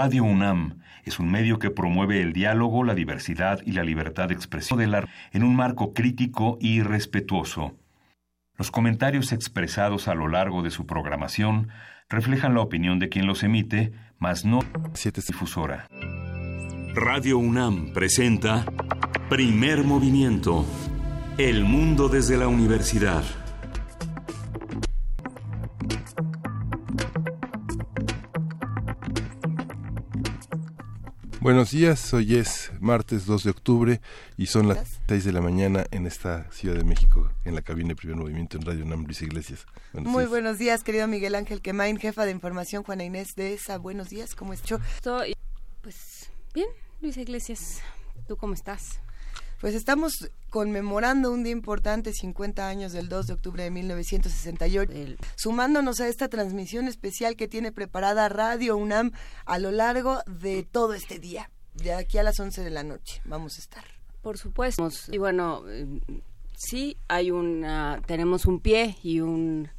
[0.00, 4.34] Radio UNAM es un medio que promueve el diálogo, la diversidad y la libertad de
[4.34, 7.74] expresión del arte en un marco crítico y respetuoso.
[8.56, 11.70] Los comentarios expresados a lo largo de su programación
[12.08, 13.90] reflejan la opinión de quien los emite,
[14.20, 14.60] mas no
[14.94, 15.88] siete difusora.
[16.94, 18.64] Radio UNAM presenta
[19.28, 20.64] Primer Movimiento.
[21.38, 23.24] El mundo desde la universidad.
[31.48, 34.00] Buenos días, hoy es martes 2 de octubre
[34.36, 37.88] y son las 6 de la mañana en esta Ciudad de México, en la cabina
[37.88, 39.64] de Primer Movimiento en Radio UNAM, Luis Iglesias.
[39.94, 43.78] Muy buenos días, querido Miguel Ángel Quemain, jefa de información, Juana Inés de ESA.
[43.78, 44.78] Buenos días, ¿cómo estás?
[44.96, 45.36] Estoy,
[45.80, 46.68] pues, bien,
[47.00, 47.80] Luis Iglesias.
[48.26, 49.00] ¿Tú cómo estás?
[49.58, 54.92] Pues estamos conmemorando un día importante, 50 años del 2 de octubre de 1968,
[55.36, 59.12] sumándonos a esta transmisión especial que tiene preparada Radio UNAM
[59.44, 61.50] a lo largo de todo este día.
[61.74, 63.84] De aquí a las 11 de la noche vamos a estar.
[64.22, 64.88] Por supuesto.
[65.10, 65.62] Y bueno,
[66.56, 69.70] sí hay una, tenemos un pie y un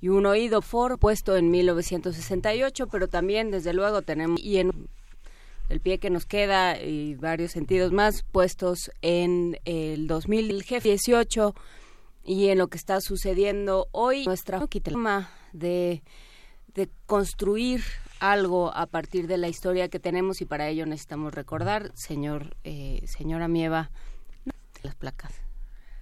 [0.00, 4.88] y un oído for puesto en 1968, pero también desde luego tenemos y en
[5.68, 11.54] el pie que nos queda y varios sentidos más puestos en el 2018
[12.24, 16.02] y en lo que está sucediendo hoy nuestra forma de,
[16.74, 17.82] de construir
[18.20, 23.02] algo a partir de la historia que tenemos y para ello necesitamos recordar, señor, eh,
[23.06, 23.90] señora Mieva,
[24.82, 25.32] las placas.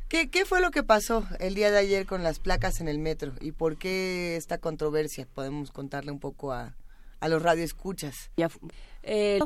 [0.09, 2.99] ¿Qué, ¿Qué fue lo que pasó el día de ayer con las placas en el
[2.99, 5.27] metro y por qué esta controversia?
[5.35, 6.77] Podemos contarle un poco a,
[7.21, 8.31] a los radioescuchas.
[8.37, 8.49] Ya,
[9.07, 9.39] eh,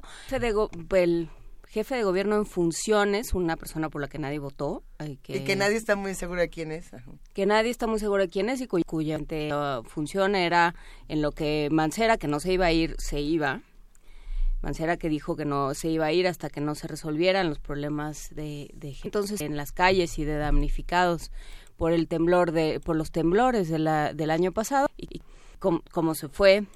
[0.91, 1.31] el
[1.69, 4.83] jefe de gobierno en funciones, una persona por la que nadie votó.
[5.23, 6.91] que, y que nadie está muy seguro de quién es.
[7.34, 10.75] Que nadie está muy seguro de quién es y cuya, uh, función era
[11.09, 13.62] en lo que Mancera, que no se iba a ir, se iba.
[14.61, 17.61] Mancera que dijo que no se iba a ir hasta que no se resolvieran los
[17.61, 21.31] problemas de, de entonces en las calles y de damnificados
[21.77, 25.23] por el temblor de por los temblores de la, del año pasado y
[25.61, 26.67] como se fue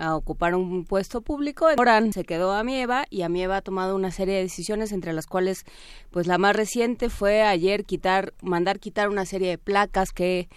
[0.00, 1.68] a ocupar un puesto público.
[1.76, 5.12] Morán se quedó a Mieva y a Mieva ha tomado una serie de decisiones entre
[5.12, 5.64] las cuales
[6.10, 10.48] pues la más reciente fue ayer quitar mandar quitar una serie de placas que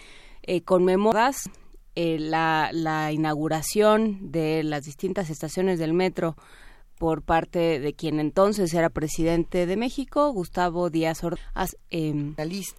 [0.42, 1.50] eh, conmemoras
[1.94, 6.36] eh, la inauguración de las distintas estaciones del metro
[6.98, 11.76] por parte de quien entonces era presidente de México, Gustavo Díaz Ordaz.
[11.90, 12.34] Eh,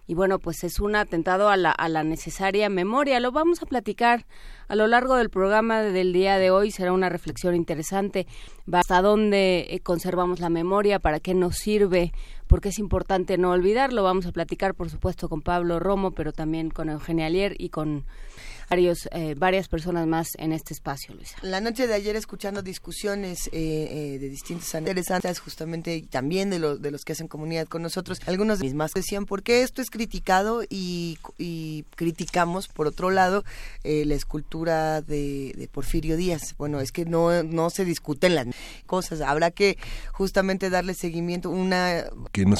[0.06, 3.20] y bueno, pues es un atentado a la, a la necesaria memoria.
[3.20, 4.26] Lo vamos a platicar
[4.68, 6.70] a lo largo del programa del día de hoy.
[6.70, 8.26] Será una reflexión interesante.
[8.72, 10.98] ¿Hasta dónde eh, conservamos la memoria?
[10.98, 12.12] ¿Para qué nos sirve?
[12.46, 14.02] Porque es importante no olvidarlo.
[14.02, 18.04] Vamos a platicar, por supuesto, con Pablo Romo, pero también con Eugenia Alier y con
[18.68, 21.36] varios, eh, varias personas más en este espacio, Luisa.
[21.42, 26.58] La noche de ayer escuchando discusiones eh, eh, de distintas interesantes, justamente y también de,
[26.58, 29.90] los de los que hacen comunidad con nosotros, algunos mismas decían por qué esto es
[29.90, 31.18] criticado y,
[31.96, 33.44] criticamos, por otro lado,
[33.84, 36.54] la escultura de, Porfirio Díaz.
[36.58, 38.46] Bueno, es que no, no se discuten las
[38.86, 39.78] cosas, habrá que
[40.12, 41.50] justamente darle seguimiento.
[41.50, 42.04] Una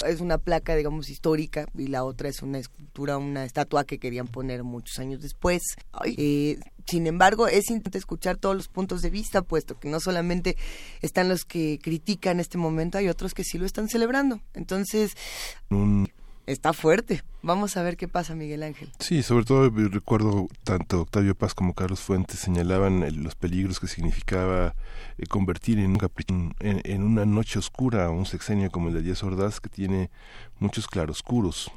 [0.06, 4.26] es una placa, digamos, histórica y la otra es una escultura, una estatua que querían
[4.26, 5.62] poner muchos años después.
[6.04, 10.56] Eh, sin embargo, es importante escuchar todos los puntos de vista, puesto que no solamente
[11.02, 14.40] están los que critican este momento, hay otros que sí lo están celebrando.
[14.54, 15.16] Entonces,
[16.46, 17.22] está fuerte.
[17.42, 18.92] Vamos a ver qué pasa, Miguel Ángel.
[19.00, 24.74] Sí, sobre todo recuerdo tanto Octavio Paz como Carlos Fuentes señalaban los peligros que significaba
[25.18, 29.22] eh, convertir en, un en, en, una noche oscura un sexenio como el de Díaz
[29.24, 30.10] Ordaz, que tiene
[30.58, 31.70] muchos claroscuros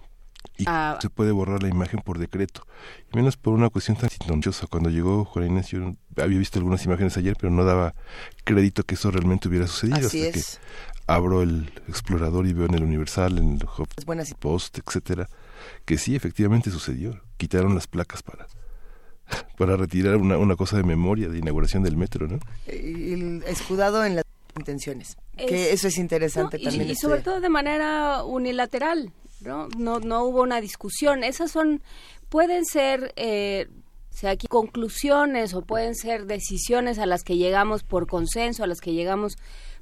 [0.59, 0.99] y ah.
[1.01, 2.67] se puede borrar la imagen por decreto.
[3.11, 4.67] Y menos por una cuestión tan sintoniciosa.
[4.67, 7.95] Cuando llegó Juan Inés, yo había visto algunas imágenes ayer, pero no daba
[8.43, 10.07] crédito que eso realmente hubiera sucedido.
[10.07, 10.45] Así hasta que
[11.07, 15.29] abro el explorador y veo en el Universal, en el Post, etcétera,
[15.85, 17.21] que sí, efectivamente sucedió.
[17.37, 18.47] Quitaron las placas para
[19.57, 22.39] para retirar una, una cosa de memoria de inauguración del metro, ¿no?
[22.67, 24.25] El escudado en las
[24.57, 25.17] intenciones.
[25.37, 26.89] que eso es interesante también.
[26.89, 29.11] Y, sobre todo de manera unilateral.
[29.41, 29.67] ¿No?
[29.77, 31.23] No, no hubo una discusión.
[31.23, 31.81] Esas son,
[32.29, 33.67] pueden ser, eh,
[34.09, 38.81] sea aquí conclusiones o pueden ser decisiones a las que llegamos por consenso, a las
[38.81, 39.35] que llegamos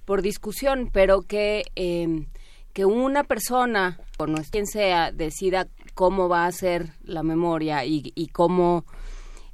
[0.06, 2.28] por discusión, pero que, em,
[2.74, 8.12] que una persona, o no quien sea, decida cómo va a ser la memoria y,
[8.16, 8.86] y cómo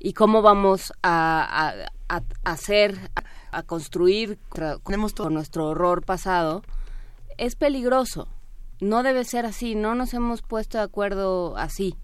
[0.04, 1.74] y cómo vamos a,
[2.10, 3.10] a, hacer,
[3.52, 4.38] a, construir
[4.84, 6.62] con nuestro horror pasado,
[7.38, 8.28] es peligroso
[8.80, 11.96] no debe ser así, no nos hemos puesto de acuerdo así.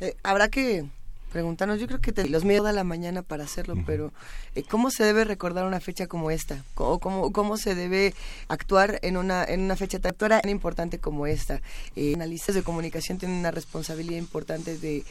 [0.00, 0.86] Eh, habrá que
[1.32, 4.12] preguntarnos, yo creo que te, los medios toda la mañana para hacerlo, pero
[4.54, 6.64] eh, ¿cómo se debe recordar una fecha como esta?
[6.74, 8.14] ¿Cómo, cómo, cómo se debe
[8.48, 11.60] actuar en una, en una fecha tan importante como esta?
[11.96, 15.04] Eh, analistas de comunicación tienen una responsabilidad importante de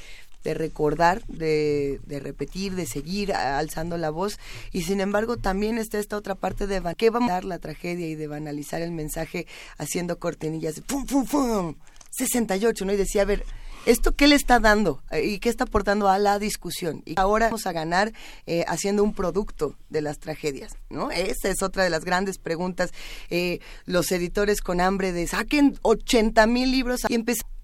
[0.43, 4.39] de recordar, de, de, repetir, de seguir alzando la voz.
[4.71, 8.07] Y sin embargo, también está esta otra parte de que vamos a dar la tragedia
[8.07, 9.47] y de banalizar el mensaje
[9.77, 11.75] haciendo cortinillas de pum, pum, pum,
[12.11, 12.93] 68, ¿no?
[12.93, 13.43] Y decía, a ver,
[13.87, 17.03] ¿Esto qué le está dando eh, y qué está aportando a la discusión?
[17.05, 18.11] Y ahora vamos a ganar
[18.45, 21.09] eh, haciendo un producto de las tragedias, ¿no?
[21.09, 22.91] Esa es otra de las grandes preguntas.
[23.29, 27.15] Eh, los editores con hambre de saquen 80 mil libros y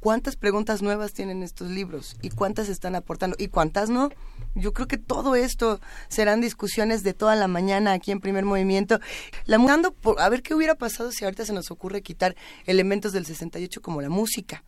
[0.04, 2.18] ¿Cuántas preguntas nuevas tienen estos libros?
[2.22, 3.38] ¿Y cuántas están aportando?
[3.40, 4.10] ¿Y cuántas no?
[4.54, 5.80] Yo creo que todo esto
[6.10, 9.00] serán discusiones de toda la mañana aquí en Primer Movimiento.
[9.46, 9.58] La
[10.02, 12.36] por, a ver qué hubiera pasado si ahorita se nos ocurre quitar
[12.66, 14.66] elementos del 68 como la música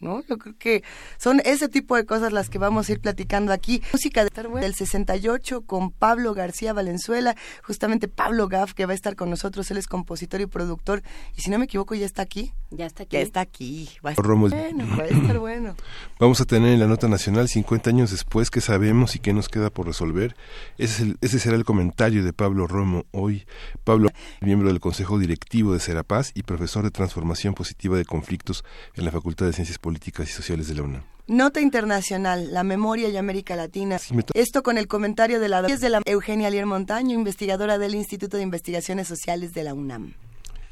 [0.00, 0.22] ¿no?
[0.28, 0.82] Yo creo que
[1.18, 3.82] son ese tipo de cosas las que vamos a ir platicando aquí.
[3.92, 9.30] Música del 68 con Pablo García Valenzuela, justamente Pablo Gaff, que va a estar con
[9.30, 11.02] nosotros, él es compositor y productor,
[11.36, 12.52] y si no me equivoco ya está aquí.
[12.70, 13.16] Ya está aquí.
[13.16, 13.88] Ya está aquí.
[14.04, 15.76] Va a estar bueno, va a estar bueno.
[16.18, 19.48] Vamos a tener en la nota nacional 50 años después qué sabemos y qué nos
[19.48, 20.36] queda por resolver.
[20.78, 23.46] Ese, ese será el comentario de Pablo Romo hoy.
[23.84, 24.10] Pablo,
[24.40, 28.64] miembro del Consejo Directivo de Serapaz y profesor de Transformación Positiva de Conflictos
[28.94, 31.02] en la Facultad de Ciencias Políticas y Sociales de la UNAM.
[31.26, 33.98] Nota internacional, la memoria y América Latina.
[34.32, 38.44] Esto con el comentario de la, de la Eugenia Lier Montaño, investigadora del Instituto de
[38.44, 40.14] Investigaciones Sociales de la UNAM.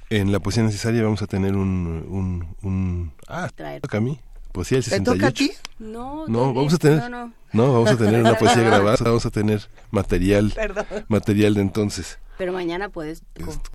[0.09, 2.07] En la poesía necesaria vamos a tener un...
[2.09, 3.51] un, un ah,
[3.83, 4.19] toca a mí.
[4.51, 5.13] Poesía del 68.
[5.13, 5.53] ¿Te toca a ti?
[5.79, 7.11] No, no vamos a tener...
[7.11, 7.73] No, no.
[7.75, 10.55] vamos a tener una poesía grabada, vamos a tener material,
[11.09, 12.19] material de entonces.
[12.43, 13.23] Pero mañana puedes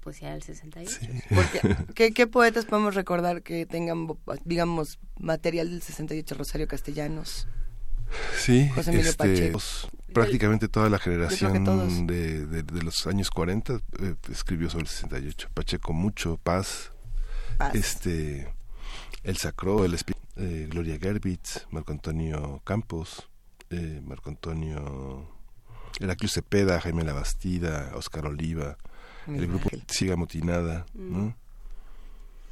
[0.03, 0.99] poesía del 68.
[1.95, 4.09] ¿qué, ¿qué, poetas podemos recordar que tengan,
[4.43, 6.35] digamos, material del 68?
[6.35, 7.47] Rosario Castellanos.
[8.37, 9.59] Sí, José Emilio este, Pacheco.
[10.11, 15.47] prácticamente toda la generación de, de, los años 40 eh, escribió sobre el 68.
[15.53, 16.91] Pacheco mucho, Paz,
[17.73, 18.53] este
[19.23, 19.97] El Sacro, el
[20.35, 23.29] eh, Gloria Gerbitz, Marco Antonio Campos,
[23.69, 25.36] eh, Marco Antonio
[25.99, 28.77] Heraclio Cepeda, Jaime Labastida, Oscar Oliva,
[29.27, 31.35] el grupo Siga Motinada, ¿no?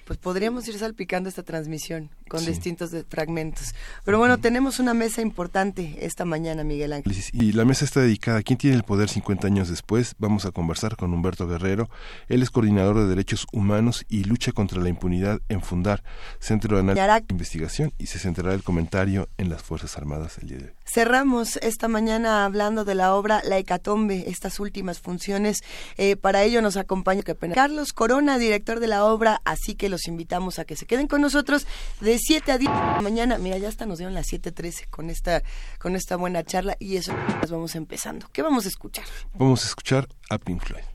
[0.06, 3.74] Pues podríamos ir salpicando esta transmisión con distintos fragmentos.
[4.04, 7.12] Pero bueno, tenemos una mesa importante esta mañana, Miguel Ángel.
[7.34, 10.14] Y la mesa está dedicada a quién tiene el poder 50 años después.
[10.20, 11.90] Vamos a conversar con Humberto Guerrero.
[12.28, 16.04] Él es coordinador de derechos humanos y lucha contra la impunidad en Fundar,
[16.40, 20.50] Centro de Análisis e Investigación, y se centrará el comentario en las Fuerzas Armadas el
[20.50, 20.75] día de hoy.
[20.86, 25.64] Cerramos esta mañana hablando de la obra La Hecatombe, estas últimas funciones.
[25.98, 27.24] Eh, para ello nos acompaña
[27.54, 31.22] Carlos Corona, director de la obra, así que los invitamos a que se queden con
[31.22, 31.66] nosotros
[32.02, 33.38] de 7 a 10 de la mañana.
[33.38, 35.42] Mira, ya hasta nos dieron las 7.13 con esta,
[35.80, 38.28] con esta buena charla y eso nos vamos empezando.
[38.32, 39.06] ¿Qué vamos a escuchar?
[39.34, 40.95] Vamos a escuchar a Pink Floyd.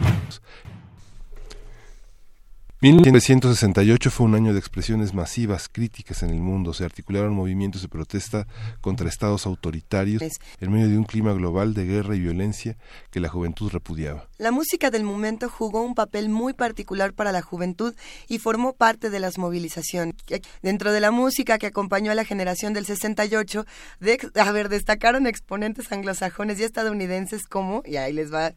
[2.83, 6.73] 1968 fue un año de expresiones masivas críticas en el mundo.
[6.73, 8.47] Se articularon movimientos de protesta
[8.81, 10.23] contra estados autoritarios
[10.59, 12.77] en medio de un clima global de guerra y violencia
[13.11, 14.27] que la juventud repudiaba.
[14.39, 17.93] La música del momento jugó un papel muy particular para la juventud
[18.27, 20.15] y formó parte de las movilizaciones.
[20.63, 23.63] Dentro de la música que acompañó a la generación del 68,
[23.99, 28.53] de, a ver, destacaron exponentes anglosajones y estadounidenses como, y ahí les va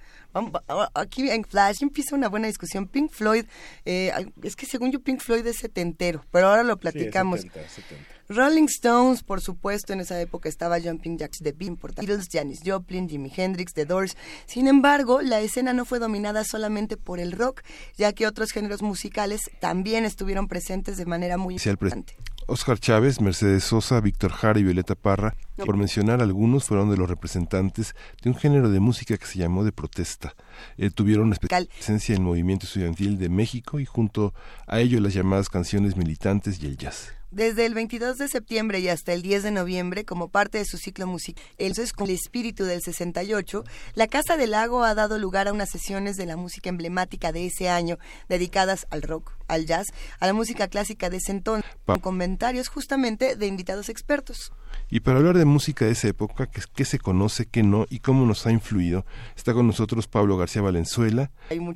[0.95, 2.87] aquí en Flash empieza una buena discusión.
[2.87, 3.45] Pink Floyd,
[3.85, 4.12] eh,
[4.43, 7.47] es que según yo Pink Floyd es setentero, pero ahora lo platicamos.
[8.29, 13.09] Rolling Stones, por supuesto, en esa época estaba Jumping Jacks de Bean, Beatles, Janis Joplin,
[13.09, 14.17] Jimi Hendrix, The Doors.
[14.47, 17.62] Sin embargo, la escena no fue dominada solamente por el rock,
[17.97, 22.17] ya que otros géneros musicales también estuvieron presentes de manera muy importante.
[22.47, 27.09] Oscar Chávez, Mercedes Sosa, Víctor Jara y Violeta Parra, por mencionar algunos, fueron de los
[27.09, 30.35] representantes de un género de música que se llamó de protesta.
[30.77, 34.35] Eh, tuvieron especial presencia en el movimiento estudiantil de México y junto
[34.67, 37.15] a ello las llamadas canciones militantes y el jazz.
[37.35, 40.79] Desde el 22 de septiembre y hasta el 10 de noviembre, como parte de su
[40.79, 45.49] ciclo musical, entonces con el espíritu del 68, la Casa del Lago ha dado lugar
[45.49, 47.99] a unas sesiones de la música emblemática de ese año,
[48.29, 49.89] dedicadas al rock, al jazz,
[50.21, 54.53] a la música clásica de ese entonces, con comentarios justamente de invitados expertos.
[54.91, 58.27] Y para hablar de música de esa época, qué, se conoce, qué no y cómo
[58.27, 59.05] nos ha influido,
[59.37, 61.31] está con nosotros Pablo García Valenzuela,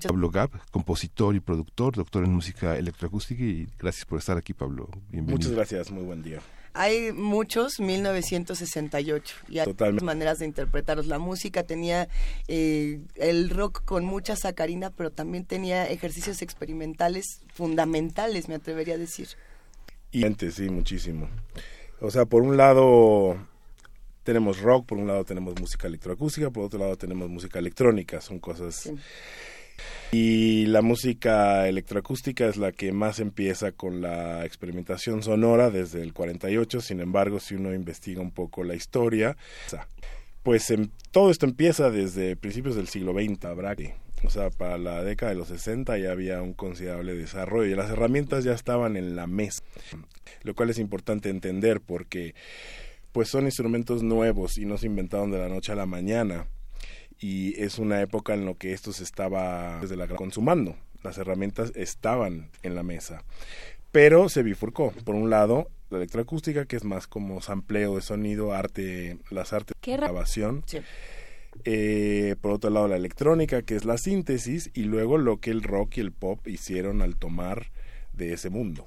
[0.07, 4.89] Pablo Gab, compositor y productor, doctor en música electroacústica y gracias por estar aquí Pablo.
[5.09, 5.39] Bienvenido.
[5.39, 6.41] Muchas gracias, muy buen día.
[6.73, 11.07] Hay muchos, 1968, y hay muchas maneras de interpretarlos.
[11.07, 12.09] La música tenía
[12.47, 18.99] eh, el rock con mucha sacarina, pero también tenía ejercicios experimentales fundamentales, me atrevería a
[18.99, 19.29] decir.
[20.11, 21.29] Y sí, muchísimo.
[22.01, 23.37] O sea, por un lado
[24.23, 28.39] tenemos rock, por un lado tenemos música electroacústica, por otro lado tenemos música electrónica, son
[28.39, 28.91] cosas...
[30.12, 36.12] Y la música electroacústica es la que más empieza con la experimentación sonora desde el
[36.12, 39.37] 48, sin embargo, si uno investiga un poco la historia,
[40.42, 43.94] pues em, todo esto empieza desde principios del siglo XX, habrá que
[44.25, 47.90] o sea, para la década de los 60 ya había un considerable desarrollo y las
[47.90, 49.62] herramientas ya estaban en la mesa,
[50.42, 52.35] lo cual es importante entender porque
[53.12, 56.47] pues son instrumentos nuevos y no se inventaron de la noche a la mañana
[57.21, 60.77] y es una época en la que esto se estaba desde la consumando.
[61.03, 63.23] Las herramientas estaban en la mesa,
[63.93, 64.93] pero se bifurcó.
[65.05, 69.77] Por un lado, la electroacústica, que es más como sampleo de sonido, arte, las artes
[69.81, 70.65] de grabación.
[71.65, 75.63] Eh, por otro lado, la electrónica, que es la síntesis, y luego lo que el
[75.63, 77.71] rock y el pop hicieron al tomar
[78.13, 78.87] de ese mundo.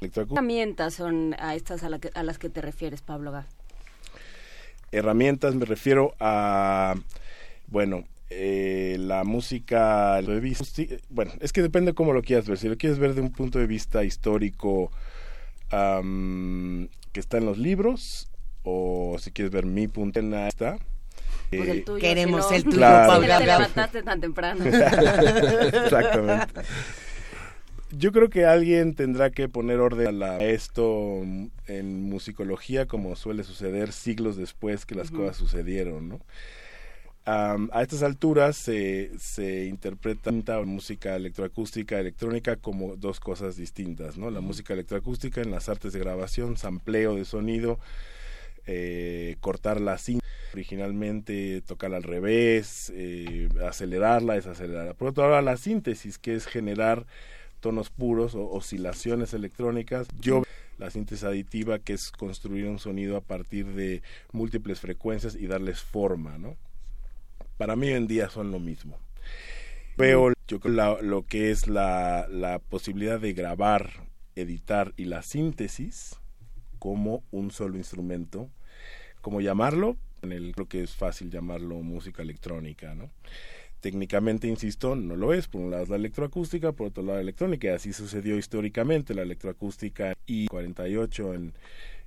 [0.00, 3.46] ¿Qué herramientas son a estas a, a las que te refieres, Pablo Gá?
[4.92, 6.94] Herramientas me refiero a
[7.68, 10.20] bueno, eh, la música,
[11.08, 12.58] bueno, es que depende cómo lo quieras ver.
[12.58, 14.90] Si lo quieres ver de un punto de vista histórico
[15.70, 18.28] que está en los libros,
[18.62, 20.76] o si quieres ver mi punto en esta.
[21.50, 23.20] Pues eh, Queremos el tuyo, claro.
[23.20, 24.64] te levantaste tan temprano.
[24.64, 26.60] Exactamente.
[27.90, 31.22] Yo creo que alguien tendrá que poner orden a esto
[31.66, 36.20] en musicología, como suele suceder siglos después que las cosas sucedieron, ¿no?
[37.28, 40.30] A estas alturas se, se interpreta
[40.64, 44.30] música electroacústica, electrónica como dos cosas distintas, ¿no?
[44.30, 47.78] La música electroacústica en las artes de grabación, sampleo de sonido,
[48.66, 54.94] eh, cortar la cinta originalmente, tocar al revés, eh, acelerarla, desacelerarla.
[54.94, 57.04] Por otro lado, la síntesis, que es generar
[57.60, 60.08] tonos puros o oscilaciones electrónicas.
[60.18, 60.44] Yo
[60.78, 64.00] la síntesis aditiva, que es construir un sonido a partir de
[64.32, 66.56] múltiples frecuencias y darles forma, ¿no?
[67.58, 68.96] Para mí hoy en día son lo mismo.
[69.98, 70.58] Veo yo
[71.02, 73.90] lo que es la, la posibilidad de grabar,
[74.36, 76.16] editar y la síntesis
[76.78, 78.48] como un solo instrumento,
[79.20, 83.10] como llamarlo, en el, creo que es fácil llamarlo música electrónica, ¿no?
[83.80, 85.46] Técnicamente, insisto, no lo es.
[85.46, 87.74] Por un lado es la electroacústica, por otro lado la electrónica.
[87.74, 91.52] Así sucedió históricamente la electroacústica y 48 en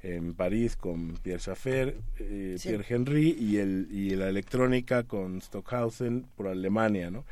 [0.04, 6.26] en París con Pierre Schaffer, eh, Pierre Henry y, el, y la electrónica con Stockhausen
[6.36, 7.26] por Alemania, ¿no?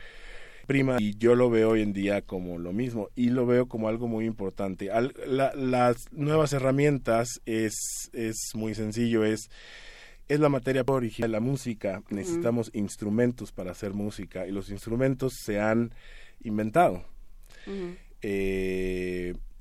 [0.68, 3.88] Prima, y yo lo veo hoy en día como lo mismo y lo veo como
[3.88, 4.90] algo muy importante.
[5.26, 7.74] las nuevas herramientas es,
[8.14, 9.50] es muy sencillo, es
[10.28, 12.04] es la materia original de la música.
[12.12, 15.92] Necesitamos instrumentos para hacer música y los instrumentos se han
[16.44, 17.04] inventado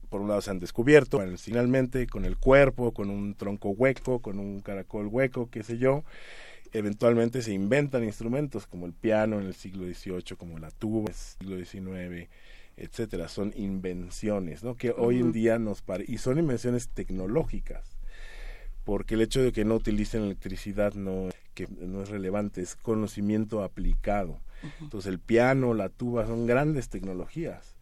[0.09, 4.39] por un lado se han descubierto, finalmente con el cuerpo, con un tronco hueco, con
[4.39, 6.05] un caracol hueco, qué sé yo,
[6.73, 11.09] eventualmente se inventan instrumentos como el piano en el siglo XVIII, como la tuba en
[11.09, 12.29] el siglo XIX,
[12.77, 14.77] etcétera, son invenciones, ¿no?
[14.77, 17.99] Que hoy en día nos pare y son invenciones tecnológicas,
[18.85, 23.65] porque el hecho de que no utilicen electricidad no que no es relevante, es conocimiento
[23.65, 24.41] aplicado.
[24.81, 27.78] Entonces el piano, la tuba son grandes tecnologías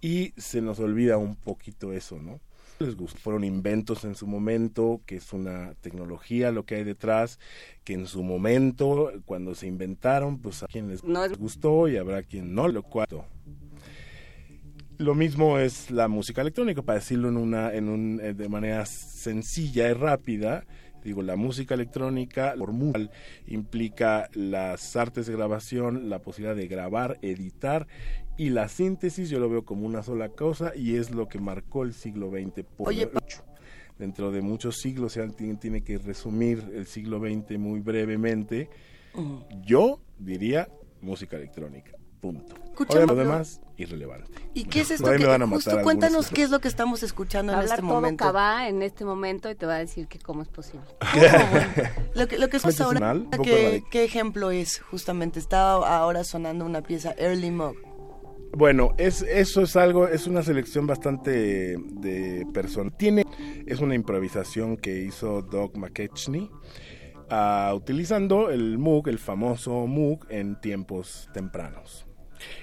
[0.00, 2.40] y se nos olvida un poquito eso, ¿no?
[2.84, 3.18] les gustó.
[3.18, 7.38] Fueron inventos en su momento, que es una tecnología lo que hay detrás,
[7.84, 12.54] que en su momento, cuando se inventaron, pues a quien les gustó y habrá quien
[12.54, 13.24] no lo cuatro.
[14.98, 18.84] Lo mismo es la música electrónica, para decirlo en una, en un, eh, de manera
[18.84, 20.64] sencilla y rápida.
[21.04, 23.12] Digo, la música electrónica formal
[23.46, 27.86] implica las artes de grabación, la posibilidad de grabar, editar
[28.38, 31.82] y la síntesis yo lo veo como una sola cosa y es lo que marcó
[31.82, 33.10] el siglo XX por Oye,
[33.98, 38.70] Dentro de muchos siglos se tiene, tiene que resumir el siglo XX muy brevemente.
[39.66, 40.68] Yo diría
[41.00, 41.90] música electrónica.
[42.20, 42.54] Punto.
[43.06, 44.30] lo demás, irrelevante.
[44.54, 45.10] ¿Y qué es esto?
[45.10, 48.24] Que, justo cuéntanos qué es lo que estamos escuchando en este momento.
[48.24, 50.86] Hablar todo en este momento y te va a decir que cómo es posible.
[52.14, 54.78] lo que, lo que es ahora, ¿qué, ejemplo es?
[54.78, 57.87] Justamente, está ahora sonando una pieza Early Mog
[58.52, 62.90] bueno, es, eso es algo, es una selección bastante de persona.
[62.90, 63.24] Tiene,
[63.66, 66.50] es una improvisación que hizo Doug McKechnie
[67.30, 72.06] uh, utilizando el Moog, el famoso Moog, en tiempos tempranos.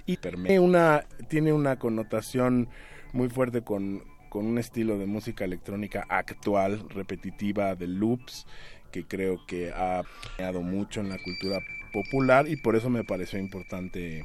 [0.05, 2.69] Y tiene una, tiene una connotación
[3.13, 8.45] muy fuerte con, con un estilo de música electrónica actual, repetitiva, de loops,
[8.91, 10.03] que creo que ha
[10.37, 11.59] creado mucho en la cultura
[11.91, 14.23] popular y por eso me pareció importante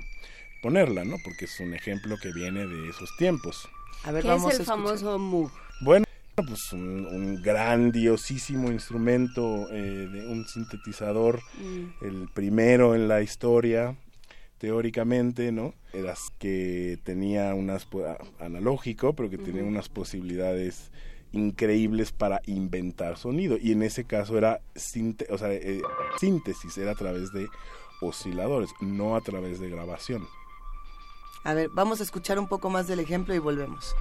[0.61, 1.17] ponerla, ¿no?
[1.25, 3.69] Porque es un ejemplo que viene de esos tiempos.
[4.05, 5.50] A ver, ¿Qué es el famoso Moog?
[5.83, 12.05] Bueno, pues un, grandiosísimo instrumento eh, de un sintetizador, mm.
[12.05, 13.97] el primero en la historia,
[14.59, 15.75] teóricamente, ¿no?
[15.93, 17.88] Era que tenía unas
[18.38, 20.90] analógico, pero que tenía unas posibilidades
[21.33, 24.61] increíbles para inventar sonido y en ese caso era
[25.31, 25.81] o sea, eh,
[26.19, 27.47] síntesis era a través de
[28.00, 30.26] osciladores, no a través de grabación.
[31.42, 33.94] A ver, vamos a escuchar un poco más del ejemplo y volvemos.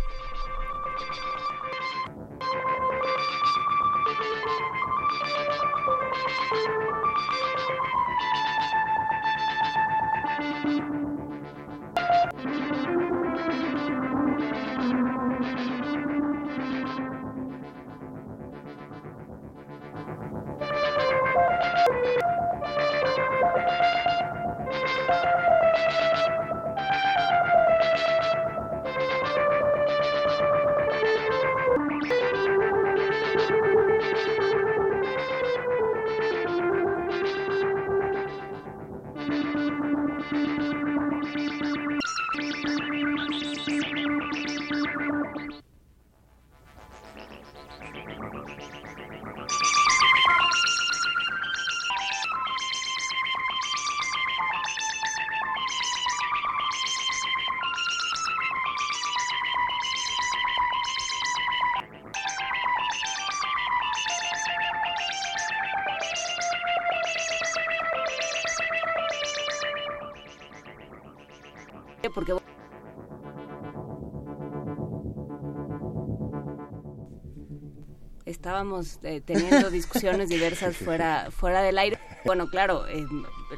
[78.60, 81.98] Estábamos eh, teniendo discusiones diversas fuera fuera del aire.
[82.26, 83.06] Bueno, claro, eh,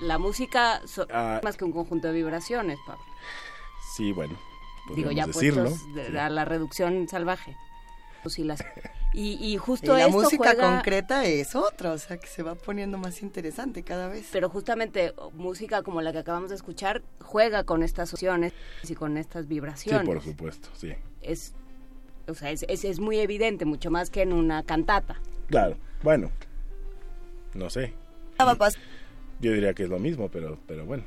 [0.01, 1.41] la música es ah.
[1.43, 3.03] más que un conjunto de vibraciones, Pablo.
[3.95, 4.37] Sí, bueno.
[4.95, 5.71] Digo, ya decirlo.
[5.71, 7.55] puestos a la reducción salvaje.
[9.13, 12.99] Y, y justo y la música concreta es otra, o sea, que se va poniendo
[12.99, 14.27] más interesante cada vez.
[14.31, 18.53] Pero justamente música como la que acabamos de escuchar juega con estas opciones
[18.87, 20.01] y con estas vibraciones.
[20.01, 20.93] Sí, por supuesto, sí.
[21.21, 21.53] Es
[22.27, 25.19] o sea, es, es, muy evidente, mucho más que en una cantata.
[25.47, 26.31] Claro, bueno,
[27.53, 27.93] no sé.
[29.39, 31.03] Yo diría que es lo mismo, pero, pero bueno.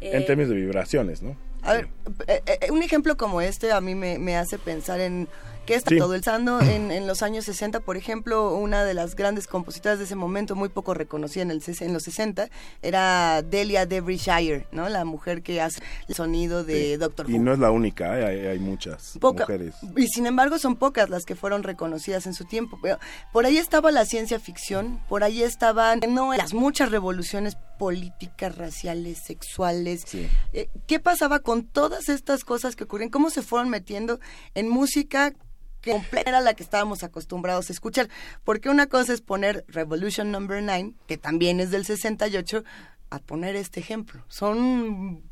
[0.00, 1.36] en eh, términos de vibraciones, ¿no?
[1.62, 1.88] A ver,
[2.26, 5.28] eh, eh, un ejemplo como este a mí me, me hace pensar en
[5.70, 9.14] que está todo el sando en, en, los años 60, por ejemplo, una de las
[9.14, 12.48] grandes compositoras de ese momento, muy poco reconocida en, el, en los 60,
[12.82, 14.88] era Delia Shire, ¿no?
[14.88, 17.32] La mujer que hace el sonido de Doctor Who.
[17.32, 18.48] Y no es la única, ¿eh?
[18.48, 19.74] hay, muchas mujeres.
[19.96, 22.78] Y sin embargo son pocas las que fueron reconocidas en su tiempo.
[22.82, 22.98] Pero
[23.32, 29.22] por ahí estaba la ciencia ficción, por ahí estaban no, las muchas revoluciones políticas, raciales,
[29.24, 30.04] sexuales.
[30.52, 33.08] Eh, ¿Qué pasaba con todas estas cosas que ocurren?
[33.08, 34.20] ¿Cómo se fueron metiendo
[34.54, 35.32] en música
[35.80, 38.08] que completa era la que estábamos acostumbrados a escuchar.
[38.44, 42.64] Porque una cosa es poner Revolution Number 9, que también es del 68,
[43.10, 44.22] a poner este ejemplo.
[44.28, 45.22] Son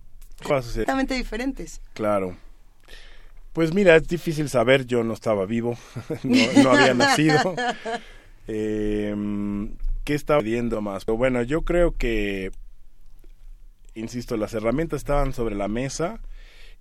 [0.42, 1.80] Completamente diferentes.
[1.94, 2.36] Claro.
[3.52, 5.76] Pues mira, es difícil saber, yo no estaba vivo,
[6.22, 7.54] no, había nacido.
[8.46, 9.14] Eh,
[10.04, 11.04] ¿Qué estaba viendo más?
[11.04, 12.52] Pero bueno, yo creo que,
[13.94, 16.20] insisto, las herramientas estaban sobre la mesa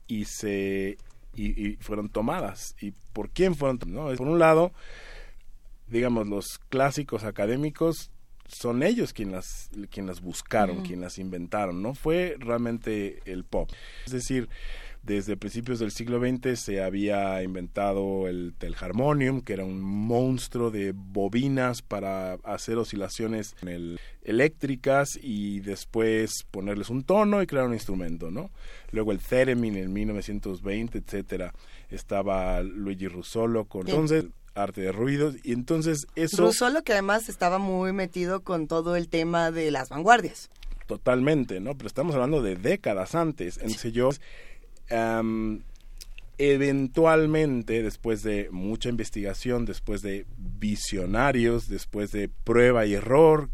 [0.07, 0.97] y se
[1.37, 2.75] y, fueron tomadas.
[2.81, 4.17] ¿Y por quién fueron tomadas?
[4.17, 4.73] Por un lado,
[5.87, 8.11] digamos, los clásicos académicos
[8.47, 13.69] son ellos quienes las, quien las buscaron, quienes las inventaron, no fue realmente el pop.
[14.05, 14.49] Es decir,
[15.07, 20.91] desde principios del siglo XX se había inventado el telharmonium, que era un monstruo de
[20.93, 23.55] bobinas para hacer oscilaciones
[24.21, 28.51] eléctricas y después ponerles un tono y crear un instrumento, ¿no?
[28.91, 31.53] Luego el theremin en 1920, etcétera.
[31.89, 37.59] Estaba Luigi Russolo con entonces arte de ruidos y entonces eso Russolo que además estaba
[37.59, 40.49] muy metido con todo el tema de las vanguardias.
[40.85, 41.75] Totalmente, ¿no?
[41.77, 43.57] Pero estamos hablando de décadas antes.
[43.57, 44.09] Entonces yo
[46.37, 53.49] eventualmente, después de mucha investigación, después de visionarios, después de prueba y error,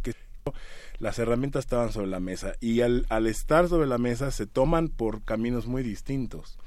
[0.99, 5.23] las herramientas estaban sobre la mesa y al, estar sobre la mesa se toman por
[5.23, 6.57] caminos muy distintos.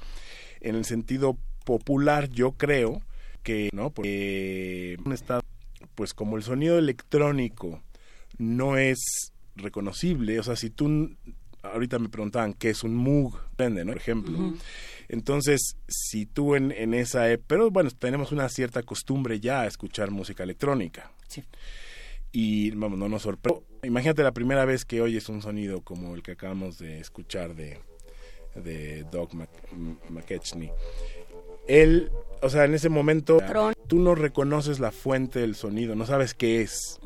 [0.61, 3.03] En el sentido popular, yo creo
[3.43, 3.91] que, ¿no?
[3.91, 4.97] Porque
[5.95, 7.83] pues como el sonido electrónico
[8.39, 11.17] no es reconocible, o sea, si tú
[11.73, 13.85] ahorita me preguntaban qué es un Moog, ¿no?
[13.87, 14.55] Por ejemplo.
[15.09, 19.67] Entonces, si tú en, en esa época, pero bueno, tenemos una cierta costumbre ya a
[19.67, 21.13] escuchar música electrónica.
[21.29, 21.45] Sí.
[22.33, 23.63] Y vamos, no nos sorprende.
[23.83, 27.79] Imagínate la primera vez que oyes un sonido como el que acabamos de escuchar de,
[28.55, 29.31] de Doug
[30.11, 30.73] McKechnie.
[31.69, 32.11] Él,
[32.43, 33.39] o sea, en ese momento
[33.87, 37.01] tú no reconoces la fuente del sonido, no sabes qué es.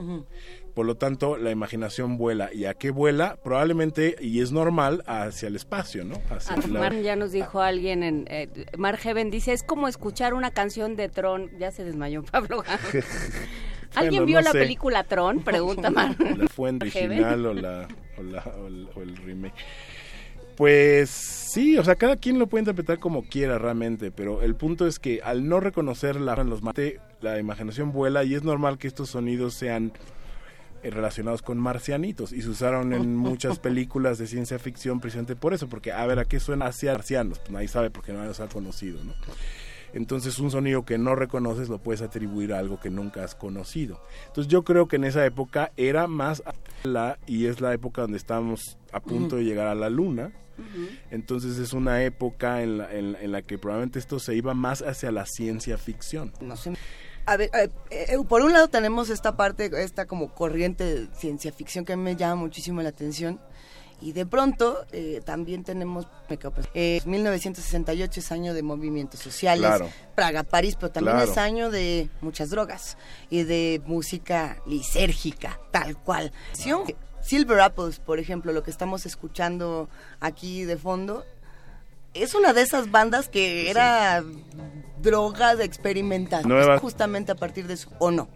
[0.80, 2.48] Por lo tanto, la imaginación vuela.
[2.54, 3.36] ¿Y a qué vuela?
[3.44, 6.14] Probablemente, y es normal, hacia el espacio, ¿no?
[6.30, 10.52] Hacia ah, ya nos dijo alguien, en eh, Mar Heaven dice, es como escuchar una
[10.52, 11.50] canción de Tron.
[11.58, 12.64] Ya se desmayó Pablo
[13.94, 15.40] ¿Alguien vio la película Tron?
[15.44, 16.16] Pregunta Mar.
[16.18, 17.86] La fuente original o, la,
[18.96, 19.52] o, el, remake.
[20.56, 24.86] Pues sí, o sea, cada quien lo puede interpretar como quiera realmente, pero el punto
[24.86, 28.88] es que al no reconocer la, los mate, la imaginación vuela y es normal que
[28.88, 29.92] estos sonidos sean
[30.82, 35.68] relacionados con marcianitos y se usaron en muchas películas de ciencia ficción precisamente por eso,
[35.68, 37.38] porque a ver, ¿a qué suena hacia marcianos?
[37.38, 39.14] Pues nadie sabe porque nadie los ha conocido, ¿no?
[39.92, 44.00] Entonces un sonido que no reconoces lo puedes atribuir a algo que nunca has conocido.
[44.28, 46.42] Entonces yo creo que en esa época era más
[46.84, 50.32] la y es la época donde estamos a punto de llegar a la luna.
[51.10, 55.10] Entonces es una época en la, en la que probablemente esto se iba más hacia
[55.10, 56.32] la ciencia ficción.
[56.40, 56.74] No sé
[57.26, 61.52] a ver, eh, eh, por un lado tenemos esta parte, esta como corriente de ciencia
[61.52, 63.40] ficción que me llama muchísimo la atención.
[64.02, 66.06] Y de pronto eh, también tenemos,
[67.04, 69.70] 1968 es año de movimientos sociales,
[70.14, 72.96] Praga, París, pero también es año de muchas drogas
[73.28, 76.32] y de música lisérgica, tal cual.
[77.20, 81.26] Silver Apples, por ejemplo, lo que estamos escuchando aquí de fondo,
[82.14, 84.22] es una de esas bandas que era
[85.02, 86.78] droga de experimentación.
[86.78, 88.28] Justamente a partir de eso, ¿o no?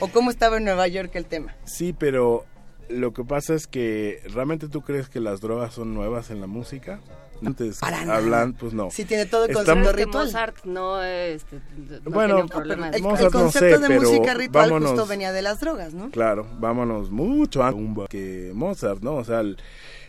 [0.00, 1.54] ¿O cómo estaba en Nueva York el tema?
[1.64, 2.44] Sí, pero
[2.88, 6.46] lo que pasa es que realmente tú crees que las drogas son nuevas en la
[6.46, 7.00] música.
[7.44, 8.90] Antes hablan, pues no.
[8.90, 10.26] Sí tiene todo el concepto ritual.
[10.26, 11.60] Mozart no, este,
[12.04, 16.10] bueno, el, concepto de música ritual justo venía de las drogas, ¿no?
[16.10, 19.16] Claro, vámonos mucho antes que Mozart, ¿no?
[19.16, 19.58] O sea, el,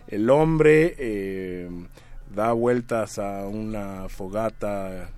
[0.08, 1.69] el hombre eh,
[2.33, 5.09] da vueltas a una fogata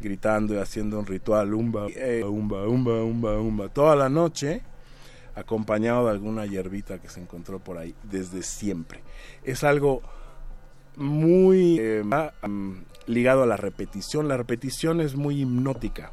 [0.00, 1.86] gritando y haciendo un ritual umba,
[2.26, 4.62] umba, umba, umba, umba, toda la noche,
[5.34, 9.02] acompañado de alguna hierbita que se encontró por ahí desde siempre.
[9.44, 10.02] Es algo
[10.96, 12.02] muy eh,
[13.06, 14.28] ligado a la repetición.
[14.28, 16.12] La repetición es muy hipnótica.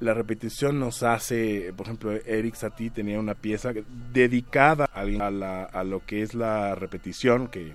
[0.00, 3.72] La repetición nos hace, por ejemplo, Eric Satie tenía una pieza
[4.12, 7.74] dedicada a, a lo que es la repetición, que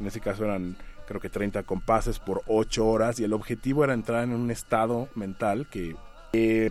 [0.00, 3.94] en ese caso eran creo que 30 compases por 8 horas y el objetivo era
[3.94, 5.96] entrar en un estado mental que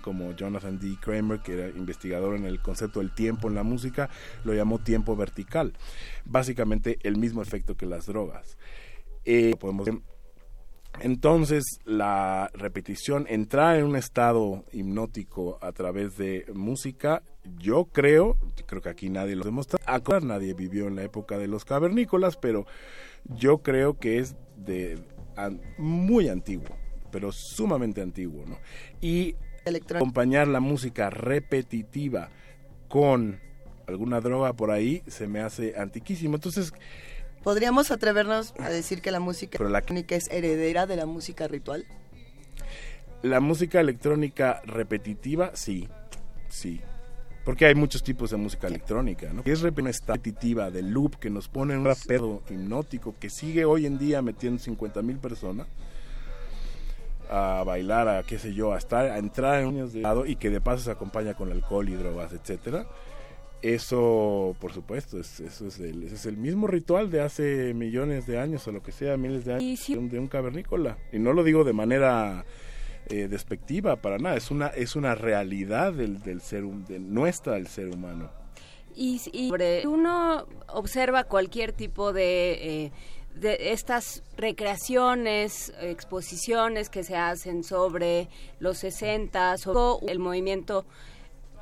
[0.02, 0.98] como Jonathan D.
[1.00, 4.10] Kramer, que era investigador en el concepto del tiempo en la música,
[4.44, 5.74] lo llamó tiempo vertical.
[6.26, 8.58] Básicamente el mismo efecto que las drogas.
[9.24, 9.88] Eh, podemos
[11.00, 17.24] entonces, la repetición, entrar en un estado hipnótico a través de música,
[17.58, 19.80] yo creo, creo que aquí nadie lo demuestra,
[20.22, 22.66] nadie vivió en la época de los cavernícolas, pero
[23.26, 25.00] yo creo que es de
[25.78, 26.76] muy antiguo,
[27.12, 28.58] pero sumamente antiguo, ¿no?
[29.02, 29.36] Y
[29.96, 32.30] acompañar la música repetitiva
[32.88, 33.40] con
[33.88, 36.36] alguna droga por ahí se me hace antiquísimo.
[36.36, 36.74] Entonces,
[37.44, 41.86] ¿Podríamos atrevernos a decir que la música electrónica es heredera de la música ritual?
[43.24, 45.88] La música electrónica repetitiva, sí,
[46.50, 46.82] sí.
[47.44, 49.42] Porque hay muchos tipos de música electrónica, ¿no?
[49.46, 53.98] Es repetitiva, de loop, que nos pone en un pedo hipnótico, que sigue hoy en
[53.98, 55.68] día metiendo 50 mil personas
[57.30, 60.36] a bailar, a qué sé yo, a estar, a entrar en un de lado y
[60.36, 62.86] que de paso se acompaña con alcohol y drogas, etcétera
[63.62, 68.40] eso, por supuesto, es, eso es el, es el mismo ritual de hace millones de
[68.40, 70.98] años o lo que sea, miles de años de un cavernícola.
[71.12, 72.46] Y no lo digo de manera
[73.12, 77.68] eh, despectiva para nada, es una, es una realidad del, del ser, de nuestra del
[77.68, 78.30] ser humano.
[78.96, 79.52] Y, y
[79.86, 82.86] uno observa cualquier tipo de...
[82.86, 82.92] Eh,
[83.36, 88.28] de estas recreaciones, exposiciones que se hacen sobre
[88.60, 90.86] los 60, sobre el movimiento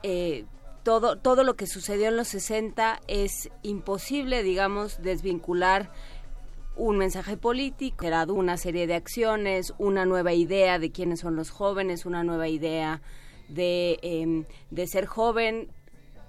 [0.02, 0.46] eh,
[0.84, 5.92] todo, todo lo que sucedió en los 60 es imposible, digamos, desvincular
[6.80, 12.06] un mensaje político, una serie de acciones, una nueva idea de quiénes son los jóvenes,
[12.06, 13.02] una nueva idea
[13.50, 15.70] de, em, de ser joven,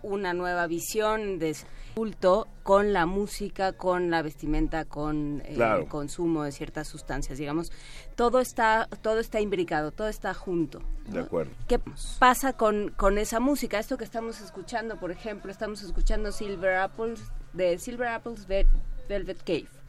[0.03, 1.55] una nueva visión de
[1.95, 7.71] culto con la música, con la vestimenta, con eh, el consumo de ciertas sustancias, digamos,
[8.17, 10.81] todo está todo está imbricado, todo está junto.
[11.07, 11.53] De acuerdo.
[11.69, 11.81] ¿Qué
[12.19, 13.79] pasa con, con esa música?
[13.79, 17.21] Esto que estamos escuchando, por ejemplo, estamos escuchando Silver Apples
[17.53, 19.80] de Silver Apples Velvet Cave.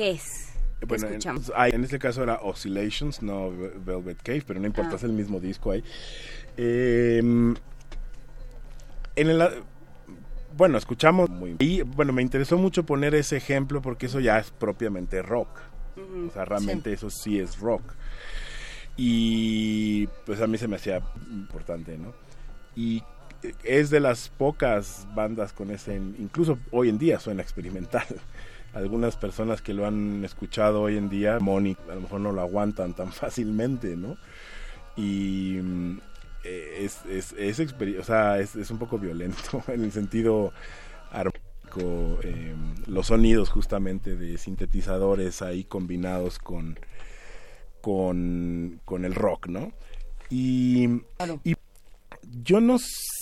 [0.00, 0.54] ¿Qué es?
[0.86, 1.08] bueno?
[1.08, 4.96] En, en, este caso era Oscillations, no Velvet Cave, pero no importa, ah.
[4.96, 5.84] es el mismo disco ahí.
[6.56, 7.58] Eh, en
[9.14, 9.62] el
[10.56, 14.50] bueno, escuchamos muy y bueno, me interesó mucho poner ese ejemplo porque eso ya es
[14.50, 15.50] propiamente rock.
[15.98, 17.82] o sea, realmente eso sí es rock.
[18.96, 22.14] Y pues a mí se me hacía importante, ¿no?
[22.74, 23.02] Y
[23.64, 28.06] es de las pocas bandas con ese, incluso hoy en día suena experimental.
[28.72, 32.40] Algunas personas que lo han escuchado hoy en día, Moni, a lo mejor no lo
[32.40, 34.16] aguantan tan fácilmente, ¿no?
[34.96, 35.58] Y
[36.44, 40.52] eh, es, es, es, o sea, es, es, un poco violento en el sentido
[41.10, 42.54] armónico, eh,
[42.86, 46.78] los sonidos justamente de sintetizadores ahí combinados con,
[47.80, 49.72] con, con el rock, ¿no?
[50.28, 50.84] Y,
[51.44, 51.54] y
[52.42, 53.19] yo no sé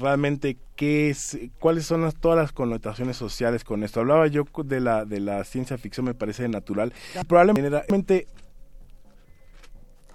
[0.00, 4.00] realmente qué es, cuáles son las, todas las connotaciones sociales con esto.
[4.00, 6.92] Hablaba yo de la, de la ciencia ficción, me parece natural.
[7.28, 8.26] Probablemente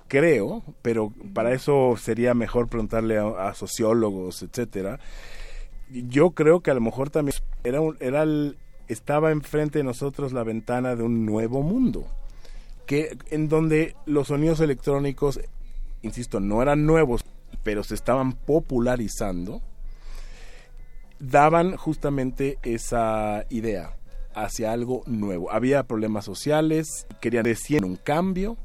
[0.08, 5.00] creo, pero para eso sería mejor preguntarle a, sociólogos, etcétera.
[5.89, 8.26] Yo creo que a lo mejor también era, era
[8.88, 12.08] estaba enfrente de nosotros la ventana de un nuevo mundo,
[12.86, 15.39] que en donde los sonidos electrónicos,
[16.02, 17.23] insisto, no eran nuevos,
[17.67, 19.62] pero se estaban popularizando,
[21.19, 23.97] daban justamente esa idea
[24.34, 25.51] hacia algo nuevo.
[25.51, 28.56] Había problemas sociales, querían decir un cambio,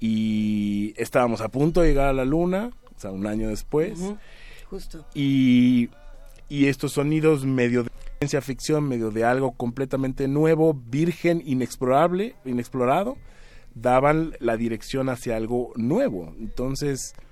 [0.00, 3.98] y estábamos a punto de llegar a la luna, o sea, un año después.
[4.68, 5.06] Justo.
[5.14, 5.88] Y,
[6.50, 13.16] y estos sonidos medio de ciencia ficción, medio de algo completamente nuevo, virgen, inexplorable, inexplorado,
[13.74, 16.34] daban la dirección hacia algo nuevo.
[16.38, 17.29] Entonces, Entonces,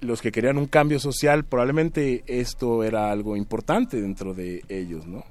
[0.00, 5.24] los que querían un cambio social, probablemente esto era algo importante dentro de ellos, ¿no?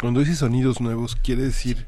[0.00, 1.86] Cuando dices sonidos nuevos, quiere decir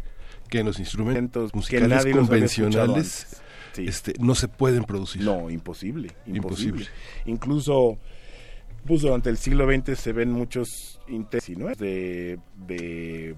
[0.48, 3.42] que los instrumentos musicales convencionales
[3.76, 5.22] este, no se pueden producir.
[5.22, 6.86] No, imposible, imposible.
[7.26, 7.98] Incluso
[8.86, 13.36] pues, durante el siglo XX se ven muchos intentos de, de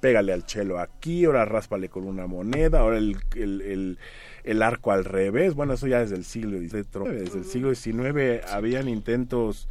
[0.00, 3.98] pégale al chelo aquí, ahora ráspale con una moneda, ahora el, el,
[4.44, 5.54] el, arco al revés.
[5.54, 6.88] Bueno, eso ya desde el siglo XIX.
[7.10, 9.68] Desde el siglo XIX habían intentos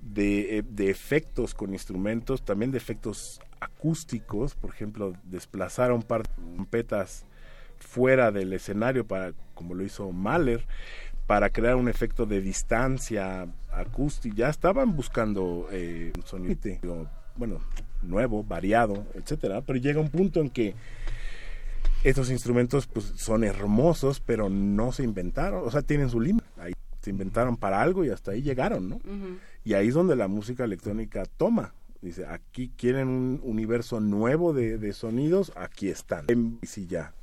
[0.00, 6.22] de, eh, de, efectos con instrumentos, también de efectos acústicos, por ejemplo, desplazar un par
[6.24, 7.24] de trompetas
[7.78, 10.66] fuera del escenario para como lo hizo Mahler
[11.26, 17.60] para crear un efecto de distancia acústica ya estaban buscando eh, un sonido bueno
[18.04, 20.74] nuevo variado etcétera pero llega un punto en que
[22.02, 26.72] estos instrumentos pues son hermosos pero no se inventaron o sea tienen su límite ahí
[27.00, 29.00] se inventaron para algo y hasta ahí llegaron no
[29.64, 31.72] y ahí es donde la música electrónica toma
[32.04, 36.26] Dice, aquí quieren un universo nuevo de, sonidos, aquí están.
[36.60, 37.14] Y sí, ya.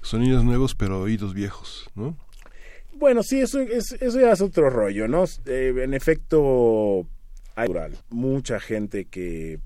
[0.00, 2.16] Sonidos nuevos, pero oídos viejos, ¿no?
[2.94, 5.24] Bueno, sí, eso, es, eso ya es otro rollo, ¿no?
[5.44, 7.06] Eh, en efecto,
[7.54, 7.68] hay
[8.10, 9.60] mucha gente que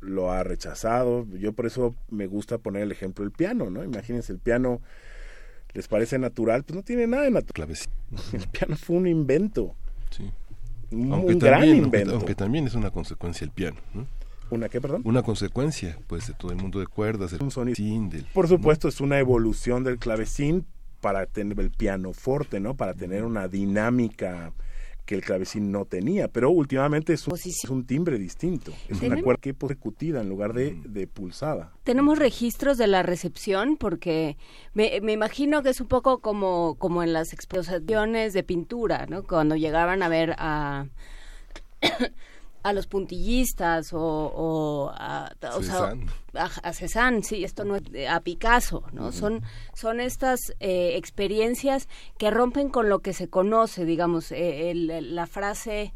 [0.00, 1.26] lo ha rechazado.
[1.38, 3.84] Yo por eso me gusta poner el ejemplo del piano, ¿no?
[3.84, 4.80] Imagínense, el piano
[5.74, 7.68] les parece natural, pues no tiene nada de natural.
[8.32, 9.74] El piano fue un invento.
[10.10, 10.30] Sí
[10.92, 13.76] aunque también, Aunque, también es una consecuencia el piano.
[14.50, 15.02] ¿Una qué, perdón?
[15.04, 17.74] Una consecuencia, pues, de todo el mundo de cuerdas, un sonido.
[18.10, 20.66] Del, Por supuesto, es una evolución del clavecín
[21.00, 22.74] para tener el piano fuerte, ¿no?
[22.74, 24.52] Para tener una dinámica
[25.04, 29.20] que el clavecín no tenía, pero últimamente es un, es un timbre distinto, es una
[29.20, 31.72] cuerda que es percutida en lugar de, de, pulsada.
[31.82, 33.76] ¿Tenemos registros de la recepción?
[33.76, 34.36] Porque
[34.74, 39.24] me, me, imagino que es un poco como, como en las exposiciones de pintura, ¿no?
[39.24, 40.86] Cuando llegaban a ver a...
[42.62, 45.94] a los puntillistas o, o a, o sea,
[46.34, 49.12] a, a, Cézanne, sí, esto no es a Picasso, ¿no?
[49.12, 49.42] Son
[49.74, 55.26] son estas eh, experiencias que rompen con lo que se conoce, digamos, eh, el, la
[55.26, 55.92] frase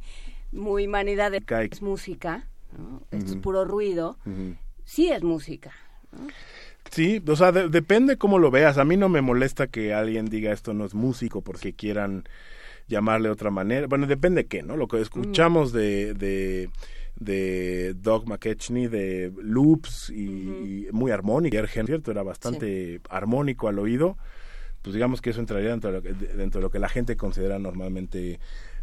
[0.52, 3.02] muy manida de es música, ¿no?
[3.10, 4.16] Esto es puro ruido,
[4.84, 5.72] sí es música.
[6.12, 6.28] ¿no?
[6.90, 8.78] Sí, o sea, de, depende cómo lo veas.
[8.78, 12.24] A mí no me molesta que alguien diga esto no es músico porque quieran
[12.88, 13.86] llamarle de otra manera.
[13.86, 14.76] Bueno, depende de qué, ¿no?
[14.76, 16.70] Lo que escuchamos de, de,
[17.18, 22.10] de Doug McKechnie, de loops y, y muy armónico, ¿cierto?
[22.10, 23.02] Era bastante sí.
[23.08, 24.16] armónico al oído.
[24.82, 27.16] Pues digamos que eso entraría dentro de, lo que, dentro de lo que la gente
[27.16, 28.38] considera normalmente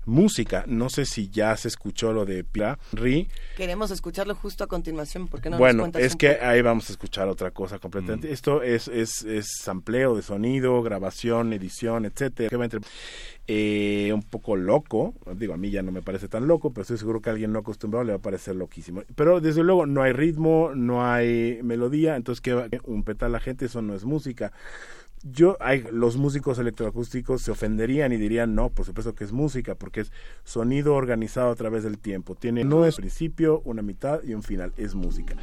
[0.05, 0.63] música.
[0.67, 3.27] No sé si ya se escuchó lo de Pira Ri.
[3.55, 6.45] Queremos escucharlo justo a continuación, porque no Bueno, es que poco?
[6.45, 8.29] ahí vamos a escuchar otra cosa completamente.
[8.29, 8.33] Mm.
[8.33, 12.49] Esto es, es, es sampleo de sonido, grabación, edición, etcétera.
[12.49, 12.81] Que va entre
[13.47, 16.97] eh, un poco loco, digo, a mí ya no me parece tan loco, pero estoy
[16.97, 19.03] seguro que a alguien no acostumbrado le va a parecer loquísimo.
[19.15, 23.65] Pero desde luego no hay ritmo, no hay melodía, entonces que un petal la gente,
[23.65, 24.53] eso no es música
[25.23, 29.75] yo hay los músicos electroacústicos se ofenderían y dirían no por supuesto que es música
[29.75, 30.11] porque es
[30.43, 32.35] sonido organizado a través del tiempo.
[32.35, 34.73] Tiene no es principio una mitad y un final.
[34.77, 35.35] Es música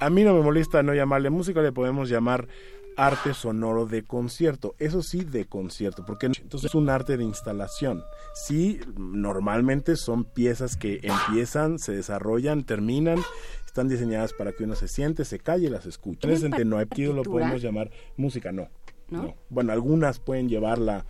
[0.00, 2.48] a mí no me molesta no llamarle música le podemos llamar
[2.96, 4.74] arte sonoro de concierto.
[4.78, 8.04] Eso sí de concierto porque entonces es un arte de instalación.
[8.34, 13.18] Sí normalmente son piezas que empiezan se desarrollan terminan
[13.66, 16.28] están diseñadas para que uno se siente se calle y las escuche.
[16.28, 18.68] En ese sentido no hay lo podemos llamar música no
[19.10, 19.22] ¿No?
[19.22, 19.34] ¿no?
[19.50, 21.04] Bueno, algunas pueden llevarla,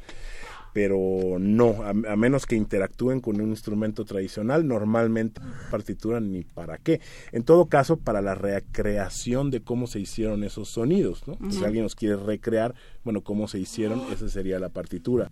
[0.75, 6.79] pero no, a, a, menos que interactúen con un instrumento tradicional, normalmente partitura ni para
[6.79, 7.01] qué.
[7.31, 11.35] En todo caso, para la recreación de cómo se hicieron esos sonidos, ¿no?
[11.35, 11.51] Uh -huh.
[11.53, 15.31] Si alguien nos quiere recrear, bueno, cómo se hicieron, esa sería la partitura.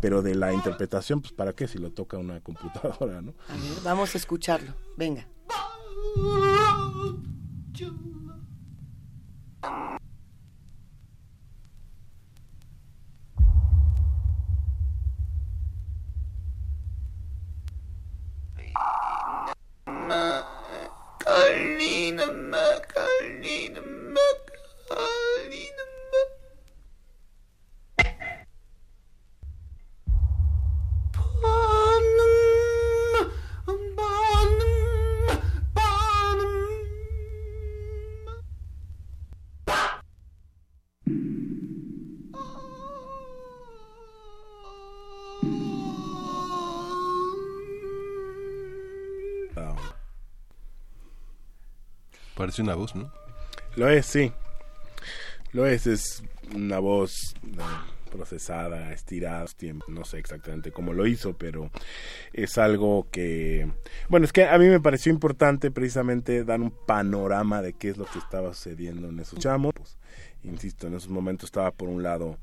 [0.00, 3.34] Pero de la interpretación, pues para qué si lo toca una computadora, ¿no?
[3.48, 4.72] A ver, vamos a escucharlo.
[4.96, 5.26] Venga.
[20.08, 20.46] Karninamma,
[21.18, 22.64] Karninamma,
[22.94, 24.26] Karninamma,
[24.88, 25.95] Karninamma.
[52.46, 53.10] Parece una voz, ¿no?
[53.74, 54.30] Lo es, sí.
[55.52, 56.22] Lo es, es
[56.54, 57.64] una voz no,
[58.08, 59.46] procesada, estirada,
[59.88, 61.72] no sé exactamente cómo lo hizo, pero
[62.32, 63.68] es algo que,
[64.08, 67.96] bueno, es que a mí me pareció importante precisamente dar un panorama de qué es
[67.96, 69.72] lo que estaba sucediendo en esos chamos.
[69.74, 69.98] Pues,
[70.44, 72.38] insisto, en esos momentos estaba por un lado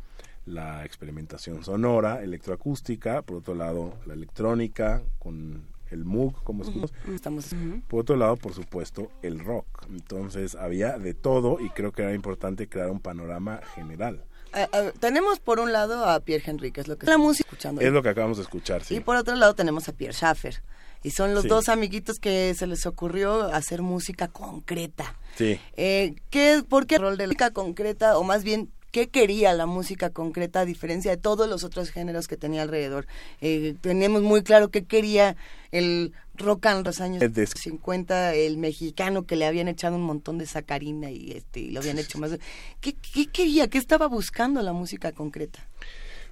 [0.45, 5.63] la experimentación sonora, electroacústica, por otro lado la electrónica con
[5.93, 6.91] el Moog, como escuchamos.
[7.13, 7.45] Estamos...
[7.87, 9.85] Por otro lado, por supuesto, el rock.
[9.89, 14.25] Entonces había de todo y creo que era importante crear un panorama general.
[14.53, 17.47] Uh, uh, tenemos por un lado a Pierre Henry, que es lo que la música
[17.49, 17.81] escuchando.
[17.81, 18.95] Es lo que acabamos de escuchar, sí.
[18.95, 20.61] Y por otro lado tenemos a Pierre Schaffer.
[21.01, 21.49] Y son los sí.
[21.49, 25.15] dos amiguitos que se les ocurrió hacer música concreta.
[25.35, 25.59] Sí.
[25.75, 29.53] Eh, ¿qué, ¿Por qué el rol de la música concreta, o más bien qué quería
[29.53, 33.07] la música concreta a diferencia de todos los otros géneros que tenía alrededor.
[33.41, 35.35] Eh, teníamos muy claro qué quería
[35.71, 40.37] el rock en los años de 50, el mexicano que le habían echado un montón
[40.37, 42.37] de sacarina y este y lo habían hecho más.
[42.81, 43.67] ¿Qué, qué quería?
[43.67, 45.67] ¿Qué estaba buscando la música concreta?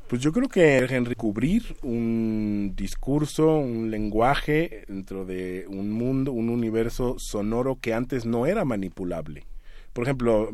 [0.08, 6.50] Pues yo creo que Henry cubrir un discurso, un lenguaje dentro de un mundo, un
[6.50, 9.46] universo sonoro que antes no era manipulable
[9.94, 10.50] por ejemplo,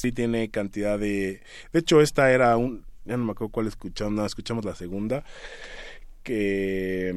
[0.00, 1.40] sí tiene cantidad de...
[1.72, 2.84] De hecho, esta era un...
[3.04, 5.24] Ya no me acuerdo cuál escuchamos, no, escuchamos la segunda,
[6.22, 7.12] que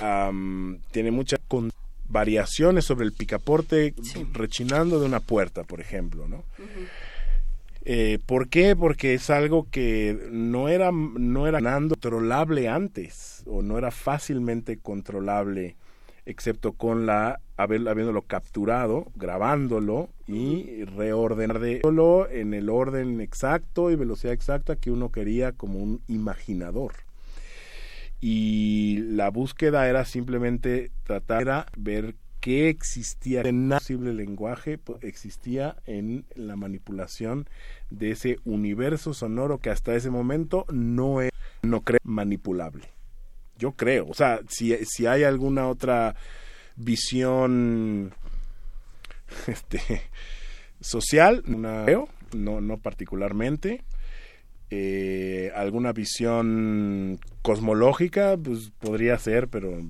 [0.00, 1.72] um, tiene muchas con
[2.08, 4.26] variaciones sobre el picaporte sí.
[4.32, 6.36] rechinando de una puerta, por ejemplo, ¿no?
[6.36, 6.88] Uh -huh.
[7.84, 8.76] eh, ¿Por qué?
[8.76, 15.76] Porque es algo que no era, no era controlable antes, o no era fácilmente controlable
[16.28, 24.34] excepto con la haber, habiéndolo capturado, grabándolo y reordenarlo en el orden exacto y velocidad
[24.34, 26.92] exacta que uno quería como un imaginador.
[28.20, 36.24] Y la búsqueda era simplemente tratar de ver qué existía en posible lenguaje existía en
[36.34, 37.48] la manipulación
[37.90, 41.30] de ese universo sonoro que hasta ese momento no es
[41.62, 42.97] no creo manipulable.
[43.58, 46.14] Yo creo, o sea, si, si hay alguna otra
[46.76, 48.14] visión
[49.46, 49.80] este
[50.80, 53.84] social, una creo, no, no particularmente.
[54.70, 59.80] Eh, alguna visión cosmológica, pues podría ser, pero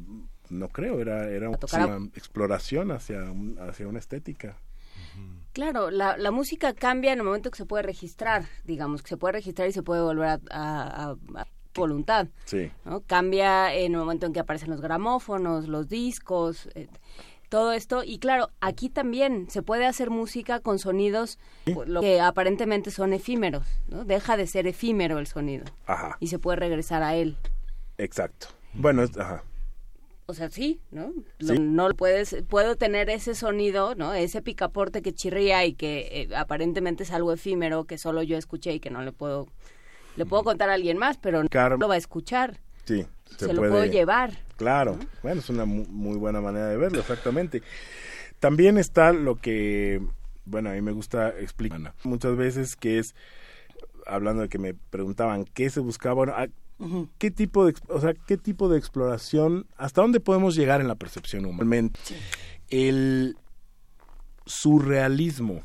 [0.50, 1.50] no creo, era, era a-
[1.96, 4.56] una exploración hacia, un- hacia una estética.
[5.52, 9.16] Claro, la, la música cambia en el momento que se puede registrar, digamos, que se
[9.16, 11.46] puede registrar y se puede volver a, a- a-
[11.78, 12.28] voluntad.
[12.44, 12.70] Sí.
[12.84, 13.00] ¿no?
[13.00, 16.88] Cambia en el momento en que aparecen los gramófonos, los discos, eh,
[17.48, 18.02] todo esto.
[18.04, 21.38] Y claro, aquí también se puede hacer música con sonidos
[21.86, 24.04] lo que aparentemente son efímeros, ¿no?
[24.04, 27.36] Deja de ser efímero el sonido Ajá, y se puede regresar a él.
[27.96, 28.48] exacto.
[28.74, 29.44] Bueno, es- ajá.
[30.26, 31.10] O sea, sí, ¿no?
[31.38, 31.58] Lo- Sí.
[31.58, 34.12] No puedes, puedo tener ese sonido, ¿no?
[34.12, 36.00] Ese picaporte que chirría y que
[36.30, 39.46] eh, aparentemente es algo efímero que solo yo escuché y que no le puedo,
[40.18, 42.58] le puedo contar a alguien más, pero no Car- lo va a escuchar.
[42.84, 43.06] Sí,
[43.38, 44.32] Se, lo puedo llevar.
[44.56, 47.62] Claro, bueno, es una mu- muy buena manera de verlo, exactamente.
[48.40, 50.00] También está lo que,
[50.44, 53.14] bueno, a mí me gusta explicar muchas veces, que es,
[54.06, 56.48] hablando de que me preguntaban qué se buscaba, bueno, a-
[57.18, 60.94] qué tipo de, o sea, qué tipo de exploración, hasta dónde podemos llegar en la
[60.96, 61.90] percepción humana.
[62.70, 63.36] El
[64.46, 65.60] surrealismo,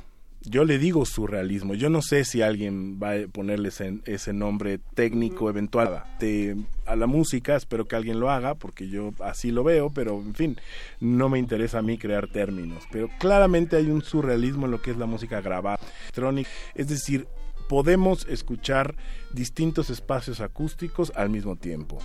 [0.45, 4.79] yo le digo surrealismo, yo no sé si alguien va a ponerle ese, ese nombre
[4.93, 9.63] técnico eventual de- a la música, espero que alguien lo haga, porque yo así lo
[9.63, 10.57] veo, pero en fin,
[10.99, 14.91] no me interesa a mí crear términos, pero claramente hay un surrealismo en lo que
[14.91, 17.25] es la música grabada, electrónica, es decir,
[17.67, 18.95] podemos escuchar
[19.31, 21.99] distintos espacios acústicos al mismo tiempo.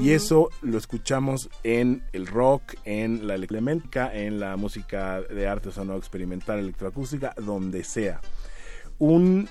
[0.00, 5.72] Y eso lo escuchamos en el rock, en la electrónica, en la música de arte
[5.72, 8.20] sonoro experimental electroacústica, donde sea.
[8.98, 9.48] Un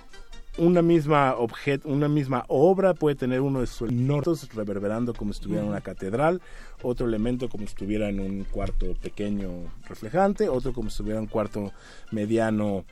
[0.58, 5.40] una misma objeto, una misma obra puede tener uno de sus notos reverberando como si
[5.40, 6.42] estuviera en una catedral,
[6.84, 9.50] otro elemento como si estuviera en un cuarto pequeño
[9.88, 11.72] reflejante, otro como si estuviera en un cuarto
[12.12, 12.86] mediano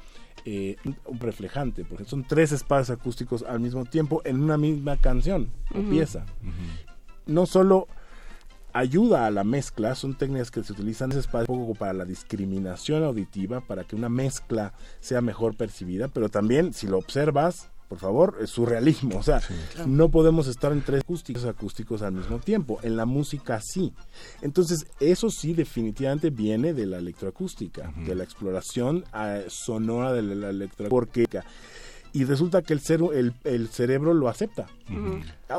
[0.45, 5.49] eh, un reflejante, porque son tres espacios acústicos al mismo tiempo en una misma canción
[5.73, 6.25] o pieza.
[7.25, 7.87] No solo
[8.73, 11.93] ayuda a la mezcla, son técnicas que se utilizan en ese espacio un poco para
[11.93, 17.70] la discriminación auditiva, para que una mezcla sea mejor percibida, pero también si lo observas,
[17.91, 19.41] por favor, es surrealismo, o sea,
[19.85, 23.91] no podemos estar en tres acústicos acústicos al mismo tiempo, en la música sí.
[24.41, 30.35] Entonces, eso sí definitivamente viene de la electroacústica, de la exploración eh, sonora de la,
[30.35, 31.43] la electroacústica.
[32.13, 34.67] Y resulta que el, cero- el, el cerebro lo acepta.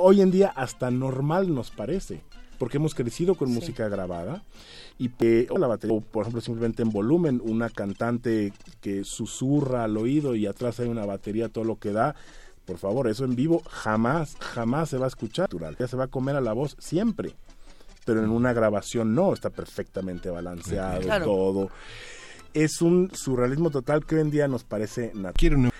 [0.00, 2.22] Hoy en día hasta normal nos parece,
[2.58, 4.42] porque hemos crecido con música grabada
[4.98, 9.96] y que la batería, o, por ejemplo, simplemente en volumen, una cantante que susurra al
[9.96, 12.14] oído y atrás hay una batería, todo lo que da.
[12.64, 15.76] Por favor, eso en vivo jamás, jamás se va a escuchar natural.
[15.78, 17.34] Ya se va a comer a la voz siempre.
[18.04, 21.24] Pero en una grabación no, está perfectamente balanceado Claro.
[21.24, 21.70] todo.
[22.54, 25.70] Es un surrealismo total que hoy en día nos parece natural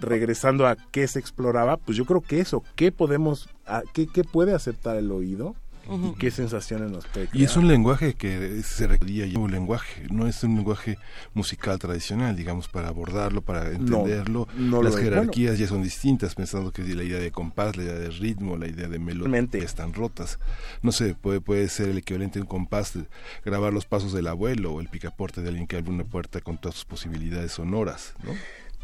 [0.00, 4.22] regresando a qué se exploraba, pues yo creo que eso, qué podemos, a- qué, qué
[4.22, 5.56] puede aceptar el oído
[5.88, 7.58] y qué sensaciones nos puede Y es crear.
[7.58, 10.98] un lenguaje que se requería ya un lenguaje, no es un lenguaje
[11.34, 14.48] musical tradicional, digamos, para abordarlo, para entenderlo.
[14.56, 18.10] no Las jerarquías ya son distintas, pensando que la idea de compás, la idea de
[18.10, 20.38] ritmo, la idea de melodía están rotas.
[20.82, 23.04] No sé, puede, puede ser el equivalente a un compás, de
[23.44, 26.58] grabar los pasos del abuelo o el picaporte de alguien que abre una puerta con
[26.58, 28.32] todas sus posibilidades sonoras, ¿no?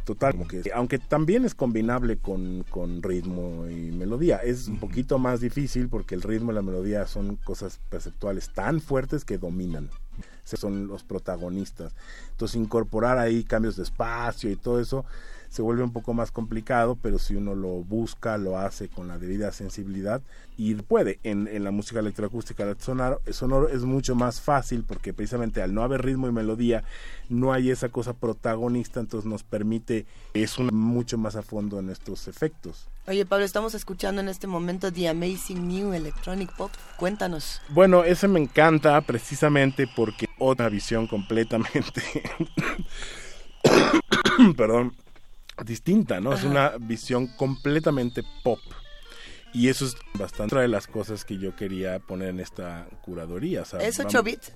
[0.04, 5.18] Total, como que, aunque también es combinable con, con ritmo y melodía, es un poquito
[5.18, 9.90] más difícil porque el ritmo y la melodía son cosas perceptuales tan fuertes que dominan.
[10.44, 11.94] Son los protagonistas.
[12.32, 15.04] Entonces incorporar ahí cambios de espacio y todo eso
[15.48, 19.18] se vuelve un poco más complicado, pero si uno lo busca, lo hace con la
[19.18, 20.22] debida sensibilidad
[20.56, 21.18] y puede.
[21.22, 25.74] En, en la música electroacústica el sonoro, sonoro es mucho más fácil porque precisamente al
[25.74, 26.84] no haber ritmo y melodía
[27.28, 31.90] no hay esa cosa protagonista, entonces nos permite, es un, mucho más a fondo en
[31.90, 32.88] estos efectos.
[33.06, 36.70] Oye, Pablo, estamos escuchando en este momento The Amazing New Electronic Pop.
[36.96, 37.60] Cuéntanos.
[37.68, 42.02] Bueno, ese me encanta precisamente porque otra visión completamente,
[44.56, 44.94] perdón,
[45.64, 46.32] distinta, ¿no?
[46.32, 48.58] Es una visión completamente pop.
[49.52, 53.62] Y eso es bastante otra de las cosas que yo quería poner en esta curaduría.
[53.62, 54.52] o sea, ¿Es vamos- 8 bits?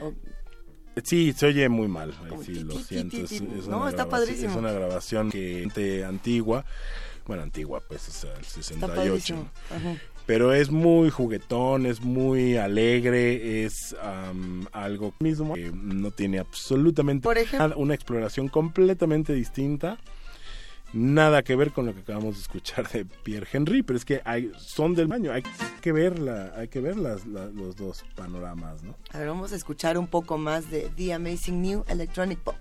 [0.00, 0.12] O-
[1.04, 3.18] Sí, se oye muy mal, sí, lo siento.
[3.18, 4.50] Es, No, una está grabación- padrísimo.
[4.50, 6.64] Es una grabación que de antigua,
[7.26, 8.94] bueno, antigua, pues, es el Está 68.
[8.94, 9.50] padrísimo.
[9.70, 9.96] Ajá.
[10.24, 17.24] Pero es muy juguetón, es muy alegre, es am, algo mismo que no tiene absolutamente
[17.24, 19.98] Por ejemplo- nada, una exploración completamente distinta.
[20.98, 24.22] Nada que ver con lo que acabamos de escuchar de Pierre Henry, pero es que
[24.24, 25.42] hay, son del baño, hay
[25.82, 28.94] que verla, hay que ver las, la- los dos panoramas, ¿no?
[29.12, 32.56] A ver, vamos a escuchar un poco más de The Amazing New Electronic Pop.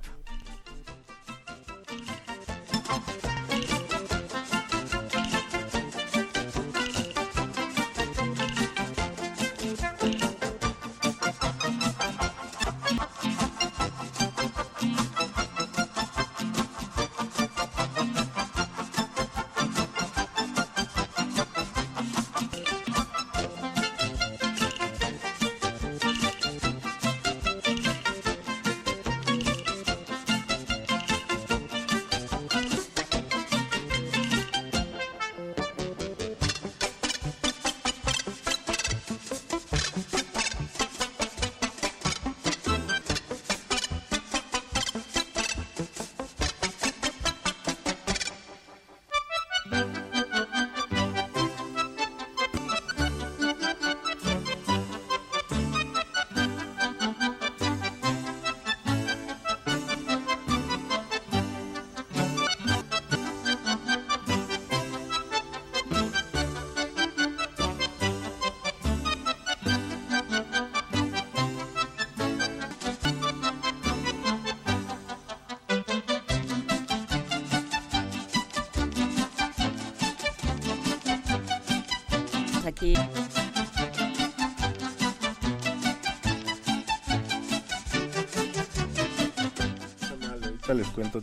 [90.95, 91.21] Cuento.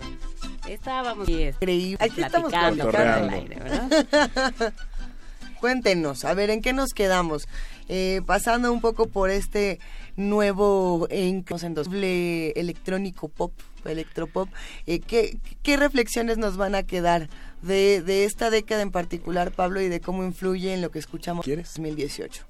[0.68, 1.96] estábamos Increíble.
[2.00, 4.74] Aquí estamos platicando del aire, ¿verdad?
[5.60, 7.46] Cuéntenos, a ver, ¿en qué nos quedamos?
[7.88, 9.78] Eh, pasando un poco por este
[10.16, 13.52] nuevo en doble electrónico pop,
[13.84, 14.48] electropop,
[14.86, 17.28] eh, ¿qué, ¿qué reflexiones nos van a quedar
[17.62, 21.46] de, de esta década en particular, Pablo, y de cómo influye en lo que escuchamos
[21.46, 21.74] en ¿Quieres?
[21.74, 22.44] 2018?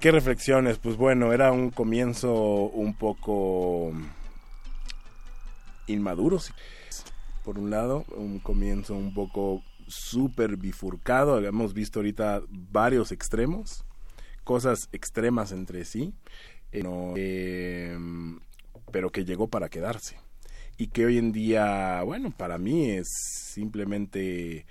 [0.00, 0.78] ¿Qué reflexiones?
[0.78, 3.92] Pues bueno, era un comienzo un poco
[5.88, 6.38] inmaduro.
[6.38, 6.52] sí.
[7.44, 11.38] Por un lado, un comienzo un poco súper bifurcado.
[11.44, 13.84] Hemos visto ahorita varios extremos,
[14.44, 16.12] cosas extremas entre sí,
[16.72, 17.96] eh, no, eh,
[18.92, 20.16] pero que llegó para quedarse.
[20.76, 24.66] Y que hoy en día, bueno, para mí es simplemente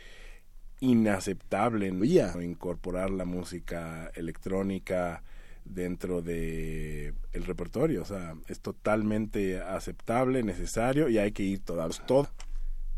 [0.79, 5.23] inaceptable día incorporar la música electrónica
[5.69, 12.05] dentro de el repertorio, o sea, es totalmente aceptable, necesario y hay que ir todos
[12.05, 12.29] todo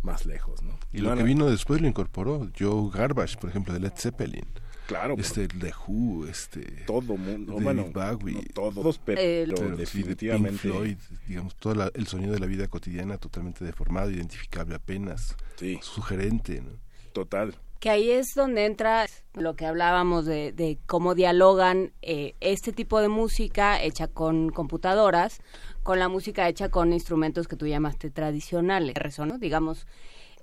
[0.01, 0.77] más lejos, ¿no?
[0.93, 2.49] Y lo que no, vino después lo incorporó.
[2.57, 4.45] Joe Garbage, por ejemplo, de Led Zeppelin.
[4.87, 6.61] claro, Este, The Who, este...
[6.87, 8.33] todo mundo, David bueno, Bowie.
[8.35, 8.41] no
[8.71, 10.97] todos, pero, El- pero sí, de definitivamente Pink Floyd,
[11.27, 16.61] digamos, todo la- el sonido de la vida cotidiana totalmente deformado, identificable apenas, sí, sugerente,
[16.61, 16.71] ¿no?
[17.13, 17.55] total.
[17.79, 22.99] Que ahí es donde entra lo que hablábamos de, de cómo dialogan eh, este tipo
[22.99, 25.39] de música hecha con computadoras
[25.83, 28.95] con la música hecha con instrumentos que tú llamaste tradicionales.
[29.19, 29.37] ¿no?
[29.37, 29.87] Digamos,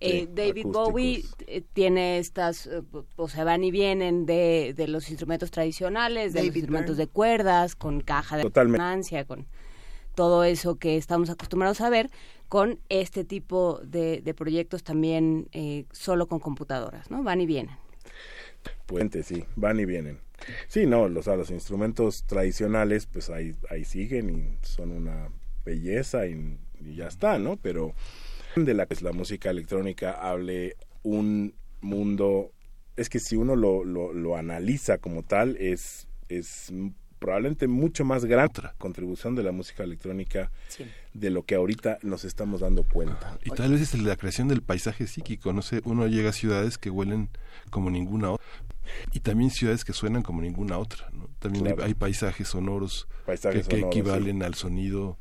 [0.00, 0.72] eh, Sí, David acústicos.
[0.88, 2.82] Bowie eh, tiene estas, eh,
[3.16, 7.06] o sea, van y vienen de, de los instrumentos tradicionales, de los instrumentos Byrne.
[7.06, 8.78] de cuerdas, con caja de Totalmente.
[8.78, 9.46] resonancia, con
[10.16, 12.10] todo eso que estamos acostumbrados a ver,
[12.48, 17.22] con este tipo de, de proyectos también eh, solo con computadoras, ¿no?
[17.22, 17.76] Van y vienen.
[18.86, 20.18] Puente, sí, van y vienen.
[20.68, 25.28] Sí, no, los, los instrumentos tradicionales, pues ahí, ahí siguen y son una
[25.64, 27.56] belleza y, y ya está, ¿no?
[27.58, 27.94] Pero
[28.56, 32.52] de la que es la música electrónica hable un mundo,
[32.96, 36.72] es que si uno lo, lo, lo analiza como tal, es, es
[37.26, 38.46] probablemente mucho más grande
[38.78, 40.84] contribución de la música electrónica Sí.
[41.12, 43.36] de lo que ahorita nos estamos dando cuenta.
[43.44, 46.78] Y tal vez es la creación del paisaje psíquico, no sé, uno llega a ciudades
[46.78, 47.28] que huelen
[47.70, 48.46] como ninguna otra
[49.12, 51.28] y también ciudades que suenan como ninguna otra, ¿no?
[51.40, 51.82] También Claro.
[51.82, 55.18] hay, hay paisajes sonoros Paisajes que, que sonoros, equivalen al sonido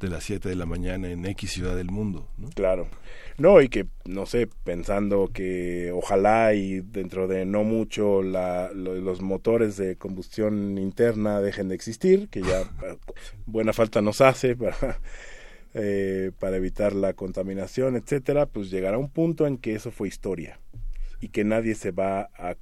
[0.00, 2.48] de las 7 de la mañana en X ciudad del mundo, ¿no?
[2.50, 2.88] Claro.
[3.36, 8.94] No, y que, no sé, pensando que ojalá y dentro de no mucho la, lo-
[8.94, 12.96] los motores de combustión interna dejen de existir, que ya eh,
[13.46, 15.00] buena falta nos hace para,
[15.74, 20.58] eh, para evitar la contaminación, etcétera, pues llegará un punto en que eso fue historia
[21.20, 22.54] y que nadie se va a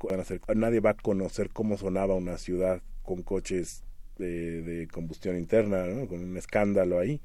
[0.55, 3.84] nadie va a conocer cómo sonaba una ciudad con coches
[4.18, 6.06] de, de combustión interna, ¿no?
[6.06, 7.20] con un escándalo ahí.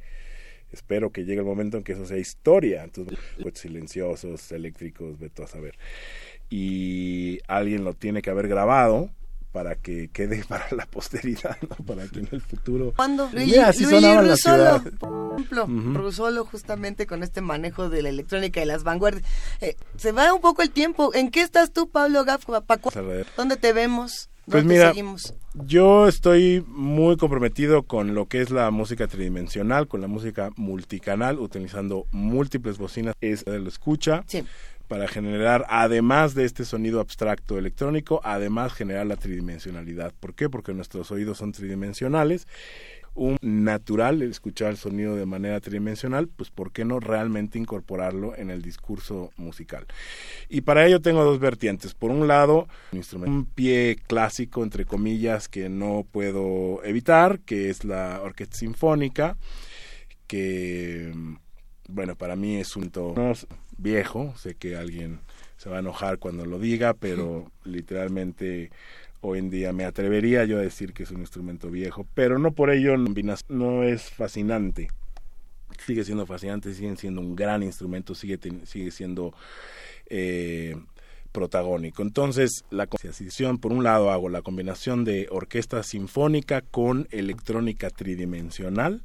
[0.72, 2.84] Espero que llegue el momento en que eso sea historia.
[2.86, 5.78] Entonces, pues, silenciosos, eléctricos, veto a saber.
[6.50, 9.10] Y alguien lo tiene que haber grabado
[9.52, 11.86] para que quede para la posteridad, ¿no?
[11.86, 12.94] para que en el futuro...
[12.96, 13.28] ¿Cuándo?
[13.34, 14.94] Mira, Luigi, así Luigi sonaba la Russolo, ciudad.
[14.98, 15.68] por ejemplo.
[15.68, 19.26] Russolo justamente con este manejo de la electrónica y las vanguardias.
[19.60, 21.14] Eh, se va un poco el tiempo.
[21.14, 23.28] ¿En qué estás tú, Pablo cu- alrededor.
[23.36, 24.30] ¿Dónde te vemos?
[24.52, 25.34] Pues ¿Dónde mira, seguimos?
[25.54, 31.40] Yo estoy muy comprometido con lo que es la música tridimensional, con la música multicanal,
[31.40, 33.16] utilizando múltiples bocinas.
[33.22, 34.44] Es lo escucha Sí.
[34.88, 40.14] para generar, además de este sonido abstracto electrónico, además generar la tridimensionalidad.
[40.20, 40.50] ¿Por qué?
[40.50, 42.48] Porque nuestros oídos son tridimensionales.
[43.14, 48.36] Un natural el escuchar el sonido de manera tridimensional, pues ¿por qué no realmente incorporarlo
[48.38, 49.86] en el discurso musical?
[50.48, 51.94] Y para ello tengo dos vertientes.
[51.94, 57.70] Por un lado, un instrumento, un pie clásico, entre comillas, que no puedo evitar, que
[57.70, 59.38] es la orquesta sinfónica,
[60.28, 61.12] que,
[61.88, 63.14] bueno, para mí es un to-
[63.78, 65.20] viejo, sé que alguien
[65.58, 68.72] se va a enojar cuando lo diga, pero literalmente
[69.22, 72.52] hoy en día me atrevería yo a decir que es un instrumento viejo, pero no
[72.52, 74.90] por ello no es fascinante.
[75.86, 79.34] Sigue siendo fascinante, sigue siendo un gran instrumento, sigue, sigue siendo
[80.08, 80.76] eh,
[81.32, 82.02] protagónico.
[82.02, 89.02] Entonces, la composición, por un lado, hago la combinación de orquesta sinfónica con electrónica tridimensional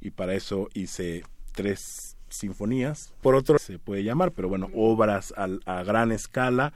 [0.00, 3.12] y para eso hice tres sinfonías.
[3.20, 6.72] Por otro, se puede llamar, pero bueno, obras al- a gran escala,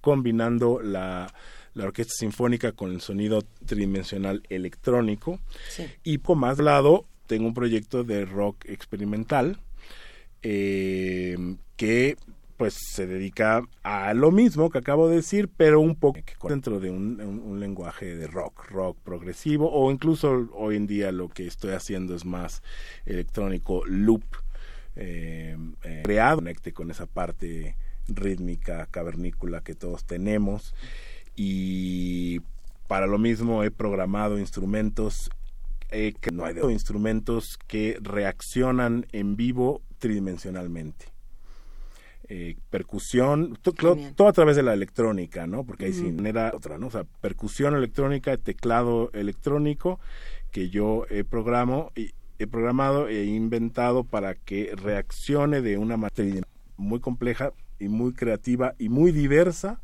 [0.00, 1.32] combinando la,
[1.76, 5.38] la orquesta sinfónica con el sonido tridimensional electrónico.
[5.68, 5.84] Sí.
[6.02, 9.58] Y por más lado, tengo un proyecto de rock experimental
[10.42, 11.36] eh,
[11.76, 12.16] que
[12.56, 16.18] pues se dedica a lo mismo que acabo de decir, pero un poco
[16.48, 21.12] dentro de un, un- un lenguaje de rock, rock progresivo, o incluso hoy en día
[21.12, 22.62] lo que estoy haciendo es más
[23.04, 24.24] electrónico, loop,
[24.94, 25.54] eh,
[25.84, 27.76] eh, creado, conecte con esa parte
[28.08, 30.74] rítmica, cavernícola que todos tenemos,
[31.36, 32.40] y
[32.88, 35.30] para lo mismo he programado instrumentos
[35.90, 41.06] eh, que no hay de instrumentos que reaccionan en vivo tridimensionalmente.
[42.28, 45.64] Eh, percusión, todo a través de la electrónica, ¿no?
[45.64, 46.00] Porque ahí Ujú.
[46.00, 46.88] sí manera otra, ¿no?
[46.88, 50.00] O sea, percusión electrónica, teclado electrónico
[50.50, 52.10] que yo he programo y
[52.40, 58.74] he programado e inventado para que reaccione de una manera muy compleja y muy creativa
[58.76, 59.80] y muy diversa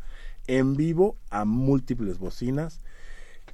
[0.46, 2.80] en vivo a múltiples bocinas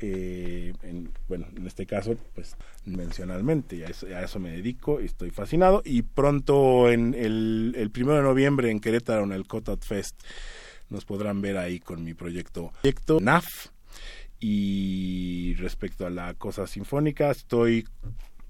[0.01, 5.07] eh, en, bueno, en este caso, pues mencionalmente, a eso, a eso me dedico y
[5.07, 5.82] estoy fascinado.
[5.84, 10.22] Y pronto, en el, primero de noviembre en Querétaro, en el Cotot Fest,
[10.89, 13.47] nos podrán ver ahí con mi proyecto, proyecto NAF.
[14.41, 17.84] Y respecto a la cosa sinfónica, estoy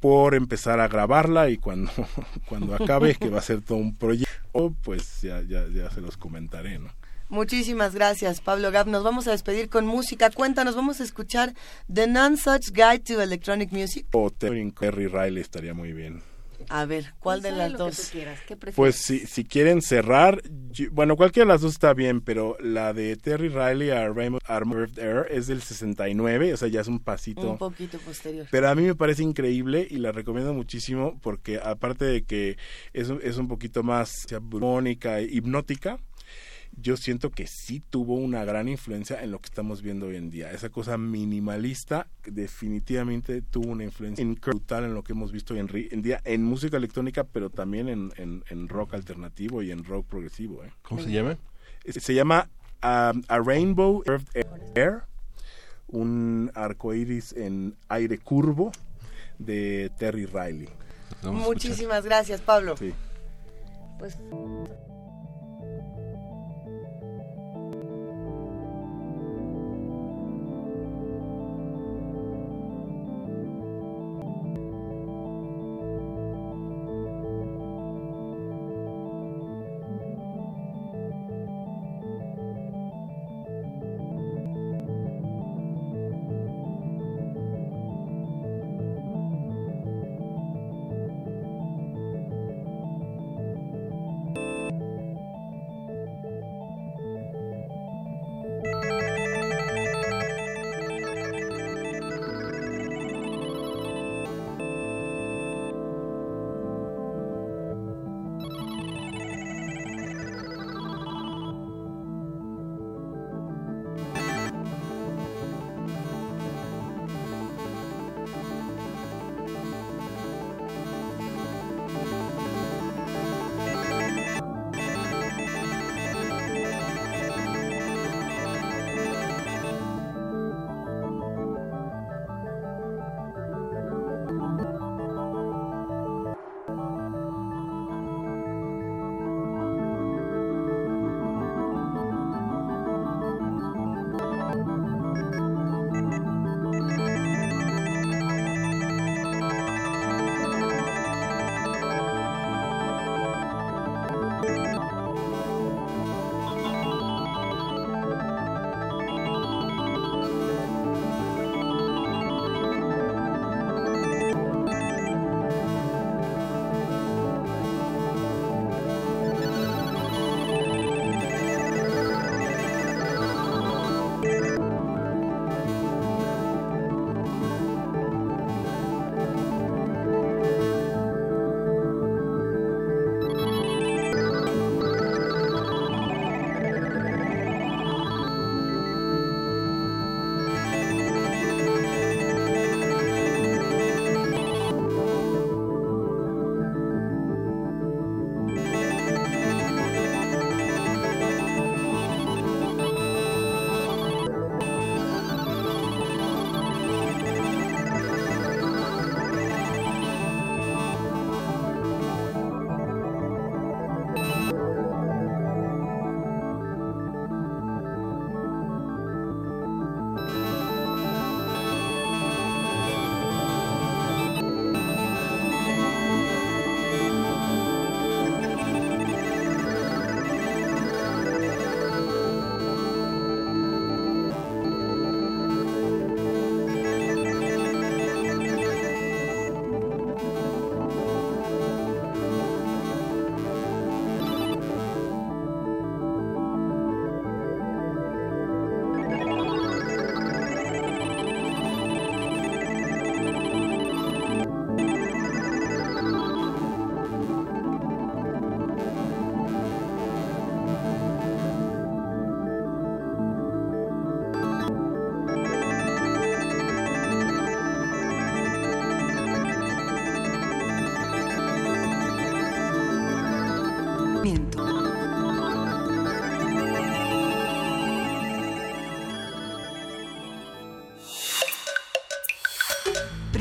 [0.00, 1.90] por empezar a grabarla y cuando,
[2.48, 6.18] cuando acabe, que va a ser todo un proyecto, pues ya, ya, ya se los
[6.18, 6.90] comentaré, ¿no?
[7.28, 8.86] Muchísimas gracias, Pablo Gaff.
[8.86, 10.30] Nos vamos a despedir con música.
[10.30, 11.52] Cuéntanos, vamos a escuchar
[11.92, 14.06] The Non-Such Guide to Electronic Music.
[14.12, 14.72] O Terry
[15.08, 16.22] Riley estaría muy bien.
[16.70, 17.96] A ver, ¿cuál de las dos?
[17.96, 18.74] tú quieras, ¿qué prefieres?
[18.76, 22.92] Pues si, si quieren cerrar, yo- bueno, cualquiera de las dos está bien, pero la
[22.92, 26.98] de Terry Riley a Rainbow Armored Air es del 69, o sea, ya es un
[26.98, 27.52] pasito.
[27.52, 28.48] Un poquito posterior.
[28.50, 32.58] Pero a mí me parece increíble y la recomiendo muchísimo porque aparte de que
[32.92, 35.98] es, un- es un poquito más armónica, hipnótica,
[36.80, 40.30] yo siento que sí tuvo una gran influencia en lo que estamos viendo hoy en
[40.30, 40.50] día.
[40.52, 45.60] Esa cosa minimalista definitivamente tuvo una influencia brutal en lo que hemos visto hoy
[45.90, 50.06] en, día en música electrónica, pero también en, en- en rock alternativo y en rock
[50.06, 50.62] progresivo.
[50.64, 50.72] ¿eh?
[50.82, 51.36] ¿Cómo se llama?
[51.86, 52.48] Se llama
[52.82, 54.02] um, A Rainbow
[54.74, 55.02] Air,
[55.88, 58.72] un arco iris en aire curvo
[59.38, 60.68] de Terry Riley.
[61.22, 62.76] Muchísimas gracias, Pablo.
[62.76, 62.92] Sí.
[63.98, 64.16] Pues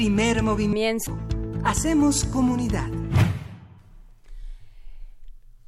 [0.08, 1.20] Primer movimiento.
[1.66, 2.88] Hacemos comunidad.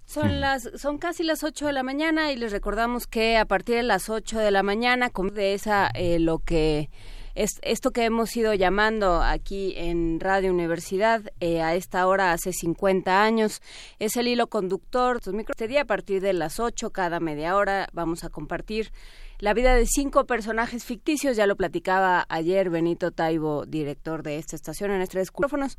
[0.06, 3.76] Son las son casi las 8 de la mañana y les recordamos que a partir
[3.76, 6.90] de las 8 de la mañana de esa eh, lo que
[7.36, 12.54] es esto que hemos ido llamando aquí en Radio Universidad eh, a esta hora hace
[12.54, 13.62] 50 años
[14.00, 15.20] es el hilo conductor.
[15.50, 18.94] Este día a partir de las 8 cada media hora vamos a compartir
[19.40, 24.56] la vida de cinco personajes ficticios, ya lo platicaba ayer Benito Taibo, director de esta
[24.56, 25.78] estación en estos micrófonos.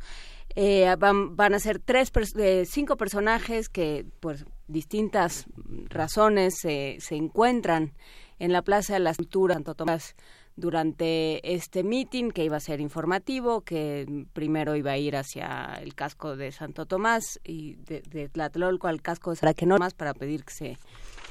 [0.56, 4.36] Eh, van, van, a ser tres, eh, cinco personajes que, por
[4.66, 5.44] distintas
[5.88, 7.92] razones, se encuentran
[8.38, 10.16] en la Plaza de las Culturas Santo Tomás
[10.56, 15.94] durante este meeting que iba a ser informativo, que primero iba a ir hacia el
[15.94, 20.52] casco de Santo Tomás y de, de Tlatelolco al casco de más para pedir que
[20.52, 20.78] se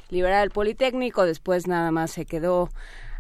[0.10, 2.70] liberar el Politécnico, después nada más se quedó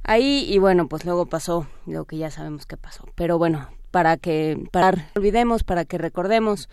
[0.04, 3.06] ahí y bueno, pues luego pasó lo que ya sabemos que pasó.
[3.16, 6.70] Pero bueno, para que para olvidemos, para que recordemos,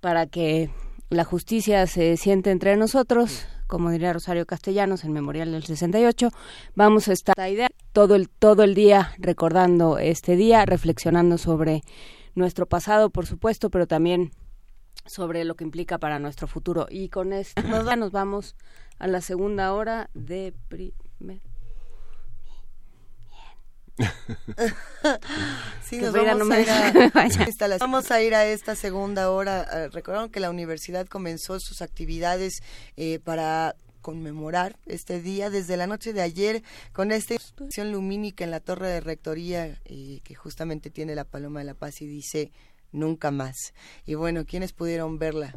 [0.00, 0.70] para que
[1.10, 6.30] la justicia se siente entre nosotros, como diría Rosario Castellanos en Memorial del 68,
[6.74, 11.82] vamos a estar idea todo el todo el día recordando este día, reflexionando sobre
[12.34, 14.30] nuestro pasado, por supuesto, pero también
[15.06, 16.86] sobre lo que implica para nuestro futuro.
[16.90, 18.56] Y con esto nos vamos
[19.00, 21.40] a la segunda hora de primer.
[25.82, 29.66] sí, nos vamos, a ir a, vamos a ir a esta segunda hora.
[29.70, 32.62] Ah, recordaron que la universidad comenzó sus actividades
[32.96, 38.50] eh, para conmemorar este día desde la noche de ayer con esta exposición lumínica en
[38.50, 42.52] la torre de rectoría eh, que justamente tiene la Paloma de la Paz y dice
[42.92, 43.74] nunca más.
[44.06, 45.54] Y bueno, ¿quiénes pudieron verla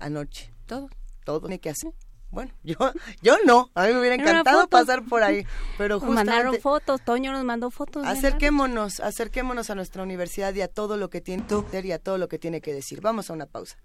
[0.00, 0.52] anoche?
[0.66, 0.88] Todo.
[1.24, 1.92] Todo tiene que hacer.
[2.30, 2.76] Bueno, yo,
[3.22, 5.46] yo no, a mí me hubiera encantado pasar por ahí,
[5.78, 6.30] pero justamente...
[6.30, 8.06] Mandaron fotos, Toño nos mandó fotos.
[8.06, 11.98] Acerquémonos, acerquémonos a nuestra universidad y a todo lo que tiene que hacer y a
[11.98, 13.00] todo lo que tiene que decir.
[13.00, 13.76] Vamos a una pausa.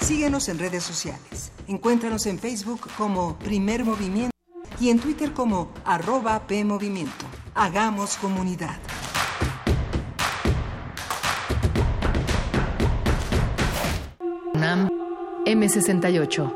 [0.00, 1.52] Síguenos en redes sociales.
[1.68, 4.34] Encuéntranos en Facebook como Primer Movimiento
[4.80, 7.26] y en Twitter como arroba PMovimiento.
[7.54, 8.76] Hagamos comunidad.
[15.46, 16.52] M68.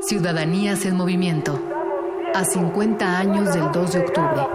[0.00, 1.60] Ciudadanías en movimiento.
[2.34, 4.46] A 50 años del 2 de octubre.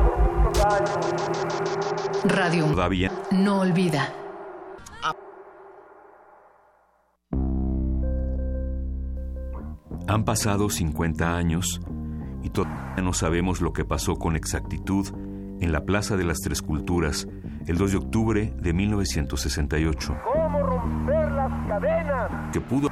[2.26, 3.12] Radio Todavía.
[3.32, 4.14] No olvida.
[10.08, 11.80] Han pasado 50 años
[12.42, 15.08] y todavía no sabemos lo que pasó con exactitud
[15.62, 17.28] en la Plaza de las Tres Culturas
[17.68, 20.18] el 2 de octubre de 1968.
[20.34, 20.59] ¿Cómo romper las cadenas?
[22.52, 22.90] Que pudo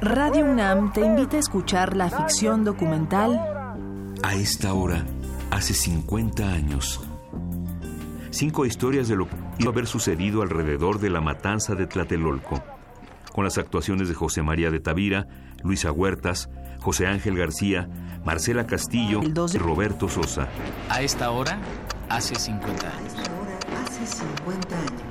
[0.00, 3.40] Radio UNAM te invita a escuchar la ficción documental
[4.22, 5.04] A esta hora,
[5.50, 7.00] hace 50 años.
[8.30, 12.62] Cinco historias de lo que iba a haber sucedido alrededor de la matanza de Tlatelolco,
[13.32, 15.26] con las actuaciones de José María de Tavira,
[15.62, 17.88] Luisa Huertas, José Ángel García,
[18.24, 20.48] Marcela Castillo y Roberto Sosa.
[20.90, 21.58] A esta hora,
[22.08, 23.13] hace 50 años.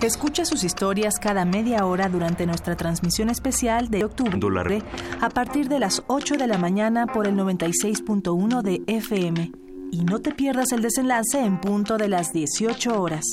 [0.03, 4.83] Escucha sus historias cada media hora durante nuestra transmisión especial de octubre
[5.21, 9.53] a partir de las 8 de la mañana por el 96.1 de FM.
[9.93, 13.23] Y no te pierdas el desenlace en punto de las 18 horas.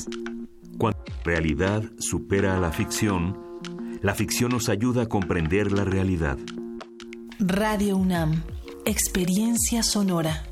[0.79, 3.37] Cuando la realidad supera a la ficción,
[4.01, 6.39] la ficción nos ayuda a comprender la realidad.
[7.41, 8.45] Radio UNAM,
[8.85, 10.45] experiencia sonora.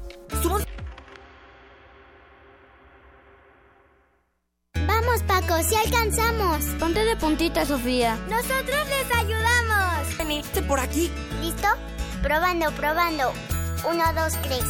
[5.62, 6.64] Si alcanzamos.
[6.78, 8.16] Ponte de puntita, Sofía.
[8.28, 10.16] Nosotros les ayudamos.
[10.18, 11.10] Vení, por aquí.
[11.40, 11.68] ¿Listo?
[12.22, 13.32] Probando, probando.
[13.88, 14.64] Uno, dos, tres.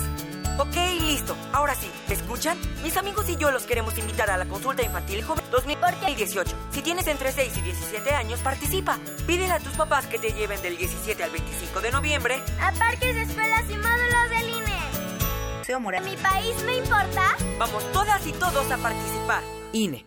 [0.58, 1.36] Ok, listo.
[1.52, 2.58] Ahora sí, ¿me escuchan?
[2.82, 6.56] Mis amigos y yo los queremos invitar a la consulta infantil joven 2018.
[6.72, 8.98] Si tienes entre 6 y 17 años, participa.
[9.26, 13.16] Pídele a tus papás que te lleven del 17 al 25 de noviembre a parques,
[13.16, 16.00] escuelas y módulos del INE.
[16.00, 17.36] ¿Mi país me importa?
[17.58, 19.42] Vamos todas y todos a participar.
[19.72, 20.06] INE.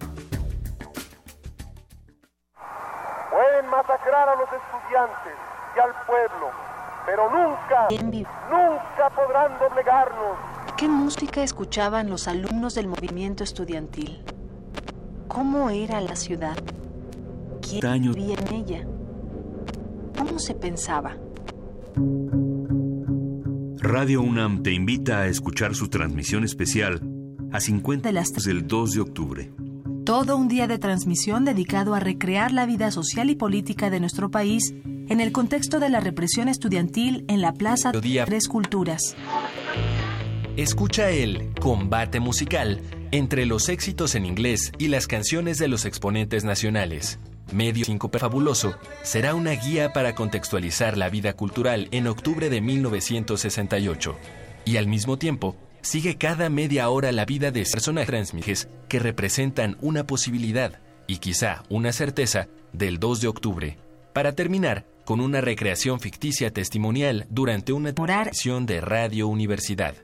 [3.41, 5.33] Pueden masacrar a los estudiantes
[5.75, 6.51] y al pueblo,
[7.07, 7.87] pero nunca,
[8.51, 10.37] nunca podrán doblegarnos.
[10.77, 14.23] ¿Qué música escuchaban los alumnos del movimiento estudiantil?
[15.27, 16.55] ¿Cómo era la ciudad?
[17.67, 18.15] ¿Quién Años.
[18.15, 18.83] vivía en ella?
[20.15, 21.15] ¿Cómo se pensaba?
[23.79, 27.01] Radio UNAM te invita a escuchar su transmisión especial
[27.51, 29.51] a 50 De las- del 2 de octubre.
[30.05, 34.31] Todo un día de transmisión dedicado a recrear la vida social y política de nuestro
[34.31, 38.25] país en el contexto de la represión estudiantil en la Plaza Mediodía.
[38.25, 39.15] Tres Culturas.
[40.57, 42.81] Escucha el combate musical
[43.11, 47.19] entre los éxitos en inglés y las canciones de los exponentes nacionales.
[47.53, 48.73] Medio 5 Fabuloso
[49.03, 54.15] será una guía para contextualizar la vida cultural en octubre de 1968.
[54.65, 59.77] Y al mismo tiempo, sigue cada media hora la vida de personas transmites que representan
[59.81, 63.77] una posibilidad y quizá una certeza del 2 de octubre.
[64.13, 69.95] Para terminar con una recreación ficticia testimonial durante una transmisión de Radio Universidad.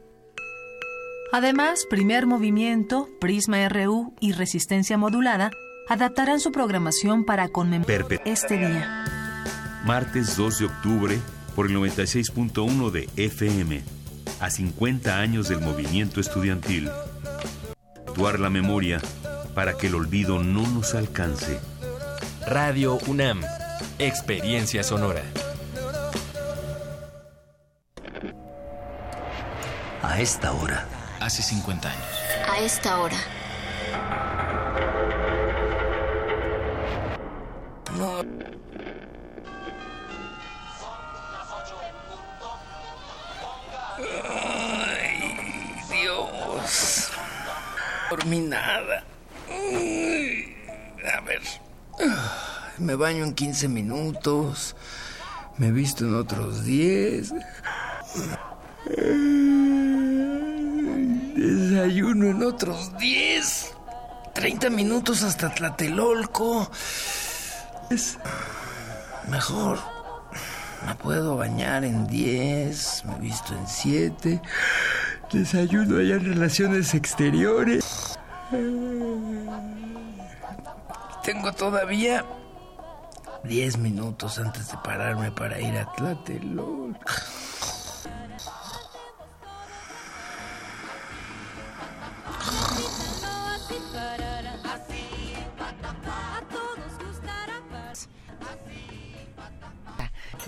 [1.31, 5.51] Además, Primer Movimiento, Prisma RU y Resistencia Modulada
[5.87, 9.05] adaptarán su programación para conmemorar este día.
[9.85, 11.17] Martes 2 de octubre
[11.55, 13.96] por el 96.1 de FM.
[14.39, 16.91] A 50 años del movimiento estudiantil.
[18.07, 19.01] Actuar la memoria
[19.55, 21.59] para que el olvido no nos alcance.
[22.45, 23.41] Radio UNAM.
[23.97, 25.23] Experiencia sonora.
[30.03, 30.87] A esta hora.
[31.19, 32.05] Hace 50 años.
[32.47, 33.17] A esta hora.
[37.97, 38.23] No.
[48.09, 49.03] Dormí nada.
[49.49, 51.41] A ver.
[52.77, 54.75] Me baño en 15 minutos.
[55.57, 57.33] Me visto en otros 10.
[61.35, 63.73] Desayuno en otros 10.
[64.33, 66.69] 30 minutos hasta Tlatelolco.
[67.89, 68.17] Es
[69.27, 69.96] mejor.
[70.87, 74.41] Me puedo bañar en 10, me visto en 7.
[75.33, 78.17] Desayuno allá en relaciones exteriores.
[81.25, 82.23] Tengo todavía
[83.43, 87.03] 10 minutos antes de pararme para ir a Tlatelolco.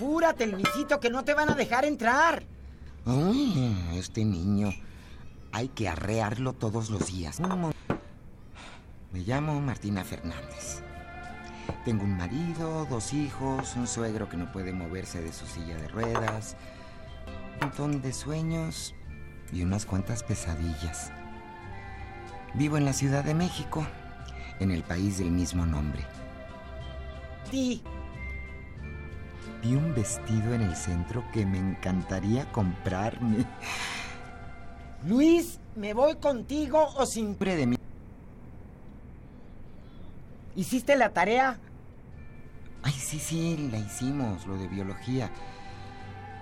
[0.00, 2.42] Júrate, Luisito, que no te van a dejar entrar.
[3.04, 4.72] Ay, este niño.
[5.52, 7.38] Hay que arrearlo todos los días.
[9.12, 10.82] Me llamo Martina Fernández.
[11.84, 15.88] Tengo un marido, dos hijos, un suegro que no puede moverse de su silla de
[15.88, 16.56] ruedas,
[17.54, 18.94] un montón de sueños
[19.52, 21.12] y unas cuantas pesadillas.
[22.54, 23.86] Vivo en la Ciudad de México,
[24.60, 26.04] en el país del mismo nombre.
[27.50, 27.82] Sí.
[29.62, 33.44] Vi un vestido en el centro que me encantaría comprarme.
[35.06, 37.38] Luis, ¿me voy contigo o sin...
[37.38, 37.76] de mí.
[40.56, 41.58] ¿Hiciste la tarea?
[42.82, 45.30] Ay, sí, sí, la hicimos, lo de biología.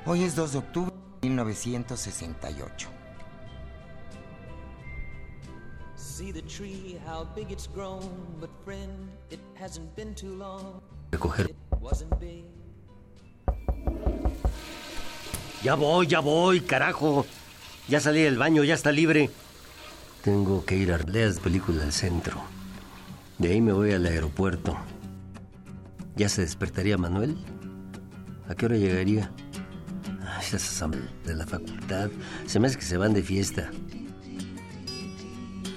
[0.06, 2.88] Hoy es 2 de octubre de 1968.
[5.96, 8.08] See the tree, how big it's grown,
[8.40, 10.80] but friend, it hasn't been too long.
[11.10, 11.54] Recoger.
[15.62, 17.26] Ya voy, ya voy, carajo.
[17.88, 19.30] Ya salí del baño, ya está libre.
[20.22, 22.42] Tengo que ir a las películas del centro.
[23.38, 24.76] De ahí me voy al aeropuerto.
[26.16, 27.36] ¿Ya se despertaría Manuel?
[28.48, 29.30] ¿A qué hora llegaría?
[30.26, 30.84] Ay, Esas
[31.24, 32.10] de la facultad.
[32.46, 33.70] Se me hace que se van de fiesta.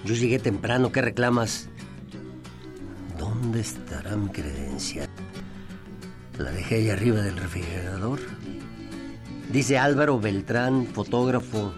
[0.03, 1.69] Yo llegué temprano, ¿qué reclamas?
[3.19, 5.10] ¿Dónde estará mi credencial?
[6.41, 8.19] La dejé ahí arriba del refrigerador.
[9.51, 11.71] Dice Álvaro Beltrán, fotógrafo.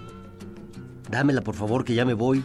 [1.10, 2.42] Dámela, por favor, que ya me voy.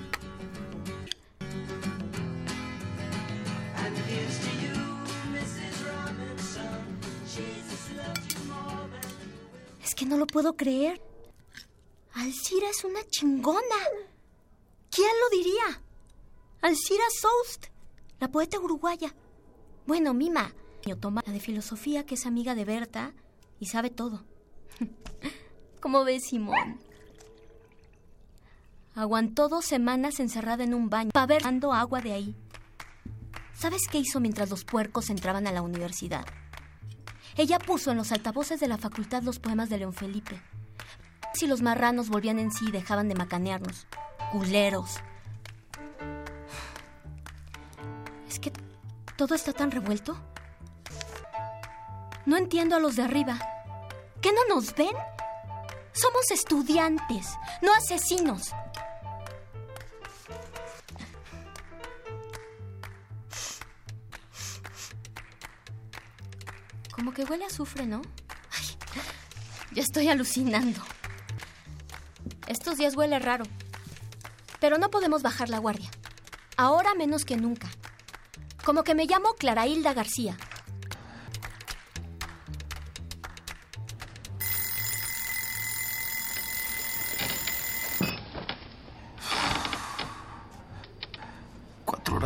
[9.85, 11.01] Es que no lo puedo creer.
[12.15, 13.61] Alcira es una chingona.
[14.91, 15.83] ¿Quién lo diría?
[16.63, 17.67] Alcira Soust,
[18.19, 19.15] la poeta uruguaya.
[19.87, 20.53] Bueno, Mima,
[21.01, 23.13] toma la de filosofía que es amiga de Berta
[23.61, 24.25] y sabe todo.
[25.81, 26.81] ¿Cómo ves, Simón?
[28.95, 32.37] Aguantó dos semanas encerrada en un baño dando agua de ahí.
[33.55, 36.27] ¿Sabes qué hizo mientras los puercos entraban a la universidad?
[37.39, 40.41] ella puso en los altavoces de la facultad los poemas de León Felipe.
[41.35, 43.87] Si los marranos volvían en sí y dejaban de macanearnos.
[44.33, 44.97] Culeros.
[48.29, 48.53] Es que
[49.17, 50.19] todo está tan revuelto.
[52.29, 53.39] No entiendo a los de arriba.
[54.21, 54.95] ¿Qué no nos ven?
[55.93, 57.27] Somos estudiantes,
[57.63, 58.51] no asesinos.
[66.93, 68.03] Como que huele a azufre, ¿no?
[69.73, 70.83] Ya estoy alucinando.
[72.47, 73.47] Estos días huele raro.
[74.61, 75.91] Pero no podemos bajar la guardia.
[76.59, 77.71] Ahora menos que nunca.
[78.67, 80.37] Como que me llamo Clara Hilda García.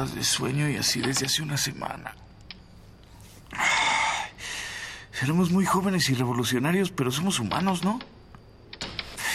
[0.02, 2.16] Horas de sueño y así desde hace una semana.
[5.12, 8.00] Seremos muy jóvenes y revolucionarios, pero somos humanos, ¿no?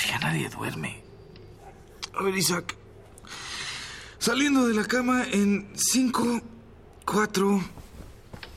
[0.10, 1.02] Ya nadie duerme.
[2.14, 2.76] A ver, Isaac.
[4.20, 6.42] Saliendo de la cama en cinco,
[7.06, 7.64] cuatro,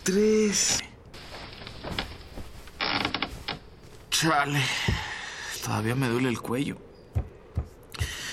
[0.02, 0.82] tres.
[4.10, 4.62] Chale.
[5.62, 6.76] Todavía me duele el cuello.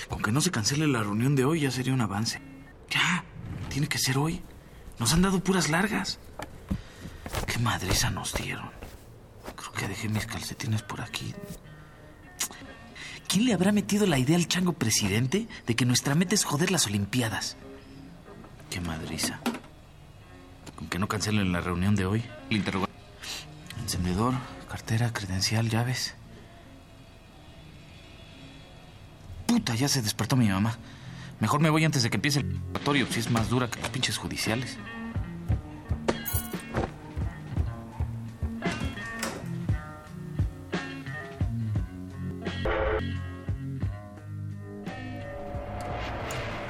[0.08, 2.40] Con que no se cancele la reunión de hoy ya sería un avance.
[2.90, 3.24] Ya,
[3.68, 4.42] tiene que ser hoy.
[4.98, 6.18] Nos han dado puras largas.
[7.46, 8.70] Qué madriza nos dieron.
[9.56, 11.34] Creo que dejé mis calcetines por aquí.
[13.28, 16.70] ¿Quién le habrá metido la idea al chango presidente de que nuestra meta es joder
[16.70, 17.56] las Olimpiadas?
[18.70, 19.40] Qué madriza.
[20.76, 22.24] Con que no cancelen la reunión de hoy.
[22.50, 22.94] El interrogante.
[23.82, 24.34] Encendedor,
[24.68, 26.14] cartera, credencial, llaves.
[29.46, 30.78] Puta, ya se despertó mi mamá.
[31.40, 33.90] Mejor me voy antes de que empiece el laboratorio, si es más dura que los
[33.90, 34.76] pinches judiciales.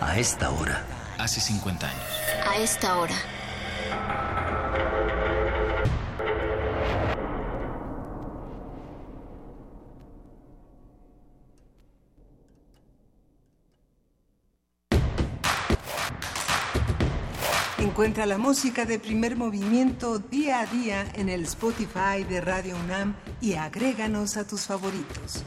[0.00, 0.84] A esta hora.
[1.18, 2.02] Hace 50 años.
[2.46, 3.14] A esta hora.
[17.98, 23.16] Encuentra la música de primer movimiento día a día en el Spotify de Radio UNAM
[23.40, 25.42] y agréganos a tus favoritos.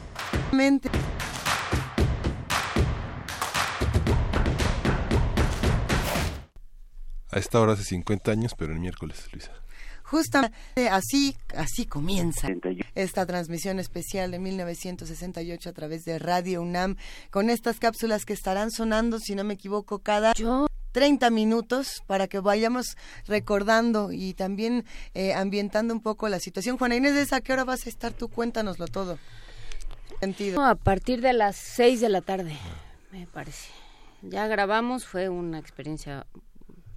[7.30, 9.52] A esta hora hace 50 años, pero el miércoles, Luisa.
[10.02, 12.48] Justamente así, así comienza
[12.94, 16.96] esta transmisión especial de 1968 a través de Radio UNAM
[17.30, 20.34] con estas cápsulas que estarán sonando, si no me equivoco, cada
[20.92, 24.84] 30 minutos para que vayamos recordando y también
[25.14, 26.76] eh, ambientando un poco la situación.
[26.78, 28.28] Juana Inés, ¿a qué hora vas a estar tú?
[28.28, 29.18] Cuéntanoslo todo.
[30.20, 30.64] Sentido.
[30.64, 32.56] A partir de las 6 de la tarde,
[33.10, 33.70] me parece.
[34.22, 36.26] Ya grabamos, fue una experiencia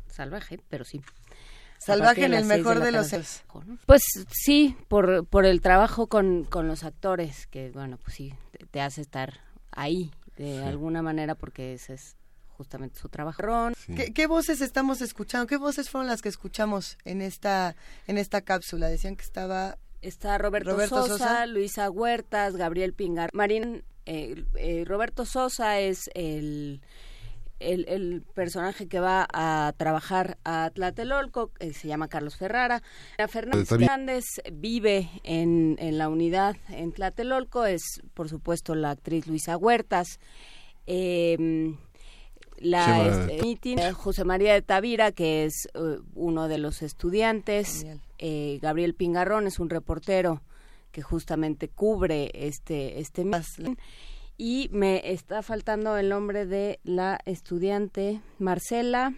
[0.08, 1.02] salvaje, pero sí.
[1.80, 3.44] Salvaje en el seis mejor de los sentidos.
[3.86, 8.66] Pues sí, por, por el trabajo con, con los actores, que bueno, pues sí, te,
[8.66, 9.40] te hace estar
[9.72, 10.64] ahí de Sí.
[10.64, 12.16] alguna manera porque ese es
[12.58, 13.42] justamente su trabajo.
[13.42, 15.48] Ron, ¿Qué, qué voces estamos escuchando?
[15.48, 17.76] ¿Qué voces fueron las que escuchamos en esta
[18.08, 18.88] en esta cápsula?
[18.88, 21.46] Decían que estaba Está Roberto, Roberto Sosa, Sosa.
[21.48, 23.32] Luisa Huertas, Gabriel Pingar.
[23.34, 26.82] Marín, eh, eh, Roberto Sosa es el,
[27.60, 32.84] el, el personaje que va a trabajar a Tlatelolco, eh, se llama Carlos Ferrara.
[33.18, 33.68] La Fernández.
[33.68, 37.82] Fernández vive en, en la unidad en Tlatelolco, es
[38.14, 40.20] por supuesto la actriz Luisa Huertas.
[40.86, 41.76] Eh,
[42.58, 47.86] la este, José María de Tavira, que es eh, uno de los estudiantes,
[48.18, 50.42] eh, Gabriel Pingarrón es un reportero
[50.92, 53.26] que justamente cubre este este
[54.38, 59.14] y me está faltando el nombre de la estudiante Marcela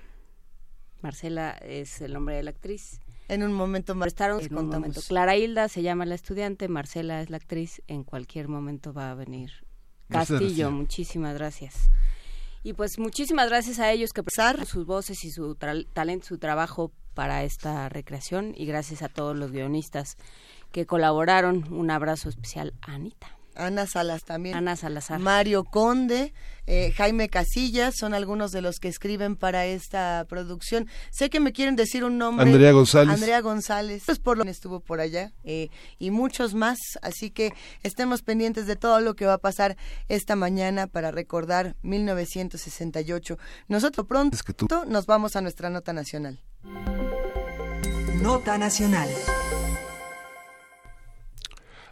[1.02, 5.02] Marcela es el nombre de la actriz en un momento más en un momento.
[5.08, 7.82] Clara Hilda se llama la estudiante, Marcela es la actriz.
[7.88, 9.52] En cualquier momento va a venir
[10.10, 10.40] Castillo.
[10.40, 10.72] gracias.
[10.72, 11.90] Muchísimas gracias.
[12.68, 16.92] Y pues muchísimas gracias a ellos que prestaron sus voces y su talento, su trabajo
[17.14, 18.54] para esta recreación.
[18.58, 20.18] Y gracias a todos los guionistas
[20.74, 21.74] que colaboraron.
[21.74, 23.37] Un abrazo especial a Anita.
[23.58, 24.56] Ana Salas también.
[24.56, 25.20] Ana Salazar.
[25.20, 26.34] Mario Conde,
[26.66, 30.88] eh, Jaime Casillas, son algunos de los que escriben para esta producción.
[31.12, 32.46] Sé que me quieren decir un nombre.
[32.46, 33.14] Andrea González.
[33.14, 36.78] Andrea González, pues por lo que estuvo por allá, eh, y muchos más.
[37.02, 37.54] Así que
[37.84, 39.78] estemos pendientes de todo lo que va a pasar
[40.08, 43.38] esta mañana para recordar 1968.
[43.68, 44.38] Nosotros pronto
[44.88, 46.40] nos vamos a nuestra nota nacional.
[48.22, 49.08] Nota Nacional.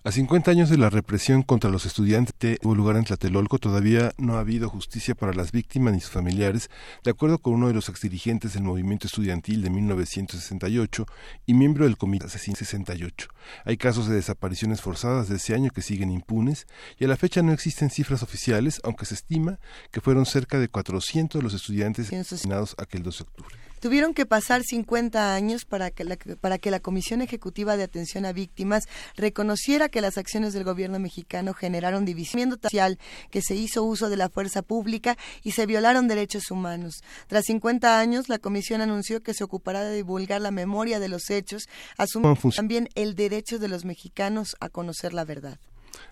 [0.06, 4.14] A 50 años de la represión contra los estudiantes de hubo lugar en Tlatelolco, todavía
[4.20, 6.70] no ha habido justicia para las víctimas ni sus familiares,
[7.04, 11.08] de acuerdo con uno de los exdirigentes del movimiento estudiantil de 1968
[11.48, 13.30] y miembro del Comité 68.
[13.64, 16.68] Hay casos de desapariciones forzadas de ese año que siguen impunes
[17.00, 19.58] y a la fecha no existen cifras oficiales, aunque se estima
[19.90, 23.65] que fueron cerca de 400 los estudiantes asesinados aquel 12 de octubre.
[23.86, 28.26] Tuvieron que pasar 50 años para que, la, para que la Comisión Ejecutiva de Atención
[28.26, 32.98] a Víctimas reconociera que las acciones del gobierno mexicano generaron división social,
[33.30, 37.04] que se hizo uso de la fuerza pública y se violaron derechos humanos.
[37.28, 41.30] Tras 50 años, la Comisión anunció que se ocupará de divulgar la memoria de los
[41.30, 45.60] hechos, asumiendo también el derecho de los mexicanos a conocer la verdad.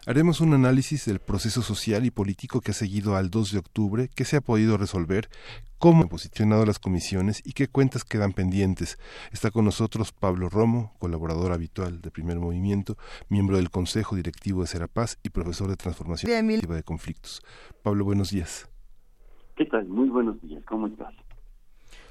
[0.05, 4.09] Haremos un análisis del proceso social y político que ha seguido al 2 de octubre,
[4.15, 5.29] qué se ha podido resolver,
[5.77, 8.97] cómo han posicionado las comisiones y qué cuentas quedan pendientes.
[9.31, 12.97] Está con nosotros Pablo Romo, colaborador habitual de Primer Movimiento,
[13.29, 17.41] miembro del Consejo Directivo de Serapaz y profesor de Transformación de Conflictos.
[17.81, 18.69] Pablo, buenos días.
[19.55, 19.87] ¿Qué tal?
[19.87, 20.63] Muy buenos días.
[20.65, 21.13] ¿Cómo estás?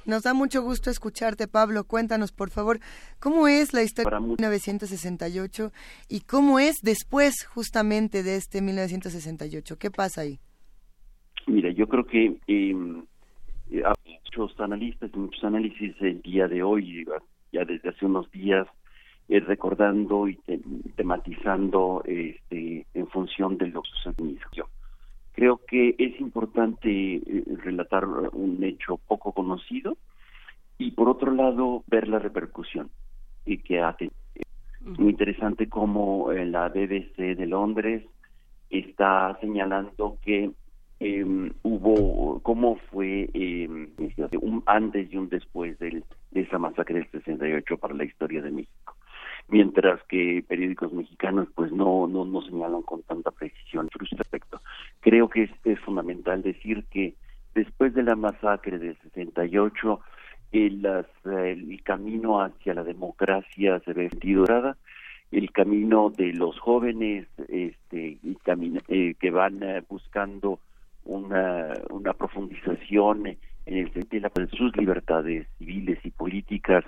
[0.05, 1.85] Nos da mucho gusto escucharte, Pablo.
[1.85, 2.81] Cuéntanos, por favor,
[3.21, 5.73] cómo es la historia de 1968
[6.09, 9.79] y cómo es después justamente de este 1968.
[9.79, 10.39] ¿Qué pasa ahí?
[11.47, 17.05] Mira, yo creo que eh, muchos analistas y muchos análisis el día de hoy,
[17.53, 18.67] ya desde hace unos días,
[19.29, 20.37] eh, recordando y
[20.97, 24.69] tematizando este, en función de lo que sucedió.
[25.33, 29.97] Creo que es importante eh, relatar un hecho poco conocido
[30.79, 32.91] y por otro lado ver la repercusión
[33.45, 34.17] y que ha tenido.
[34.81, 38.05] Muy interesante cómo eh, la BBC de Londres
[38.69, 40.51] está señalando que
[40.99, 41.25] eh,
[41.63, 43.69] hubo, cómo fue eh,
[44.41, 46.03] un antes y un después de
[46.33, 48.97] esa masacre del 68 para la historia de México
[49.53, 54.61] mientras que periódicos mexicanos pues no no, no señalan con tanta precisión este respecto.
[55.01, 57.15] Creo que es, fundamental decir que
[57.55, 60.01] después de la masacre del 68
[60.53, 60.87] el,
[61.25, 64.77] el camino hacia la democracia se ve dorada,
[65.31, 68.19] el camino de los jóvenes este
[68.89, 70.61] eh, que van eh, buscando
[71.05, 73.27] una, una profundización
[73.67, 76.85] en el sentido de sus libertades civiles y políticas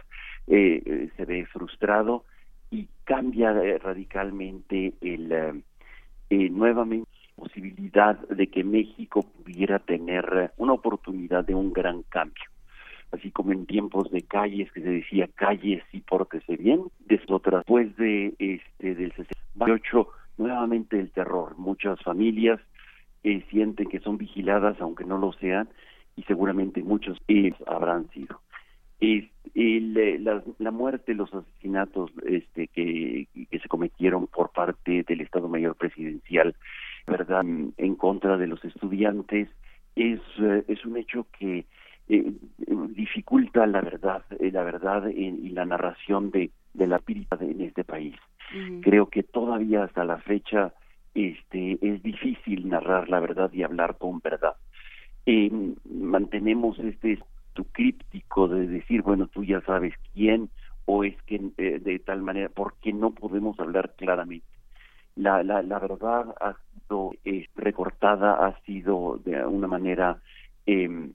[0.47, 2.25] eh, se ve frustrado
[2.75, 5.63] y cambia eh, radicalmente el eh,
[6.31, 12.45] eh, nuevamente posibilidad de que México pudiera tener una oportunidad de un gran cambio.
[13.11, 18.35] Así como en tiempos de calles que se decía calles y pórtese bien después de
[18.39, 21.57] este del 68 nuevamente el terror.
[21.59, 22.61] Muchas familias
[23.51, 25.69] sienten que son vigiladas aunque no lo sean
[26.17, 27.19] y seguramente muchos
[27.67, 28.41] habrán sido
[29.01, 35.49] eh, la, la, muerte, los asesinatos este, que, que se cometieron por parte del Estado
[35.49, 36.55] Mayor Presidencial,
[37.07, 39.49] verdad, en contra de los estudiantes,
[39.95, 41.67] es, eh, es un hecho que
[42.09, 42.33] eh,
[42.89, 48.15] dificulta la verdad, la verdad y la narración de, de la espíritu en este país.
[48.83, 50.75] Creo que todavía hasta la fecha
[51.15, 54.55] este, es difícil narrar la verdad y hablar con verdad.
[55.85, 57.19] mantenemos este
[57.55, 60.51] tu críptico de decir, bueno, tú ya sabes quién,
[60.85, 64.47] o es que eh, de tal manera, porque no podemos hablar claramente.
[65.17, 70.21] La, la, la verdad ha sido eh, recortada, ha sido de una manera
[70.67, 71.11] eh,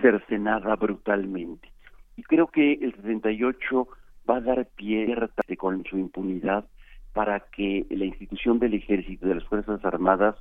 [0.00, 1.68] cercenada brutalmente.
[2.16, 3.88] Y creo que el 68
[4.28, 5.14] va a dar pie
[5.56, 6.64] con su impunidad
[7.12, 10.36] para que la institución del ejército, de las Fuerzas Armadas,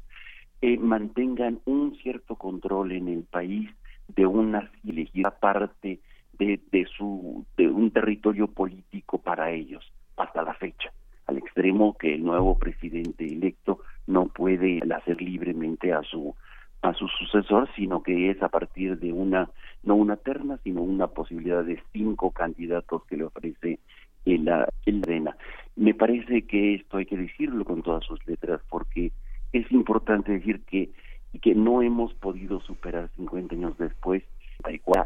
[0.62, 3.70] eh, mantengan un cierto control en el país
[4.16, 6.00] de una elegida parte
[6.38, 10.92] de, de su de un territorio político para ellos hasta la fecha.
[11.28, 16.36] Al extremo que el nuevo presidente electo no puede hacer libremente a su
[16.82, 19.50] a su sucesor sino que es a partir de una
[19.84, 23.80] no una terna sino una posibilidad de cinco candidatos que le ofrece
[24.26, 24.50] el,
[24.86, 25.36] el arena
[25.76, 29.12] me parece que esto hay que decirlo con todas sus letras porque
[29.52, 30.90] es importante decir que
[31.34, 34.24] y que no hemos podido superar 50 años después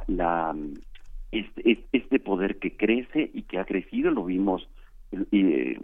[0.07, 0.55] la
[1.31, 4.67] este, este poder que crece y que ha crecido lo vimos
[5.31, 5.79] eh,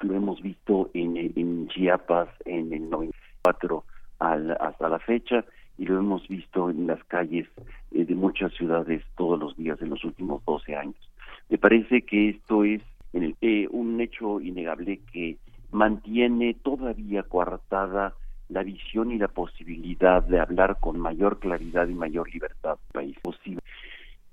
[0.00, 3.84] lo hemos visto en, en Chiapas en el 94
[4.18, 5.44] al, hasta la fecha
[5.78, 7.46] y lo hemos visto en las calles
[7.92, 11.10] eh, de muchas ciudades todos los días en los últimos 12 años.
[11.48, 15.36] Me parece que esto es en el, eh, un hecho innegable que
[15.70, 18.14] mantiene todavía coartada
[18.48, 23.60] la visión y la posibilidad de hablar con mayor claridad y mayor libertad país posible.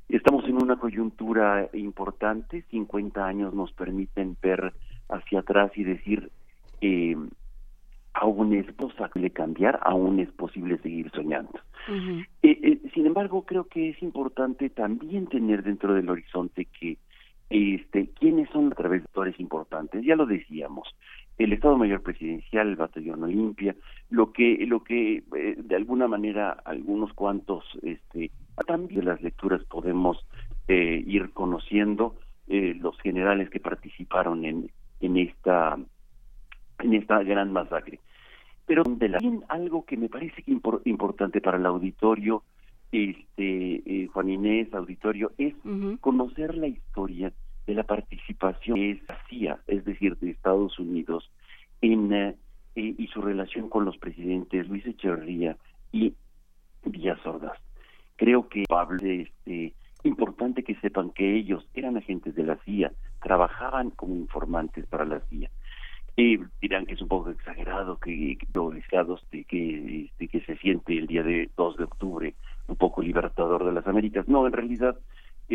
[0.09, 4.73] Estamos en una coyuntura importante, 50 años nos permiten ver
[5.09, 6.29] hacia atrás y decir
[6.81, 7.15] eh,
[8.13, 11.59] aún es posible cambiar, aún es posible seguir soñando.
[11.89, 16.97] Eh, eh, sin embargo, creo que es importante también tener dentro del horizonte que
[17.49, 20.03] este, quiénes son a través de actores importantes.
[20.05, 20.87] Ya lo decíamos,
[21.37, 23.75] el Estado Mayor Presidencial, el Batallón Olimpia,
[24.09, 28.31] lo que, lo que eh, de alguna manera algunos cuantos, este,
[28.67, 30.25] también las lecturas podemos
[30.67, 32.15] ir conociendo
[32.47, 35.77] los generales que participaron en, en esta
[36.79, 37.99] en esta gran masacre.
[38.65, 42.43] Pero también algo que me parece que importante para el auditorio,
[42.91, 45.53] este eh, Juan Inés, auditorio, es
[45.99, 47.33] conocer la historia
[47.65, 51.29] de la participación de esa CIA, es decir, de Estados Unidos,
[51.81, 52.35] en eh,
[52.75, 55.57] eh, y su relación con los presidentes Luis Echeverría
[55.91, 56.13] y
[56.83, 57.57] Díaz Ordaz.
[58.15, 59.73] Creo que Pablo, este,
[60.03, 62.91] importante que sepan que ellos eran agentes de la CIA,
[63.21, 65.49] trabajaban como informantes para la CIA
[66.15, 68.47] y dirán que es un poco exagerado, que, que
[69.47, 72.35] que, este, que se siente el día de 2 de octubre
[72.67, 74.27] un poco libertador de las Américas.
[74.27, 74.97] No, en realidad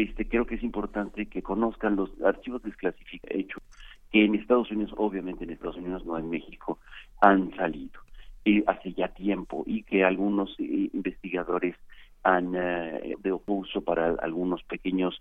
[0.03, 3.62] este creo que es importante que conozcan los archivos desclasificados hechos
[4.11, 6.79] que en Estados Unidos, obviamente en Estados Unidos, no en México,
[7.20, 8.01] han salido
[8.45, 11.77] eh, hace ya tiempo y que algunos eh, investigadores
[12.23, 15.20] han eh, de uso para algunos pequeños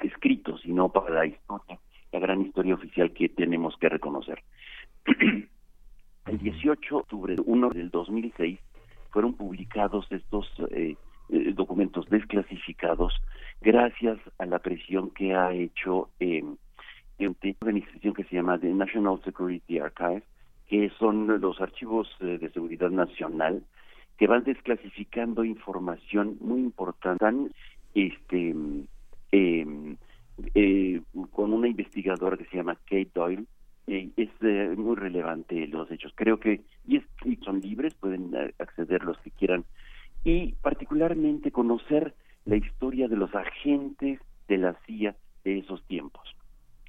[0.00, 1.78] escritos y no para la historia
[2.12, 4.42] la gran historia oficial que tenemos que reconocer.
[6.26, 8.58] el 18 de octubre 1 del 2006
[9.10, 10.96] fueron publicados estos eh,
[11.30, 13.14] eh, documentos desclasificados
[13.60, 16.42] gracias a la presión que ha hecho eh,
[17.18, 20.22] una organización que se llama The National Security Archive,
[20.68, 23.62] que son los archivos eh, de seguridad nacional
[24.18, 27.52] que van desclasificando información muy importante
[27.94, 28.54] este
[29.32, 29.96] eh,
[30.54, 31.00] eh,
[31.32, 33.44] con una investigadora que se llama Kate Doyle.
[33.86, 36.12] Es eh, muy relevante los hechos.
[36.14, 37.00] Creo que y,
[37.42, 39.64] son libres, pueden eh, acceder los que quieran.
[40.24, 42.14] Y particularmente conocer
[42.44, 45.14] la historia de los agentes de la CIA
[45.44, 46.34] de esos tiempos.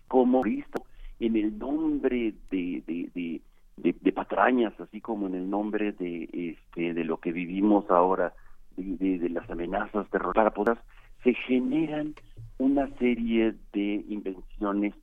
[0.07, 0.83] Como visto
[1.19, 3.41] en el nombre de, de,
[3.77, 8.33] de, patrañas, así como en el nombre de, este, de lo que vivimos ahora,
[8.75, 10.79] de, las amenazas terroristas,
[11.23, 12.15] se generan
[12.57, 14.93] una serie de invenciones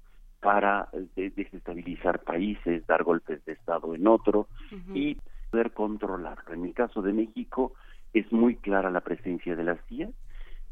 [0.41, 4.49] para eh, desestabilizar países, dar golpes de Estado en otro
[4.95, 5.17] y
[5.51, 6.55] poder controlarlo.
[6.55, 7.73] En el caso de México
[8.19, 10.11] es muy clara la presencia de la CIA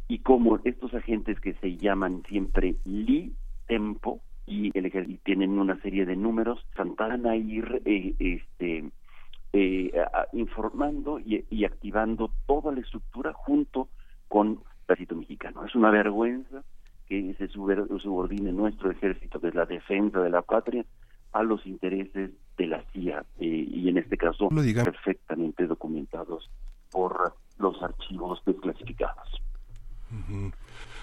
[0.09, 3.33] y como estos agentes que se llaman siempre Li
[3.67, 6.67] Tempo y el ejército tienen una serie de números,
[6.97, 8.91] van a ir eh, este,
[9.53, 9.93] eh,
[10.33, 13.89] informando y, y activando toda la estructura junto
[14.29, 15.65] con ejército mexicano.
[15.65, 16.63] Es una vergüenza
[17.07, 20.85] que se subordine nuestro ejército, que es la defensa de la patria,
[21.33, 26.49] a los intereses de la CIA eh, y en este caso perfectamente documentados
[26.95, 29.43] por los archivos desclasificados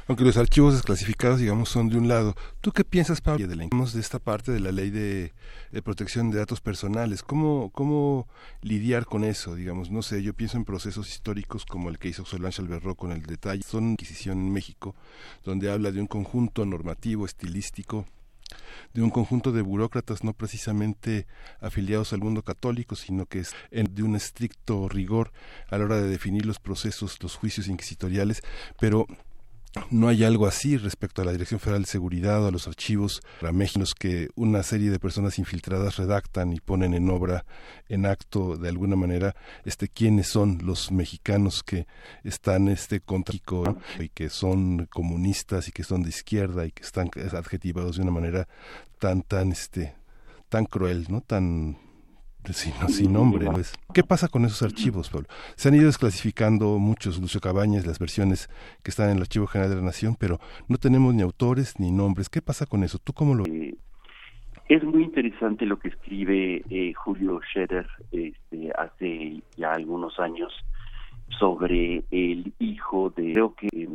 [0.08, 2.36] aunque los archivos desclasificados, digamos, son de un lado.
[2.60, 5.32] ¿Tú qué piensas, Pablo, de, la, de esta parte de la ley de,
[5.84, 7.24] protección de datos personales?
[7.24, 8.28] ¿Cómo, ¿Cómo
[8.62, 9.56] lidiar con eso?
[9.56, 13.12] Digamos, no sé, yo pienso en procesos históricos como el que hizo Solange Alberro con
[13.12, 13.64] el detalle.
[13.64, 14.96] Son Inquisición en México,
[15.46, 18.06] donde habla de un conjunto normativo, estilístico,
[18.94, 21.28] de un conjunto de burócratas no precisamente
[21.60, 25.32] afiliados al mundo católico, sino que es de un estricto rigor
[25.70, 28.42] a la hora de definir los procesos, los juicios inquisitoriales,
[28.80, 29.08] pero
[29.90, 33.22] no hay algo así respecto a la Dirección Federal de Seguridad o a los archivos
[33.42, 37.46] raméginos que una serie de personas infiltradas redactan y ponen en obra,
[37.88, 41.88] en acto de alguna manera, este quiénes son los mexicanos que
[42.24, 43.32] están este contra
[44.00, 48.12] y que son comunistas y que son de izquierda y que están adjetivados de una
[48.12, 48.48] manera
[49.00, 49.96] tan tan este
[50.50, 51.22] tan cruel, ¿no?
[51.22, 51.78] tan
[52.50, 53.48] sin, sin nombre.
[53.52, 53.74] Pues.
[53.94, 55.28] ¿Qué pasa con esos archivos, Pablo?
[55.56, 58.50] Se han ido desclasificando muchos, Lucio Cabañas, las versiones
[58.84, 61.92] que están en el Archivo General de la Nación, pero no tenemos ni autores ni
[61.92, 62.30] nombres.
[62.30, 63.00] ¿Qué pasa con eso?
[63.00, 63.76] ¿Tú cómo lo eh,
[64.68, 70.52] Es muy interesante lo que escribe eh, Julio Scherer este, hace ya algunos años
[71.40, 73.88] sobre el hijo de, creo que,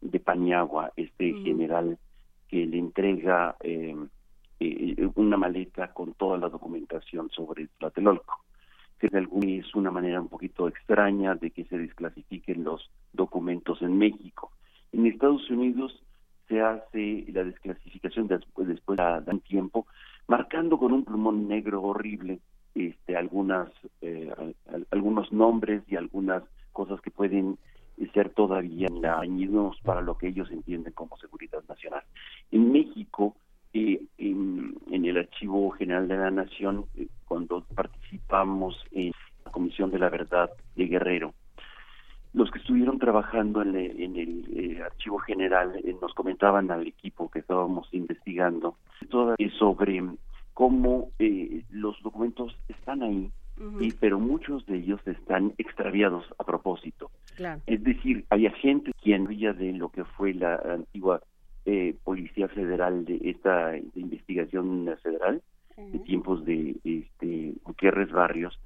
[0.00, 1.44] de Paniagua, este mm.
[1.44, 1.98] general
[2.48, 3.56] que le entrega...
[3.62, 3.96] Eh,
[4.60, 8.44] eh, una maleta con toda la documentación sobre Tlatelolco.
[9.00, 14.52] Es una manera un poquito extraña de que se desclasifiquen los documentos en México.
[14.92, 16.02] En Estados Unidos
[16.48, 19.86] se hace la desclasificación después, después de un tiempo,
[20.28, 22.40] marcando con un plumón negro horrible
[22.74, 23.70] este, algunas,
[24.02, 24.30] eh,
[24.90, 26.42] algunos nombres y algunas
[26.72, 27.58] cosas que pueden
[28.12, 32.02] ser todavía dañinos para lo que ellos entienden como seguridad nacional.
[32.50, 33.36] En México
[33.72, 39.12] eh, en, el Archivo General de la Nación eh, cuando participamos en
[39.44, 41.34] la Comisión de la Verdad de Guerrero.
[42.32, 47.40] Los que estuvieron trabajando en, el eh, Archivo General eh, nos comentaban al equipo que
[47.40, 48.76] estábamos investigando
[49.08, 50.02] todo, sobre
[50.54, 51.10] cómo
[51.70, 53.30] los documentos están ahí,
[53.80, 57.10] y, pero muchos de ellos están extraviados a propósito.
[57.66, 61.20] Es decir, hay gente quien veía de lo que fue la antigua
[61.72, 65.40] eh, Policía Federal de esta investigación federal
[65.76, 68.58] de tiempos de este Gutiérrez Barrios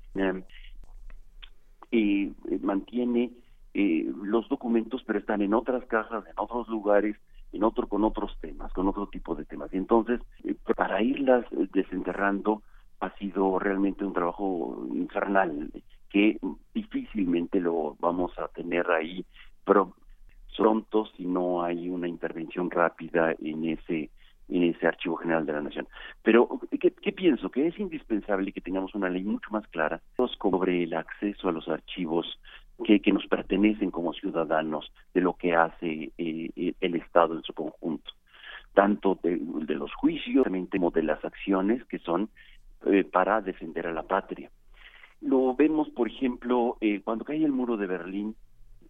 [1.91, 3.31] y eh, mantiene
[3.75, 7.17] eh, los documentos pero están en otras cajas en otros lugares
[7.53, 9.73] en otro con otros temas con otro tipo de temas.
[9.75, 12.63] Y entonces eh, para irlas desenterrando
[13.01, 15.71] ha sido realmente un trabajo infernal
[16.09, 16.39] que
[16.73, 19.27] difícilmente lo vamos a tener ahí
[19.67, 19.95] pero
[20.57, 24.11] pronto si no hay una intervención rápida en ese
[24.49, 25.89] en ese Archivo General de la Nación.
[26.23, 27.51] Pero, ¿qué, pienso?
[27.51, 30.03] Que es indispensable que tengamos una ley mucho más clara
[30.39, 32.39] sobre el acceso a los archivos
[32.85, 37.55] que, que nos pertenecen como ciudadanos de lo que hace eh, el Estado en su
[37.55, 38.13] conjunto,
[38.75, 39.41] tanto de,
[39.75, 42.29] los juicios como de las acciones que son
[42.87, 44.51] eh, para defender a la patria.
[45.21, 48.37] Lo vemos, por ejemplo, eh, cuando cae el muro de Berlín,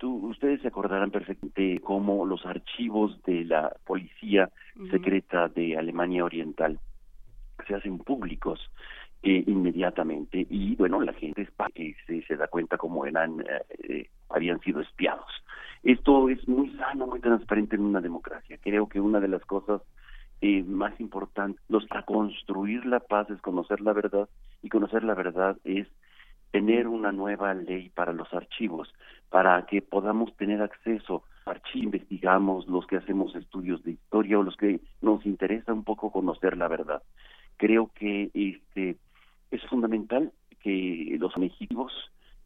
[0.09, 4.51] ustedes se acordarán perfectamente cómo los archivos de la policía
[4.91, 6.79] secreta de Alemania Oriental
[7.67, 8.61] se hacen públicos
[9.23, 10.47] eh, inmediatamente.
[10.51, 11.49] Y bueno la gente
[12.07, 15.31] se, se da cuenta cómo eran eh, eh, habían sido espiados.
[15.83, 18.59] Esto es muy sano muy transparente en una democracia.
[18.61, 19.83] Creo que una de las cosas
[20.67, 24.29] más importantes los para construir la paz es conocer la verdad
[24.61, 25.89] y conocer la verdad es
[26.55, 28.89] tener una nueva ley para los archivos,
[29.35, 31.25] para que podamos tener acceso.
[31.45, 35.83] A archivos, investigamos los que hacemos estudios de historia o los que nos interesa un
[35.83, 37.03] poco conocer la verdad.
[37.57, 38.97] Creo que este
[39.51, 40.31] es fundamental
[40.61, 41.93] que los mexicanos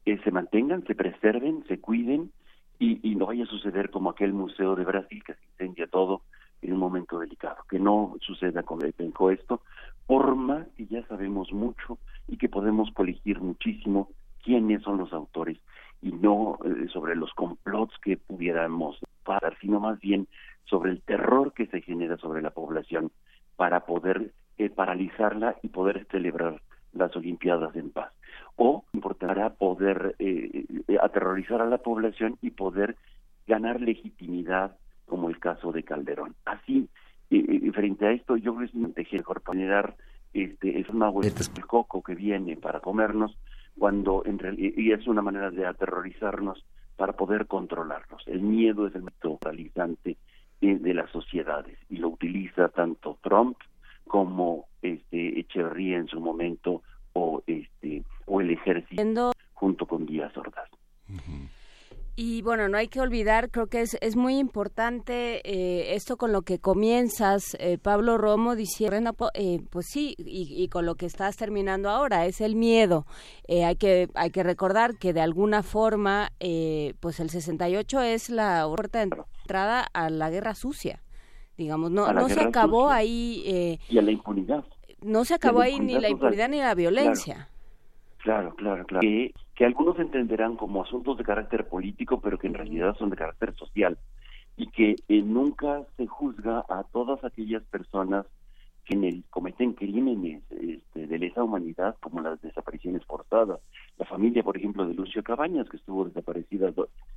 [0.07, 2.33] eh, se mantengan, se preserven, se cuiden
[2.79, 6.23] y, no vaya a suceder como aquel museo de Brasil que se incendia todo
[6.63, 8.95] en un momento delicado, que no suceda con el
[9.31, 9.61] esto,
[10.07, 14.09] por más que ya sabemos mucho y que podemos colegir muchísimo
[14.43, 15.59] quiénes son los autores
[16.03, 20.29] y no eh, sobre los complots que pudiéramos pasar, sino más bien
[20.65, 23.11] sobre el terror que se genera sobre la población
[23.57, 26.61] para poder eh, paralizarla y poder celebrar
[26.93, 28.13] las Olimpiadas en paz.
[28.57, 30.65] O importará poder eh,
[31.01, 32.97] aterrorizar a la población y poder
[33.47, 34.77] ganar legitimidad
[35.07, 36.37] como el caso de Calderón.
[36.45, 36.89] Así,
[37.31, 39.09] eh, eh, frente a esto, yo creo que es
[39.45, 39.97] generar
[40.33, 43.37] este, de coco que viene para comernos,
[43.79, 46.65] cuando en y es una manera de aterrorizarnos
[46.97, 48.23] para poder controlarnos.
[48.27, 50.17] El miedo es el método paralizante
[50.61, 53.57] de, de las sociedades y lo utiliza tanto Trump
[54.07, 56.83] como este Echeverría en su momento
[57.13, 60.69] o este o el ejército junto con Díaz Ordaz.
[62.21, 66.33] Y bueno, no hay que olvidar, creo que es, es muy importante eh, esto con
[66.33, 71.37] lo que comienzas, eh, Pablo Romo, diciendo, eh, pues sí, y, con lo que estás
[71.37, 73.07] terminando ahora, es el miedo.
[73.49, 76.33] hay, que, hay que recordar que de alguna forma,
[76.99, 79.11] pues el 68 es la puerta de
[79.45, 81.05] entrada a la guerra sucia.
[81.57, 83.79] Digamos, no, no se acabó ahí.
[83.89, 84.65] y a la impunidad.
[85.03, 87.49] No se acabó ahí ni la impunidad ni la violencia.
[88.19, 89.01] Claro, claro, claro.
[89.01, 93.17] Que, que algunos entenderán como asuntos de carácter político, pero que en realidad son de
[93.17, 93.99] carácter social.
[94.57, 98.25] Y que eh, nunca se juzga a todas aquellas personas
[98.85, 103.59] que en el, cometen crímenes este, de lesa humanidad, como las desapariciones forzadas.
[103.99, 106.73] La familia, por ejemplo, de Lucio Cabañas, que estuvo desaparecida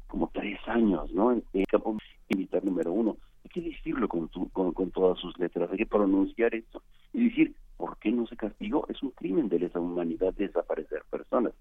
[0.07, 1.33] como tres años, ¿no?
[1.33, 1.95] En el campo
[2.27, 3.17] militar número uno.
[3.43, 6.81] Hay que decirlo con, con, con todas sus letras, hay que pronunciar eso
[7.13, 8.85] y decir, ¿por qué no se castigó?
[8.89, 11.51] Es un crimen de lesa humanidad desaparecer personas.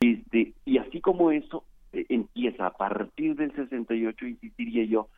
[0.00, 5.08] Este, y así como eso eh, empieza a partir del 68, insistiría yo,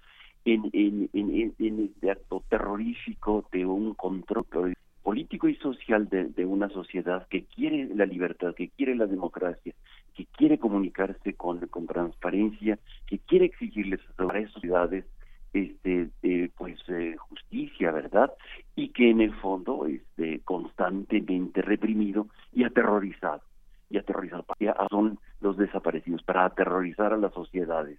[0.44, 4.74] en, en, en, este acto terrorífico de un control
[5.04, 9.72] político y social de, una sociedad que quiere la libertad, que quiere la democracia,
[10.16, 15.04] que quiere comunicarse con, con transparencia, que quiere exigirles a las sociedades
[15.52, 18.32] este eh, pues eh, justicia verdad
[18.74, 23.42] y que en el fondo este constantemente reprimido y aterrorizado
[23.90, 24.44] y aterrorizado.
[24.90, 27.98] Son los desaparecidos para aterrorizar a las sociedades.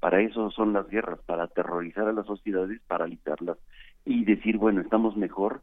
[0.00, 3.58] Para eso son las guerras para aterrorizar a las sociedades paralizarlas
[4.04, 5.62] y decir bueno estamos mejor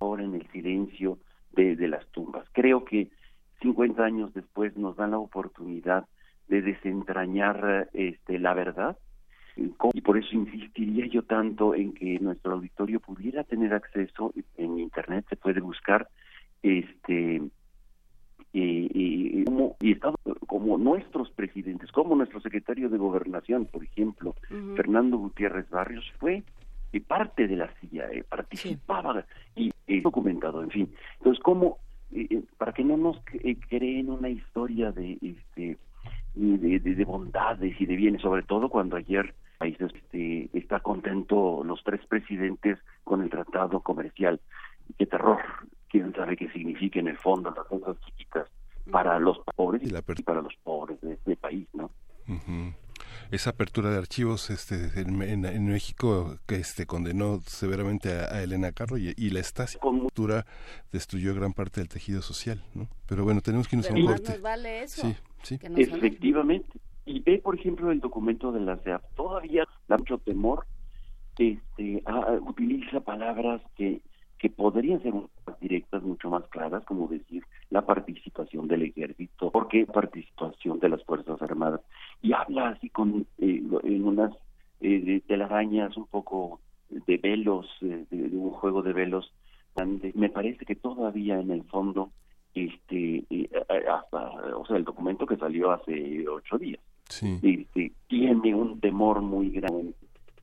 [0.00, 1.18] ahora en el silencio
[1.52, 3.10] de, de las tumbas creo que
[3.60, 6.06] 50 años después nos dan la oportunidad
[6.48, 8.96] de desentrañar este la verdad
[9.56, 15.24] Y por eso insistiría yo tanto en que nuestro auditorio pudiera tener acceso, en Internet
[15.30, 16.08] se puede buscar,
[16.62, 17.42] este,
[18.52, 20.16] y, como, y Estado,
[20.46, 24.34] como nuestros presidentes, como nuestro secretario de Gobernación, por ejemplo,
[24.76, 26.42] Fernando Gutiérrez Barrios, fue
[27.06, 29.24] parte de la CIA, eh, participaba
[29.54, 30.94] y documentado, en fin.
[31.18, 31.78] Entonces, ¿cómo,
[32.12, 33.20] eh, eh, para que no nos
[33.68, 35.76] creen una historia de, este,
[36.34, 41.82] de, de, bondades y de bienes, sobre todo cuando ayer país este, está contento los
[41.84, 44.40] tres presidentes con el tratado comercial.
[44.98, 45.40] Qué terror,
[45.88, 48.48] quién sabe qué significa en el fondo las cosas chiquitas
[48.90, 51.90] para los pobres y, para los pobres de este país, ¿no?
[53.30, 59.14] esa apertura de archivos este en, México que este condenó severamente a, Elena Carro y,
[59.30, 60.46] la Stasi cultura
[60.92, 64.38] destruyó gran parte del tejido social no pero bueno tenemos que irnos a un corte.
[64.38, 65.58] vale eso, sí sí.
[65.76, 70.66] efectivamente y ve por ejemplo el documento de la CEAP todavía da mucho temor
[71.38, 72.02] este
[72.46, 74.02] utiliza palabras que
[74.38, 79.86] que podrían ser más directas, mucho más claras, como decir la participación del ejército, porque
[79.86, 81.80] participación de las Fuerzas Armadas,
[82.22, 84.32] y habla así con eh, en unas
[84.80, 86.60] eh, telarañas un poco
[86.90, 89.32] de velos, eh, de, un juego de velos,
[90.14, 92.10] me parece que todavía en el fondo,
[92.54, 93.50] este, eh,
[93.90, 99.50] hasta, o sea, el documento que salió hace ocho días, este, tiene un temor muy
[99.50, 99.94] grande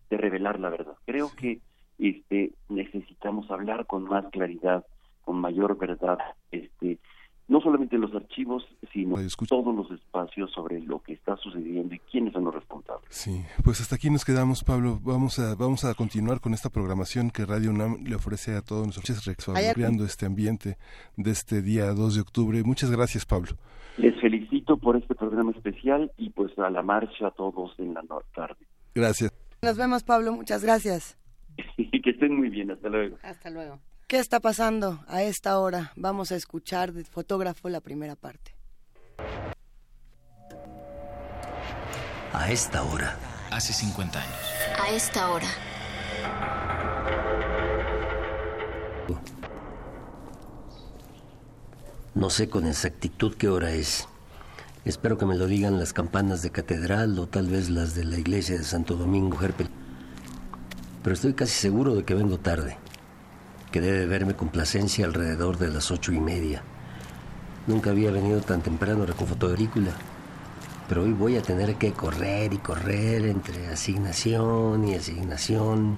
[0.09, 0.95] de revelar la verdad.
[1.05, 1.59] Creo que
[1.99, 4.85] este necesitamos hablar con más claridad,
[5.21, 6.17] con mayor verdad,
[6.51, 6.99] este
[7.47, 8.63] no solamente los archivos,
[8.93, 9.15] sino
[9.47, 13.05] todos los espacios sobre lo que está sucediendo y quiénes son los responsables.
[13.09, 14.99] Sí, pues hasta aquí nos quedamos, Pablo.
[15.03, 18.85] Vamos a vamos a continuar con esta programación que Radio UNAM le ofrece a todos
[18.85, 19.35] nuestros
[19.73, 20.77] creando este ambiente
[21.17, 22.63] de este día 2 de octubre.
[22.63, 23.51] Muchas gracias, Pablo.
[23.97, 24.32] Les felicito
[24.77, 28.03] por este programa especial y pues a la marcha a todos en la
[28.35, 28.65] tarde.
[28.95, 29.31] Gracias.
[29.61, 30.33] Nos vemos, Pablo.
[30.33, 31.17] Muchas gracias.
[31.77, 33.17] que estén muy bien, hasta luego.
[33.23, 33.79] Hasta luego.
[34.07, 35.91] ¿Qué está pasando a esta hora?
[35.95, 38.51] Vamos a escuchar de fotógrafo la primera parte.
[42.33, 43.17] A esta hora.
[43.51, 44.35] Hace 50 años.
[44.79, 45.47] A esta hora.
[52.15, 54.07] No sé con exactitud qué hora es.
[54.85, 58.17] Espero que me lo digan las campanas de catedral o tal vez las de la
[58.17, 59.69] iglesia de Santo Domingo Herpel
[61.03, 62.77] pero estoy casi seguro de que vengo tarde,
[63.71, 66.63] que debe verme con placencia alrededor de las ocho y media.
[67.67, 69.91] Nunca había venido tan temprano con fotogrícula,
[70.87, 75.97] pero hoy voy a tener que correr y correr entre asignación y asignación.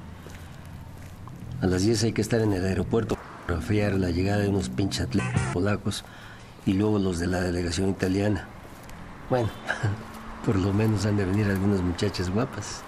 [1.61, 4.69] A las diez hay que estar en el aeropuerto para fiar la llegada de unos
[4.69, 5.07] pinches
[5.53, 6.03] polacos
[6.65, 8.47] y luego los de la delegación italiana.
[9.29, 9.49] Bueno,
[10.45, 12.81] por lo menos han de venir algunas muchachas guapas.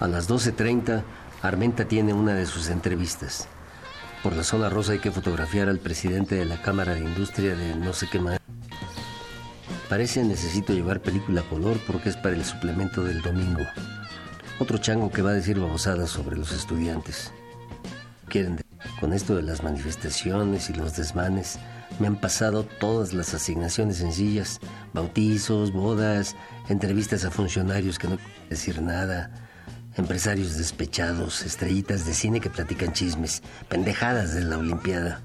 [0.00, 1.02] A las 12.30,
[1.42, 3.46] Armenta tiene una de sus entrevistas.
[4.22, 7.74] Por la zona rosa hay que fotografiar al presidente de la Cámara de Industria de
[7.74, 8.40] no sé qué más.
[9.88, 13.62] Parece necesito llevar película color porque es para el suplemento del domingo.
[14.58, 17.32] Otro chango que va a decir babosadas sobre los estudiantes.
[18.28, 18.60] Quieren
[18.98, 21.58] con esto de las manifestaciones y los desmanes,
[21.98, 24.60] me han pasado todas las asignaciones sencillas,
[24.92, 26.36] bautizos, bodas,
[26.68, 29.30] entrevistas a funcionarios que no quieren decir nada,
[29.96, 35.22] empresarios despechados, estrellitas de cine que platican chismes, pendejadas de la Olimpiada.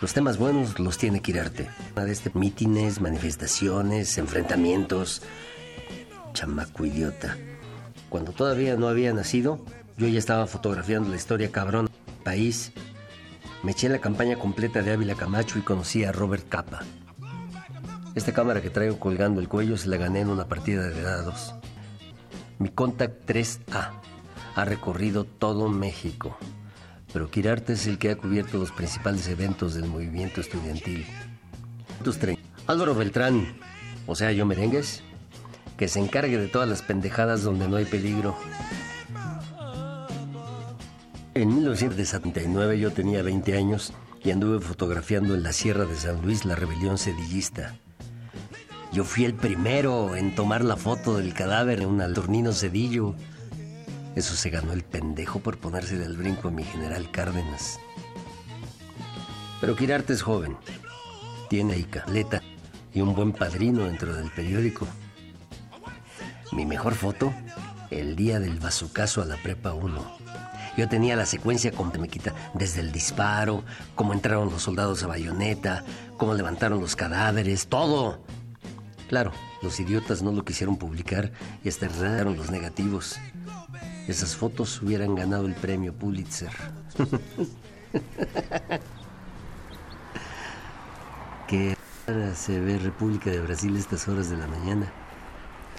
[0.00, 1.68] Los temas buenos los tiene Quirarte.
[1.94, 5.20] De este mítines, manifestaciones, enfrentamientos.
[6.32, 7.36] Chamaco idiota.
[8.08, 9.62] Cuando todavía no había nacido,
[9.98, 11.90] yo ya estaba fotografiando la historia cabrón
[12.24, 12.72] país.
[13.62, 16.80] Me eché la campaña completa de Ávila Camacho y conocí a Robert Capa.
[18.14, 21.54] Esta cámara que traigo colgando el cuello se la gané en una partida de dados.
[22.58, 23.90] Mi Contact 3A
[24.54, 26.38] ha recorrido todo México,
[27.12, 31.06] pero Quirarte es el que ha cubierto los principales eventos del movimiento estudiantil.
[32.66, 33.58] Álvaro Beltrán,
[34.06, 35.02] o sea, yo merengues,
[35.76, 38.36] que se encargue de todas las pendejadas donde no hay peligro.
[41.32, 43.92] En 1979 yo tenía 20 años
[44.24, 47.76] y anduve fotografiando en la Sierra de San Luis la rebelión sedillista.
[48.92, 53.14] Yo fui el primero en tomar la foto del cadáver en un alturnino cedillo.
[54.16, 57.78] Eso se ganó el pendejo por ponerse del brinco a mi general Cárdenas.
[59.60, 60.56] Pero Quirarte es joven.
[61.48, 62.42] Tiene ahí caleta
[62.92, 64.84] y un buen padrino dentro del periódico.
[66.50, 67.32] Mi mejor foto,
[67.92, 70.49] el día del bazucazo a la prepa 1.
[70.76, 71.72] Yo tenía la secuencia
[72.10, 73.64] quita desde el disparo,
[73.94, 75.84] cómo entraron los soldados a bayoneta,
[76.16, 78.20] cómo levantaron los cadáveres, todo.
[79.08, 79.32] Claro,
[79.62, 81.32] los idiotas no lo quisieron publicar
[81.64, 83.16] y hasta erraron los negativos.
[84.06, 86.52] Esas fotos hubieran ganado el premio Pulitzer.
[91.48, 91.76] Qué
[92.06, 94.92] rara se ve República de Brasil estas horas de la mañana.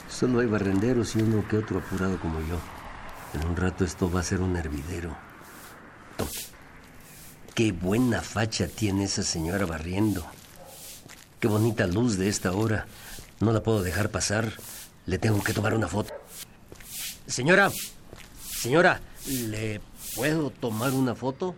[0.09, 2.57] Solo hay barrenderos y uno que otro apurado como yo.
[3.33, 5.15] En un rato esto va a ser un hervidero.
[7.53, 10.25] Qué buena facha tiene esa señora barriendo.
[11.39, 12.87] Qué bonita luz de esta hora.
[13.39, 14.53] No la puedo dejar pasar.
[15.05, 16.13] Le tengo que tomar una foto.
[17.27, 17.71] Señora,
[18.57, 19.81] señora, ¿le
[20.15, 21.55] puedo tomar una foto?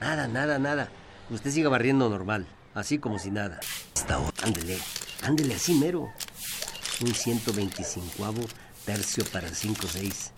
[0.00, 0.88] Nada, nada, nada.
[1.30, 3.60] Usted siga barriendo normal, así como si nada.
[3.94, 4.78] Esta hora, ándele,
[5.22, 6.12] ándele así mero.
[7.00, 8.32] Un 125
[8.84, 10.30] tercio para 5-6.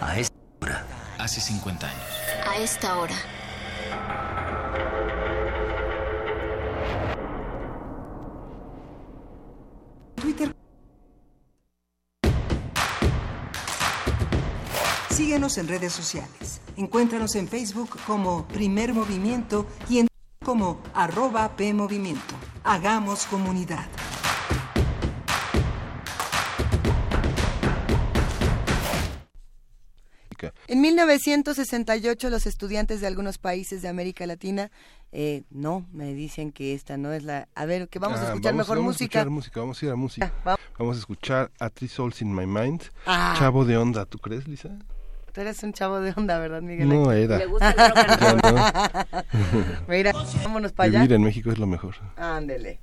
[0.00, 0.86] A esta hora.
[1.18, 2.02] Hace 50 años.
[2.46, 3.14] A esta hora.
[10.16, 10.54] Twitter.
[15.10, 16.60] Síguenos en redes sociales.
[16.76, 20.08] Encuéntranos en Facebook como Primer Movimiento y en
[20.44, 22.34] como arroba PMovimiento.
[22.64, 23.86] Hagamos comunidad.
[30.68, 34.70] En 1968 los estudiantes de algunos países de América Latina,
[35.12, 37.48] eh, no, me dicen que esta no es la...
[37.54, 39.18] A ver, que vamos a Ah, escuchar vamos- mejor vamos música.
[39.18, 40.32] A escuchar música, vamos a ir a música.
[40.46, 42.82] va- Vamos a escuchar A Three Souls in My Mind.
[43.06, 43.34] Ah.
[43.38, 44.70] Chavo de onda, ¿tú crees, Lisa?
[45.32, 46.88] Tú eres un chavo de onda, ¿verdad, Miguel?
[46.88, 47.38] No, era.
[47.38, 48.54] Le gusta el rock and roll.
[48.56, 50.12] Ya Mira,
[50.44, 50.98] vámonos para allá.
[51.00, 51.94] Vivir en México es lo mejor.
[52.16, 52.80] Ándele.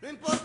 [0.00, 0.41] No importa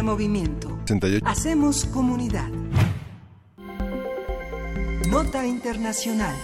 [0.00, 0.68] Primer movimiento.
[0.86, 1.26] 68.
[1.26, 2.48] Hacemos comunidad.
[5.10, 6.34] Nota Internacional.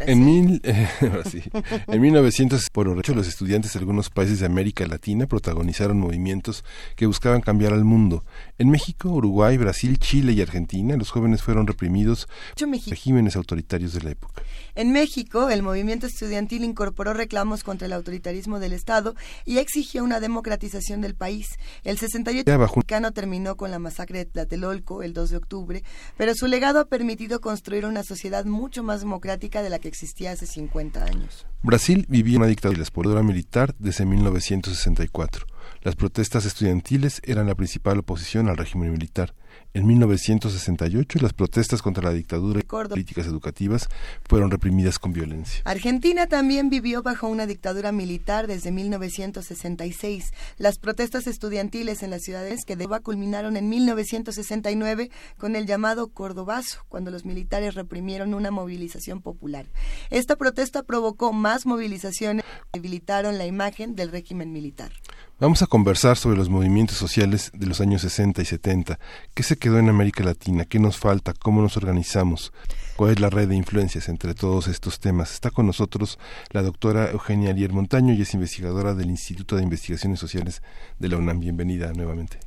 [0.00, 1.42] En, mil, eh, ahora sí.
[1.86, 6.62] en 1900, por hecho, los estudiantes de algunos países de América Latina protagonizaron movimientos
[6.94, 8.24] que buscaban cambiar al mundo.
[8.58, 12.28] En México, Uruguay, Brasil, Chile y Argentina, los jóvenes fueron reprimidos
[12.58, 14.42] por regímenes autoritarios de la época.
[14.74, 19.14] En México, el movimiento estudiantil incorporó reclamos contra el autoritarismo del Estado
[19.44, 21.46] y exigió una democratización del país.
[21.84, 25.82] El 68 Ya bajo- mexicano terminó con la masacre de Tlatelolco el 2 de octubre,
[26.16, 30.32] pero su legado ha permitido construir una sociedad mucho más democrática de la que existía
[30.32, 31.46] hace 50 años.
[31.62, 35.46] Brasil vivía una dictadura la militar desde 1964.
[35.82, 39.34] Las protestas estudiantiles eran la principal oposición al régimen militar.
[39.76, 43.90] En 1968, las protestas contra la dictadura y políticas educativas
[44.26, 45.60] fueron reprimidas con violencia.
[45.66, 50.32] Argentina también vivió bajo una dictadura militar desde 1966.
[50.56, 56.86] Las protestas estudiantiles en las ciudades que de culminaron en 1969 con el llamado Cordobazo,
[56.88, 59.66] cuando los militares reprimieron una movilización popular.
[60.08, 64.92] Esta protesta provocó más movilizaciones que debilitaron la imagen del régimen militar.
[65.38, 68.98] Vamos a conversar sobre los movimientos sociales de los años 60 y 70.
[69.34, 70.64] ¿Qué se quedó en América Latina?
[70.64, 71.34] ¿Qué nos falta?
[71.34, 72.54] ¿Cómo nos organizamos?
[72.96, 75.34] ¿Cuál es la red de influencias entre todos estos temas?
[75.34, 76.18] Está con nosotros
[76.52, 80.62] la doctora Eugenia Alier Montaño y es investigadora del Instituto de Investigaciones Sociales
[80.98, 81.38] de la UNAM.
[81.40, 82.38] Bienvenida nuevamente.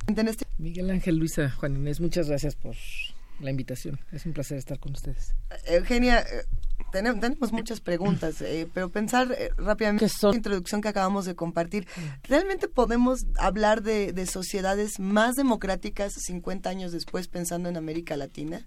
[0.58, 2.74] Miguel Ángel Luisa, Juan Inés, muchas gracias por
[3.38, 4.00] la invitación.
[4.10, 5.36] Es un placer estar con ustedes.
[5.66, 6.24] Eugenia,
[6.80, 11.24] eh, tenem- tenemos muchas preguntas, eh, pero pensar eh, rápidamente en la introducción que acabamos
[11.26, 11.86] de compartir.
[12.24, 18.66] ¿Realmente podemos hablar de, de sociedades más democráticas 50 años después pensando en América Latina?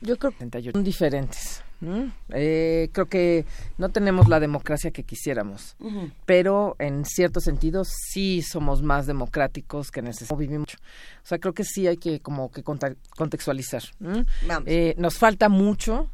[0.00, 1.62] Yo creo que son diferentes.
[1.80, 2.12] ¿no?
[2.30, 3.44] Eh, creo que
[3.76, 6.10] no tenemos la democracia que quisiéramos, Ujú.
[6.26, 10.76] pero en cierto sentido sí somos más democráticos que necesitamos vivir mucho.
[11.22, 13.84] O sea, creo que sí hay que como que contextualizar.
[14.00, 14.24] ¿no?
[14.48, 14.64] Vamos.
[14.66, 16.10] Eh, nos falta mucho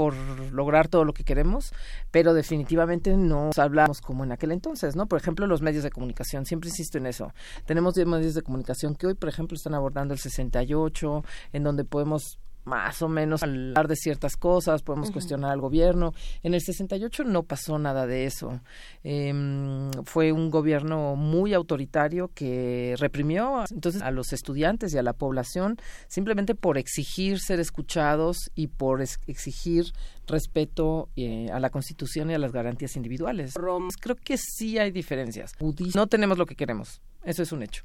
[0.00, 0.14] por
[0.50, 1.74] lograr todo lo que queremos,
[2.10, 5.06] pero definitivamente no hablamos como en aquel entonces, ¿no?
[5.06, 7.34] Por ejemplo, los medios de comunicación, siempre insisto en eso.
[7.66, 11.22] Tenemos medios de comunicación que hoy, por ejemplo, están abordando el 68,
[11.52, 16.12] en donde podemos más o menos hablar de ciertas cosas, podemos cuestionar al gobierno.
[16.42, 18.60] En el 68 no pasó nada de eso.
[19.02, 25.12] Em, fue un gobierno muy autoritario que reprimió entonces a los estudiantes y a la
[25.12, 25.76] población
[26.08, 29.92] simplemente por exigir ser escuchados y por exigir
[30.26, 33.54] respeto eh, a la Constitución y a las garantías individuales.
[34.00, 35.52] Creo que sí hay diferencias.
[35.94, 37.84] No tenemos lo que queremos, eso es un hecho,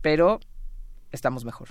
[0.00, 0.40] pero
[1.10, 1.70] estamos mejor.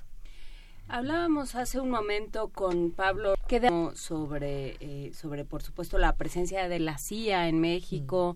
[0.92, 6.68] Hablábamos hace un momento con Pablo que de- sobre, eh, sobre, por supuesto, la presencia
[6.68, 8.36] de la CIA en México,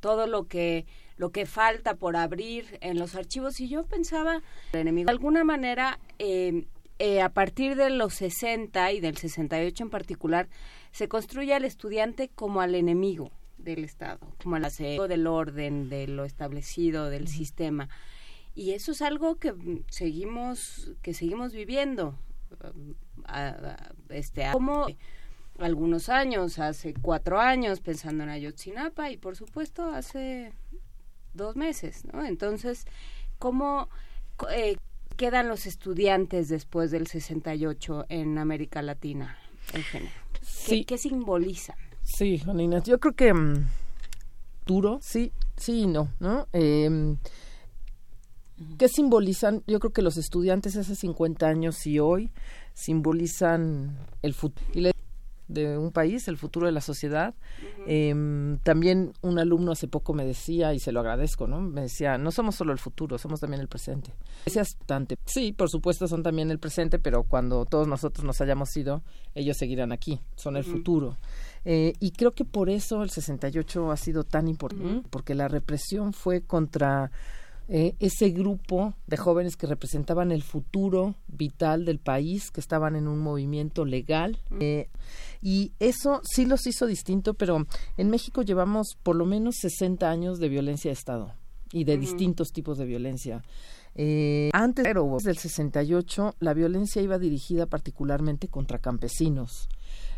[0.00, 0.84] todo lo que
[1.16, 3.60] lo que falta por abrir en los archivos.
[3.60, 6.66] Y yo pensaba, el enemigo, de alguna manera, eh,
[6.98, 10.48] eh, a partir de los 60 y del 68 en particular,
[10.90, 16.08] se construye al estudiante como al enemigo del Estado, como al aseo del orden, de
[16.08, 17.88] lo establecido, del sistema.
[18.54, 22.18] Y eso es algo que mm, seguimos que seguimos viviendo.
[22.62, 22.94] um,
[24.10, 24.86] este, como
[25.58, 30.52] algunos años, hace cuatro años, pensando en Ayotzinapa y por supuesto hace
[31.32, 32.24] dos meses, ¿no?
[32.24, 32.86] Entonces,
[33.38, 33.88] ¿cómo
[34.52, 34.76] eh,
[35.16, 39.36] quedan los estudiantes después del 68 en América Latina,
[39.72, 40.10] Eugenia?
[40.32, 40.84] ¿Qué, Sí.
[40.84, 41.74] qué simboliza?
[42.02, 43.66] Sí, Juana Inés, yo creo que mm,
[44.66, 46.46] duro, sí, sí y no, ¿no?
[46.52, 47.16] Eh,
[48.78, 49.62] ¿Qué simbolizan?
[49.66, 52.30] Yo creo que los estudiantes hace 50 años y hoy
[52.72, 54.94] simbolizan el futuro
[55.48, 57.34] de un país, el futuro de la sociedad.
[57.86, 61.60] Eh, también un alumno hace poco me decía, y se lo agradezco, ¿no?
[61.60, 64.12] Me decía, no somos solo el futuro, somos también el presente.
[64.44, 65.16] Decías bastante.
[65.26, 69.02] Sí, por supuesto son también el presente, pero cuando todos nosotros nos hayamos ido,
[69.34, 71.16] ellos seguirán aquí, son el futuro.
[71.64, 76.12] Eh, y creo que por eso el 68 ha sido tan importante, porque la represión
[76.12, 77.10] fue contra
[77.68, 83.08] eh, ese grupo de jóvenes que representaban el futuro vital del país, que estaban en
[83.08, 84.38] un movimiento legal.
[84.60, 84.88] eh,
[85.42, 87.66] y eso sí los hizo distinto, pero
[87.98, 91.32] en México llevamos por lo menos 60 años de violencia de Estado
[91.72, 92.00] y de Ujú.
[92.00, 93.42] distintos tipos de violencia.
[93.94, 94.84] Eh, antes
[95.24, 99.68] del 68, la violencia iba dirigida particularmente contra campesinos.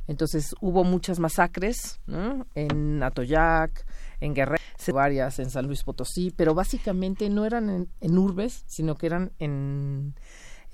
[0.07, 2.47] Entonces hubo muchas masacres ¿no?
[2.55, 3.85] en Atoyac,
[4.21, 4.63] en Guerrero,
[4.93, 9.33] varias en San Luis Potosí, pero básicamente no eran en, en urbes, sino que eran
[9.39, 10.15] en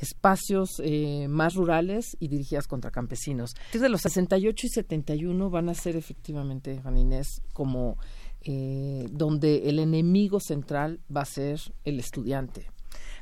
[0.02, 3.54] espacios eh, más rurales y dirigidas contra campesinos.
[3.72, 7.96] Desde los 68 y 71 van a ser efectivamente, Juan Inés, como
[8.42, 12.66] eh, donde el enemigo central va a ser el estudiante.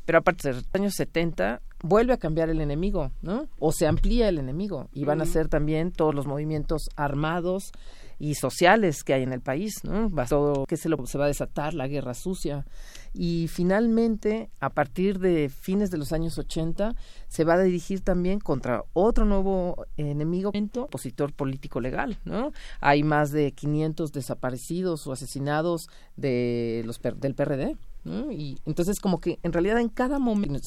[0.07, 3.47] Pero a partir de los años 70 vuelve a cambiar el enemigo, ¿no?
[3.59, 7.73] O se amplía el enemigo y van a ser también todos los movimientos armados
[8.21, 10.11] y sociales que hay en el país, ¿no?
[10.11, 12.67] Va todo que se, lo, se va a desatar la guerra sucia
[13.15, 16.95] y finalmente a partir de fines de los años 80
[17.29, 22.53] se va a dirigir también contra otro nuevo enemigo, opositor político legal, ¿no?
[22.81, 29.39] Hay más de 500 desaparecidos o asesinados de los del PRD, y entonces como que
[29.43, 30.61] en realidad en cada momento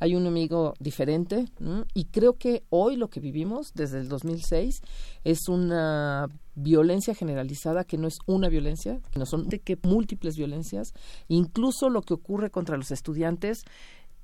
[0.00, 1.46] hay un enemigo diferente
[1.94, 4.80] y creo que hoy lo que vivimos desde el 2006
[5.24, 10.92] es una violencia generalizada que no es una violencia, sino son de que múltiples violencias,
[11.28, 13.64] incluso lo que ocurre contra los estudiantes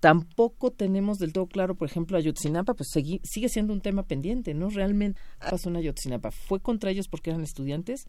[0.01, 4.71] tampoco tenemos del todo claro, por ejemplo, Ayotzinapa, pues sigue siendo un tema pendiente, ¿no?
[4.71, 6.31] Realmente pasó en Ayotzinapa.
[6.31, 8.07] ¿Fue contra ellos porque eran estudiantes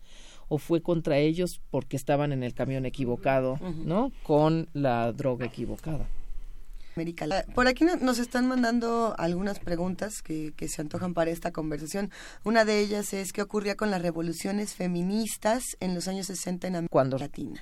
[0.47, 4.11] o fue contra ellos porque estaban en el camión equivocado, ¿no?
[4.23, 6.07] Con la droga equivocada.
[7.53, 12.11] Por aquí nos están mandando algunas preguntas que, se antojan para esta conversación.
[12.43, 16.75] Una de ellas es qué ocurría con las revoluciones feministas en los años 60 en
[16.75, 17.61] América Latina.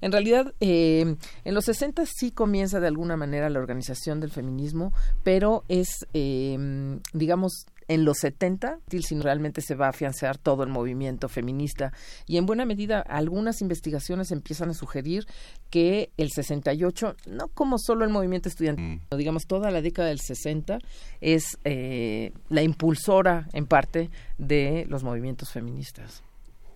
[0.00, 4.92] En realidad, eh, en los 60 sí comienza de alguna manera la organización del feminismo,
[5.22, 10.70] pero es, eh, digamos, en los 70, si realmente se va a afianzar todo el
[10.70, 11.92] movimiento feminista.
[12.26, 15.26] Y en buena medida, algunas investigaciones empiezan a sugerir
[15.70, 19.16] que el 68, no como solo el movimiento estudiantil, mm.
[19.16, 20.78] digamos toda la década del 60,
[21.20, 26.22] es eh, la impulsora en parte de los movimientos feministas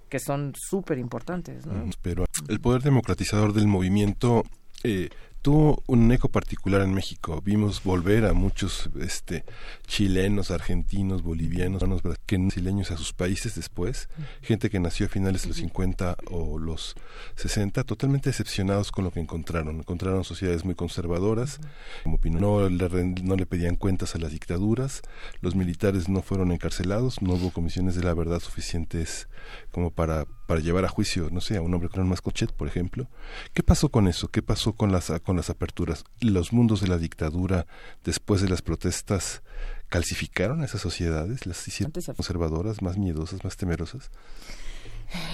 [0.08, 1.64] que son súper importantes.
[1.64, 4.42] Mm, pero el poder democratizador del movimiento
[4.82, 5.08] eh,
[5.42, 7.40] tuvo un eco particular en México.
[7.44, 9.44] Vimos volver a muchos este,
[9.86, 11.82] chilenos, argentinos, bolivianos,
[12.26, 14.08] que brasileños a sus países después,
[14.42, 16.94] gente que nació a finales de los 50 o los
[17.36, 19.76] 60, totalmente decepcionados con lo que encontraron.
[19.76, 21.60] Encontraron sociedades muy conservadoras,
[22.04, 22.88] como no le,
[23.22, 25.02] no le pedían cuentas a las dictaduras,
[25.40, 29.28] los militares no fueron encarcelados, no hubo comisiones de la verdad suficientes
[29.70, 32.66] como para, para llevar a juicio, no sé, a un hombre con un mascochet, por
[32.66, 33.06] ejemplo.
[33.54, 34.26] ¿Qué pasó con eso?
[34.26, 36.02] ¿Qué pasó con las con las aperturas.
[36.20, 37.68] Los mundos de la dictadura,
[38.02, 39.42] después de las protestas,
[39.88, 44.10] calcificaron a esas sociedades, las hicieron conservadoras, más miedosas, más temerosas.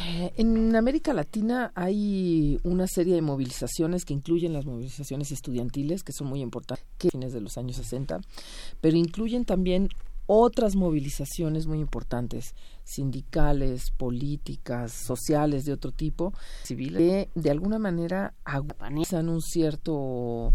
[0.06, 6.12] Eh, en América Latina hay una serie de movilizaciones que incluyen las movilizaciones estudiantiles, que
[6.12, 8.20] son muy importantes, que fines de los años 60,
[8.82, 9.88] pero incluyen también
[10.26, 12.54] otras movilizaciones muy importantes,
[12.84, 16.32] sindicales, políticas, sociales de otro tipo,
[16.64, 20.52] civiles, que de alguna manera aguanizan un cierto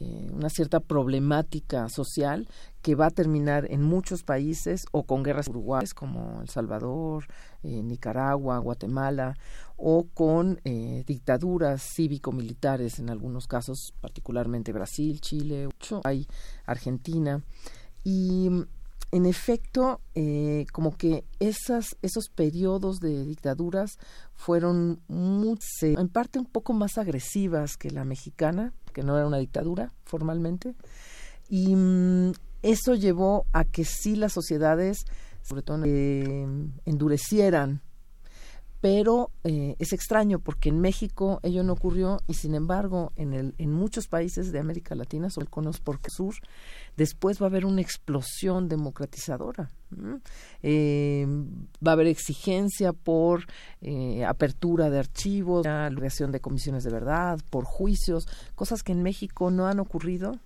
[0.00, 2.46] eh, una cierta problemática social
[2.82, 7.26] que va a terminar en muchos países o con guerras uruguayas como El Salvador,
[7.64, 9.36] eh, Nicaragua, Guatemala
[9.76, 15.68] o con eh, dictaduras cívico-militares en algunos casos, particularmente Brasil, Chile,
[16.04, 16.28] hay
[16.64, 17.42] Argentina.
[18.04, 18.50] Y
[19.10, 23.98] en efecto, eh, como que esas, esos periodos de dictaduras
[24.34, 29.92] fueron en parte un poco más agresivas que la mexicana, que no era una dictadura
[30.04, 30.74] formalmente,
[31.48, 32.32] y mm,
[32.62, 34.98] eso llevó a que sí las sociedades,
[35.42, 36.46] sobre todo, eh,
[36.84, 37.80] endurecieran
[38.80, 43.54] pero eh, es extraño porque en México ello no ocurrió y sin embargo en, el,
[43.58, 46.34] en muchos países de América Latina, sobre el por sur,
[46.96, 49.70] después va a haber una explosión democratizadora.
[50.62, 51.26] Eh,
[51.84, 53.46] va a haber exigencia por
[53.80, 59.50] eh, apertura de archivos, creación de comisiones de verdad, por juicios, cosas que en México
[59.50, 60.38] no han ocurrido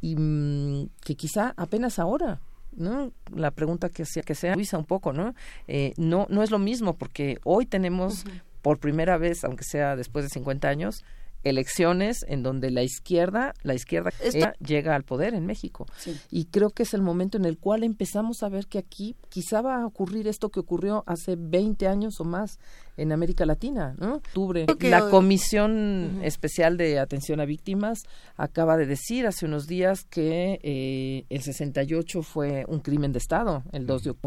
[0.00, 2.40] y mm, que quizá apenas ahora
[2.76, 3.12] ¿no?
[3.34, 5.34] La pregunta que sea, que sea Luisa un poco, ¿no?
[5.68, 8.24] Eh, no, no es lo mismo porque hoy tenemos
[8.62, 11.04] por primera vez, aunque sea después de 50 años,
[11.44, 14.10] elecciones en donde la izquierda, la izquierda
[14.58, 15.86] llega al poder en México.
[16.30, 19.60] Y creo que es el momento en el cual empezamos a ver que aquí quizá
[19.60, 22.58] va a ocurrir esto que ocurrió hace 20 años o más
[22.96, 24.16] en América Latina, ¿no?
[24.16, 24.66] Octubre.
[24.80, 28.04] La Comisión Especial de Atención a Víctimas
[28.36, 33.64] acaba de decir hace unos días que eh, el 68 fue un crimen de Estado,
[33.72, 34.24] el 2 de octubre,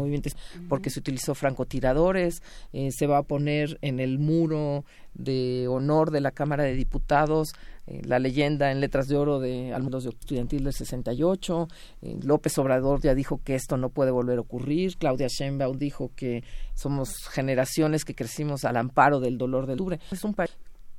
[0.68, 2.42] porque se utilizó francotiradores,
[2.72, 7.52] eh, se va a poner en el muro de honor de la Cámara de Diputados
[7.90, 11.68] eh, la leyenda en letras de oro de Almundos de Estudiantil del 68,
[12.02, 16.10] eh, López Obrador ya dijo que esto no puede volver a ocurrir, Claudia Sheinbaum dijo
[16.14, 16.44] que
[16.74, 20.00] somos generaciones que crecimos al amparo del dolor del Dubre.
[20.10, 20.50] Es un país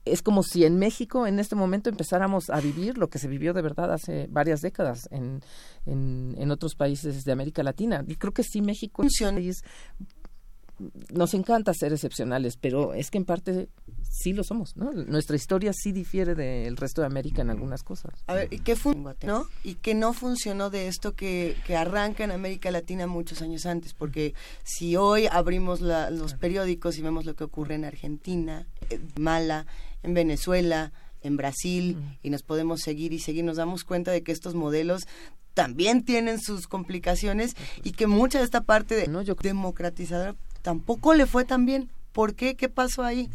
[0.06, 3.53] es como si en México en este momento empezáramos a vivir lo que se vivió
[3.53, 5.41] de verdad hace varias décadas en,
[5.86, 8.03] en, en otros países de América Latina.
[8.07, 9.61] Y creo que sí, México es
[11.14, 13.69] nos encanta ser excepcionales, pero es que en parte
[14.10, 14.91] sí lo somos, ¿no?
[14.91, 18.11] Nuestra historia sí difiere del resto de América en algunas cosas.
[18.27, 19.45] A ver, ¿y qué funcionó?
[19.64, 23.94] ¿Y qué no funcionó de esto que, que arranca en América Latina muchos años antes?
[23.94, 24.34] Porque
[24.64, 29.68] si hoy abrimos la, los periódicos y vemos lo que ocurre en Argentina, en Mala,
[30.03, 30.91] en Venezuela,
[31.22, 35.06] en Brasil, y nos podemos seguir y seguir, nos damos cuenta de que estos modelos
[35.53, 39.36] también tienen sus complicaciones y que mucha de esta parte de no, yo...
[39.36, 41.90] democratizadora tampoco le fue tan bien.
[42.14, 42.56] ¿Por qué?
[42.56, 43.30] ¿Qué pasó ahí?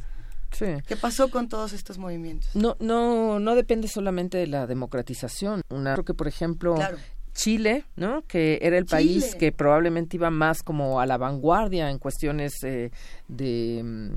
[0.54, 0.66] Sí.
[0.86, 2.54] ¿Qué pasó con todos estos movimientos?
[2.54, 5.62] No, no, no depende solamente de la democratización.
[5.70, 6.98] Una, creo que, por ejemplo, Claro.
[7.34, 8.22] Chile, ¿no?
[8.22, 12.92] Que era el país que probablemente iba más como a la vanguardia en cuestiones eh,
[13.26, 14.10] de mm,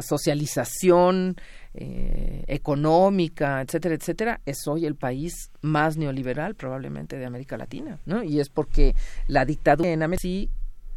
[0.00, 1.36] socialización
[1.74, 8.22] eh, económica, etcétera, etcétera, es hoy el país más neoliberal probablemente de América Latina, ¿no?
[8.22, 8.94] Y es porque
[9.26, 10.50] la dictadura en América sí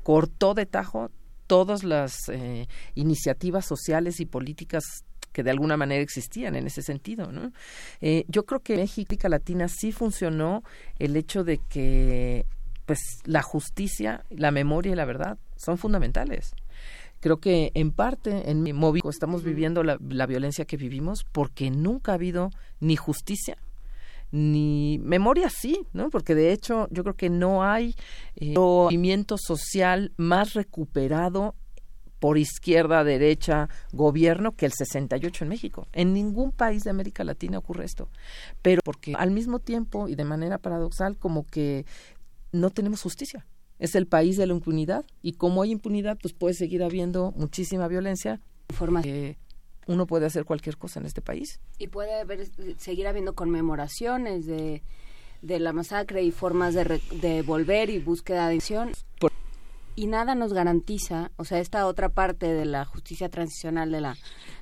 [0.03, 1.09] cortó de tajo
[1.47, 4.83] todas las eh, iniciativas sociales y políticas
[5.31, 7.29] que de alguna manera existían en ese sentido.
[7.99, 10.63] Eh, yo creo que en México, Latina sí funcionó
[10.97, 12.45] el hecho de que
[12.85, 16.51] pues la justicia, la memoria y la verdad son fundamentales.
[17.19, 22.11] Creo que en parte en mi móvil estamos viviendo la violencia que vivimos porque nunca
[22.11, 23.57] ha habido ni justicia
[24.35, 26.09] ni memoria sí, ¿no?
[26.09, 27.95] Porque de hecho yo creo que no hay
[28.35, 31.55] eh, movimiento social más recuperado
[32.19, 35.87] por izquierda, derecha, gobierno que el 68 en México.
[35.93, 38.09] En ningún país de América Latina ocurre esto.
[38.61, 41.85] Pero porque al mismo tiempo y de manera paradoxal como que
[42.51, 43.45] no tenemos justicia.
[43.79, 47.87] Es el país de la impunidad y como hay impunidad pues puede seguir habiendo muchísima
[47.87, 48.41] violencia.
[48.73, 49.37] Forma que
[49.87, 51.59] uno puede hacer cualquier cosa en este país.
[51.77, 52.47] Y puede haber,
[52.77, 54.81] seguir habiendo conmemoraciones de,
[55.41, 58.91] de la masacre y formas de, re- de volver y búsqueda de acción.
[59.97, 64.17] Y nada nos garantiza, o sea, esta otra parte de la justicia transicional, de la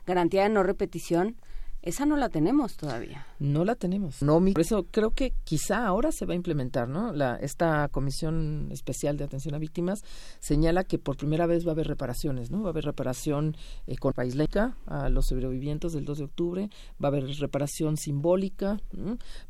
[0.05, 1.35] garantía de no repetición,
[1.83, 3.27] esa no la tenemos todavía.
[3.39, 4.21] No la tenemos.
[4.23, 7.13] No, mi- por eso creo que quizá ahora se va a implementar, ¿no?
[7.13, 10.01] La, esta Comisión Especial de Atención a Víctimas
[10.39, 12.61] señala que por primera vez va a haber reparaciones, ¿no?
[12.61, 13.55] Va a haber reparación
[13.85, 16.69] eh, con país laica a los sobrevivientes del 2 de octubre,
[17.03, 18.79] va a haber reparación simbólica,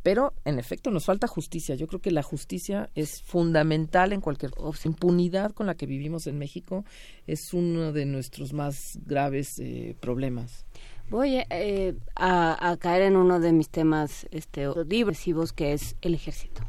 [0.01, 1.76] pero en efecto nos falta justicia.
[1.76, 4.51] Yo creo que la justicia es fundamental en cualquier.
[4.85, 6.84] Impunidad con la que vivimos en México
[7.27, 10.65] es uno de nuestros más graves eh, problemas.
[11.14, 16.15] Voy eh, a, a caer en uno de mis temas este, diversivos, que es el
[16.15, 16.64] ejército.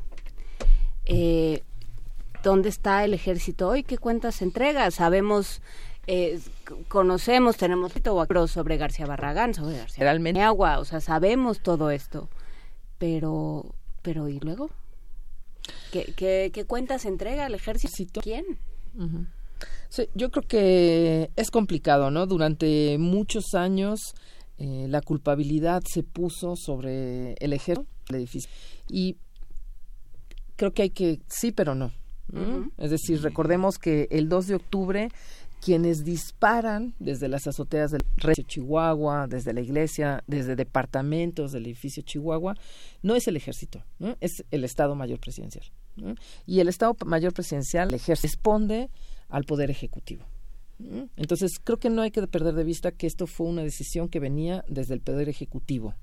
[1.07, 1.63] Eh,
[2.43, 3.85] ¿Dónde está el ejército hoy?
[3.85, 4.91] ¿Qué cuentas entrega?
[4.91, 5.63] Sabemos,
[6.07, 6.39] eh,
[6.89, 7.95] conocemos, tenemos
[8.29, 10.43] pero sobre García Barragán, sobre García Realmente.
[10.43, 12.29] Agua, o sea, sabemos todo esto.
[12.99, 14.69] Pero, pero ¿y luego?
[15.91, 18.21] ¿Qué, qué, qué cuentas entrega el ejército?
[18.21, 18.45] ¿Quién?
[19.89, 22.27] Sí, yo creo que es complicado, ¿no?
[22.27, 24.15] Durante muchos años
[24.59, 28.51] eh, la culpabilidad se puso sobre el ejército, el edificio.
[28.89, 29.17] Y
[30.57, 31.93] creo que hay que, sí, pero no.
[32.79, 35.09] Es decir, recordemos que el 2 de octubre
[35.65, 42.03] quienes disparan desde las azoteas del Recio Chihuahua, desde la iglesia, desde departamentos del edificio
[42.03, 42.55] Chihuahua,
[43.03, 44.15] no es el ejército, ¿no?
[44.21, 45.65] es el Estado Mayor Presidencial.
[45.97, 46.17] ¿no?
[46.45, 48.91] Y el Estado Mayor Presidencial, el ejército, responde
[49.31, 50.27] al Poder Ejecutivo.
[51.17, 54.21] Entonces, creo que no hay que perder de vista que esto fue una decisión que
[54.21, 55.95] venía desde el Poder Ejecutivo.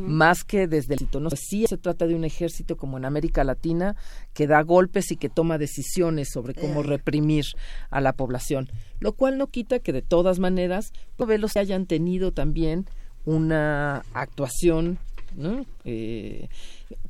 [0.00, 1.20] Más que desde el ejército.
[1.20, 3.96] No sí se trata de un ejército como en América Latina
[4.34, 6.84] que da golpes y que toma decisiones sobre cómo Eh.
[6.84, 7.44] reprimir
[7.90, 8.70] a la población.
[9.00, 12.86] Lo cual no quita que de todas maneras los que hayan tenido también
[13.24, 14.98] una actuación,
[15.36, 15.66] ¿no?
[15.84, 16.48] Eh,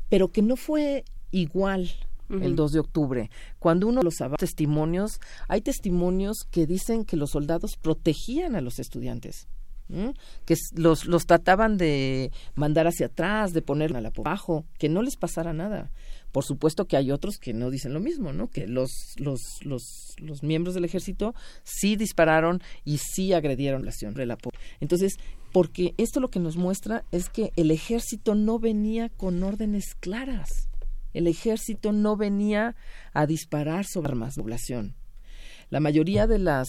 [0.08, 1.90] pero que no fue igual
[2.32, 2.54] el Ujú.
[2.56, 3.30] 2 de octubre.
[3.58, 9.48] Cuando uno los testimonios, hay testimonios que dicen que los soldados protegían a los estudiantes.
[9.92, 10.14] ¿m?
[10.44, 15.02] que los, los trataban de mandar hacia atrás, de poner a la abajo, que no
[15.02, 15.90] les pasara nada.
[16.32, 18.48] Por supuesto que hay otros que no dicen lo mismo, ¿no?
[18.48, 24.26] Que los, los, los, los miembros del ejército sí dispararon y sí agredieron la de
[24.26, 24.38] la
[24.80, 25.16] Entonces,
[25.52, 30.71] porque esto lo que nos muestra es que el ejército no venía con órdenes claras.
[31.12, 32.74] El ejército no venía
[33.12, 34.94] a disparar sobre armas población.
[35.70, 36.68] La mayoría de las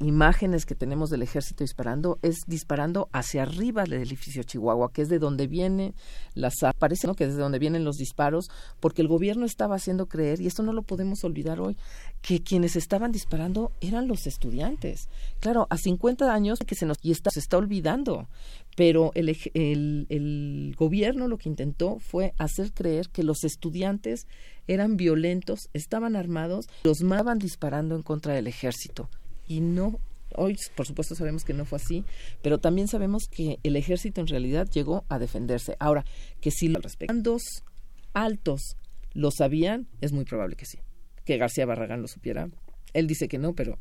[0.00, 5.08] imágenes que tenemos del ejército disparando es disparando hacia arriba del edificio Chihuahua, que es
[5.08, 5.94] de donde viene
[6.34, 7.14] las parece ¿no?
[7.14, 8.48] que es de donde vienen los disparos,
[8.80, 11.76] porque el gobierno estaba haciendo creer y esto no lo podemos olvidar hoy,
[12.22, 15.08] que quienes estaban disparando eran los estudiantes.
[15.40, 18.28] Claro, a 50 años que se nos y está, se está olvidando,
[18.76, 24.26] pero el, el, el gobierno lo que intentó fue hacer creer que los estudiantes
[24.68, 29.08] eran violentos, estaban armados, los maban disparando en contra del ejército
[29.48, 29.98] y no
[30.34, 32.04] hoy por supuesto sabemos que no fue así,
[32.42, 35.76] pero también sabemos que el ejército en realidad llegó a defenderse.
[35.78, 36.04] Ahora,
[36.40, 37.64] que si los dos
[38.12, 38.76] altos
[39.14, 40.78] lo sabían, es muy probable que sí.
[41.24, 42.48] Que García Barragán lo supiera.
[42.92, 43.78] Él dice que no, pero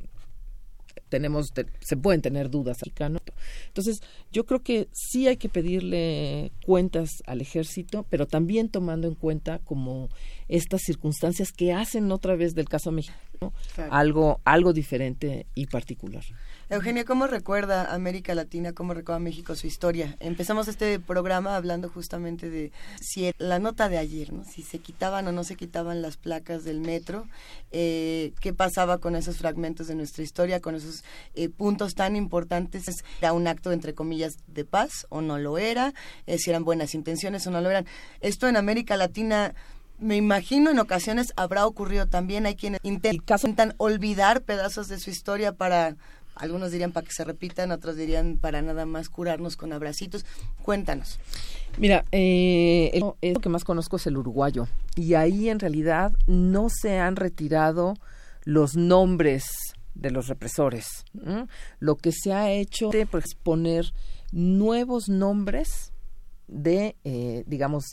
[1.09, 2.77] tenemos se pueden tener dudas
[3.67, 9.15] entonces yo creo que sí hay que pedirle cuentas al ejército pero también tomando en
[9.15, 10.09] cuenta como
[10.47, 13.17] estas circunstancias que hacen otra vez del caso mexicano
[13.89, 16.23] algo algo diferente y particular
[16.69, 20.17] Eugenia, ¿cómo recuerda América Latina, cómo recuerda México su historia?
[20.19, 24.43] Empezamos este programa hablando justamente de si la nota de ayer, ¿no?
[24.43, 27.25] si se quitaban o no se quitaban las placas del metro,
[27.71, 31.05] eh, qué pasaba con esos fragmentos de nuestra historia, con esos
[31.35, 32.83] eh, puntos tan importantes.
[33.19, 35.93] ¿Era un acto, entre comillas, de paz o no lo era?
[36.25, 37.85] Eh, si eran buenas intenciones o no lo eran.
[38.19, 39.55] Esto en América Latina
[39.99, 42.45] me imagino en ocasiones habrá ocurrido también.
[42.45, 45.95] Hay quienes intentan olvidar pedazos de su historia para
[46.39, 50.25] algunos dirían para que se repitan, otros dirían para nada más curarnos con abracitos.
[50.61, 51.19] Cuéntanos.
[51.77, 54.67] Mira, eh, lo que más conozco es el uruguayo.
[54.95, 57.95] Y ahí en realidad no se han retirado
[58.43, 59.45] los nombres
[59.95, 61.05] de los represores.
[61.79, 63.93] Lo que se ha hecho es pues, poner
[64.31, 65.91] nuevos nombres
[66.47, 67.85] de, eh, digamos,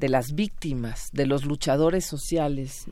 [0.00, 2.86] de las víctimas, de los luchadores sociales.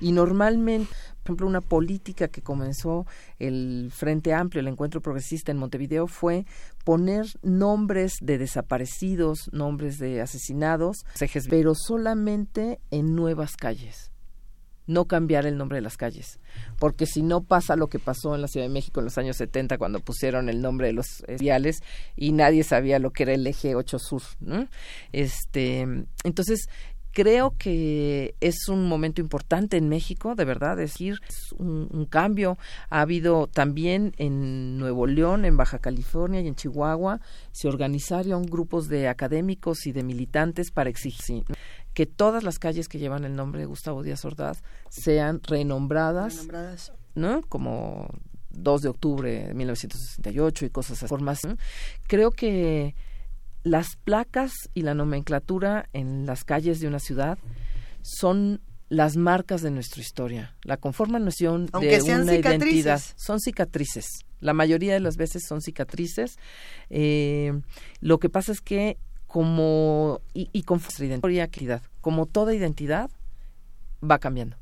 [0.00, 0.90] Y normalmente,
[1.22, 3.06] por ejemplo, una política que comenzó
[3.38, 6.46] el Frente Amplio, el Encuentro Progresista en Montevideo, fue
[6.84, 11.04] poner nombres de desaparecidos, nombres de asesinados,
[11.48, 14.10] pero solamente en nuevas calles
[14.88, 16.40] no cambiar el nombre de las calles,
[16.78, 19.36] porque si no pasa lo que pasó en la Ciudad de México en los años
[19.36, 21.82] 70 cuando pusieron el nombre de los viales
[22.16, 24.22] y nadie sabía lo que era el eje 8 sur,
[25.12, 25.86] Este,
[26.24, 26.68] entonces
[27.18, 32.58] creo que es un momento importante en México, de verdad, decir, es un, un, cambio.
[32.90, 37.20] Ha habido también en Nuevo León, en Baja California y en Chihuahua,
[37.50, 41.44] se organizaron grupos de académicos y de militantes para exigir
[41.98, 46.46] que todas las calles que llevan el nombre de Gustavo Díaz Ordaz sean renombradas,
[47.16, 47.42] ¿no?
[47.48, 48.08] Como
[48.50, 51.48] 2 de octubre de 1968 y cosas así.
[52.06, 52.94] Creo que
[53.64, 57.36] las placas y la nomenclatura en las calles de una ciudad
[58.02, 63.02] son las marcas de nuestra historia, la conforman noción de una identidad.
[63.16, 64.24] Son cicatrices.
[64.38, 66.38] La mayoría de las veces son cicatrices.
[66.90, 67.60] Eh,
[68.00, 68.98] lo que pasa es que
[69.28, 70.80] como y, y con
[71.30, 73.10] identidad, como toda identidad
[74.02, 74.56] va cambiando.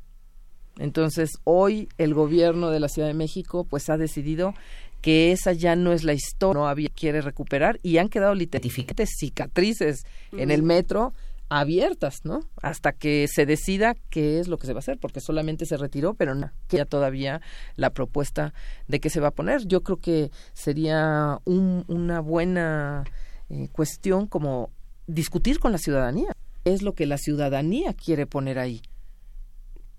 [0.77, 4.53] Entonces, hoy el gobierno de la Ciudad de México pues ha decidido
[5.01, 9.05] que esa ya no es la historia, no había quiere recuperar y han quedado literalmente
[9.05, 11.13] cicatrices en el metro
[11.49, 12.41] abiertas, ¿no?
[12.61, 15.77] Hasta que se decida qué es lo que se va a hacer, porque solamente se
[15.77, 17.41] retiró, pero no queda todavía
[17.75, 18.53] la propuesta
[18.87, 19.65] de qué se va a poner.
[19.65, 23.05] Yo creo que sería un, una buena
[23.49, 24.69] eh, cuestión como
[25.07, 26.33] discutir con la ciudadanía.
[26.65, 28.81] Es lo que la ciudadanía quiere poner ahí.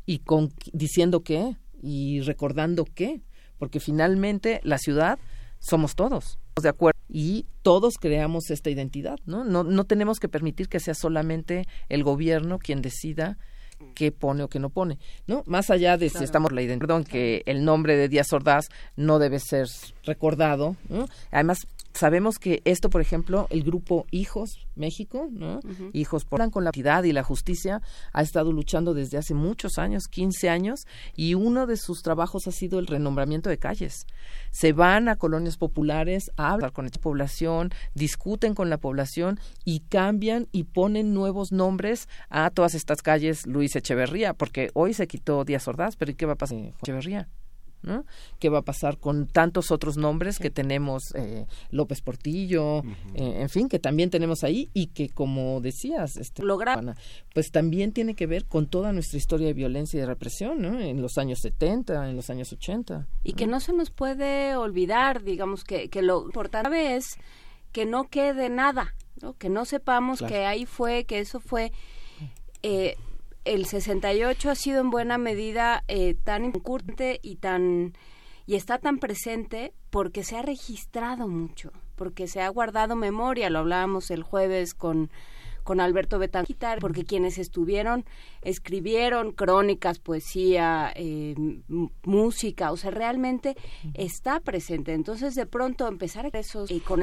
[0.06, 3.22] Y con, diciendo qué y recordando qué.
[3.58, 5.18] Porque finalmente la ciudad
[5.58, 6.38] somos todos.
[6.60, 6.98] De acuerdo.
[7.08, 9.44] Y todos creamos esta identidad, ¿no?
[9.44, 13.38] No, no tenemos que permitir que sea solamente el gobierno quien decida
[13.94, 15.42] qué pone o qué no pone, ¿no?
[15.46, 19.38] Más allá de si estamos la identidad, que el nombre de Díaz Ordaz no debe
[19.38, 19.68] ser
[20.04, 21.06] recordado, ¿no?
[21.30, 25.60] Además, sabemos que esto, por ejemplo, el grupo Hijos México, ¿no?
[25.92, 27.82] Hijos por con la equidad y la justicia
[28.12, 30.86] ha estado luchando desde hace muchos años, 15 años,
[31.16, 34.06] y uno de sus trabajos ha sido el renombramiento de calles.
[34.50, 39.80] Se van a colonias populares a hablar con esta población, discuten con la población y
[39.80, 45.44] cambian y ponen nuevos nombres a todas estas calles Luis Echeverría, porque hoy se quitó
[45.44, 47.28] Díaz Ordaz, pero ¿y qué va a pasar con Echeverría?
[47.82, 48.04] ¿No?
[48.38, 52.82] ¿Qué va a pasar con tantos otros nombres que tenemos, eh, López Portillo,
[53.14, 56.42] eh, en fin, que también tenemos ahí y que, como decías, este,
[57.34, 60.80] pues también tiene que ver con toda nuestra historia de violencia y de represión, ¿no?
[60.80, 63.06] En los años 70, en los años 80.
[63.24, 67.16] Y que no se nos puede olvidar, digamos, que, que lo importante es
[67.72, 69.34] que no quede nada, ¿no?
[69.34, 71.72] Que no sepamos que ahí fue, que eso fue...
[72.62, 72.96] Eh,
[73.54, 77.94] el 68 ha sido en buena medida eh, tan importante y tan
[78.46, 83.58] y está tan presente porque se ha registrado mucho, porque se ha guardado memoria, lo
[83.58, 85.10] hablábamos el jueves con
[85.68, 88.06] con Alberto Betanquitar, porque quienes estuvieron
[88.40, 91.34] escribieron crónicas, poesía, eh,
[92.04, 93.54] música, o sea, realmente
[93.92, 94.94] está presente.
[94.94, 97.02] Entonces, de pronto empezar esos, y con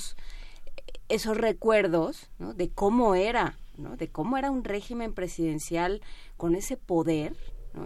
[1.10, 6.02] esos, recuerdos de cómo era, de cómo era un régimen presidencial
[6.38, 7.36] con ese poder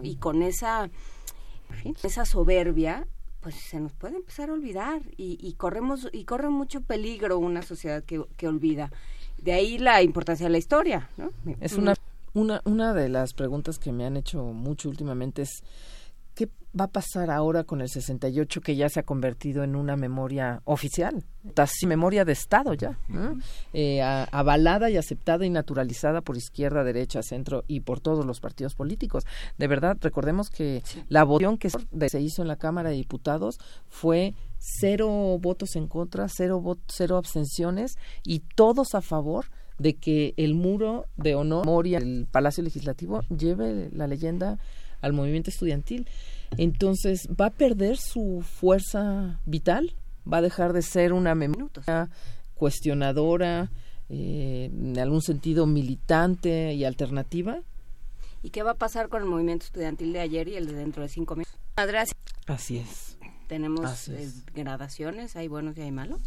[0.02, 0.88] y con esa,
[2.02, 3.06] esa soberbia,
[3.40, 8.04] pues se nos puede empezar a olvidar y, corremos y corre mucho peligro una sociedad
[8.04, 8.90] que, que olvida.
[9.38, 11.30] De ahí la importancia de la historia, ¿no?
[11.60, 11.94] Es una,
[12.34, 15.64] una, una de las preguntas que me han hecho mucho últimamente es ¿qué
[16.78, 20.62] va a pasar ahora con el 68 que ya se ha convertido en una memoria
[20.64, 21.24] oficial?
[21.54, 22.98] Casi memoria de Estado ya,
[23.72, 28.74] eh, avalada y aceptada y naturalizada por izquierda, derecha, centro y por todos los partidos
[28.74, 29.24] políticos.
[29.58, 34.34] De verdad, recordemos que la votación que se hizo en la Cámara de Diputados fue
[34.58, 39.46] cero votos en contra, cero, cero abstenciones y todos a favor
[39.78, 44.58] de que el muro de honor Moria, el Palacio Legislativo, lleve la leyenda
[45.00, 46.06] al movimiento estudiantil.
[46.56, 49.94] Entonces, ¿va a perder su fuerza vital?
[50.30, 52.10] ¿Va a dejar de ser una memoria
[52.54, 53.70] cuestionadora,
[54.08, 57.60] eh, en algún sentido militante y alternativa?
[58.42, 61.02] ¿Y qué va a pasar con el movimiento estudiantil de ayer y el de dentro
[61.02, 61.56] de cinco meses?
[62.46, 63.10] Así es
[63.50, 66.20] tenemos eh, gradaciones, hay buenos y hay malos.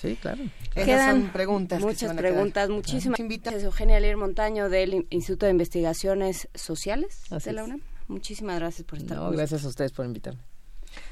[0.00, 0.44] Sí, claro.
[0.74, 1.80] Quedan preguntas.
[1.80, 3.18] Muchas preguntas, muchísimas.
[3.18, 7.80] Gracias, Eugenia Leir Montaño del Instituto de Investigaciones Sociales de la UNAM.
[8.06, 10.40] Muchísimas gracias por estar no, Gracias a ustedes por invitarme.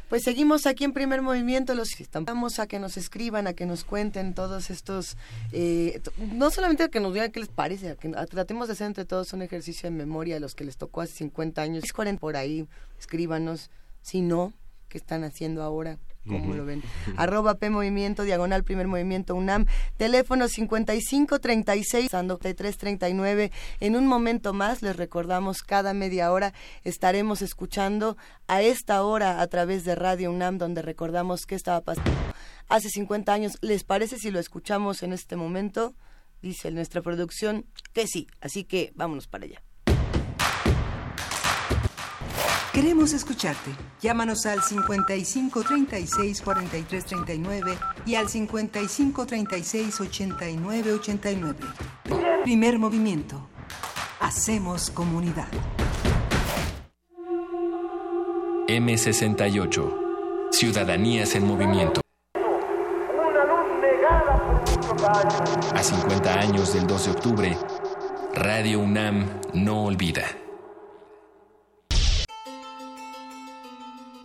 [0.08, 3.84] Pues seguimos aquí en primer movimiento, los estamos a que nos escriban, a que nos
[3.84, 5.16] cuenten todos estos,
[5.50, 6.00] eh,
[6.32, 9.04] no solamente a que nos digan qué les parece, a que tratemos de hacer entre
[9.04, 11.84] todos un ejercicio de memoria a los que les tocó hace 50 años,
[12.20, 12.68] por ahí,
[12.98, 14.52] escríbanos, si no,
[14.88, 16.82] qué están haciendo ahora, ¿Cómo lo ven?
[17.16, 19.66] Arroba P Movimiento, diagonal Primer Movimiento UNAM,
[19.96, 22.10] teléfono 5536,
[22.56, 23.52] 39.
[23.80, 26.52] En un momento más, les recordamos, cada media hora
[26.84, 28.16] estaremos escuchando
[28.48, 32.10] a esta hora a través de Radio UNAM, donde recordamos qué estaba pasando
[32.68, 33.58] hace 50 años.
[33.60, 35.94] ¿Les parece si lo escuchamos en este momento?
[36.42, 39.65] Dice nuestra producción que sí, así que vámonos para allá.
[42.76, 43.70] Queremos escucharte.
[44.02, 51.58] Llámanos al 55 36 43 39 y al 55 36 89 89.
[52.44, 53.48] Primer movimiento.
[54.20, 55.48] Hacemos comunidad.
[58.68, 60.50] M68.
[60.50, 62.02] Ciudadanías en movimiento.
[65.74, 67.58] A 50 años del 2 de octubre,
[68.34, 70.26] Radio UNAM no olvida.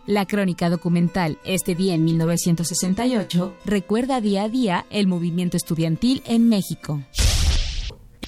[0.07, 6.49] La crónica documental Este día en 1968 recuerda día a día el movimiento estudiantil en
[6.49, 7.03] México.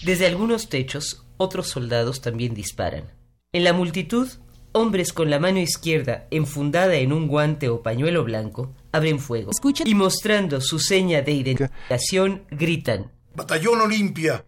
[0.04, 3.06] Desde algunos techos, otros soldados también disparan.
[3.54, 4.28] En la multitud,
[4.72, 9.50] hombres con la mano izquierda enfundada en un guante o pañuelo blanco abren fuego.
[9.84, 14.45] Y mostrando su seña de identificación, gritan: ¡Batallón Olimpia!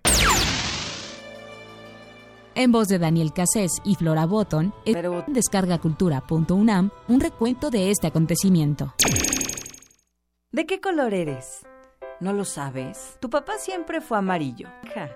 [2.58, 4.74] En voz de Daniel Cassés y Flora Botton,
[5.28, 8.94] descargacultura.unam un recuento de este acontecimiento.
[10.54, 11.66] ¿De qué color eres?
[12.22, 13.18] ¿No lo sabes?
[13.20, 14.70] Tu papá siempre fue amarillo.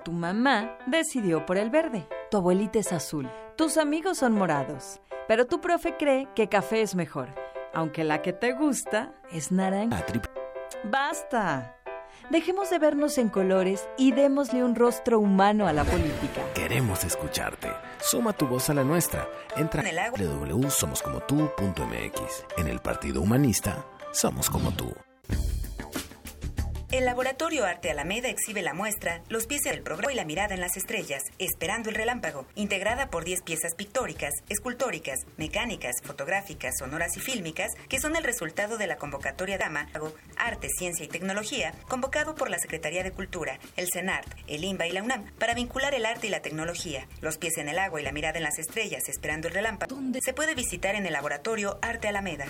[0.04, 2.10] Tu mamá decidió por el verde.
[2.30, 3.30] Tu abuelita es azul.
[3.56, 5.00] Tus amigos son morados.
[5.30, 7.30] Pero tu profe cree que café es mejor.
[7.74, 10.04] Aunque la que te gusta es naranja.
[10.84, 11.79] ¡Basta!
[12.30, 16.44] Dejemos de vernos en colores y démosle un rostro humano a la política.
[16.54, 17.70] Queremos escucharte.
[18.00, 19.28] Suma tu voz a la nuestra.
[19.56, 22.46] Entra a www.somoscomotu.mx.
[22.58, 24.94] En el Partido Humanista, somos como tú.
[26.92, 30.60] El Laboratorio Arte Alameda exhibe la muestra Los pies del programa y la mirada en
[30.60, 37.20] las estrellas, Esperando el relámpago, integrada por 10 piezas pictóricas, escultóricas, mecánicas, fotográficas, sonoras y
[37.20, 39.88] fílmicas, que son el resultado de la convocatoria Dama,
[40.36, 44.92] Arte, Ciencia y Tecnología, convocado por la Secretaría de Cultura, el CENART, el INBA y
[44.92, 47.08] la UNAM, para vincular el arte y la tecnología.
[47.22, 50.34] Los pies en el agua y la mirada en las estrellas, Esperando el relámpago, se
[50.34, 52.48] puede visitar en el Laboratorio Arte Alameda.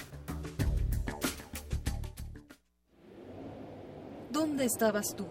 [4.39, 5.25] ¿Dónde estabas tú?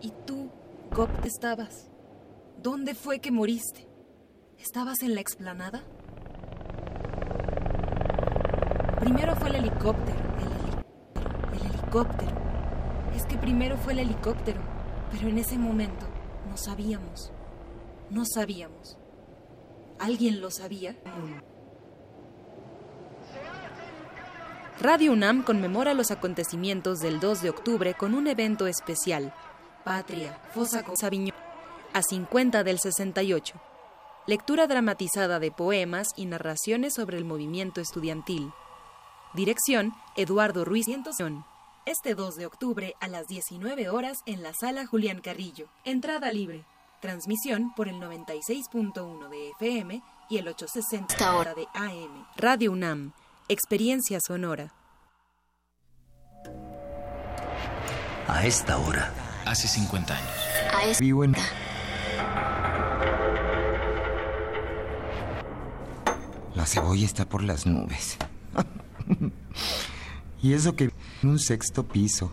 [0.00, 0.48] ¿Y tú,
[0.94, 1.90] Cop, estabas?
[2.62, 3.88] ¿Dónde fue que moriste?
[4.60, 5.82] ¿Estabas en la explanada?
[9.00, 12.30] Primero fue el helicóptero, el, el helicóptero.
[13.16, 14.60] Es que primero fue el helicóptero,
[15.10, 16.06] pero en ese momento
[16.48, 17.32] no sabíamos.
[18.10, 18.96] No sabíamos.
[19.98, 20.94] ¿Alguien lo sabía?
[24.80, 29.32] Radio UNAM conmemora los acontecimientos del 2 de octubre con un evento especial,
[29.84, 31.34] Patria, Fosa Sabiñón,
[31.94, 33.54] a 50 del 68.
[34.26, 38.52] Lectura dramatizada de poemas y narraciones sobre el movimiento estudiantil.
[39.32, 40.86] Dirección, Eduardo Ruiz.
[41.86, 45.68] Este 2 de octubre a las 19 horas en la sala Julián Carrillo.
[45.84, 46.66] Entrada libre.
[47.00, 52.26] Transmisión por el 96.1 de FM y el 860 de AM.
[52.36, 53.12] Radio UNAM.
[53.48, 54.74] Experiencia sonora.
[58.26, 59.12] A esta hora.
[59.44, 60.30] Hace 50 años.
[60.74, 61.36] A esta Vivo en...
[66.56, 68.16] La cebolla está por las nubes.
[70.42, 70.90] y eso que
[71.22, 72.32] en un sexto piso.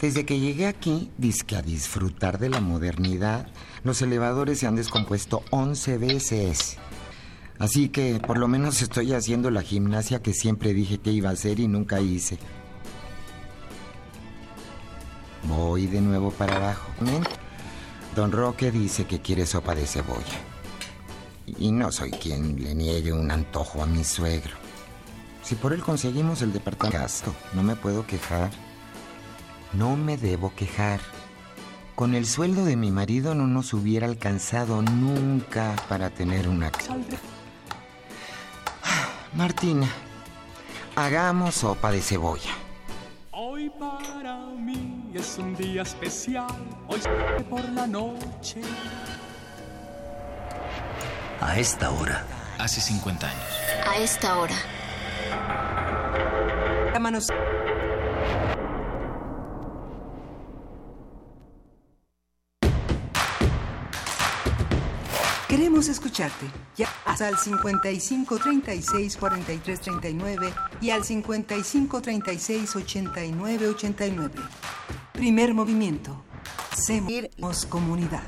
[0.00, 3.48] Desde que llegué aquí, dizque a disfrutar de la modernidad,
[3.82, 6.78] los elevadores se han descompuesto 11 veces.
[7.58, 11.34] Así que por lo menos estoy haciendo la gimnasia que siempre dije que iba a
[11.34, 12.38] hacer y nunca hice.
[15.44, 16.90] Voy de nuevo para abajo.
[18.16, 20.40] Don Roque dice que quiere sopa de cebolla.
[21.46, 24.54] Y no soy quien le niegue un antojo a mi suegro.
[25.42, 28.50] Si por él conseguimos el departamento no me puedo quejar.
[29.72, 31.00] No me debo quejar.
[31.94, 36.96] Con el sueldo de mi marido no nos hubiera alcanzado nunca para tener una casa.
[39.34, 39.88] Martina,
[40.94, 42.52] hagamos sopa de cebolla.
[43.32, 46.46] Hoy para mí es un día especial,
[46.86, 47.00] hoy
[47.50, 48.60] por la noche.
[51.40, 52.24] A esta hora.
[52.58, 53.44] Hace 50 años.
[53.84, 54.54] A esta hora.
[56.92, 57.26] Llámanos.
[65.64, 66.44] Queremos escucharte.
[66.76, 74.34] Ya hasta al 55 36 43 39 y al 55 36 89 89.
[75.14, 76.22] Primer movimiento.
[76.70, 78.22] Hacemos comunidad.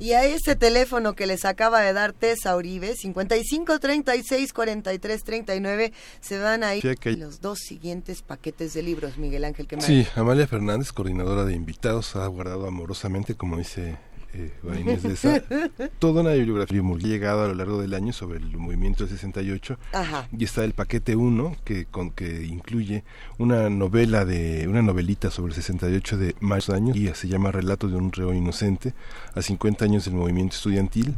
[0.00, 5.92] Y a ese teléfono que les acaba de dar Tessa Uribe, 55 36 43 39,
[6.20, 9.68] se van a ir Sí, que- los dos siguientes paquetes de libros, Miguel Ángel.
[9.68, 13.96] Que Sí, Amalia Fernández, coordinadora de invitados, ha guardado amorosamente, como dice
[14.38, 15.42] eh, Juan Inés de esa,
[15.98, 19.78] toda una bibliografía muy llegada a lo largo del año sobre el movimiento del 68
[19.92, 20.28] Ajá.
[20.36, 23.04] y está el paquete 1 que con que incluye
[23.38, 27.88] una novela de una novelita sobre el 68 de más años y se llama Relato
[27.88, 28.94] de un reo inocente
[29.34, 31.14] a 50 años del movimiento estudiantil.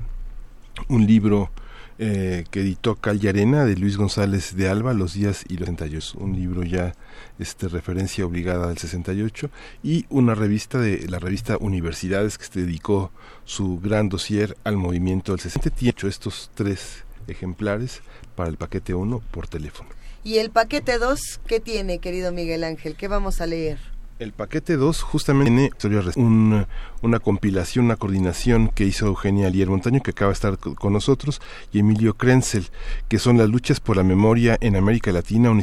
[0.89, 1.51] Un libro
[1.99, 5.69] eh, que editó Cal y Arena de Luis González de Alba, Los días y los
[5.69, 6.95] 68, un libro ya
[7.39, 9.51] este referencia obligada del 68
[9.83, 13.11] y una revista de la revista Universidades que se dedicó
[13.45, 15.79] su gran dossier al movimiento del 68.
[15.79, 18.01] Tiene hecho estos tres ejemplares
[18.35, 19.91] para el paquete 1 por teléfono.
[20.25, 22.97] Y el paquete 2, ¿qué tiene, querido Miguel Ángel?
[22.97, 23.79] ¿Qué vamos a leer?
[24.19, 26.67] El paquete 2 justamente tiene
[27.03, 30.93] una compilación, una coordinación que hizo Eugenia Alier Montaño, que acaba de estar co- con
[30.93, 31.41] nosotros,
[31.73, 32.67] y Emilio Krenzel,
[33.09, 35.63] que son las luchas por la memoria en América Latina, un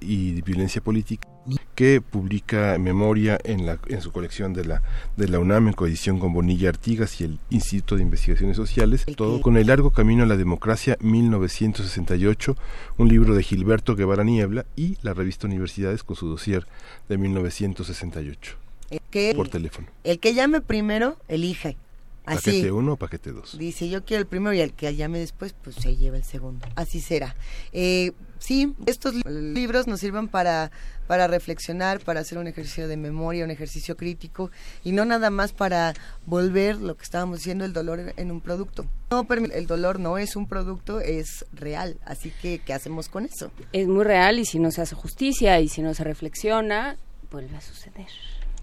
[0.00, 1.26] y violencia política,
[1.74, 4.82] que publica Memoria en, la, en su colección de la,
[5.16, 9.40] de la UNAM en coedición con Bonilla Artigas y el Instituto de Investigaciones Sociales, todo
[9.40, 12.56] con el largo camino a la democracia 1968,
[12.98, 16.66] un libro de Gilberto Guevara Niebla y la revista Universidades con su dossier
[17.08, 18.56] de 1968
[18.90, 19.88] El que, por teléfono.
[20.04, 21.76] el que llame primero, elige.
[22.24, 22.50] Así.
[22.50, 23.56] Paquete 1 o paquete 2.
[23.56, 26.66] Dice, yo quiero el primero y el que llame después, pues se lleva el segundo.
[26.74, 27.36] Así será.
[27.72, 30.70] Eh, sí, estos li- libros nos sirven para,
[31.06, 34.50] para reflexionar, para hacer un ejercicio de memoria, un ejercicio crítico,
[34.84, 35.94] y no nada más para
[36.26, 38.86] volver lo que estábamos diciendo, el dolor en un producto.
[39.10, 41.96] No, el dolor no es un producto, es real.
[42.04, 43.50] Así que, ¿qué hacemos con eso?
[43.72, 46.96] Es muy real y si no se hace justicia y si no se reflexiona,
[47.30, 48.06] vuelve a suceder.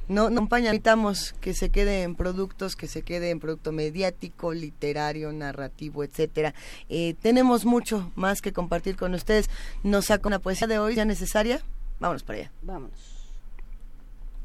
[0.07, 5.31] No, no necesitamos que se quede en productos, que se quede en producto mediático, literario,
[5.31, 6.53] narrativo, etcétera.
[6.89, 9.49] Eh, tenemos mucho más que compartir con ustedes.
[9.83, 11.61] Nos saca una poesía de hoy, ya necesaria.
[11.99, 12.51] Vámonos para allá.
[12.61, 12.99] Vámonos.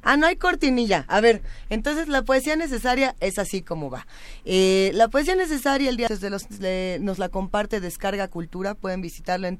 [0.00, 1.04] Ah, no hay cortinilla.
[1.08, 4.06] A ver, entonces la poesía necesaria es así como va.
[4.44, 8.74] Eh, la poesía necesaria el día desde los, le- nos la comparte Descarga Cultura.
[8.74, 9.58] Pueden visitarlo en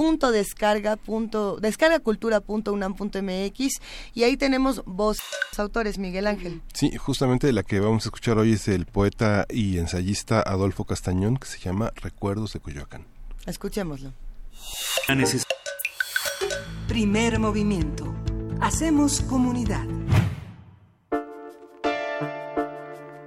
[0.00, 0.98] www.descarga.
[1.60, 3.80] descargacultura.unam.mx
[4.14, 5.18] y ahí tenemos voz
[5.58, 6.62] autores Miguel Ángel.
[6.72, 11.36] Sí, justamente la que vamos a escuchar hoy es el poeta y ensayista Adolfo Castañón,
[11.36, 13.04] que se llama Recuerdos de Coyoacán.
[13.44, 14.14] Escuchémoslo.
[16.88, 18.14] Primer movimiento.
[18.60, 19.86] Hacemos comunidad.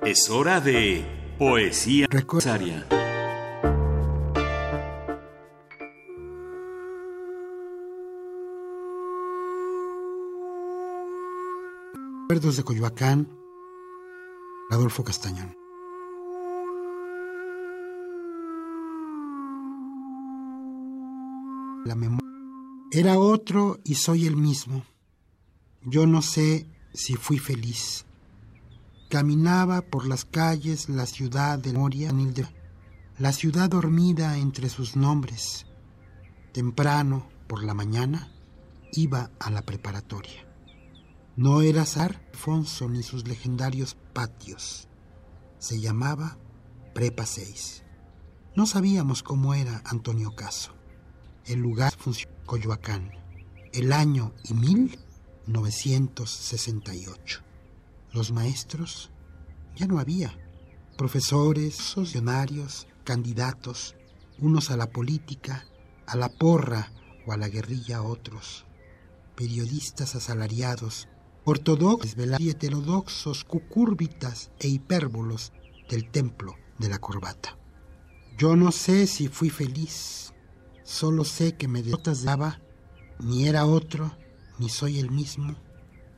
[0.04, 1.06] Es hora de
[1.38, 2.86] poesía necesaria.
[12.34, 13.30] De Coyoacán,
[14.72, 15.56] Adolfo Castañón.
[21.86, 22.28] La memoria.
[22.92, 24.84] Era otro y soy el mismo.
[25.84, 28.08] Yo no sé si fui feliz.
[29.12, 32.12] Caminaba por las calles la ciudad de Moria,
[33.20, 35.68] la ciudad dormida entre sus nombres.
[36.52, 38.32] Temprano, por la mañana,
[38.92, 40.53] iba a la preparatoria.
[41.36, 44.88] No era Sar Alfonso ni sus legendarios patios.
[45.58, 46.38] Se llamaba
[46.94, 47.84] Prepa 6.
[48.56, 50.76] No sabíamos cómo era Antonio Caso.
[51.46, 53.14] El lugar funcionó Coyoacán.
[53.72, 57.42] El año y 1968.
[58.12, 59.10] Los maestros
[59.76, 60.38] ya no había.
[60.98, 63.96] Profesores, funcionarios, candidatos,
[64.38, 65.66] unos a la política,
[66.06, 66.92] a la porra
[67.26, 68.68] o a la guerrilla otros.
[69.36, 71.08] Periodistas asalariados,
[71.46, 75.52] ortodoxos y heterodoxos, cucúrbitas e hipérbolos
[75.90, 77.58] del templo de la corbata.
[78.38, 80.34] Yo no sé si fui feliz,
[80.84, 82.62] solo sé que me daba,
[83.20, 84.16] ni era otro,
[84.60, 85.56] ni soy el mismo,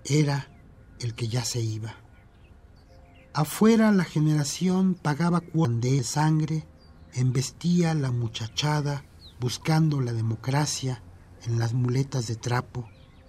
[0.05, 0.49] era
[0.99, 1.95] el que ya se iba.
[3.33, 6.67] Afuera la generación pagaba cuotas de sangre,
[7.13, 9.03] embestía la muchachada
[9.39, 11.03] buscando la democracia
[11.45, 12.87] en las muletas de trapo,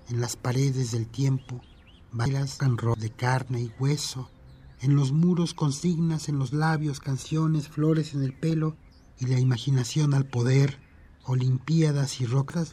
[0.09, 1.61] en las paredes del tiempo,
[2.13, 2.59] bailas
[2.99, 4.31] de carne y hueso,
[4.81, 8.77] en los muros consignas, en los labios, canciones, flores en el pelo
[9.19, 10.79] y la imaginación al poder,
[11.25, 12.73] olimpiadas y rocas.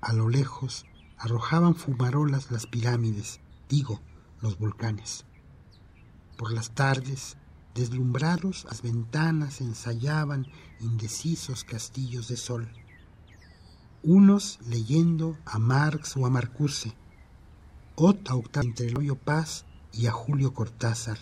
[0.00, 0.86] A lo lejos
[1.16, 4.00] arrojaban fumarolas las pirámides, digo,
[4.40, 5.24] los volcanes.
[6.36, 7.36] Por las tardes,
[7.74, 10.46] deslumbrados, las ventanas ensayaban
[10.80, 12.68] indecisos castillos de sol.
[14.02, 16.94] Unos leyendo a Marx o a Marcuse,
[17.96, 21.18] otra octava entre Eloy Paz y a Julio Cortázar,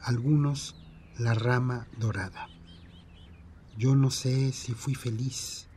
[0.00, 0.74] algunos
[1.16, 2.48] la rama dorada.
[3.78, 5.68] Yo no sé si fui feliz,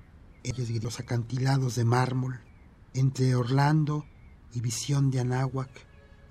[0.43, 2.39] ellos los acantilados de mármol,
[2.93, 4.05] entre Orlando
[4.53, 5.69] y visión de Anáhuac,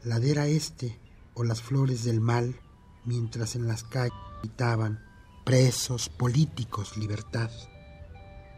[0.02, 0.98] ladera este
[1.34, 2.60] o las flores del mal,
[3.04, 4.12] mientras en las calles
[4.42, 5.00] gritaban
[5.44, 7.50] presos, políticos, libertad.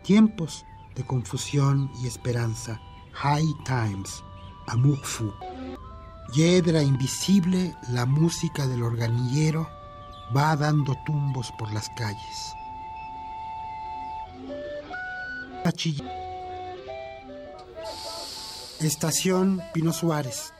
[0.02, 0.64] Tiempos
[0.94, 2.80] de confusión y esperanza,
[3.12, 4.22] high times,
[4.66, 5.32] amour fou.
[6.36, 9.68] Invisible, la música del organillero
[10.34, 12.54] va dando tumbos por las calles.
[18.80, 20.52] Estación Pino Suárez.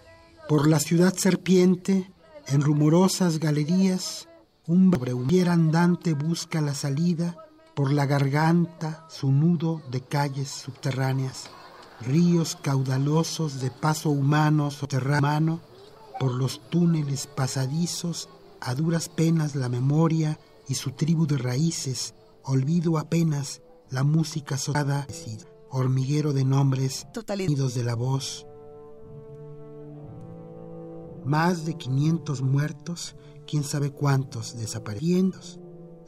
[0.48, 2.10] Por la ciudad serpiente,
[2.47, 4.28] en rumorosas galerías,
[4.66, 7.36] un breumier andante busca la salida
[7.74, 11.51] por la garganta, su nudo de calles subterráneas,
[12.01, 15.61] ríos caudalosos de paso humano soterrano,
[16.19, 18.29] por los túneles pasadizos,
[18.61, 20.39] a duras penas la memoria
[20.69, 25.07] y su tribu de raíces, olvido apenas la música sotada,
[25.71, 28.47] hormiguero de nombres, sonidos de la voz,
[31.25, 33.16] más de 500 muertos,
[33.47, 35.59] quién sabe cuántos desaparecidos.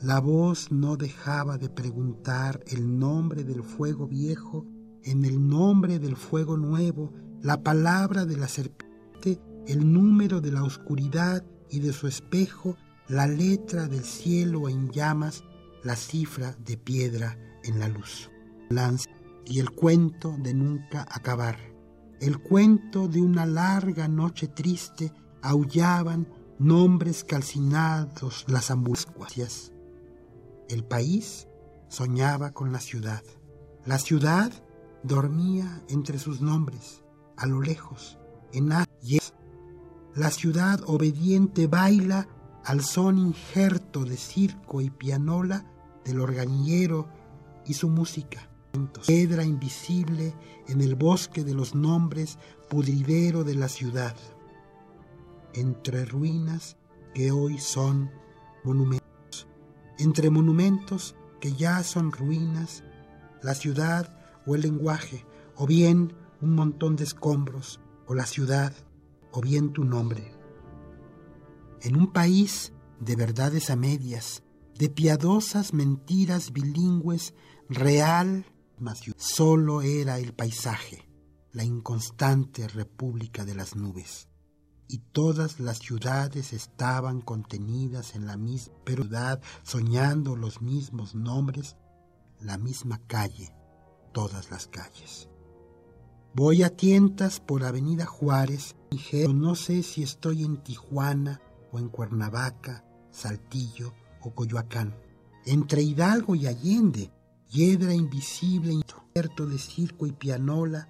[0.02, 4.66] La voz no dejaba de preguntar el nombre del fuego viejo
[5.06, 10.62] en el nombre del fuego nuevo, la palabra de la serpiente, el número de la
[10.62, 12.76] oscuridad y de su espejo,
[13.08, 15.44] la letra del cielo en llamas,
[15.82, 18.30] la cifra de piedra en la luz.
[19.48, 21.56] y el cuento de nunca acabar
[22.20, 25.12] el cuento de una larga noche triste,
[25.42, 26.26] aullaban
[26.58, 29.72] nombres calcinados las ambulancias.
[30.68, 31.46] El país
[31.88, 33.22] soñaba con la ciudad.
[33.84, 34.50] La ciudad
[35.06, 37.02] dormía entre sus nombres,
[37.36, 38.18] a lo lejos,
[38.52, 39.34] en Ayes.
[40.14, 42.28] La ciudad obediente baila
[42.64, 45.64] al son injerto de circo y pianola
[46.04, 47.08] del organillero
[47.66, 48.48] y su música.
[49.06, 50.34] Piedra invisible
[50.68, 52.38] en el bosque de los nombres
[52.68, 54.14] pudridero de la ciudad,
[55.54, 56.76] entre ruinas
[57.14, 58.10] que hoy son
[58.64, 59.46] monumentos,
[59.98, 62.82] entre monumentos que ya son ruinas,
[63.42, 68.72] la ciudad o el lenguaje, o bien un montón de escombros, o la ciudad,
[69.32, 70.32] o bien tu nombre.
[71.82, 74.42] En un país de verdades a medias,
[74.78, 77.34] de piadosas mentiras bilingües,
[77.68, 78.46] real
[79.16, 81.08] Solo era el paisaje,
[81.52, 84.28] la inconstante república de las nubes.
[84.86, 91.76] Y todas las ciudades estaban contenidas en la misma ciudad, soñando los mismos nombres,
[92.40, 93.55] la misma calle,
[94.16, 95.28] todas las calles.
[96.32, 98.98] Voy a tientas por Avenida Juárez y
[99.28, 104.96] no sé si estoy en Tijuana o en Cuernavaca, Saltillo o Coyoacán.
[105.44, 107.12] Entre Hidalgo y Allende,
[107.50, 110.88] hiedra invisible, incierto de circo y pianola,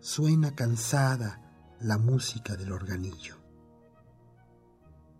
[0.00, 3.36] suena cansada la música del organillo.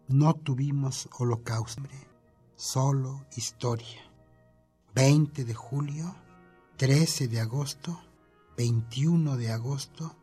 [0.09, 1.83] No tuvimos holocausto,
[2.57, 4.11] solo historia.
[4.97, 6.17] 20 de julio,
[6.77, 8.01] 13 de agosto,
[8.57, 10.17] 21 de agosto,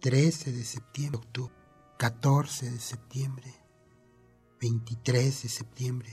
[0.00, 1.54] 13 de septiembre, octubre,
[1.98, 3.54] 14 de septiembre,
[4.60, 6.10] 23 de septiembre,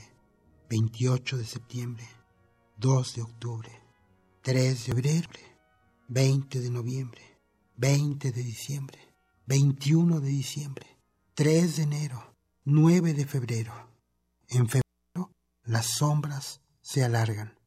[0.68, 2.08] 28 de septiembre,
[2.76, 3.70] 2 de octubre,
[4.42, 5.28] 3 de febrero,
[6.08, 7.40] 20 de noviembre,
[7.76, 8.98] 20 de diciembre,
[9.46, 10.98] 21 de diciembre,
[11.34, 13.72] 3 de enero, 9 de febrero.
[14.48, 15.32] En febrero
[15.64, 17.61] las sombras se alargan.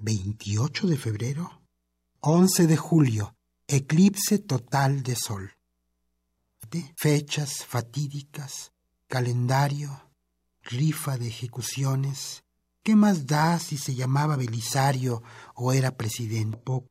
[0.00, 1.62] 28 de febrero,
[2.20, 3.34] 11 de julio,
[3.66, 5.52] eclipse total de sol.
[6.96, 8.72] Fechas fatídicas,
[9.08, 10.10] calendario,
[10.62, 12.44] rifa de ejecuciones.
[12.82, 15.22] ¿Qué más da si se llamaba Belisario
[15.54, 16.82] o era presidente?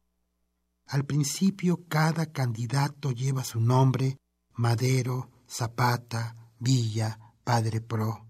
[0.86, 4.18] Al principio cada candidato lleva su nombre,
[4.54, 8.28] Madero, Zapata, Villa, Padre Pro.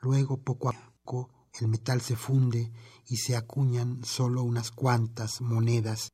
[0.00, 1.30] Luego poco a poco
[1.60, 2.70] el metal se funde
[3.08, 6.12] y se acuñan solo unas cuantas monedas.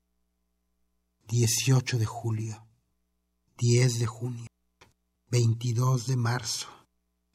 [1.29, 2.66] 18 de julio,
[3.59, 4.47] 10 de junio,
[5.31, 6.69] 22 de marzo,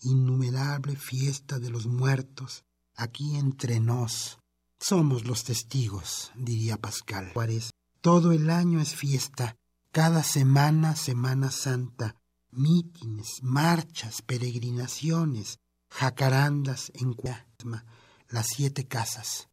[0.02, 2.64] innumerable fiesta de los muertos,
[2.96, 4.40] aquí entre nos.
[4.80, 7.72] Somos los testigos, diría Pascal Juárez.
[8.00, 9.58] Todo el año es fiesta,
[9.92, 12.16] cada semana Semana Santa,
[12.52, 15.60] mítines, marchas, peregrinaciones,
[15.90, 17.86] jacarandas en cuaresma,
[18.30, 19.49] las siete casas,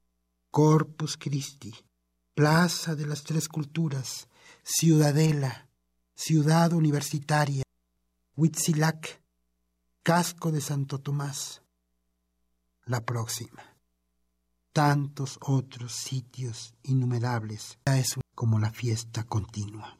[0.56, 1.74] Corpus Christi,
[2.32, 4.26] Plaza de las Tres Culturas,
[4.62, 5.68] Ciudadela,
[6.14, 7.62] Ciudad Universitaria,
[8.36, 9.20] Huitzilac,
[10.02, 11.60] Casco de Santo Tomás.
[12.86, 13.76] La próxima.
[14.72, 17.78] Tantos otros sitios innumerables.
[17.84, 19.98] Ya es como la fiesta continua.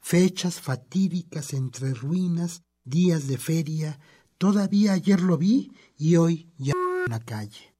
[0.00, 4.00] Fechas fatídicas entre ruinas, días de feria.
[4.38, 6.72] Todavía ayer lo vi y hoy ya
[7.04, 7.71] en la calle.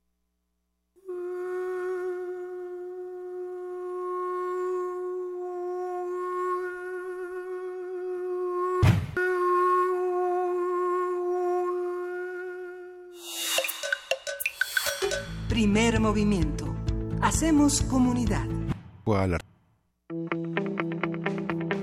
[15.57, 16.75] Primer movimiento.
[17.21, 18.47] Hacemos comunidad.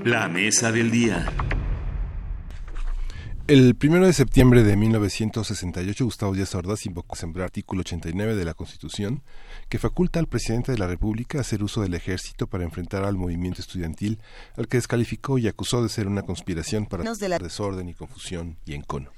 [0.03, 1.31] La mesa del día.
[3.45, 8.55] El primero de septiembre de 1968, Gustavo Díaz Ordaz invocó el artículo 89 de la
[8.55, 9.21] Constitución,
[9.69, 13.61] que faculta al presidente de la República hacer uso del ejército para enfrentar al movimiento
[13.61, 14.19] estudiantil,
[14.57, 18.57] al que descalificó y acusó de ser una conspiración para de la- desorden y confusión
[18.65, 19.11] y encono.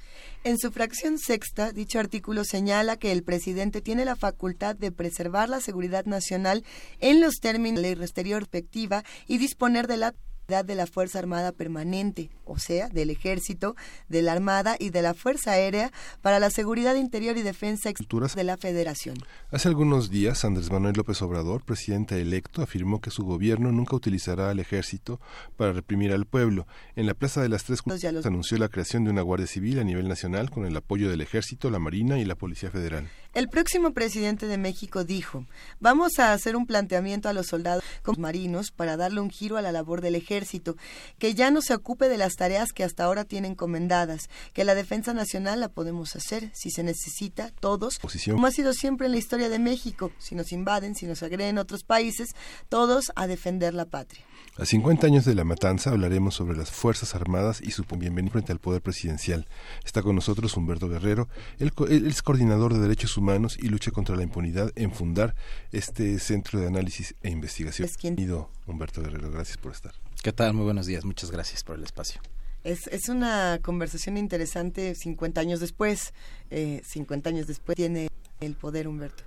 [0.44, 5.48] En su fracción sexta, dicho artículo señala que el presidente tiene la facultad de preservar
[5.48, 6.64] la seguridad nacional
[6.98, 10.14] en los términos de la ley exterior respectiva y disponer de la
[10.60, 13.74] de la Fuerza Armada Permanente, o sea, del Ejército,
[14.10, 18.30] de la Armada y de la Fuerza Aérea para la seguridad interior y defensa exterior
[18.30, 19.16] de la Federación.
[19.50, 24.50] Hace algunos días, Andrés Manuel López Obrador, presidente electo, afirmó que su gobierno nunca utilizará
[24.50, 25.20] al ejército
[25.56, 26.66] para reprimir al pueblo.
[26.96, 29.84] En la Plaza de las Tres Culturas anunció la creación de una Guardia Civil a
[29.84, 33.08] nivel nacional con el apoyo del ejército, la Marina y la Policía Federal.
[33.34, 35.46] El próximo presidente de México dijo,
[35.80, 37.82] vamos a hacer un planteamiento a los soldados
[38.18, 40.76] marinos para darle un giro a la labor del ejército,
[41.18, 44.74] que ya no se ocupe de las tareas que hasta ahora tienen encomendadas, que la
[44.74, 48.36] defensa nacional la podemos hacer si se necesita, todos, Posición.
[48.36, 51.56] como ha sido siempre en la historia de México, si nos invaden, si nos agreden
[51.56, 52.34] otros países,
[52.68, 54.26] todos a defender la patria.
[54.58, 58.52] A 50 años de la matanza hablaremos sobre las Fuerzas Armadas y su bienvenida frente
[58.52, 59.46] al poder presidencial.
[59.82, 61.26] Está con nosotros Humberto Guerrero,
[61.58, 65.34] él, co- él es coordinador de derechos humanos y lucha contra la impunidad en fundar
[65.72, 67.88] este centro de análisis e investigación.
[68.02, 69.94] Bienvenido, Humberto Guerrero, gracias por estar.
[70.22, 70.52] ¿Qué tal?
[70.52, 71.04] Muy buenos días.
[71.06, 72.20] Muchas gracias por el espacio.
[72.62, 76.12] Es, es una conversación interesante 50 años después.
[76.50, 78.08] Eh, 50 años después tiene
[78.40, 79.24] el poder Humberto.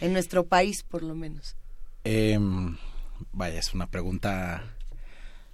[0.00, 1.56] En nuestro país, por lo menos.
[2.04, 2.76] Em,
[3.32, 4.64] vaya, es una pregunta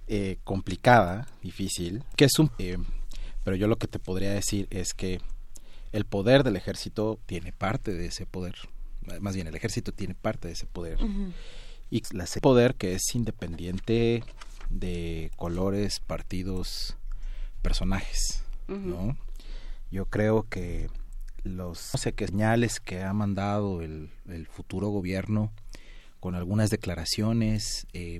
[0.07, 2.03] eh, complicada, difícil.
[2.15, 2.51] ¿Qué es un?
[2.57, 2.77] eh,
[3.43, 5.21] pero yo lo que te podría decir es que
[5.91, 8.55] el poder del ejército tiene parte de ese poder.
[9.21, 10.99] Más bien, el ejército tiene parte de ese poder.
[11.89, 14.23] Y la ese poder que es independiente
[14.69, 16.95] de colores, partidos,
[17.61, 19.17] personajes, ¿no?
[19.89, 20.89] Yo creo que
[21.43, 25.51] los no sé qué señales que ha mandado el, el futuro gobierno
[26.19, 28.19] con algunas declaraciones eh,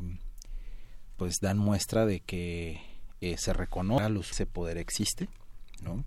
[1.17, 2.81] pues dan muestra de que
[3.21, 5.27] eh, se reconoce ese poder existe,
[5.83, 6.05] ¿no?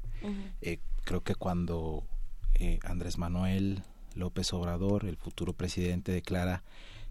[0.62, 2.04] Eh, creo que cuando
[2.54, 3.82] eh, Andrés Manuel
[4.14, 6.62] López Obrador, el futuro presidente, declara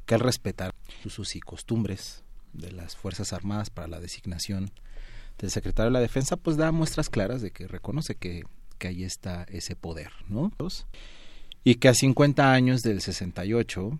[0.07, 0.73] que él respetará
[1.05, 4.71] usos y costumbres de las Fuerzas Armadas para la designación
[5.37, 8.43] del secretario de la Defensa, pues da muestras claras de que reconoce que,
[8.79, 10.51] que ahí está ese poder, ¿no?
[11.63, 13.99] Y que a 50 años del 68,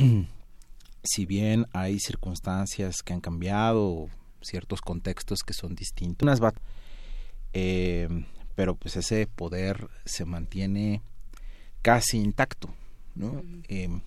[1.02, 4.08] si bien hay circunstancias que han cambiado,
[4.40, 6.54] ciertos contextos que son distintos, unas
[7.52, 8.08] eh,
[8.54, 11.02] pero pues ese poder se mantiene
[11.82, 12.70] casi intacto,
[13.14, 13.42] ¿no?
[13.68, 14.00] Eh,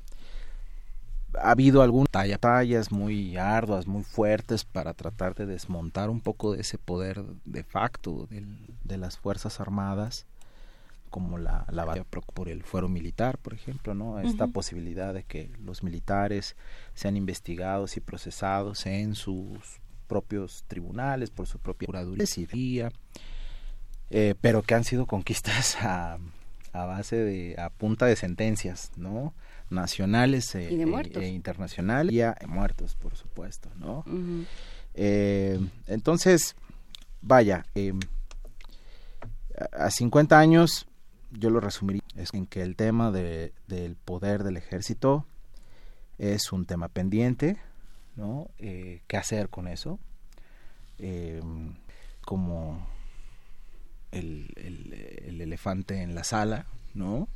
[1.40, 6.62] ha habido algunas batallas muy arduas, muy fuertes para tratar de desmontar un poco de
[6.62, 8.28] ese poder de facto
[8.84, 10.26] de las Fuerzas Armadas,
[11.14, 14.20] como la, la batalla por el fuero militar, por ejemplo, ¿no?
[14.20, 16.56] Esta posibilidad de que los militares
[16.96, 22.92] sean investigados y procesados en sus propios tribunales, por su propia curaduría,
[24.10, 26.18] eh, pero que han sido conquistas a,
[26.72, 29.36] a base de, a punta de sentencias, ¿no?
[29.70, 34.04] Nacionales e, e, internacionales, y a muertos, por supuesto, ¿no?
[34.96, 36.56] eh, entonces,
[37.22, 37.94] vaya, eh,
[39.74, 40.88] a 50 años,
[41.34, 45.26] yo lo resumiría es en que el tema de, del poder del ejército
[46.18, 47.58] es un tema pendiente,
[48.16, 48.48] ¿no?
[48.60, 50.00] Eh, ¿Qué hacer con eso?
[51.00, 51.42] Eh,
[52.24, 52.88] como
[54.12, 57.28] el, el, elefante en la sala, ¿no?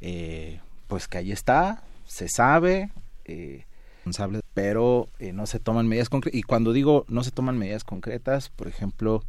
[0.00, 2.90] Eh, pues que ahí está, se sabe,
[3.24, 3.64] eh,
[4.54, 6.38] pero eh, no se toman medidas concretas.
[6.38, 9.24] Y cuando digo no se toman medidas concretas, por ejemplo,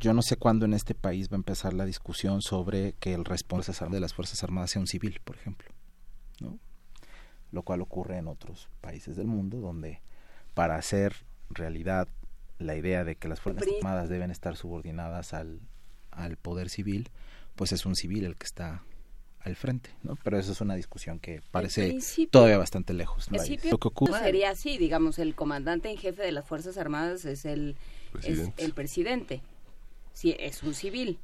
[0.00, 3.24] yo no sé cuándo en este país va a empezar la discusión sobre que el
[3.24, 5.68] responsable de las Fuerzas Armadas sea un civil, por ejemplo,
[6.40, 6.58] ¿no?
[7.50, 10.00] Lo cual ocurre en otros países del mundo donde
[10.54, 11.14] para hacer
[11.50, 12.08] realidad
[12.58, 15.60] la idea de que las Fuerzas Armadas deben estar subordinadas al,
[16.10, 17.08] al poder civil,
[17.54, 18.82] pues es un civil el que está
[19.40, 20.16] al frente, ¿no?
[20.22, 21.98] Pero eso es una discusión que parece
[22.30, 23.30] todavía bastante lejos.
[23.30, 23.38] ¿no?
[23.70, 27.44] Lo que ocurre sería así, digamos, el comandante en jefe de las Fuerzas Armadas es
[27.44, 27.76] el
[28.12, 29.42] presidente, es el presidente.
[30.18, 31.20] Sí, es un civil.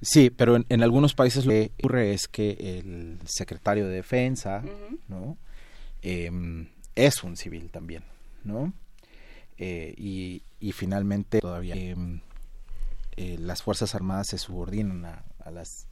[0.00, 4.62] Sí, pero en, algunos países lo que ocurre es que el secretario de defensa,
[5.08, 5.36] ¿no?
[6.02, 8.04] Em, es un civil también,
[8.44, 8.72] ¿no?
[9.58, 12.20] Eh, y, y, finalmente todavía em,
[13.16, 15.88] eh, las Fuerzas Armadas se subordinan a, a, las,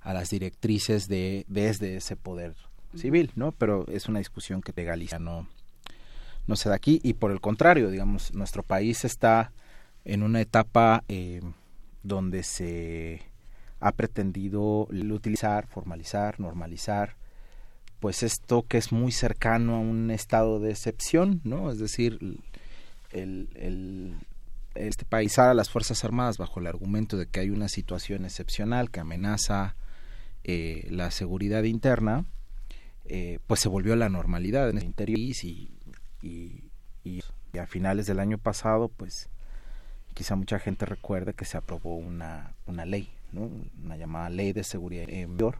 [0.00, 2.56] a las directrices de desde ese poder
[2.96, 3.52] civil, ¿no?
[3.52, 5.46] Pero es una discusión que de Galicia no,
[6.48, 9.52] no se da aquí y por el contrario, digamos, nuestro país está
[10.04, 11.40] en una etapa eh,
[12.02, 13.22] donde se
[13.80, 17.16] ha pretendido utilizar, formalizar, normalizar,
[18.00, 21.70] pues esto que es muy cercano a un estado de excepción, ¿no?
[21.70, 22.18] Es decir,
[23.10, 24.16] el, el,
[24.74, 28.90] este país a las Fuerzas Armadas bajo el argumento de que hay una situación excepcional
[28.90, 29.76] que amenaza
[30.42, 32.26] eh, la seguridad interna,
[33.06, 35.70] eh, pues se volvió a la normalidad en el interior y,
[36.22, 36.70] y,
[37.04, 37.22] y,
[37.58, 39.28] a finales del año pasado, pues
[40.14, 43.50] quizá mucha gente recuerde que se aprobó una, una ley, ¿no?
[43.84, 45.58] una llamada Ley de Seguridad Interior,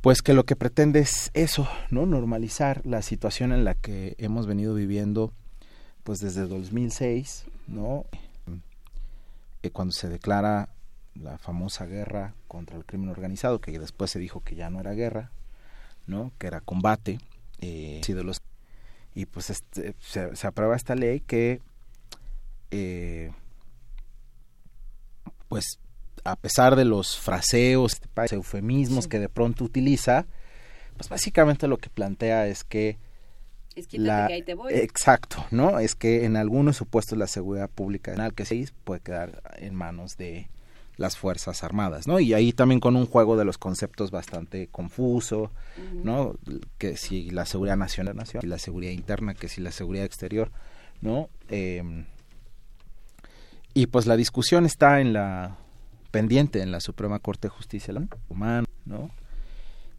[0.00, 2.06] pues que lo que pretende es eso, ¿no?
[2.06, 5.32] normalizar la situación en la que hemos venido viviendo
[6.04, 8.04] pues desde 2006, ¿no?
[9.62, 10.68] Eh, cuando se declara
[11.14, 14.92] la famosa guerra contra el crimen organizado, que después se dijo que ya no era
[14.92, 15.30] guerra,
[16.06, 16.32] ¿no?
[16.38, 17.20] Que era combate.
[17.60, 18.00] Eh,
[19.14, 21.60] y pues este, se, aprueba esta ley que,
[22.72, 23.30] eh,
[25.48, 25.78] pues
[26.24, 28.00] a pesar de los fraseos,
[28.30, 30.26] eufemismos que de pronto utiliza,
[30.96, 32.98] pues básicamente lo que plantea es que
[33.92, 34.72] la, te voy.
[34.74, 35.78] Exacto, ¿no?
[35.78, 40.48] Es que en algunos supuestos la seguridad pública que se puede quedar en manos de
[40.96, 42.20] las Fuerzas Armadas, ¿no?
[42.20, 45.50] Y ahí también con un juego de los conceptos bastante confuso,
[46.04, 46.36] ¿no?
[46.78, 50.50] Que si la seguridad nacional, nacional, la seguridad interna, que si la seguridad exterior,
[51.00, 51.30] ¿no?
[51.48, 52.04] Em,
[53.74, 55.56] y pues la discusión está en la
[56.10, 57.94] pendiente en la Suprema Corte de Justicia
[58.28, 59.10] Humana, ¿no?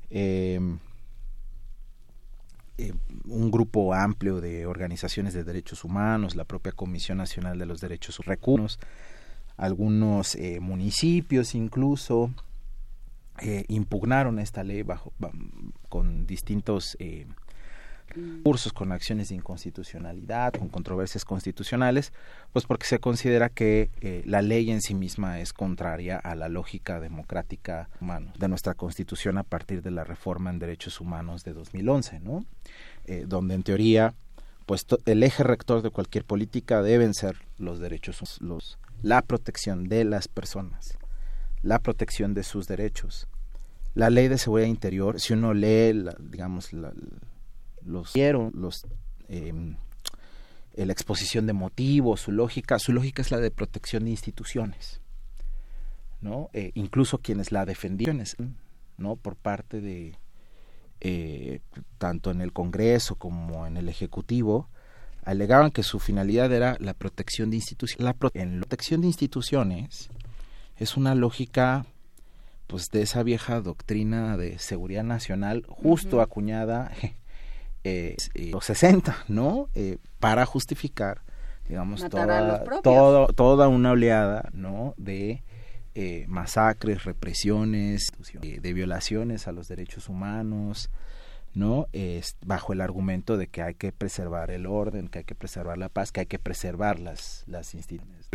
[0.09, 0.59] Eh,
[2.77, 2.91] eh,
[3.25, 8.19] un grupo amplio de organizaciones de derechos humanos, la propia Comisión Nacional de los Derechos
[8.19, 8.79] Humanos,
[9.57, 12.31] algunos eh, municipios incluso
[13.39, 15.13] eh, impugnaron esta ley bajo,
[15.87, 16.97] con distintos
[18.43, 22.13] cursos con acciones de inconstitucionalidad, con controversias constitucionales,
[22.51, 26.49] pues porque se considera que eh, la ley en sí misma es contraria a la
[26.49, 31.53] lógica democrática humana de nuestra Constitución a partir de la reforma en derechos humanos de
[31.53, 32.45] 2011, ¿no?
[33.05, 34.13] Eh, donde en teoría
[34.65, 40.05] pues el eje rector de cualquier política deben ser los derechos, los, la protección de
[40.05, 40.97] las personas,
[41.61, 43.27] la protección de sus derechos.
[43.93, 46.93] La ley de seguridad interior, si uno lee, digamos, la,
[47.85, 48.13] los,
[48.53, 48.85] los
[49.29, 55.01] eh, la exposición de motivos, su lógica, su lógica es la de protección de instituciones,
[56.21, 56.49] ¿no?
[56.53, 58.23] Eh, incluso quienes la defendieron,
[58.97, 59.15] ¿no?
[59.15, 60.17] Por parte de,
[60.99, 61.59] eh,
[61.99, 64.69] tanto en el Congreso como en el Ejecutivo,
[65.23, 68.03] alegaban que su finalidad era la protección de instituciones.
[68.03, 70.09] La en la protección de instituciones
[70.77, 71.85] es una lógica
[72.67, 76.91] pues de esa vieja doctrina de seguridad nacional justo acuñada
[77.83, 79.69] eh, los 60, ¿no?
[79.75, 81.21] Eh, para justificar,
[81.67, 82.63] digamos, toda,
[83.27, 84.93] toda una oleada, ¿no?
[84.97, 85.43] De
[85.95, 90.89] eh, masacres, represiones, de violaciones a los derechos humanos,
[91.53, 91.87] ¿no?
[91.93, 95.77] Es bajo el argumento de que hay que preservar el orden, que hay que preservar
[95.77, 98.27] la paz, que hay que preservar las, las instituciones.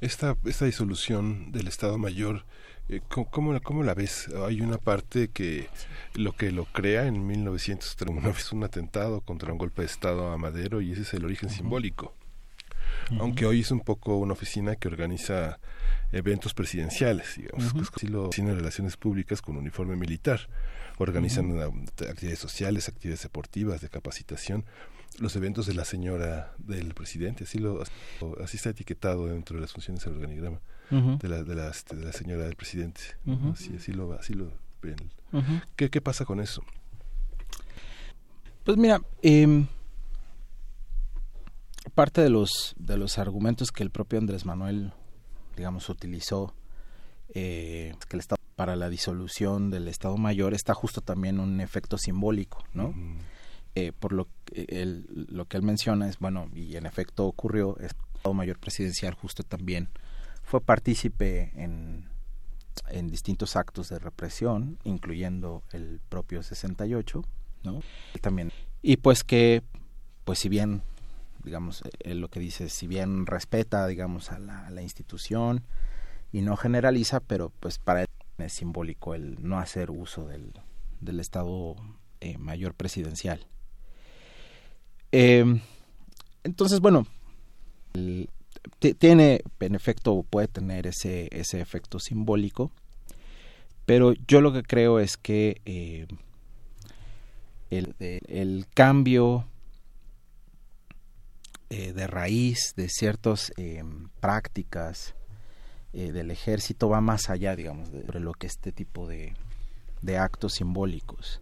[0.00, 2.44] esta, esta disolución del Estado Mayor,
[2.88, 4.28] eh, ¿cómo, ¿cómo, la ves?
[4.46, 5.68] Hay una parte que
[6.14, 10.30] lo que lo crea en 1903, una vez un atentado contra un golpe de Estado
[10.30, 12.14] a Madero y ese es el origen simbólico.
[13.20, 15.60] Aunque hoy es un poco una oficina que organiza
[16.12, 18.08] eventos presidenciales, digamos, uh -huh.
[18.08, 20.48] lo tiene relaciones públicas con uniforme militar,
[20.98, 24.64] organizan actividades sociales, actividades deportivas, de capacitación,
[25.18, 27.82] los eventos de la señora del presidente, así lo
[28.42, 30.60] así está etiquetado dentro de las funciones del organigrama
[30.90, 33.00] de, la, de, la, este, de, la, señora del presidente,
[33.52, 34.50] así, así lo así lo
[34.82, 34.96] ven.
[35.76, 36.62] ¿Qué, ¿Qué pasa con eso?
[38.64, 39.66] Pues mira, eh,
[41.98, 44.92] parte de los de los argumentos que el propio Andrés Manuel
[45.56, 46.54] digamos utilizó
[47.34, 51.98] eh, que el estado para la disolución del estado mayor está justo también un efecto
[51.98, 52.94] simbólico no
[53.74, 57.86] eh, por lo que lo que él menciona es bueno y en efecto ocurrió el
[57.86, 59.88] estado mayor presidencial justo también
[60.48, 62.08] fue partícipe en
[62.90, 67.22] en distintos actos de represión incluyendo el propio 68
[67.64, 67.80] no
[68.20, 68.52] también
[68.82, 69.62] y pues que
[70.24, 70.82] pues si bien
[71.44, 75.64] digamos, eh, lo que dice, si bien respeta, digamos, a la, institución
[76.32, 80.52] y no generaliza, pero pues para él es simbólico el no hacer uso del,
[81.00, 81.76] del Estado
[82.20, 83.46] eh, Mayor Presidencial.
[85.10, 85.60] Eh,
[86.44, 87.06] entonces, bueno,
[88.98, 92.70] tiene, en efecto, puede tener ese, ese efecto simbólico,
[93.84, 96.06] pero yo lo que creo es que eh,
[97.70, 99.46] el, el cambio
[101.70, 103.82] eh, de raíz de ciertas eh,
[104.20, 105.14] prácticas
[105.92, 109.34] del ejército va más allá, digamos, de lo que este tipo de,
[110.02, 111.40] de actos simbólicos.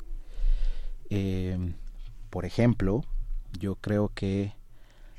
[2.30, 3.04] por ejemplo,
[3.58, 4.54] yo creo que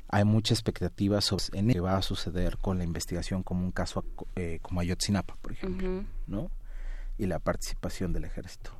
[0.08, 4.04] hay mucha expectativa sobre qué va a suceder con la investigación como un caso
[4.62, 6.50] como Ayotzinapa, por ejemplo, ¿no?
[7.18, 8.70] Y la participación del ejército.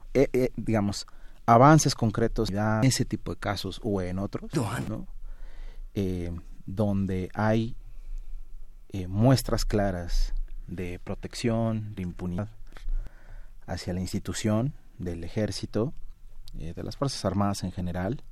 [0.56, 1.06] digamos,
[1.46, 4.50] avances concretos en ese tipo de casos o en otros,
[4.88, 5.06] ¿no?
[5.94, 6.30] Eh,
[6.66, 7.74] donde hay
[8.90, 10.34] eh, muestras claras
[10.66, 12.50] de protección, de impunidad
[13.66, 15.94] hacia la institución del ejército,
[16.58, 18.22] eh, de las Fuerzas Armadas en general,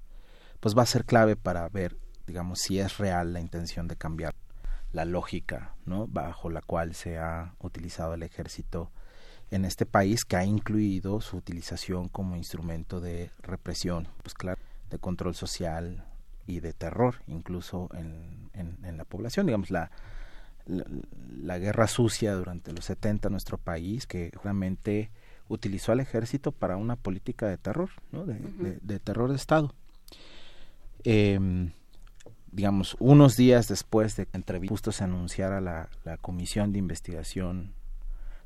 [0.61, 4.35] pues va a ser clave para ver, digamos, si es real la intención de cambiar
[4.93, 6.07] la lógica, ¿no?
[6.07, 8.91] Bajo la cual se ha utilizado el ejército
[9.51, 14.99] en este país, que ha incluido su utilización como instrumento de represión, pues claro, de
[14.99, 16.05] control social,
[16.47, 19.91] y de terror incluso en, en, la población digamos la,
[20.67, 25.11] la, guerra sucia durante los 70 en nuestro país que realmente
[25.49, 28.25] utilizó al ejército para una política de terror ¿no?
[28.25, 29.75] de, terror de estado
[31.05, 31.73] em,
[32.57, 37.73] digamos unos días después de que justo se anunciara la, la comisión de investigación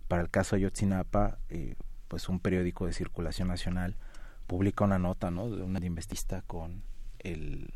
[0.09, 1.77] para el caso Ayotzinapa eh,
[2.09, 3.95] pues un periódico de circulación nacional
[4.47, 5.49] publica una nota ¿no?
[5.49, 6.83] de una investista con
[7.21, 7.73] el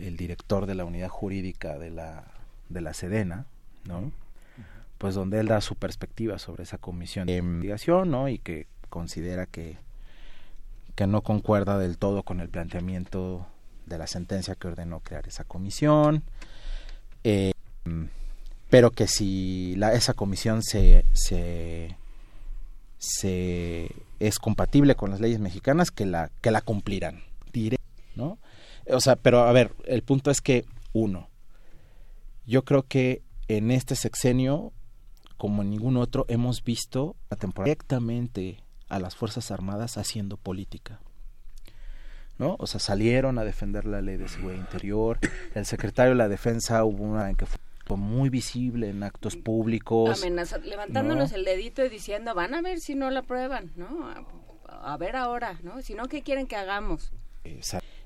[0.00, 2.24] el director de la unidad jurídica de la,
[2.68, 3.46] de la Sedena,
[3.84, 4.12] ¿no?
[4.98, 8.28] Pues donde él da su perspectiva sobre esa comisión de investigación, ¿no?
[8.28, 9.78] Y que considera que,
[10.94, 13.46] que no concuerda del todo con el planteamiento
[13.90, 16.22] de la sentencia que ordenó crear esa comisión,
[17.24, 17.52] eh,
[18.70, 21.96] pero que si la, esa comisión se, se,
[24.20, 27.24] es compatible con las leyes mexicanas, que la, que la cumplirán,
[28.14, 28.38] ¿no?
[28.88, 31.28] O sea, pero a ver, el punto es que, uno,
[32.46, 34.72] yo creo que en este sexenio,
[35.36, 37.16] como en ningún otro, hemos visto
[37.56, 41.00] directamente a las Fuerzas Armadas haciendo política.
[42.40, 42.56] ¿No?
[42.58, 45.18] O sea, salieron a defender la ley de seguridad interior.
[45.54, 50.22] El secretario de la defensa hubo una en que fue muy visible en actos públicos.
[50.22, 54.08] Amenaza, levantándonos el dedito y diciendo, van a ver si no la prueban, ¿no?
[54.66, 55.82] A, ver ahora, ¿no?
[55.82, 57.12] Si no, ¿qué quieren que hagamos?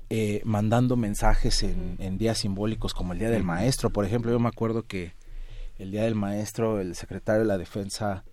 [0.09, 4.39] Eh, mandando mensajes en, en, días simbólicos como el Día del Maestro, por ejemplo, yo
[4.39, 5.13] me acuerdo que
[5.77, 8.25] el Día del Maestro, el secretario de la Defensa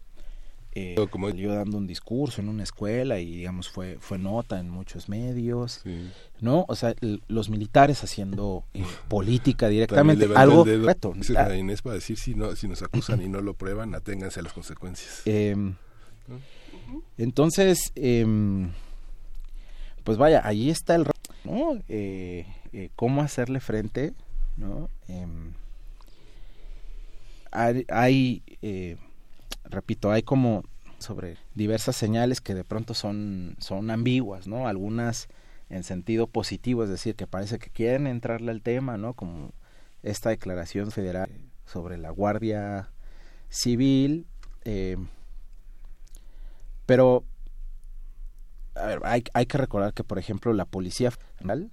[0.74, 4.70] eh, como yo dando un discurso en una escuela y digamos fue fue nota en
[4.70, 5.82] muchos medios
[6.40, 6.94] no o sea
[7.28, 11.54] los militares haciendo eh, política directamente algo reto ah.
[11.54, 14.54] Inés para decir si no si nos acusan y no lo prueban aténganse a las
[14.54, 15.74] consecuencias em,
[17.18, 18.70] entonces em,
[20.04, 21.06] pues vaya ahí está el
[21.44, 21.82] ¿no?
[21.90, 22.46] Eh,
[22.96, 24.14] cómo hacerle frente
[24.56, 25.52] no em,
[27.52, 28.42] hay,
[29.72, 30.64] repito, hay como
[30.98, 34.68] sobre diversas señales que de pronto son, son ambiguas, ¿no?
[34.68, 35.28] Algunas
[35.68, 39.14] en sentido positivo, es decir, que parece que quieren entrarle al tema, ¿no?
[39.14, 39.52] Como
[40.02, 41.30] esta declaración federal
[41.66, 42.90] sobre la Guardia
[43.48, 44.26] Civil,
[44.64, 44.96] eh,
[46.86, 47.24] pero
[48.74, 51.70] a ver, hay, hay, que recordar que, por ejemplo, la Policía Federal,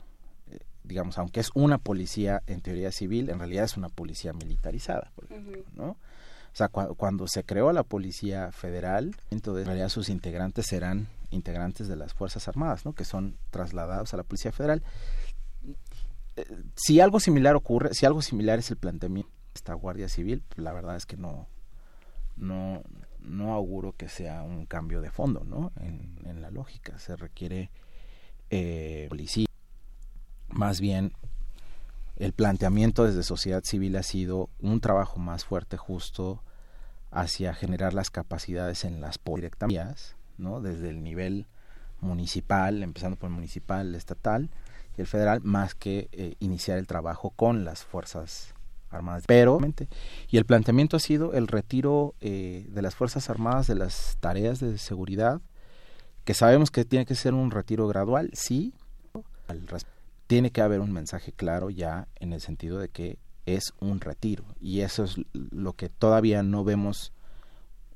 [0.52, 5.12] eh, digamos, aunque es una policía en teoría civil, en realidad es una policía militarizada,
[5.16, 5.98] por ejemplo, ¿no?
[6.68, 12.14] Cuando se creó la Policía Federal, entonces en realidad sus integrantes eran integrantes de las
[12.14, 12.94] Fuerzas Armadas, ¿no?
[12.94, 14.84] Que son trasladados a la Policía Federal.
[16.36, 20.44] Eh, si algo similar ocurre, si algo similar es el planteamiento de esta Guardia Civil,
[20.50, 21.48] pues la verdad es que no,
[22.36, 22.84] no,
[23.22, 25.72] no auguro que sea un cambio de fondo, ¿no?
[25.80, 27.70] En, en la lógica se requiere
[28.50, 29.46] eh, policía,
[30.50, 31.14] más bien
[32.18, 36.44] el planteamiento desde sociedad civil ha sido un trabajo más fuerte justo
[37.12, 39.94] hacia generar las capacidades en las directamente,
[40.38, 40.62] ¿no?
[40.62, 41.48] Desde el nivel
[42.02, 44.50] municipal, empezando por el municipal, el estatal
[44.98, 48.54] y el federal, más que eh, iniciar el trabajo con las fuerzas
[48.90, 49.24] armadas.
[49.28, 49.60] Pero,
[50.30, 54.60] y el planteamiento ha sido el retiro eh, de las fuerzas armadas de las tareas
[54.60, 55.42] de seguridad,
[56.26, 58.74] que sabemos que tiene que ser un retiro gradual, sí,
[60.28, 63.18] tiene que haber un mensaje claro ya en el sentido de que
[63.56, 64.44] es un retiro.
[64.60, 67.14] Y eso es lo que todavía no vemos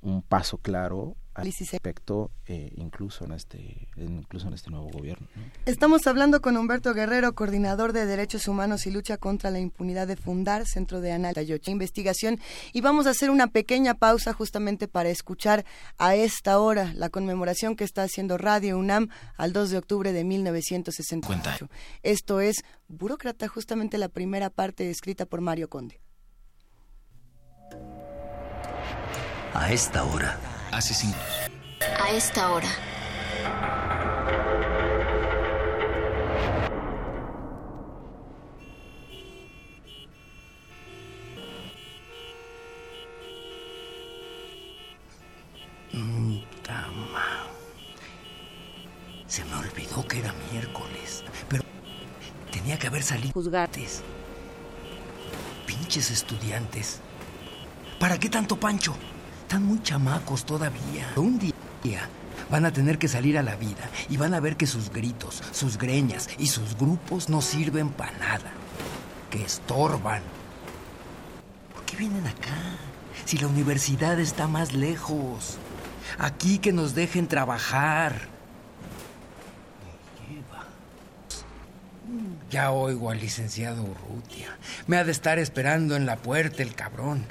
[0.02, 5.28] un paso claro al respecto eh, incluso en este incluso en este nuevo gobierno
[5.66, 10.16] estamos hablando con Humberto Guerrero coordinador de derechos humanos y lucha contra la impunidad de
[10.16, 12.40] Fundar Centro de Análisis e Investigación
[12.74, 15.66] y vamos a hacer una pequeña pausa justamente para escuchar
[15.98, 20.24] a esta hora la conmemoración que está haciendo Radio UNAM al 2 de octubre de
[20.24, 21.70] 1968
[22.04, 26.00] esto es Burócrata justamente la primera parte escrita por Mario Conde.
[29.54, 30.40] A esta hora
[30.74, 31.16] asesinos.
[32.00, 32.70] A esta hora.
[49.34, 51.64] Se me olvidó que era miércoles, pero
[52.52, 53.34] tenía que haber salido.
[53.34, 54.04] Juzgates.
[55.66, 57.00] Pinches estudiantes.
[58.00, 58.96] ¿Para qué tanto pancho?
[59.54, 61.14] Están muy chamacos todavía.
[61.16, 62.10] Un día
[62.50, 65.44] van a tener que salir a la vida y van a ver que sus gritos,
[65.52, 68.52] sus greñas y sus grupos no sirven para nada.
[69.30, 70.24] Que estorban.
[71.72, 72.56] ¿Por qué vienen acá?
[73.26, 75.60] Si la universidad está más lejos.
[76.18, 78.28] Aquí que nos dejen trabajar.
[82.50, 84.58] Ya oigo al licenciado Urrutia.
[84.88, 87.24] Me ha de estar esperando en la puerta el cabrón.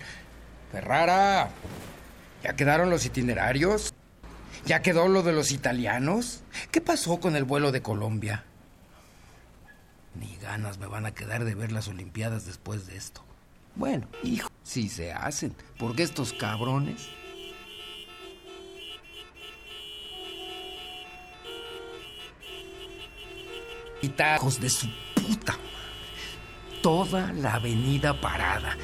[0.70, 1.50] Ferrara,
[2.42, 3.94] ¿Ya quedaron los itinerarios?
[4.66, 6.42] ¿Ya quedó lo de los italianos?
[6.70, 8.44] ¿Qué pasó con el vuelo de Colombia?
[10.14, 13.24] Ni ganas me van a quedar de ver las Olimpiadas después de esto.
[13.74, 17.08] Bueno, hijo, si se hacen, porque estos cabrones...
[24.02, 25.56] Y tajos de su puta.
[26.82, 28.76] Toda la avenida parada.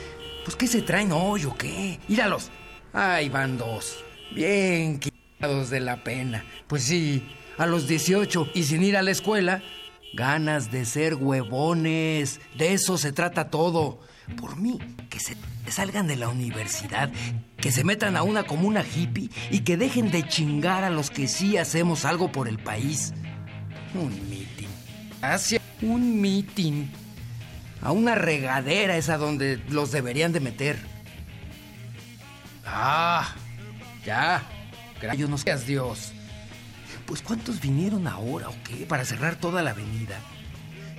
[0.45, 1.99] Pues, ¿qué se traen hoy o qué?
[2.09, 2.53] Íralos.
[2.93, 4.05] Ahí van dos.
[4.35, 6.45] Bien quitados de la pena.
[6.67, 7.27] Pues sí,
[7.59, 9.63] a los 18 y sin ir a la escuela,
[10.15, 12.41] ganas de ser huevones.
[12.57, 14.01] De eso se trata todo.
[14.37, 15.37] Por mí, que se
[15.69, 17.11] salgan de la universidad,
[17.57, 21.29] que se metan a una comuna hippie y que dejen de chingar a los que
[21.29, 23.15] sí hacemos algo por el país.
[23.95, 24.69] Un mitin.
[25.23, 26.91] Hacia un mitin.
[27.81, 30.98] A una regadera es a donde los deberían de meter.
[32.71, 33.35] Ah,
[34.05, 34.43] ya.
[35.01, 36.13] Gracias no seas Dios.
[37.07, 38.85] Pues ¿cuántos vinieron ahora o qué?
[38.87, 40.19] Para cerrar toda la avenida.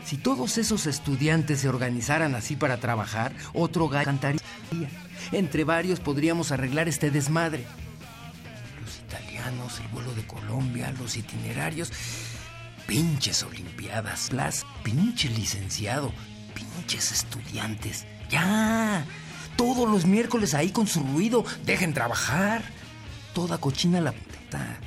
[0.05, 4.41] Si todos esos estudiantes se organizaran así para trabajar, otro gallo cantaría.
[5.31, 7.65] Entre varios podríamos arreglar este desmadre.
[8.81, 11.91] Los italianos, el vuelo de Colombia, los itinerarios,
[12.87, 16.11] pinches olimpiadas, las pinche licenciado,
[16.55, 18.07] pinches estudiantes.
[18.31, 19.05] Ya,
[19.59, 22.63] todos los miércoles ahí con su ruido, dejen trabajar.
[23.33, 24.79] Toda cochina la puta.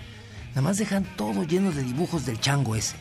[0.49, 2.97] Nada más dejan todo lleno de dibujos del chango ese.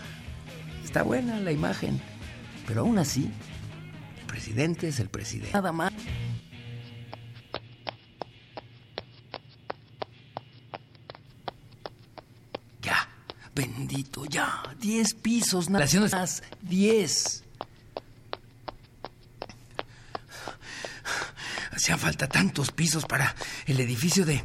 [0.84, 2.00] Está buena la imagen,
[2.66, 3.30] pero aún así,
[4.18, 5.52] el presidente es el presidente.
[5.52, 5.92] Nada más.
[12.82, 13.08] Ya,
[13.54, 14.60] bendito, ya.
[14.80, 16.42] Diez pisos, naciones más.
[16.62, 17.45] Diez.
[21.76, 24.42] Hacían falta tantos pisos para el edificio de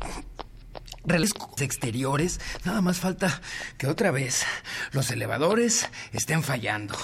[1.06, 3.42] relescos exteriores, nada más falta
[3.78, 4.44] que otra vez
[4.92, 6.98] los elevadores estén fallando.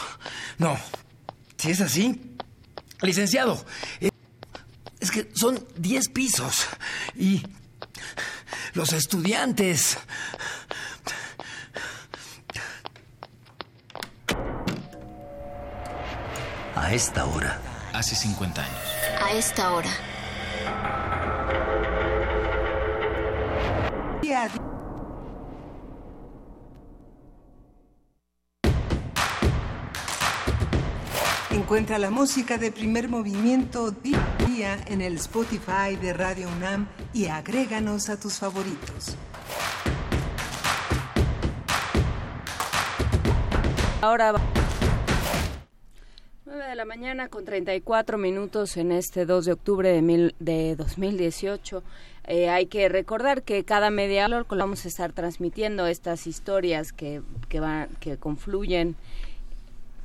[0.57, 0.77] No,
[1.57, 2.35] si es así,
[3.01, 3.65] licenciado,
[4.01, 4.09] eh,
[4.99, 6.67] es que son 10 pisos
[7.15, 7.41] y
[8.73, 9.97] los estudiantes...
[16.75, 17.59] A esta hora.
[17.91, 18.81] Hace 50 años.
[19.22, 19.89] A esta hora.
[31.68, 38.10] Encuentra la música de primer movimiento día en el Spotify de Radio UNAM y agréganos
[38.10, 39.18] a tus favoritos.
[44.02, 44.66] Ahora va.
[46.48, 50.77] 9 de la mañana con 34 minutos en este 2 de octubre de, mil, de
[50.77, 51.84] 2018.
[52.26, 57.22] Eh, hay que recordar que cada media hora vamos a estar transmitiendo estas historias que,
[57.50, 58.95] que, van, que confluyen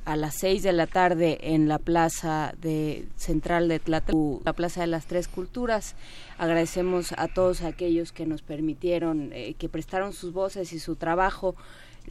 [0.03, 4.81] a las 6 de la tarde en la plaza de central de Tlatelolco, la plaza
[4.81, 5.95] de las tres culturas.
[6.37, 11.55] Agradecemos a todos aquellos que nos permitieron, eh, que prestaron sus voces y su trabajo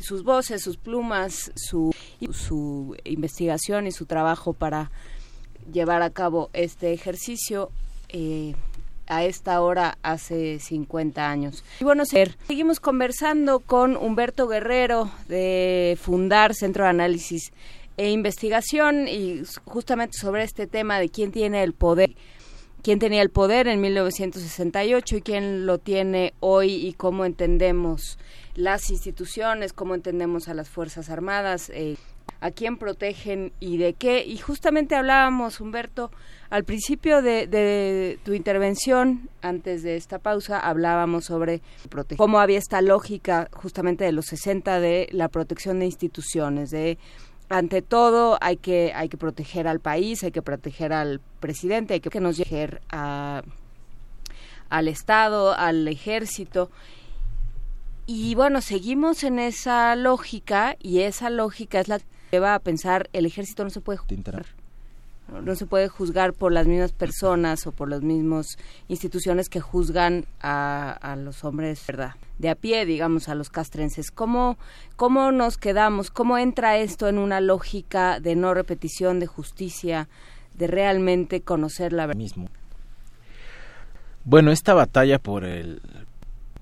[0.01, 1.95] sus voces, sus plumas, su,
[2.33, 4.91] su investigación y su trabajo para
[5.71, 7.71] llevar a cabo este ejercicio
[8.09, 8.55] eh,
[9.07, 11.65] a esta hora hace 50 años.
[11.81, 17.53] Y bueno, seguimos conversando con Humberto Guerrero de Fundar Centro de Análisis
[17.97, 22.15] e Investigación y justamente sobre este tema de quién tiene el poder
[22.83, 28.19] quién tenía el poder en 1968 y quién lo tiene hoy y cómo entendemos
[28.55, 31.97] las instituciones, cómo entendemos a las Fuerzas Armadas, eh,
[32.41, 34.25] a quién protegen y de qué.
[34.25, 36.11] Y justamente hablábamos, Humberto,
[36.51, 41.63] al principio de, tu intervención, antes de esta pausa, hablábamos sobre
[42.17, 46.99] cómo había esta lógica justamente de los 60 de la protección de instituciones, de
[47.49, 52.01] ante todo hay que hay que proteger al país, hay que proteger al presidente, hay
[52.01, 53.43] que, que nos proteger a,
[54.69, 56.71] al Estado, al ejército
[58.07, 63.09] y bueno, seguimos en esa lógica y esa lógica es la que lleva a pensar
[63.13, 64.47] el ejército no se puede juzgar.
[65.45, 68.59] No se puede juzgar por las mismas personas o por las mismas
[68.89, 72.17] instituciones que juzgan a, a los hombres, ¿verdad?
[72.39, 74.11] De a pie, digamos, a los castrenses.
[74.11, 74.59] ¿Cómo,
[74.97, 76.11] ¿Cómo nos quedamos?
[76.11, 80.09] ¿Cómo entra esto en una lógica de no repetición, de justicia,
[80.55, 82.19] de realmente conocer la verdad?
[82.19, 82.49] Mismo.
[84.25, 85.81] Bueno, esta batalla por el,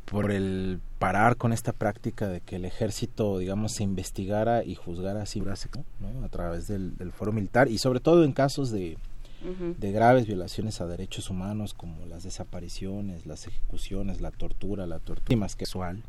[0.04, 5.22] por el parar con esta práctica de que el ejército, digamos, se investigara y juzgara
[5.22, 6.24] así ¿no?
[6.24, 8.98] a través del, foro militar y sobre todo en casos de,
[9.78, 15.38] de graves violaciones a derechos humanos como las desapariciones, las ejecuciones, la tortura, la tortura
[15.38, 16.02] más casual.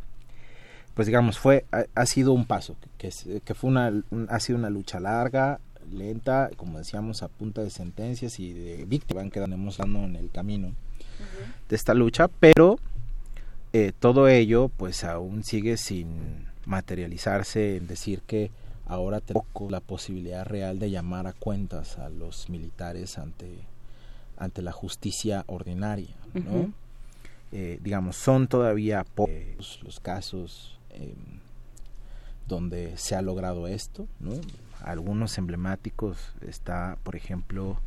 [0.94, 1.64] Pues digamos, fue
[1.96, 3.14] ha, sido un paso que,
[3.46, 3.94] que fue una
[4.28, 9.24] ha sido una lucha larga, lenta, como decíamos, a punta de sentencias y de víctimas
[9.24, 10.74] que quedamos dando en el camino
[11.70, 12.78] de esta lucha, pero
[13.74, 18.52] eh, todo ello pues aún sigue sin materializarse en decir que
[18.86, 23.60] ahora tenemos la posibilidad real de llamar a cuentas a los militares ante,
[24.38, 26.74] ante la justicia ordinaria, ¿no?
[27.54, 31.40] Eh, digamos, son todavía pocos los casos em,
[32.48, 34.32] donde se ha logrado esto, ¿no?
[34.82, 36.18] Algunos emblemáticos
[36.48, 37.78] está, por ejemplo,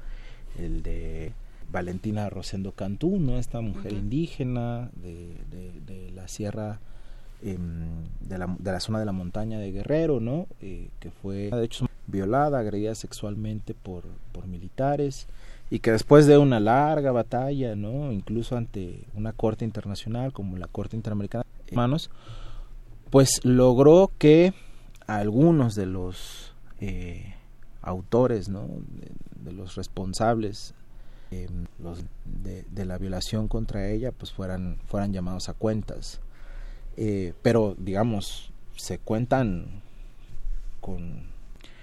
[0.59, 1.33] el de
[1.75, 3.37] Valentina Rosendo Cantú, ¿no?
[3.37, 5.37] esta mujer indígena de,
[5.85, 6.79] de, la sierra,
[7.43, 10.47] em, de, la, de, la, zona de la montaña de Guerrero, ¿no?
[10.63, 15.27] Eh, que fue de hecho violada, agredida sexualmente por, por militares
[15.69, 18.13] y que después de una larga batalla, ¿no?
[18.13, 22.11] incluso ante una corte internacional como la Corte Interamericana de Humanos,
[23.11, 24.55] pues logró que
[25.07, 27.35] algunos de los eh,
[27.83, 28.69] autores, ¿no?
[29.43, 30.75] de, los responsables
[31.43, 31.49] eh,
[31.83, 36.21] los de, la violación contra ella, pues fueran, fueran llamados a cuentas.
[36.97, 39.83] Eh, pero, digamos, se cuentan
[40.81, 41.25] con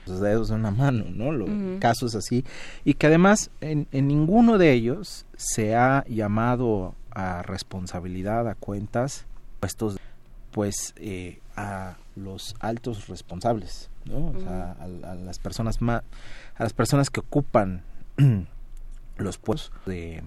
[0.06, 1.32] los dedos de una mano, ¿no?
[1.32, 1.50] Los
[1.80, 2.46] Casos así.
[2.86, 9.26] Y que además en, en ninguno de ellos se ha llamado a responsabilidad, a cuentas,
[9.60, 9.98] puestos
[10.52, 14.28] pues eh, a los altos responsables, ¿no?
[14.28, 16.04] o sea, a, las personas más,
[16.56, 17.84] a las personas que ocupan
[19.22, 20.24] los puestos de,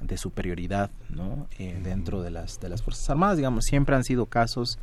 [0.00, 1.48] de superioridad, ¿no?
[1.58, 4.78] Eh, dentro de las de las fuerzas armadas, digamos, siempre han sido casos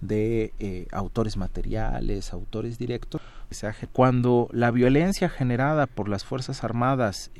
[0.00, 3.20] de eh, autores materiales, autores directos.
[3.92, 7.30] Cuando la violencia generada por las fuerzas armadas,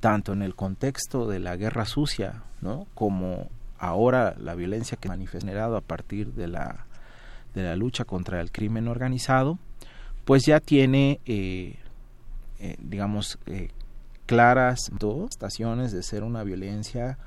[0.00, 2.86] tanto en el contexto de la guerra sucia, ¿no?
[2.94, 6.86] como ahora la violencia que manifiesta generado a partir de la,
[7.54, 9.58] de la lucha contra el crimen organizado,
[10.24, 11.76] pues ya tiene, eh,
[12.60, 13.70] eh, digamos, eh,
[14.26, 17.18] claras dos estaciones de ser una violencia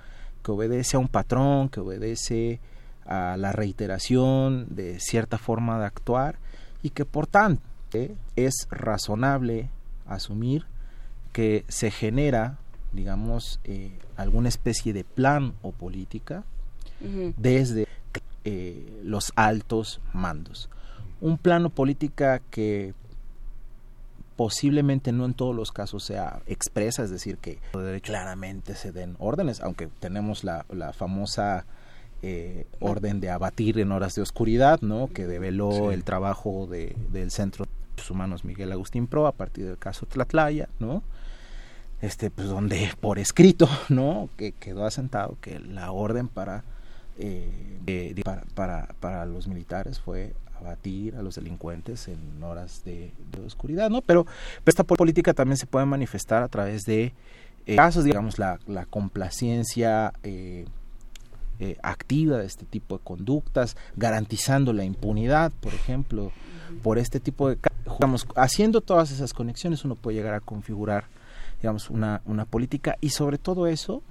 [0.43, 2.59] que obedece a un patrón, que obedece
[3.05, 6.37] a la reiteración de cierta forma de actuar
[6.81, 7.61] y que por tanto
[8.35, 9.69] es razonable
[10.05, 10.65] asumir
[11.31, 12.57] que se genera
[12.95, 16.43] digamos, eh, alguna especie de plan o política
[17.37, 17.87] desde
[18.45, 20.69] eh, los altos mandos.
[21.21, 22.93] Un plano política que
[24.35, 27.59] posiblemente no en todos los casos sea expresa, es decir, que
[28.01, 31.65] claramente se den órdenes, aunque tenemos la, la famosa
[32.21, 35.07] eh, orden de abatir en horas de oscuridad, ¿no?
[35.13, 39.77] que develó el trabajo de, del Centro de Humanos Miguel Agustín Pro a partir del
[39.77, 41.03] caso Tlatlaya, ¿no?
[42.01, 46.63] este pues donde por escrito no que quedó asentado que la orden para
[47.17, 48.13] eh,
[48.53, 53.11] para, para, los militares fue abatir a los delincuentes en horas de,
[53.45, 54.25] oscuridad no pero,
[54.65, 57.13] esta política también se puede manifestar a través de
[57.65, 60.65] eh, casos digamos la, la complacencia eh,
[61.83, 66.31] activa de este tipo de conductas garantizando la impunidad por ejemplo
[66.83, 67.57] por este tipo de
[67.93, 71.05] digamos haciendo todas esas conexiones uno puede llegar a configurar
[71.61, 74.03] digamos, una, una política y sobre todo eso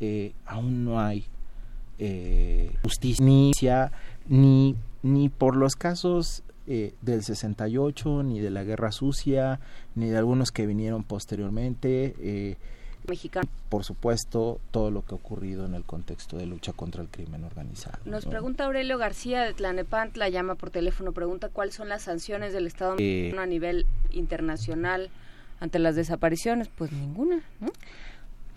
[0.00, 1.24] eh, aún no hay
[1.98, 3.92] eh, justicia
[4.26, 9.60] ni, ni por los casos eh, del 68, ni de la Guerra Sucia,
[9.94, 12.14] ni de algunos que vinieron posteriormente.
[12.20, 12.56] Eh,
[13.08, 13.48] Mexicano.
[13.68, 17.42] Por supuesto, todo lo que ha ocurrido en el contexto de lucha contra el crimen
[17.42, 17.98] organizado.
[18.04, 22.68] Nos pregunta Aurelio García de Tlanepantla, llama por teléfono, pregunta cuáles son las sanciones del
[22.68, 25.10] Estado a nivel internacional
[25.58, 27.42] ante las desapariciones, pues ninguna,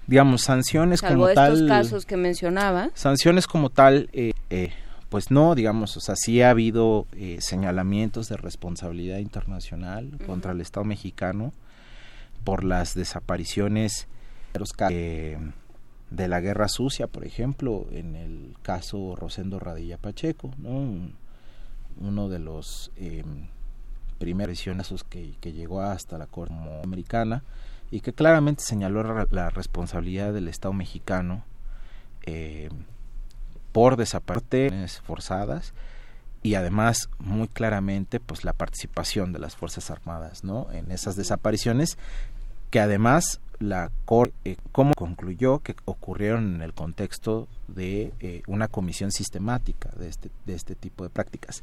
[0.08, 1.54] Digamos, sanciones como tal...
[1.54, 2.92] estos casos que mencionaba.
[2.94, 4.72] Sanciones como tal, eh, eh,
[5.10, 10.62] pues no, digamos, o sea, sí ha habido eh, señalamientos de responsabilidad internacional contra el
[10.62, 11.54] Estado mexicano
[12.44, 14.08] por las desapariciones
[16.10, 21.10] de la guerra sucia, por ejemplo, en el caso Rosendo Radilla Pacheco, ¿no?
[22.00, 22.92] uno de los
[24.18, 24.54] primera
[25.10, 26.54] que, que llegó hasta la Corte
[26.84, 27.44] Americana
[27.92, 31.44] y que claramente señaló la responsabilidad del Estado mexicano
[32.26, 32.70] eh,
[33.76, 35.74] por desapariciones forzadas
[36.44, 41.98] y además muy claramente pues la participación de las fuerzas armadas no en esas desapariciones
[42.70, 48.70] que además la Corte eh, como concluyó que ocurrieron en el contexto de eh, una
[48.70, 51.62] comisión sistemática de este de este tipo de prácticas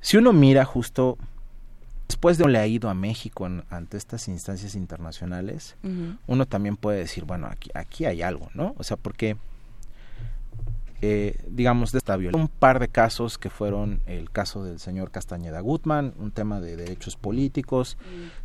[0.00, 1.18] si uno mira justo
[2.08, 5.76] Después de le ha ido a México ante estas instancias internacionales,
[6.28, 8.76] uno también puede decir, bueno, aquí, aquí hay algo, ¿no?
[8.78, 9.36] O sea, porque,
[11.02, 15.10] eh, digamos, de esta violencia, un par de casos que fueron el caso del señor
[15.10, 17.96] Castañeda Gutman, un tema de derechos políticos,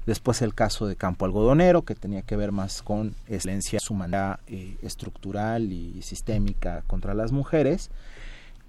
[0.05, 4.77] después el caso de Campo Algodonero, que tenía que ver más con violencia humanidad eh,
[4.81, 7.89] estructural y sistémica contra las mujeres,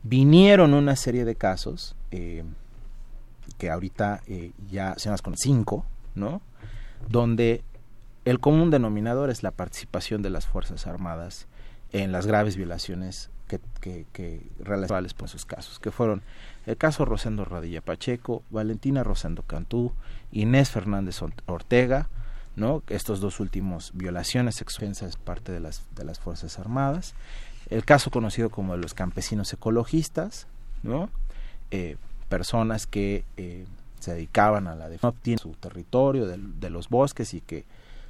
[0.02, 2.44] vinieron una serie de casos, eh,
[3.58, 6.40] que ahorita eh, ya se llama con cinco, ¿no?
[7.08, 7.62] Donde
[8.24, 11.46] el común denominador es la participación de las Fuerzas Armadas
[11.92, 16.22] en las graves violaciones que, que, que con esos casos, que fueron
[16.66, 19.92] el caso Rosendo Radilla Pacheco, Valentina Rosendo Cantú,
[20.30, 22.08] Inés Fernández Ortega,
[22.56, 22.82] ¿no?
[22.88, 27.14] Estos dos últimos violaciones sexuales parte de las, de las Fuerzas Armadas,
[27.70, 30.46] el caso conocido como de los campesinos ecologistas,
[30.82, 31.08] ¿no?
[31.70, 31.96] Eh,
[32.28, 33.66] personas que eh,
[33.98, 37.64] se dedicaban a la defensa de su territorio, de, los bosques y que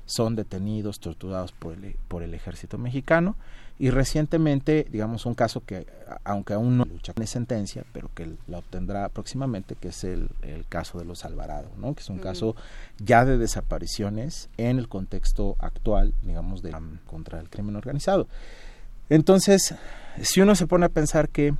[0.06, 3.36] son detenidos, torturados por el, por el ejército mexicano
[3.82, 5.88] y recientemente, digamos, un caso que,
[6.22, 10.64] aunque aún no lucha tiene sentencia, pero que la obtendrá próximamente, que es el, el
[10.68, 11.92] caso de los Alvarado, ¿no?
[11.92, 12.54] que es un caso
[12.98, 16.72] ya de desapariciones en el contexto actual, digamos, de
[17.08, 18.28] contra el crimen organizado.
[19.08, 19.74] Entonces,
[20.22, 21.52] si uno se pone a pensar que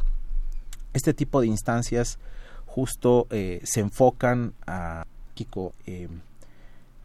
[0.92, 2.20] este tipo de instancias
[2.66, 6.06] justo eh, se enfocan a Kiko, eh,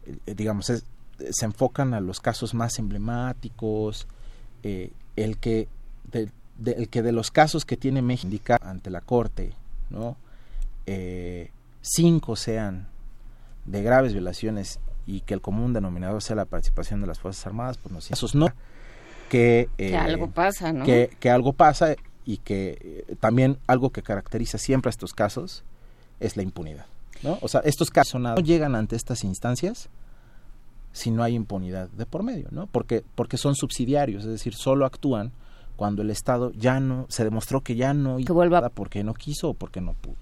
[0.06, 4.06] eh, digamos, se enfocan a los casos más emblemáticos,
[5.22, 5.68] el que
[6.10, 6.30] de,
[6.64, 9.52] el que de los casos que tiene México indica ante la corte,
[9.90, 10.16] ¿no?
[11.82, 12.88] cinco sean
[13.66, 17.76] de graves violaciones y que el común denominador sea la participación de las fuerzas armadas,
[17.76, 18.48] pues no, casos no
[19.28, 20.84] que, que algo pasa, ¿no?
[20.84, 25.64] Que, que algo pasa y que eh, también algo que caracteriza siempre a estos casos
[26.20, 26.86] es la impunidad.
[27.22, 27.38] ¿no?
[27.42, 29.88] O sea, estos casos no llegan ante estas instancias
[30.98, 32.66] si no hay impunidad de por medio, ¿no?
[32.66, 35.32] Porque, porque son subsidiarios, es decir, solo actúan
[35.76, 39.50] cuando el Estado ya no, se demostró que ya no que vuelva porque no quiso
[39.50, 40.16] o porque no pudo.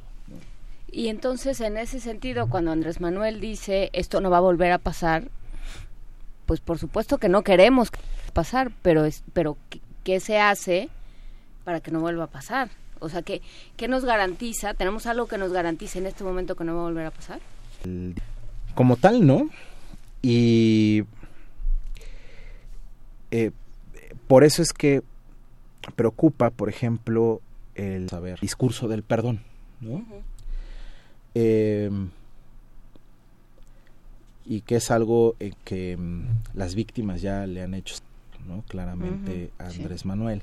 [0.93, 4.79] Y entonces, en ese sentido, cuando Andrés Manuel dice esto no va a volver a
[4.79, 5.31] pasar,
[6.45, 7.91] pues por supuesto que no queremos
[8.33, 9.57] pasar, pero, es, pero
[10.05, 10.91] ¿qué se hace
[11.67, 12.71] para que no vuelva a pasar.
[13.01, 13.43] O sea, ¿qué,
[13.77, 14.73] ¿qué nos garantiza?
[14.75, 17.41] ¿Tenemos algo que nos garantice en este momento que no va a volver a pasar?
[18.77, 19.51] Como tal, ¿no?
[20.29, 21.05] Y
[23.31, 23.53] eh,
[24.27, 25.05] por eso es que
[25.95, 27.41] preocupa, por ejemplo,
[27.77, 29.43] el saber discurso del perdón,
[29.81, 30.05] ¿no?
[31.37, 31.89] Eh,
[34.47, 36.25] y que es algo que mm,
[36.55, 37.95] las víctimas ya le han hecho,
[38.49, 38.65] ¿no?
[38.67, 40.43] Claramente a Andrés Manuel.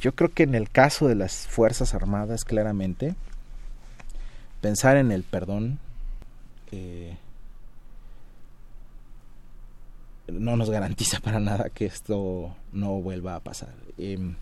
[0.00, 3.14] Yo creo que en el caso de las Fuerzas Armadas, claramente,
[4.60, 5.78] pensar en el perdón
[6.72, 7.16] eh,
[10.28, 13.74] no nos garantiza para nada que esto no vuelva a pasar.
[13.98, 14.36] Em,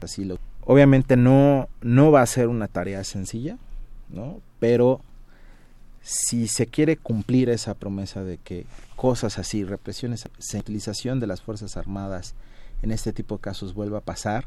[0.00, 3.58] así lo, obviamente no, no va a ser una tarea sencilla,
[4.08, 4.40] ¿no?
[4.58, 5.00] pero
[6.02, 11.76] si se quiere cumplir esa promesa de que cosas así, represiones, utilización de las Fuerzas
[11.76, 12.34] Armadas,
[12.82, 14.46] en este tipo de casos vuelva a pasar,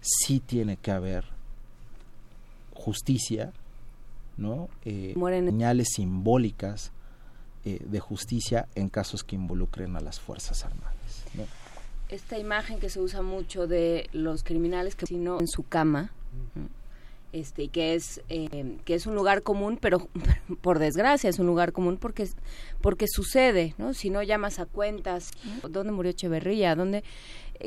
[0.00, 1.24] sí tiene que haber
[2.74, 3.52] justicia,
[4.36, 4.68] ¿no?
[4.84, 6.92] Eh, señales simbólicas
[7.64, 10.94] eh, de justicia en casos que involucren a las Fuerzas Armadas.
[12.08, 16.10] Esta imagen que se usa mucho de los criminales que no en su cama,
[17.32, 20.08] este, que es eh, que es un lugar común, pero
[20.60, 22.28] por desgracia es un lugar común porque
[22.80, 23.94] porque sucede, ¿no?
[23.94, 25.30] Si no llamas a cuentas,
[25.68, 26.74] ¿dónde murió Echeverría?
[26.74, 27.04] ¿Dónde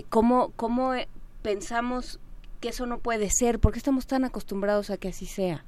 [0.10, 1.08] ¿Cómo, cómo eh,
[1.42, 2.20] pensamos
[2.60, 3.60] que eso no puede ser?
[3.60, 5.64] ¿Por qué estamos tan acostumbrados a que así sea?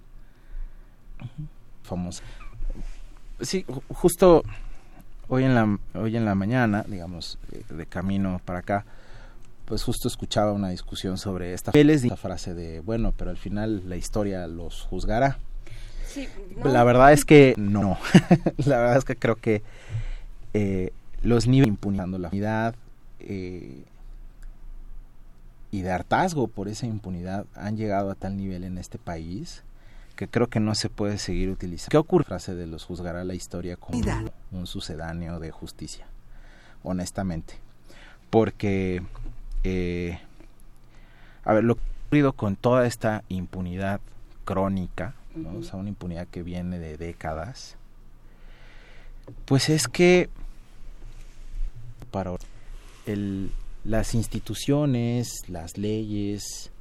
[1.83, 2.23] Famosa.
[3.45, 4.43] Sí, justo
[5.27, 8.85] hoy en la hoy en la mañana, digamos, eh, de camino para acá,
[9.65, 13.97] pues justo escuchaba una discusión sobre esta esta frase de, bueno, pero al final la
[13.97, 15.37] historia los juzgará.
[16.63, 17.97] La verdad es que no.
[18.65, 19.61] la verdad es que creo que
[20.53, 20.91] eh,
[21.21, 22.73] los niveles impunidando la unidad
[23.19, 23.83] eh,
[25.69, 29.64] y de hartazgo por esa impunidad han llegado a tal nivel en este país
[30.15, 31.91] que creo que no se puede seguir utilizando.
[31.91, 32.25] ¿Qué ocurre?
[32.25, 33.99] frase de los juzgará la historia como
[34.51, 36.07] un sucedáneo de justicia,
[36.83, 37.55] honestamente.
[38.29, 39.03] Porque,
[39.63, 40.19] eh,
[41.43, 43.99] a ver, lo que ha ocurrido con toda esta impunidad
[44.45, 45.15] crónica,
[45.57, 47.75] o sea, una impunidad que viene de décadas,
[49.45, 50.29] pues es que
[52.11, 52.35] para
[53.05, 53.51] el,
[53.83, 56.71] las instituciones, las leyes,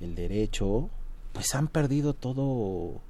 [0.00, 0.90] el derecho,
[1.32, 3.00] pues han perdido todo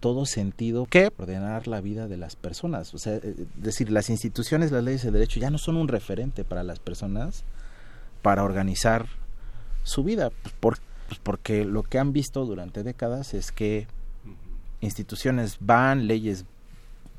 [0.00, 2.94] todo sentido que ordenar la vida de las personas.
[2.94, 5.88] O sea, es eh, decir, las instituciones, las leyes, el derecho ya no son un
[5.88, 7.44] referente para las personas
[8.22, 9.06] para organizar
[9.82, 10.30] su vida.
[10.60, 13.86] Pues, pues porque lo que han visto durante décadas es que
[14.80, 16.44] instituciones van, leyes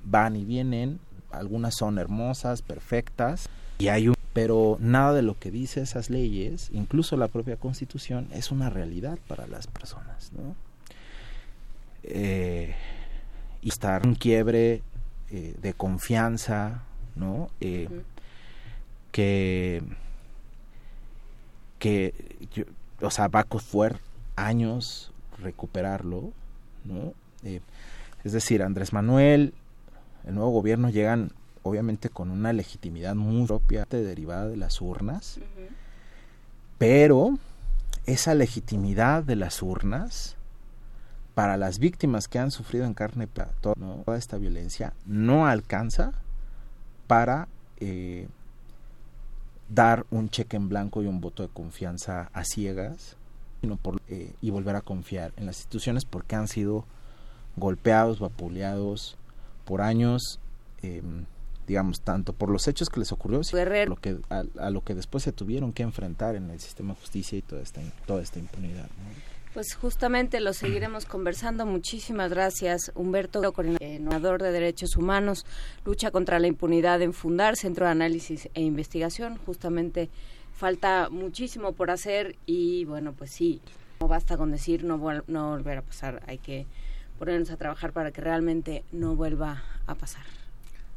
[0.03, 0.99] van y vienen,
[1.31, 6.69] algunas son hermosas, perfectas, y hay un pero nada de lo que dice esas leyes,
[6.71, 10.55] incluso la propia Constitución, es una realidad para las personas, ¿no?
[12.03, 12.75] Eh,
[13.61, 14.81] y estar un quiebre
[15.31, 16.83] eh, de confianza,
[17.15, 17.49] ¿no?
[17.59, 17.89] Eh,
[19.11, 19.83] que
[21.79, 22.13] que
[23.01, 23.99] o sea va a costar
[24.35, 26.31] años recuperarlo,
[26.83, 27.13] ¿no?
[28.23, 29.53] es decir, Andrés Manuel,
[30.25, 31.31] el nuevo gobierno llegan
[31.63, 35.39] obviamente con una legitimidad muy propia derivada de las urnas,
[36.77, 37.37] pero
[38.05, 40.35] esa legitimidad de las urnas
[41.35, 43.27] para las víctimas que han sufrido en carne
[43.61, 46.13] toda esta violencia no alcanza
[47.07, 47.47] para
[47.79, 48.27] eh,
[49.69, 53.15] dar un cheque en blanco y un voto de confianza a ciegas
[53.61, 56.85] sino por, eh, y volver a confiar en las instituciones porque han sido
[57.55, 59.17] golpeados, vapuleados
[59.65, 60.39] por años,
[60.81, 61.01] eh,
[61.69, 64.95] digamos, tanto por los hechos que les ocurrió, sino a lo que, a, lo que
[64.95, 68.39] después se tuvieron que enfrentar en el sistema de justicia y toda esta, toda esta
[68.39, 68.89] impunidad.
[69.53, 71.67] Pues justamente lo seguiremos conversando.
[71.67, 75.45] Muchísimas gracias, Humberto, coordinador de derechos humanos,
[75.85, 79.37] lucha contra la impunidad en Fundar, Centro de Análisis e Investigación.
[79.45, 80.09] Justamente
[80.53, 83.61] falta muchísimo por hacer y bueno, pues sí,
[83.99, 86.65] no basta con decir no, no volver a pasar, hay que
[87.19, 90.38] ponernos a trabajar para que realmente no vuelva a pasar.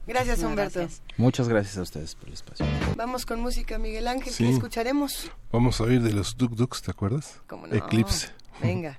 [0.07, 0.89] Gracias, Humberto.
[1.17, 2.67] Muchas gracias a ustedes por el espacio.
[2.97, 5.31] Vamos con música, Miguel Ángel, ¿qué escucharemos?
[5.53, 7.41] Vamos a oír de los Duk Duks, ¿te acuerdas?
[7.47, 8.29] ¿Cómo Eclipse.
[8.61, 8.99] Venga.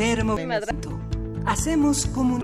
[0.00, 0.98] Primer movimiento.
[1.44, 2.42] Hacemos como...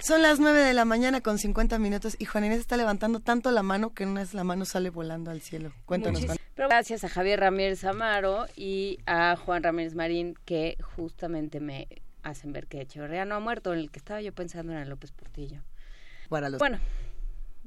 [0.00, 3.52] Son las 9 de la mañana con 50 minutos y Juan Inés está levantando tanto
[3.52, 5.70] la mano que en una vez la mano sale volando al cielo.
[5.86, 6.26] Cuéntanos.
[6.26, 6.36] Juan.
[6.56, 11.86] Gracias a Javier Ramírez Amaro y a Juan Ramírez Marín que justamente me
[12.24, 13.72] hacen ver que Echeverría no ha muerto.
[13.72, 15.62] En el que estaba yo pensando era López Portillo.
[16.28, 16.58] Para los...
[16.58, 16.80] Bueno,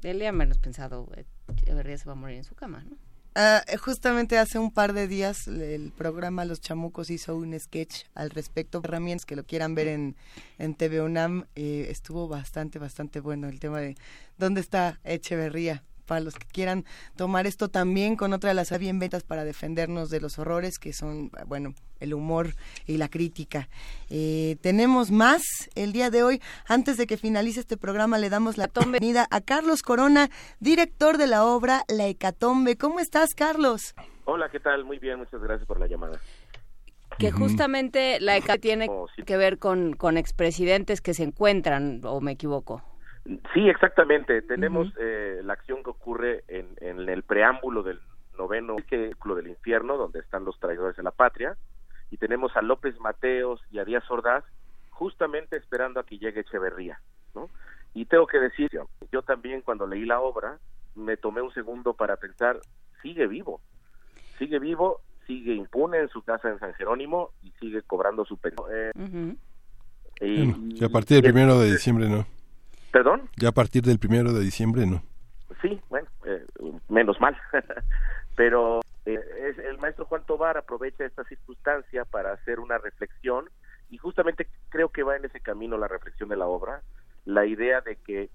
[0.02, 1.08] él ya menos pensado,
[1.56, 2.98] Echeverría se va a morir en su cama, ¿no?
[3.36, 8.30] Ah, justamente hace un par de días el programa Los Chamucos hizo un sketch al
[8.30, 8.80] respecto.
[8.84, 10.16] Herramientas que lo quieran ver en,
[10.58, 13.96] en TV UNAM eh, estuvo bastante, bastante bueno el tema de
[14.38, 16.84] dónde está Echeverría para los que quieran
[17.16, 20.92] tomar esto también con otra de las bien ventas para defendernos de los horrores que
[20.92, 22.54] son, bueno, el humor
[22.86, 23.68] y la crítica.
[24.10, 25.42] Eh, tenemos más
[25.74, 26.42] el día de hoy.
[26.68, 30.28] Antes de que finalice este programa, le damos la bienvenida a Carlos Corona,
[30.60, 32.76] director de la obra La Hecatombe.
[32.76, 33.94] ¿Cómo estás, Carlos?
[34.24, 34.84] Hola, ¿qué tal?
[34.84, 36.20] Muy bien, muchas gracias por la llamada.
[37.18, 42.20] Que justamente la Hecatombe tiene Oh, que ver con, con expresidentes que se encuentran, o
[42.20, 42.82] me equivoco.
[43.54, 44.42] Sí, exactamente.
[44.42, 48.00] Tenemos eh, la acción que ocurre en, en el preámbulo del
[48.38, 51.56] noveno ciclo del infierno, donde están los traidores de la patria,
[52.10, 54.44] y tenemos a López Mateos y a Díaz Ordaz
[54.90, 57.00] justamente esperando a que llegue Echeverría,
[57.34, 57.48] ¿no?
[57.94, 58.70] Y tengo que decir,
[59.12, 60.58] yo también cuando leí la obra
[60.94, 62.60] me tomé un segundo para pensar,
[63.02, 63.60] sigue vivo,
[64.38, 68.66] sigue vivo, sigue impune en su casa en San Jerónimo y sigue cobrando su pensión.
[68.70, 68.92] Eh,
[70.20, 72.26] Y, a partir del primero de diciembre no.
[72.94, 73.28] ¿Perdón?
[73.36, 75.02] Ya a partir del primero de diciembre no.
[75.60, 76.46] Sí, bueno, eh,
[76.88, 77.36] menos mal.
[78.36, 83.50] Pero eh, es, el maestro Juan Tobar aprovecha esta circunstancia para hacer una reflexión
[83.90, 86.82] y justamente creo que va en ese camino la reflexión de la obra,
[87.24, 88.30] la idea de que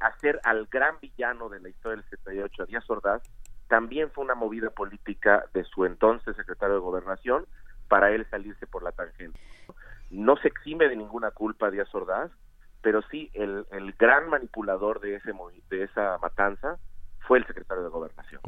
[0.00, 3.22] hacer al gran villano de la historia del 78, a Díaz Ordaz,
[3.68, 7.44] también fue una movida política de su entonces secretario de Gobernación
[7.86, 9.38] para él salirse por la tangente.
[10.10, 12.30] No se exime de ninguna culpa Díaz Ordaz,
[12.82, 15.32] pero sí el, el gran manipulador de ese
[15.70, 16.78] de esa matanza
[17.26, 18.40] fue el secretario de Gobernación.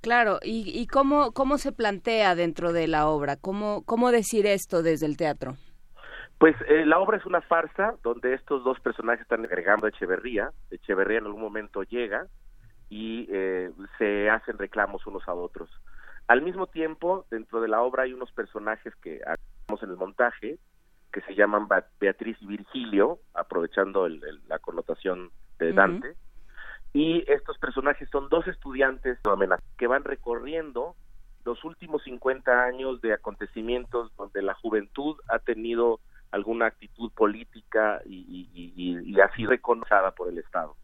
[0.00, 3.36] Claro, ¿y, y cómo, cómo se plantea dentro de la obra?
[3.36, 5.56] ¿Cómo, cómo decir esto desde el teatro?
[6.38, 10.50] Pues eh, la obra es una farsa donde estos dos personajes están agregando a Echeverría.
[10.70, 12.26] Echeverría en algún momento llega
[12.90, 15.70] y eh, se hacen reclamos unos a otros.
[16.26, 20.58] Al mismo tiempo, dentro de la obra hay unos personajes que hacemos en el montaje
[21.14, 21.68] que se llaman
[22.00, 26.16] Beatriz y Virgilio, aprovechando la connotación de Dante.
[26.92, 29.20] Y estos personajes son dos estudiantes
[29.78, 30.96] que van recorriendo
[31.44, 36.00] los últimos 50 años de acontecimientos donde la juventud ha tenido
[36.32, 40.74] alguna actitud política y, y, ha sido reconocida por el Estado.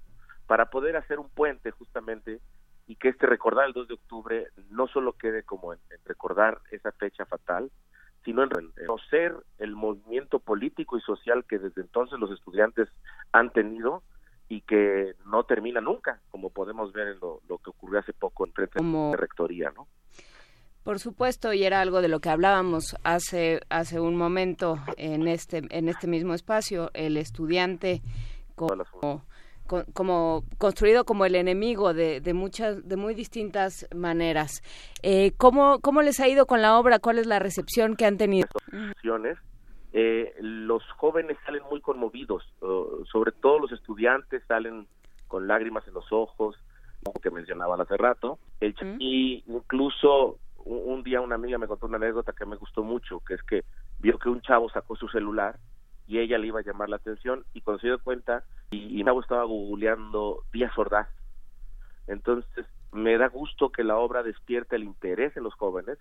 [0.47, 2.39] Para poder hacer un puente justamente
[2.87, 6.93] y que este recordar el 2 de octubre no solo quede como en, recordar esa
[6.93, 7.73] fecha fatal,
[8.25, 8.51] sino en
[8.87, 12.89] conocer el movimiento político y social que desde entonces los estudiantes
[13.33, 14.03] han tenido
[14.49, 18.53] y que no termina nunca, como podemos ver en lo, que ocurrió hace poco en
[18.53, 19.87] frente de rectoría, ¿no?
[20.83, 25.63] Por supuesto, y era algo de lo que hablábamos hace hace un momento en este
[25.71, 28.03] en este mismo espacio, el estudiante
[28.55, 29.25] como,
[29.93, 34.63] como construido como el enemigo de, de muchas de muy distintas maneras.
[35.03, 36.99] Eh, ¿cómo, ¿Cómo les ha ido con la obra?
[36.99, 38.49] ¿Cuál es la recepción que han tenido?
[39.93, 42.45] eh, los jóvenes salen muy conmovidos,
[43.11, 44.87] sobre todo los estudiantes salen
[45.27, 46.57] con lágrimas en los ojos,
[47.03, 48.39] como que mencionaban hace rato,
[48.99, 53.35] y incluso un, día una amiga me contó una anécdota que me gustó mucho, que
[53.35, 53.65] es que
[53.99, 55.57] vio que un chavo sacó su celular
[56.11, 59.05] y ella le iba a llamar la atención y cuando se dio cuenta y, y
[59.05, 61.09] chavo estaba googleando Díaz Ordaz.
[62.09, 65.99] Entonces me da gusto que la obra despierte el interés en los jóvenes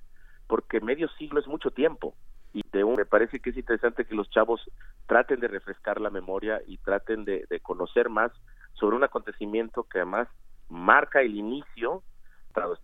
[0.48, 2.16] porque medio siglo es mucho tiempo
[2.54, 4.60] y de me parece que es interesante que los chavos
[5.06, 8.32] traten de refrescar la memoria y traten de, conocer más
[8.74, 10.28] sobre un acontecimiento que además
[10.70, 12.02] marca el inicio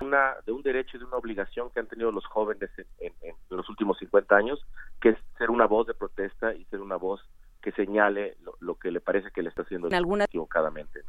[0.01, 2.69] una, de un derecho y de una obligación que han tenido los jóvenes
[2.99, 3.13] en,
[3.49, 4.65] los últimos 50 años,
[5.01, 7.21] que es ser una voz de protesta y ser una voz
[7.61, 9.89] que señale lo, que le parece que le está haciendo
[10.23, 11.01] equivocadamente.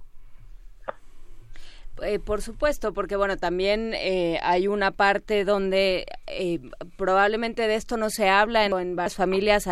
[2.02, 6.60] Eh, por supuesto, porque bueno, también eh, hay una parte donde eh,
[6.98, 9.66] probablemente de esto no se habla en, varias familias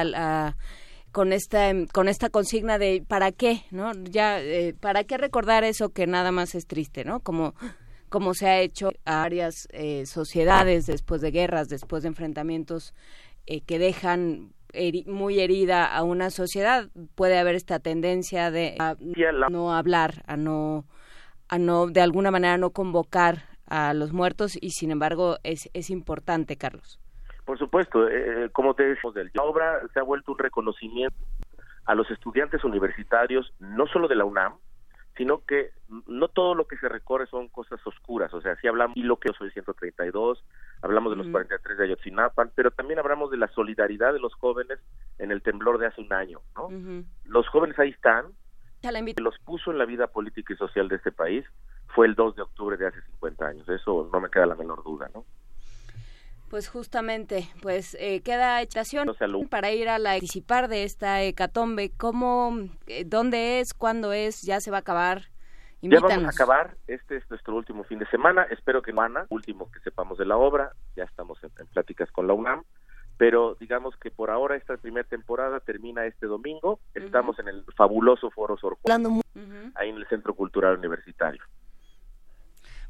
[1.13, 3.93] con esta con esta consigna de para qué, ¿no?
[3.93, 4.41] Ya
[4.81, 7.21] para qué recordar eso que nada más es triste, ¿no?
[7.21, 7.55] Como
[8.15, 9.67] como se ha hecho a varias
[10.05, 12.95] sociedades después de guerras, después de enfrentamientos
[13.45, 14.53] que dejan
[15.07, 18.77] muy herida a una sociedad, puede haber esta tendencia de
[19.51, 20.85] no hablar, a no
[21.49, 25.91] a no de alguna manera no convocar a los muertos y sin embargo es, es
[25.91, 27.01] importante, Carlos.
[27.45, 31.17] Por supuesto, eh, eh, como te decimos, la obra se ha vuelto un reconocimiento
[31.85, 34.55] a los estudiantes universitarios, no solo de la UNAM,
[35.17, 35.71] sino que
[36.07, 39.17] no todo lo que se recorre son cosas oscuras, o sea, si hablamos y lo
[39.17, 40.45] que yo soy 132,
[40.83, 44.79] hablamos de los 43 de Ayotzinapa, pero también hablamos de la solidaridad de los jóvenes
[45.19, 46.69] en el temblor de hace un año, ¿no?
[47.25, 48.27] Los jóvenes ahí están,
[49.17, 51.45] que los puso en la vida política y social de este país
[51.95, 53.69] fue el 2 de octubre de hace 50 años.
[53.69, 55.25] Eso no me queda la menor duda, ¿no?
[56.55, 59.09] Pues justamente, pues eh, queda estación
[59.51, 61.91] para ir a la participar de esta hecatombe.
[61.97, 65.23] ¿Cómo, eh, dónde es, cuándo es, ya se va a acabar?
[65.83, 69.69] Ya vamos a acabar, este es nuestro último fin de semana, espero que mañana, último
[69.73, 72.63] que sepamos de la obra, ya estamos en pláticas con la UNAM,
[73.17, 76.79] pero digamos que por ahora esta primera temporada termina este domingo.
[76.95, 79.21] Estamos en el fabuloso Foro Sor Juan,
[79.75, 81.43] ahí en el Centro Cultural Universitario.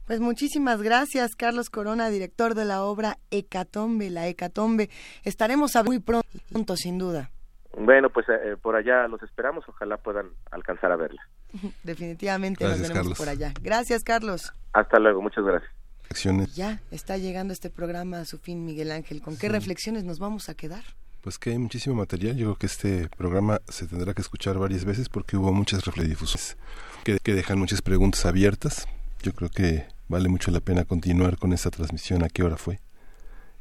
[0.07, 4.91] Pues muchísimas gracias, Carlos Corona, director de la obra Hecatombe, la Hecatombe.
[5.23, 7.31] Estaremos a muy pronto, sin duda.
[7.77, 11.23] Bueno, pues eh, por allá los esperamos, ojalá puedan alcanzar a verla.
[11.85, 13.53] Definitivamente nos veremos por allá.
[13.63, 14.53] Gracias, Carlos.
[14.73, 15.71] Hasta luego, muchas gracias.
[16.55, 19.21] Ya está llegando este programa a su fin, Miguel Ángel.
[19.21, 20.85] ¿Con qué reflexiones nos vamos a quedar?
[21.23, 22.37] Pues que hay muchísimo material.
[22.37, 26.57] Yo creo que este programa se tendrá que escuchar varias veces porque hubo muchas reflexiones
[27.03, 28.87] que, que dejan muchas preguntas abiertas.
[29.23, 32.23] Yo creo que vale mucho la pena continuar con esta transmisión.
[32.23, 32.81] ¿A qué hora fue?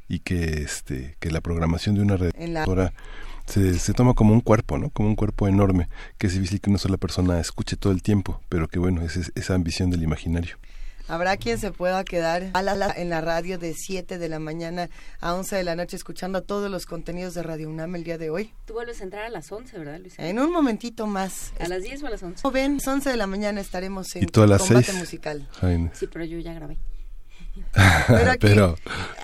[0.06, 2.92] y que este que la programación de una red En la- ahora
[3.46, 4.90] se, se toma como un cuerpo, ¿no?
[4.90, 8.42] Como un cuerpo enorme, que es difícil que una sola persona escuche todo el tiempo,
[8.50, 10.58] pero que bueno, es, es- esa ambición del imaginario.
[11.06, 14.38] Habrá quien se pueda quedar a la- la- en la radio de 7 de la
[14.38, 14.88] mañana
[15.20, 18.30] a 11 de la noche escuchando todos los contenidos de Radio UNAM el día de
[18.30, 18.52] hoy.
[18.64, 20.26] Tú vuelves a entrar a las 11, ¿verdad, Luisa?
[20.26, 21.52] En un momentito más.
[21.58, 22.40] ¿A las 10 o a las 11?
[22.42, 24.86] Como ven, a las 11 de la mañana estaremos en Y tú a las combate
[24.86, 25.46] seis, musical.
[25.60, 25.90] Jaime.
[25.92, 26.78] Sí, pero yo ya grabé.
[28.06, 28.76] Pero aquí- Pero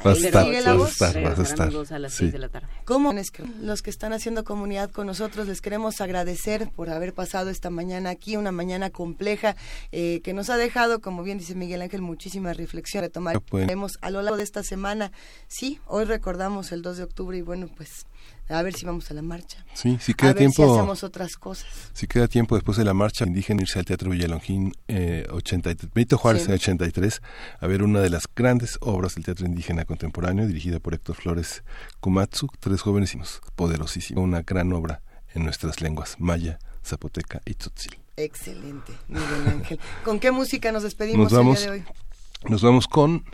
[0.05, 0.91] vas a estar, vas a voz.
[0.93, 1.69] estar, vas a Regresará estar.
[1.69, 2.19] mi voz a las Sí.
[2.19, 2.69] 6 de la tarde.
[2.85, 3.13] ¿Cómo?
[3.61, 8.11] Los que están haciendo comunidad con nosotros, les queremos agradecer por haber pasado esta mañana
[8.11, 9.57] aquí, una mañana compleja
[9.93, 13.03] eh, que nos ha dejado, como bien dice Miguel Ángel, muchísima reflexión.
[13.03, 15.13] Retomaremos a lo largo de esta semana.
[15.49, 18.07] Sí, hoy recordamos el 2 de octubre y bueno, pues
[18.51, 19.65] a ver si vamos a la marcha.
[19.75, 20.65] Sí, si a queda ver tiempo.
[20.67, 21.69] si hacemos otras cosas.
[21.93, 26.19] Si queda tiempo después de la marcha indígena irse al Teatro Villalongín eh, 83, Benito
[26.19, 26.49] Juárez Sí.
[26.49, 27.23] en 83
[27.61, 31.63] a ver una de las grandes obras del teatro indígena contemporáneo dirigida por Héctor Flores
[32.01, 33.17] Kumatsu, tres jóvenes
[33.57, 35.01] poderosísimos, una gran obra
[35.35, 37.99] en nuestras lenguas maya, zapoteca y tzotzil.
[38.17, 39.81] Excelente, Miguel Ángel.
[40.05, 42.51] ¿Con qué música nos despedimos Nos vamos, el día de hoy?
[42.51, 43.25] nos vamos con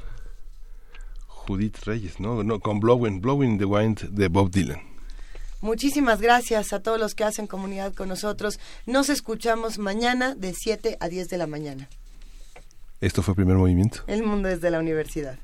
[1.27, 2.43] Judith Reyes, ¿no?
[2.43, 4.81] no con Blowing, Blowing the Wind de Bob Dylan.
[5.67, 8.61] Muchísimas gracias a todos los que hacen comunidad con nosotros.
[8.87, 11.89] Nos escuchamos mañana de 7 a 10 de la mañana.
[13.01, 14.05] Esto fue Primer Movimiento.
[14.07, 15.41] El mundo desde la universidad.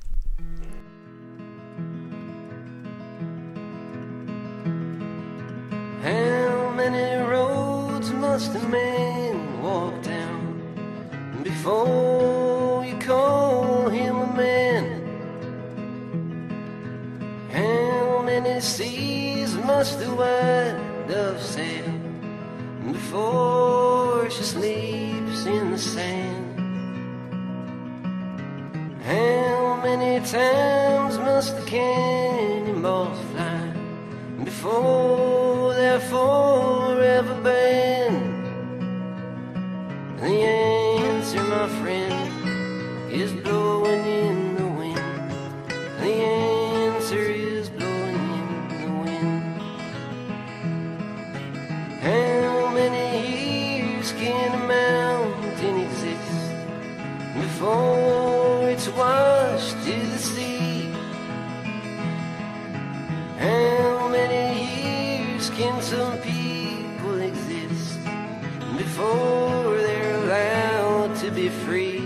[6.04, 15.01] How many roads must a man walk down before you call him a man?
[17.52, 21.84] How many seas must the white dove sail
[22.90, 26.58] before she sleeps in the sand?
[29.04, 33.74] How many times must the cannonballs fly
[34.42, 38.46] before they're forever banned?
[40.20, 45.30] The answer, my friend, is blowing in the wind.
[46.00, 46.12] The
[52.02, 56.52] How many years can a mountain exist
[57.32, 60.90] before it's washed to the sea?
[63.38, 68.00] How many years can some people exist
[68.76, 72.00] before they're allowed to be free?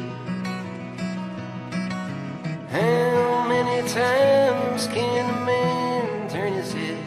[2.69, 6.99] How many times can a man turn his head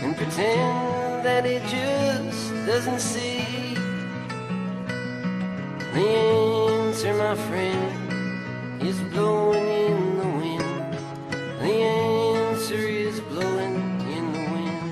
[0.00, 0.93] and pretend
[1.24, 3.74] that he just doesn't see?
[5.94, 10.98] The answer, my friend, is blowing in the wind.
[11.60, 13.74] The answer is blowing
[14.16, 14.82] in the wind.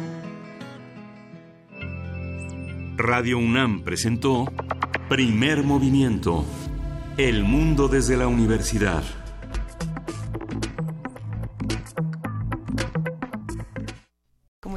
[2.97, 4.47] Radio UNAM presentó
[5.11, 6.47] Primer Movimiento.
[7.19, 9.03] El mundo desde la universidad.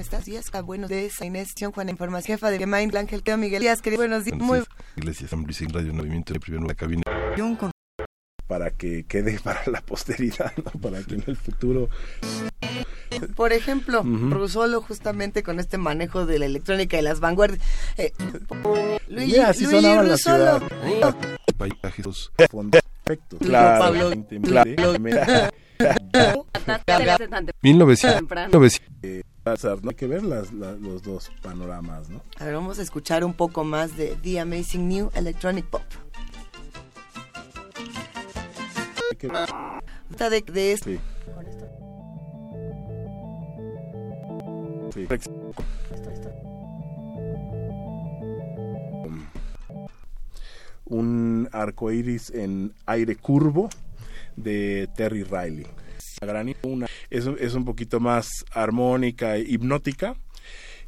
[0.06, 0.26] Estás?
[0.26, 1.20] Días, Ah, buenos días.
[1.22, 4.38] Inés Sion, Juan Información, jefa de Mind Ángel, Teo Miguel Díaz, querido, buenos días.
[4.38, 4.62] Muy
[4.96, 7.02] Iglesias, San Luis, Radio Movimiento, de primero la cabina.
[8.48, 10.72] para que quede para la posteridad, ¿no?
[10.80, 11.90] para que en el futuro
[13.36, 14.30] Por ejemplo, Ujú.
[14.30, 17.62] Rusolo justamente con este manejo de la electrónica y las vanguardias.
[17.98, 18.14] Eh,
[19.08, 20.60] Luigi, Mira, así Luigi sonaba la Rusolo.
[20.60, 21.16] ciudad.
[21.58, 22.32] Paisajes.
[22.38, 23.38] Perfecto.
[23.40, 23.84] Claro.
[23.84, 24.12] Pablo.
[24.44, 24.72] Claro.
[27.62, 28.82] 1900.
[29.46, 29.90] ¿No?
[29.90, 32.22] Hay que ver las, la- los dos panoramas, ¿no?
[32.40, 35.84] A ver, vamos a escuchar un poco más de The Amazing New Electronic Pop.
[39.12, 39.28] Hay que-
[40.30, 40.90] De, de esto.
[40.90, 41.00] Sí.
[44.94, 45.08] Sí.
[50.86, 53.70] Un arco iris en aire curvo
[54.36, 55.66] de Terry Riley.
[56.22, 60.16] La gran- una- es, un- es un poquito más armónica, e hipnótica.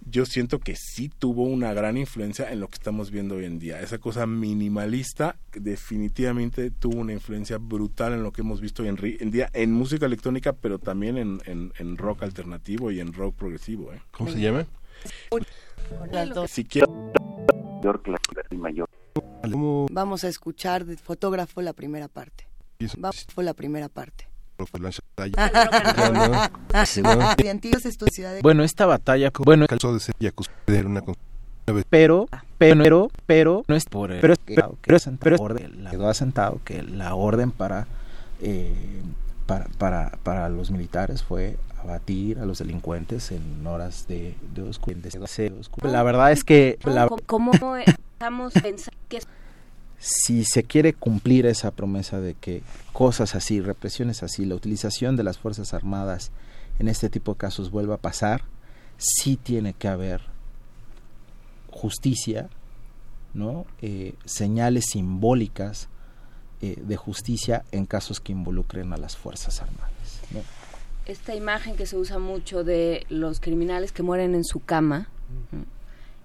[0.09, 3.57] Yo siento que sí tuvo una gran influencia en lo que estamos viendo hoy en
[3.57, 3.81] día.
[3.81, 9.31] Esa cosa minimalista definitivamente tuvo una influencia brutal en lo que hemos visto hoy en,
[9.31, 13.91] día en música electrónica, pero también en, en- en rock alternativo y en rock progresivo.
[13.91, 13.99] ¿eh?
[14.11, 14.67] ¿Cómo se llama?
[16.47, 17.11] Si quiero
[18.57, 18.87] mayor.
[19.91, 22.47] Vamos a escuchar de fotógrafo la primera parte.
[22.97, 24.27] Vamos, fue la primera parte.
[24.57, 25.01] Estudiantes.
[28.41, 31.01] Bueno, esta batalla, bueno, Calzó de ser yakuza, era una
[31.89, 32.27] pero,
[32.57, 36.83] pero, pero, no es por, pero, es- pero, pero, pero orden, la- quedó asentado que
[36.83, 37.87] la orden para
[38.41, 39.01] eh,
[39.45, 45.09] para, para, para los militares fue abatir a los delincuentes en horas de, de oscuridad.
[45.83, 46.77] La verdad es que...
[46.83, 49.19] La, ¿Cómo estamos pensando que
[49.99, 52.61] si se quiere cumplir esa promesa de que
[52.93, 56.31] cosas así, represiones así, la utilización de las Fuerzas Armadas
[56.79, 58.43] en este tipo de casos vuelva a pasar,
[58.97, 60.21] sí tiene que haber
[61.71, 62.49] justicia,
[63.33, 63.65] ¿no?
[63.81, 65.89] Eh, señales simbólicas
[66.61, 70.21] eh, de justicia en casos que involucren a las Fuerzas Armadas.
[70.31, 70.41] ¿no?
[71.05, 75.09] Esta imagen que se usa mucho de los criminales que mueren en su cama,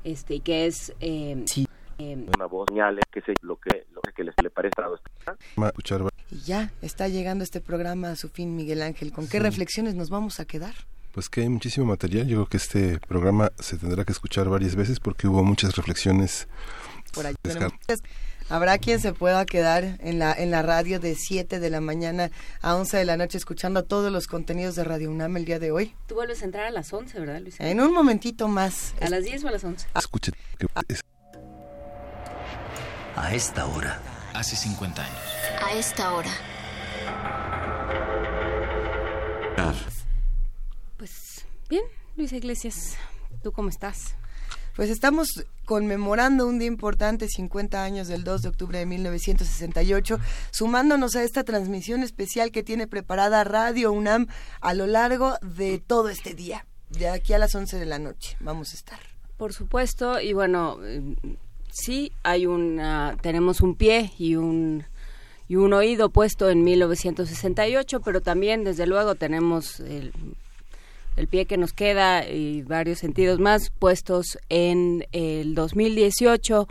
[0.04, 0.92] este, y que es...
[1.00, 1.66] Eh, sí
[1.98, 4.72] una voz señales que se lo que lo que les le parece
[6.30, 10.10] y ya está llegando este programa a su fin Miguel Ángel con qué reflexiones nos
[10.10, 10.74] vamos a quedar
[11.12, 14.76] pues que hay muchísimo material yo creo que este programa se tendrá que escuchar varias
[14.76, 16.48] veces porque hubo muchas reflexiones
[17.12, 17.34] por ahí
[18.48, 22.30] Habrá quien se pueda quedar en la, en la radio de 7 de la mañana
[22.60, 25.70] a 11 de la noche escuchando todos los contenidos de Radio UNAM el día de
[25.70, 25.94] hoy.
[26.06, 27.58] Tú vuelves a entrar a las 11, ¿verdad, Luis?
[27.60, 28.94] En un momentito más.
[29.00, 29.86] ¿A las 10 o a las 11?
[29.94, 30.32] Escuche.
[33.16, 34.00] A esta hora.
[34.32, 35.18] Hace 50 años.
[35.62, 36.30] A esta hora.
[40.96, 41.82] Pues bien,
[42.16, 42.96] Luis Iglesias,
[43.42, 44.14] ¿tú cómo estás?
[44.74, 50.18] Pues estamos conmemorando un día importante, 50 años del 2 de octubre de 1968,
[50.50, 54.28] sumándonos a esta transmisión especial que tiene preparada Radio UNAM
[54.62, 56.66] a lo largo de todo este día.
[56.88, 59.00] De aquí a las 11 de la noche vamos a estar.
[59.36, 60.78] Por supuesto, y bueno,
[61.72, 64.84] sí hay una, tenemos un pie y un
[65.48, 70.12] y un oído puesto en 1968, pero también desde luego tenemos el,
[71.16, 76.68] el pie que nos queda y varios sentidos más puestos en el 2018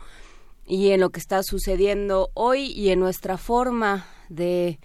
[0.65, 4.80] y en lo que está sucediendo hoy y en nuestra forma de,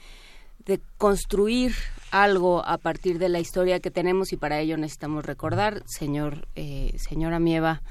[0.66, 1.74] de construir
[2.10, 6.92] algo a partir de la historia que tenemos y para ello necesitamos recordar, señor, eh,
[6.98, 7.82] señora Mieva,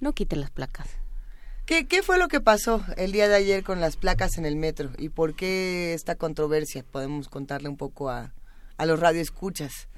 [0.00, 0.99] no quite las placas.
[1.66, 4.56] ¿Qué, ¿Qué fue lo que pasó el día de ayer con las placas en el
[4.56, 6.84] metro y por qué esta controversia?
[6.90, 8.34] Podemos contarle un poco a,
[8.76, 9.88] a los radioescuchas.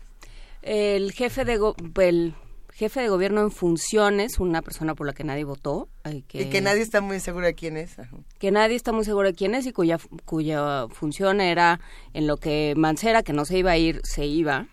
[0.63, 1.59] El jefe de
[2.01, 2.35] el
[2.73, 5.89] jefe de gobierno en funciones, una persona por la que nadie votó,
[6.29, 7.97] que, y que nadie está muy seguro de quién es.
[8.39, 11.81] Que nadie está muy seguro de quién es y cuya cuya función era
[12.13, 14.69] en lo que Mancera, que no se iba a ir, se iba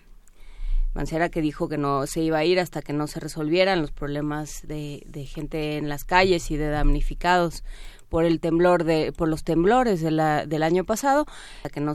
[0.93, 3.91] Mancera que dijo que no se iba a ir hasta que no se resolvieran los
[3.91, 7.63] problemas de, de gente en las calles y de damnificados
[8.09, 11.25] por el temblor de por los temblores de la, del año pasado
[11.71, 11.93] que no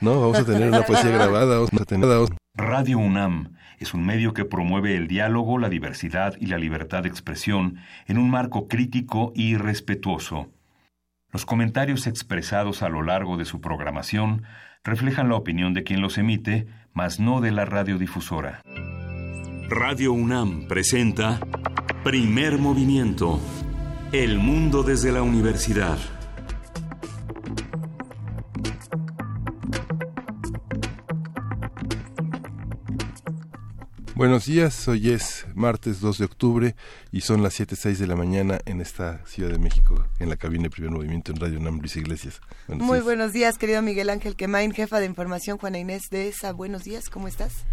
[0.00, 4.32] no vamos a tener una poesía grabada vamos a tener Radio UNAM es un medio
[4.32, 9.32] que promueve el diálogo la diversidad y la libertad de expresión en un marco crítico
[9.34, 10.48] y respetuoso.
[11.32, 14.44] Los comentarios expresados a lo largo de su programación
[14.84, 18.62] reflejan la opinión de quien los emite mas no de la radiodifusora.
[19.68, 21.40] Radio UNAM presenta
[22.04, 23.40] Primer Movimiento.
[24.12, 25.98] El mundo desde la universidad.
[34.16, 36.76] Buenos días, hoy es martes 2 de octubre
[37.10, 40.64] y son las 7.06 de la mañana en esta Ciudad de México, en la cabina
[40.64, 42.40] de primer movimiento en Radio UNAM, Luis Iglesias.
[42.68, 43.04] Buenos Muy días.
[43.04, 46.52] buenos días, querido Miguel Ángel Quemain, jefa de información, Juana Inés de ESA.
[46.52, 47.64] Buenos días, ¿cómo estás?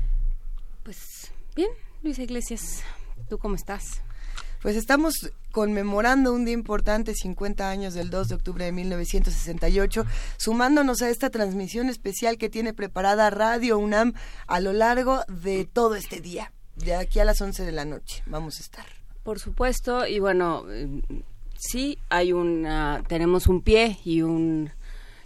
[0.81, 1.69] Pues bien,
[2.01, 2.81] Luis Iglesias,
[3.29, 4.01] ¿tú cómo estás?
[4.61, 10.05] Pues estamos conmemorando un día importante, 50 años del 2 de octubre de 1968,
[10.37, 14.13] sumándonos a esta transmisión especial que tiene preparada Radio UNAM
[14.45, 16.51] a lo largo de todo este día.
[16.75, 18.85] De aquí a las 11 de la noche vamos a estar.
[19.23, 20.65] Por supuesto, y bueno,
[21.57, 24.71] sí hay una, tenemos un pie y un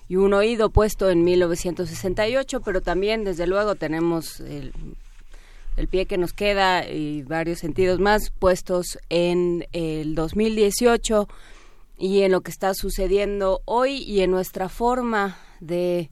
[0.07, 4.71] y un oído puesto en 1968, pero también desde luego tenemos el
[5.77, 11.27] el pie que nos queda y varios sentidos más puestos en el 2018
[11.97, 16.09] y en lo que está sucediendo hoy y en nuestra forma de,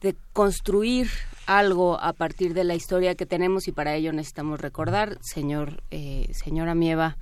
[0.00, 1.08] de construir
[1.46, 6.28] algo a partir de la historia que tenemos y para ello necesitamos recordar, señor, eh,
[6.32, 7.16] señora Mieva,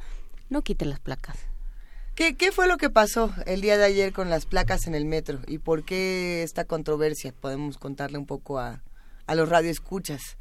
[0.49, 1.39] no quite las placas.
[2.15, 5.07] ¿Qué, ¿Qué fue lo que pasó el día de ayer con las placas en el
[5.07, 7.33] metro y por qué esta controversia?
[7.33, 8.83] Podemos contarle un poco a,
[9.27, 10.37] a los radioescuchas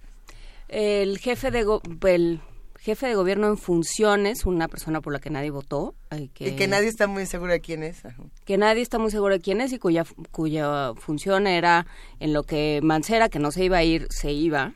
[0.71, 1.65] el jefe de
[2.09, 2.41] el
[2.79, 5.93] jefe de gobierno en funciones, una persona por la que nadie votó.
[6.33, 8.01] Que, y que nadie está muy seguro de quién es.
[8.45, 11.85] Que nadie está muy seguro de quién es y cuya, cuya función era
[12.19, 14.73] en lo que Mancera, que no se iba a ir, se iba.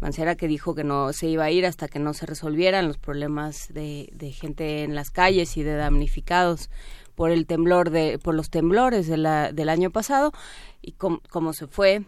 [0.00, 2.98] Mancera que dijo que no se iba a ir hasta que no se resolvieran los
[2.98, 6.70] problemas de, de gente en las calles y de damnificados
[7.14, 10.30] por el temblor de por los temblores de la, del año pasado
[10.82, 12.04] y cómo se fue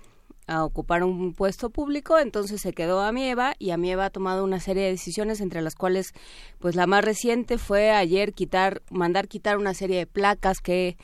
[0.51, 4.59] a ocupar un puesto público, entonces se quedó a Mieva y Amieva ha tomado una
[4.59, 6.12] serie de decisiones entre las cuales
[6.59, 10.97] pues la más reciente fue ayer quitar mandar quitar una serie de placas que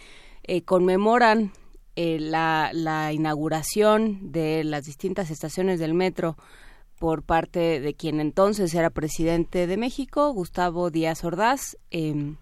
[0.42, 1.52] eh, conmemoran
[1.94, 6.36] eh, la, la inauguración de las distintas estaciones del metro
[6.98, 11.76] por parte de quien entonces era presidente de México, Gustavo Díaz Ordaz.
[11.92, 12.34] Eh,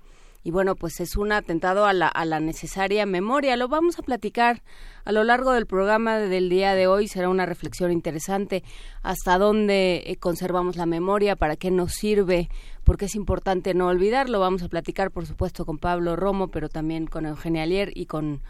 [0.44, 3.56] y bueno, pues es un atentado a la, a la necesaria memoria.
[3.56, 4.62] Lo vamos a platicar
[5.06, 7.08] a lo largo del programa del día de hoy.
[7.08, 8.62] Será una reflexión interesante
[9.02, 12.50] hasta dónde eh, conservamos la memoria, para qué nos sirve,
[12.84, 14.38] porque es importante no olvidarlo.
[14.38, 18.42] Vamos a platicar, por supuesto, con Pablo Romo, pero también con Eugenia Alier y con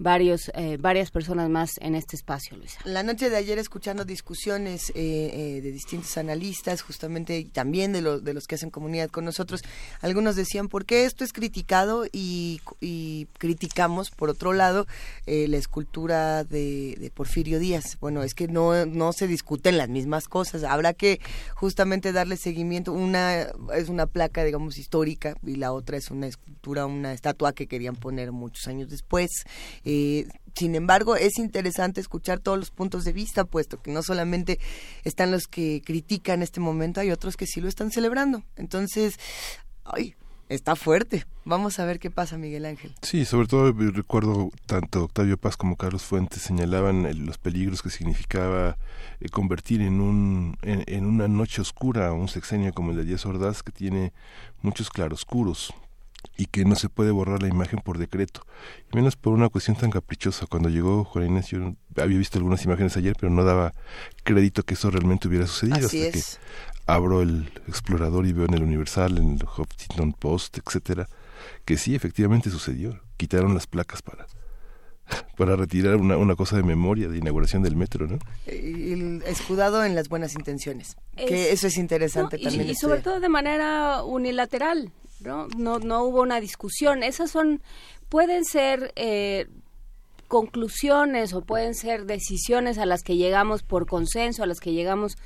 [0.00, 2.80] varios, eh, varias personas más en este espacio, Luisa.
[2.84, 8.24] La noche de ayer escuchando discusiones eh, eh, de distintos analistas, justamente también de, los
[8.24, 9.60] de los que hacen comunidad con nosotros,
[10.00, 14.86] algunos decían, ¿por qué esto es criticado y, y criticamos, por otro lado,
[15.26, 17.98] la escultura de, de, Porfirio Díaz?
[18.00, 21.20] Bueno, es que no, no se discuten las mismas cosas, habrá que
[21.54, 22.92] justamente darle seguimiento.
[22.92, 27.66] Una es una placa, digamos, histórica y la otra es una escultura, una estatua que
[27.66, 29.30] querían poner muchos años después.
[29.84, 29.89] Eh,
[30.54, 34.58] sin embargo, es interesante escuchar todos los puntos de vista, puesto que no solamente
[35.04, 38.42] están los que critican este momento, hay otros que sí lo están celebrando.
[38.56, 39.18] Entonces,
[39.84, 40.14] ay,
[40.48, 41.24] está fuerte.
[41.44, 42.94] Vamos a ver qué pasa, Miguel Ángel.
[43.02, 47.90] Sí, sobre todo recuerdo tanto Octavio Paz como Carlos Fuentes señalaban el, los peligros que
[47.90, 48.76] significaba
[49.20, 53.24] eh, convertir en, un, en, en, una noche oscura un sexenio como el de Díaz
[53.24, 54.12] Ordaz, que tiene
[54.62, 55.72] muchos claroscuros
[56.36, 58.46] y que no se puede borrar la imagen por decreto,
[58.92, 60.46] y menos por una cuestión tan caprichosa.
[60.46, 63.72] Cuando llegó Juan Inés, yo había visto algunas imágenes ayer, pero no daba
[64.24, 65.86] crédito que eso realmente hubiera sucedido.
[65.86, 66.36] Así hasta es.
[66.36, 66.40] que
[66.86, 71.08] abro el explorador y veo en el Universal, en el Huffington Post, etcétera,
[71.64, 73.00] que sí, efectivamente sucedió.
[73.16, 74.26] Quitaron las placas para
[75.36, 78.18] para retirar una, una cosa de memoria de inauguración del metro, ¿no?
[78.46, 82.68] El escudado en las buenas intenciones, es, que eso es interesante no, también.
[82.68, 85.48] Y, y sobre todo de manera unilateral, ¿no?
[85.56, 87.02] No, no hubo una discusión.
[87.02, 87.62] Esas son,
[88.08, 89.48] pueden ser eh,
[90.28, 95.16] conclusiones o pueden ser decisiones a las que llegamos por consenso, a las que llegamos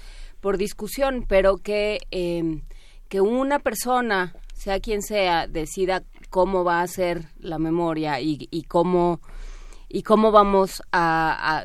[0.40, 2.62] por discusión, pero que, eh,
[3.08, 8.64] que una persona, sea quien sea, decida cómo va a ser la memoria y, y
[8.64, 9.20] cómo
[9.88, 11.62] y cómo vamos a,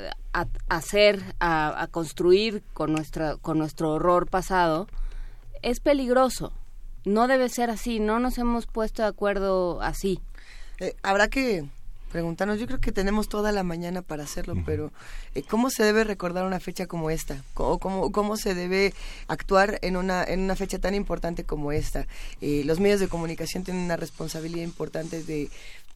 [0.67, 4.87] hacer, a, a, construir con nuestra con nuestro horror pasado,
[5.63, 6.53] es peligroso
[7.05, 10.19] no debe ser así, no nos hemos puesto de acuerdo así.
[10.79, 11.65] Eh, habrá que
[12.09, 14.91] preguntarnos, yo creo que tenemos toda la mañana para hacerlo, pero
[15.35, 17.43] eh, ¿cómo se debe recordar una fecha como esta?
[17.53, 18.93] ¿Cómo, cómo, cómo se debe
[19.27, 22.07] actuar en una, en una fecha tan importante como esta?
[22.41, 25.49] Eh, los medios de comunicación tienen una responsabilidad importante de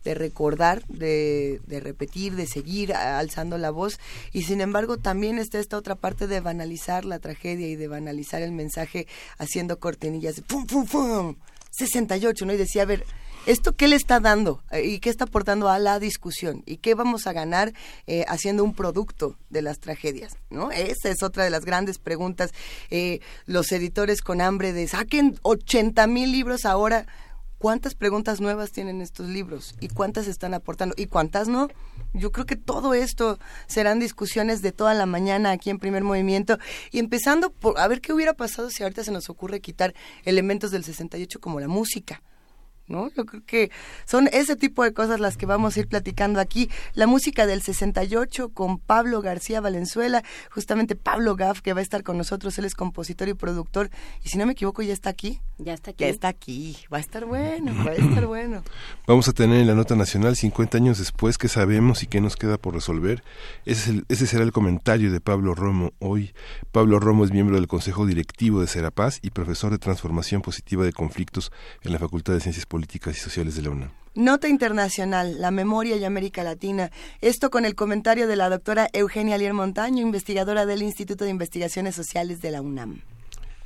[0.04, 4.00] de recordar, de, de, repetir, de seguir alzando la voz.
[4.32, 8.42] Y sin embargo, también está esta otra parte de banalizar la tragedia y de banalizar
[8.42, 9.08] el mensaje
[9.38, 11.36] haciendo cortinillas de pum, pum, pum,
[11.72, 12.54] 68, ¿no?
[12.54, 13.04] Y decía, a ver,
[13.46, 14.64] ¿esto qué le está dando?
[14.72, 16.64] ¿Y qué está aportando a la discusión?
[16.66, 17.74] ¿Y qué vamos a ganar
[18.08, 20.38] eh, haciendo un producto de las tragedias?
[20.50, 20.72] ¿no?
[20.72, 22.52] Esa es otra de las grandes preguntas.
[22.90, 27.08] Eh, los editores con hambre de saquen 80 mil libros ahora
[27.64, 31.70] cuántas preguntas nuevas tienen estos libros y cuántas están aportando y cuántas no.
[32.14, 36.58] Yo creo que todo esto serán discusiones de toda la mañana aquí en primer movimiento
[36.92, 39.94] y empezando por a ver qué hubiera pasado si ahorita se nos ocurre quitar
[40.26, 42.22] elementos del 68 como la música.
[42.88, 43.10] ¿No?
[43.16, 43.72] Yo creo que
[44.06, 46.70] son ese tipo de cosas las que vamos a ir platicando aquí.
[46.94, 52.04] La música del 68 con Pablo García Valenzuela, justamente Pablo Gaff, que va a estar
[52.04, 53.90] con nosotros, él es compositor y productor,
[54.24, 55.40] y si no me equivoco ya está aquí.
[55.58, 56.04] Ya está aquí.
[56.04, 58.64] Ya está aquí, va a estar bueno, va a estar bueno.
[59.08, 62.36] Vamos a tener en la nota nacional 50 años después qué sabemos y qué nos
[62.36, 63.24] queda por resolver.
[63.66, 66.34] Ese, es el, ese será el comentario de Pablo Romo hoy.
[66.72, 70.94] Pablo Romo es miembro del Consejo Directivo de Serapaz y profesor de Transformación Positiva de
[70.94, 73.92] Conflictos en la Facultad de Ciencias Políticas y Sociales de la UNAM.
[74.16, 76.90] Nota Internacional, la memoria y América Latina.
[77.22, 81.94] Esto con el comentario de la doctora Eugenia Alier Montaño, investigadora del Instituto de Investigaciones
[81.94, 83.02] Sociales de la UNAM.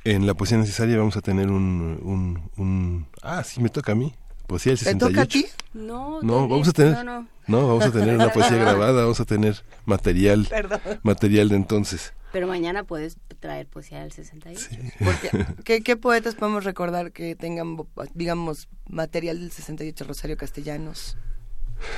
[0.04, 1.98] En la poesía necesaria vamos a tener un...
[2.02, 4.12] un, un ah, sí, me toca a mí.
[4.46, 5.06] Poesía del 68.
[5.06, 5.46] ¿Te toca a ti?
[5.72, 6.92] No, no vamos a tener...
[6.92, 7.28] No, no.
[7.46, 10.80] no, vamos a tener una poesía grabada, vamos a tener material, Perdón.
[11.02, 12.12] material de entonces.
[12.32, 14.66] Pero mañana puedes traer poesía del 68.
[14.70, 14.78] Sí.
[14.98, 17.76] Porque, ¿qué, ¿qué, poetas podemos recordar que tengan,
[18.14, 20.04] digamos, material del 68?
[20.04, 21.16] Rosario Castellanos.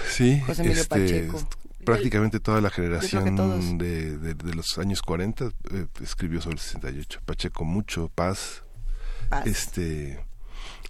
[0.09, 0.41] Sí.
[0.41, 1.49] José Emilio este, Pacheco.
[1.85, 7.21] Prácticamente toda la generación de, de, de, los años 40 eh, escribió sobre el 68.
[7.25, 8.63] Pacheco mucho, Paz,
[9.31, 9.47] Paz.
[9.47, 10.23] este,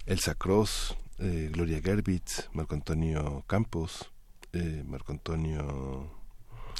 [0.05, 4.11] Elsa Cross, eh, Gloria Gerbitz, Marco Antonio Campos,
[4.51, 6.11] eh, Marco Antonio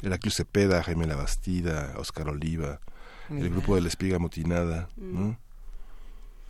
[0.02, 2.80] Heraclio Cepeda, Jaime Labastida, Oscar Oliva,
[3.30, 3.50] el Mira.
[3.50, 5.38] grupo de la espiga motinada, ¿no?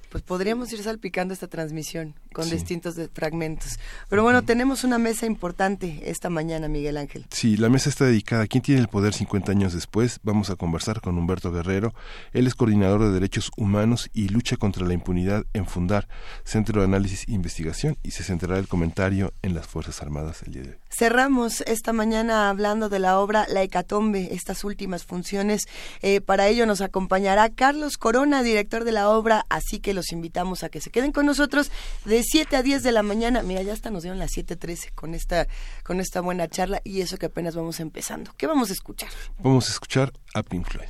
[0.09, 2.51] Pues podríamos ir salpicando esta transmisión con Sí.
[2.51, 3.77] distintos de- fragmentos.
[4.09, 7.25] Pero bueno, tenemos una mesa importante esta mañana, Miguel Ángel.
[7.31, 10.19] Sí, la mesa está dedicada a quién tiene el poder 50 años después.
[10.23, 11.93] Vamos a conversar con Humberto Guerrero.
[12.33, 16.07] Él es coordinador de derechos humanos y lucha contra la impunidad en Fundar,
[16.43, 20.53] Centro de Análisis e Investigación, y se centrará el comentario en las Fuerzas Armadas el
[20.53, 20.75] día de hoy.
[20.89, 25.67] Cerramos esta mañana hablando de la obra La Hecatombe, estas últimas funciones.
[26.01, 30.63] Eh, para ello nos acompañará Carlos Corona, director de la obra, así que los invitamos
[30.63, 31.71] a que se queden con nosotros
[32.05, 33.43] de 7 a 10 de la mañana.
[33.43, 35.47] Mira, ya hasta nos dieron las 7.13 con esta,
[35.83, 38.33] con esta buena charla y eso que apenas vamos empezando.
[38.37, 39.09] ¿Qué vamos a escuchar?
[39.39, 40.89] Vamos a escuchar a Pink Floyd.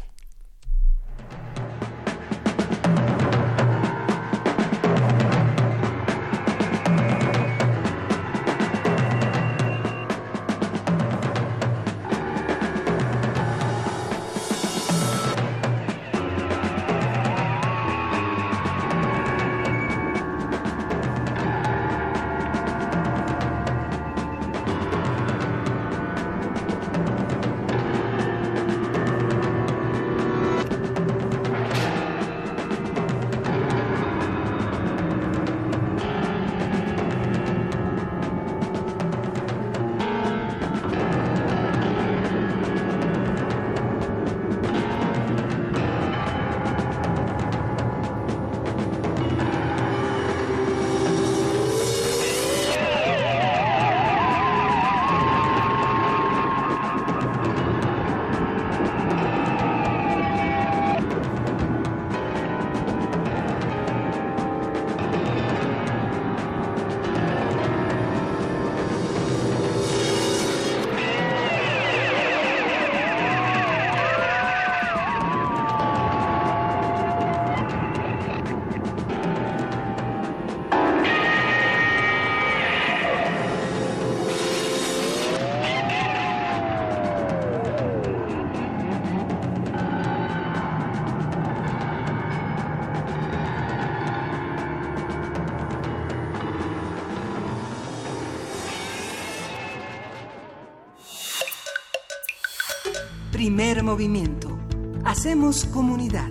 [103.53, 104.57] Primer movimiento.
[105.03, 106.29] Hacemos comunidad.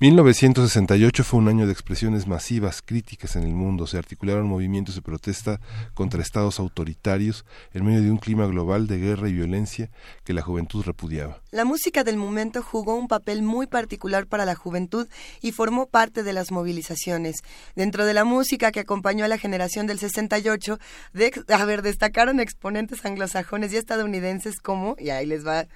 [0.00, 3.86] 1968 fue un año de expresiones masivas críticas en el mundo.
[3.86, 5.60] Se articularon movimientos de protesta
[5.94, 9.88] contra estados autoritarios en medio de un clima global de guerra y violencia
[10.24, 11.43] que la juventud repudiaba.
[11.54, 15.06] La música del momento jugó un papel muy particular para la juventud
[15.40, 17.36] y formó parte de las movilizaciones.
[17.76, 20.80] Dentro de la música que acompañó a la generación del 68,
[21.12, 25.68] de, a ver, destacaron exponentes anglosajones y estadounidenses como, y ahí les va,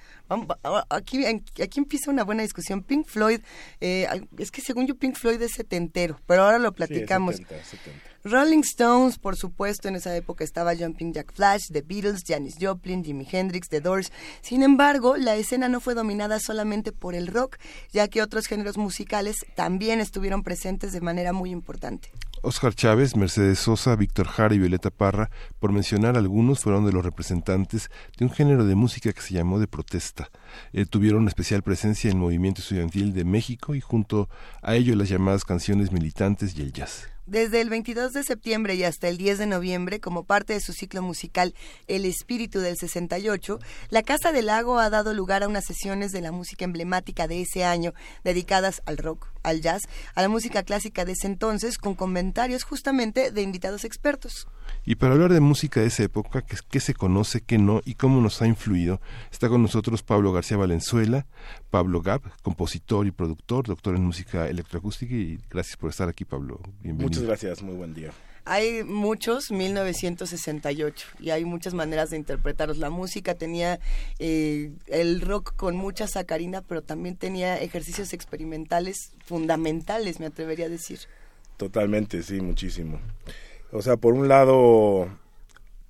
[0.89, 3.39] aquí, aquí empieza una buena discusión, Pink Floyd,
[3.79, 4.05] eh,
[4.37, 7.37] es que según yo Pink Floyd es setentero, pero ahora lo platicamos.
[7.37, 8.08] Sí, 70, 70.
[8.25, 13.01] Rolling Stones, por supuesto, en esa época estaba Jumping Jack Flash, The Beatles, Janis Joplin,
[13.01, 14.11] Jimi Hendrix, The Doors.
[14.41, 17.57] Sin embargo, la escena no fue dominada solamente por el rock,
[17.93, 22.11] ya que otros géneros musicales también estuvieron presentes de manera muy importante.
[22.41, 27.05] Oscar Chávez, Mercedes Sosa, Víctor Jara y Violeta Parra, por mencionar algunos, fueron de los
[27.05, 30.29] representantes de un género de música que se llamó de protesta.
[30.73, 34.29] Eh, tuvieron especial presencia en el movimiento estudiantil de México y junto
[34.61, 37.07] a ello las llamadas canciones militantes y el jazz.
[37.29, 40.73] Desde el 22 de septiembre y hasta el 10 de noviembre, como parte de su
[40.73, 41.53] ciclo musical
[41.85, 43.59] El Espíritu del 68,
[43.91, 47.43] la Casa del Lago ha dado lugar a unas sesiones de la música emblemática de
[47.43, 47.93] ese año,
[48.23, 49.83] dedicadas al rock, al jazz,
[50.15, 54.47] a la música clásica de ese entonces, con comentarios justamente de invitados expertos.
[54.85, 57.95] Y para hablar de música de esa época, qué, qué se conoce, qué no y
[57.95, 61.25] cómo nos ha influido, está con nosotros Pablo García Valenzuela,
[61.69, 66.59] Pablo Gab, compositor y productor, doctor en música electroacústica y gracias por estar aquí, Pablo.
[66.81, 67.09] Bienvenido.
[67.09, 68.11] Muchas gracias, muy buen día.
[68.45, 72.77] Hay muchos 1968 y hay muchas maneras de interpretarlos.
[72.77, 73.79] La música tenía
[74.17, 80.69] eh, el rock con mucha sacarina, pero también tenía ejercicios experimentales fundamentales, me atrevería a
[80.69, 80.99] decir.
[81.57, 82.99] Totalmente, sí, muchísimo.
[83.71, 85.07] O sea, por un lado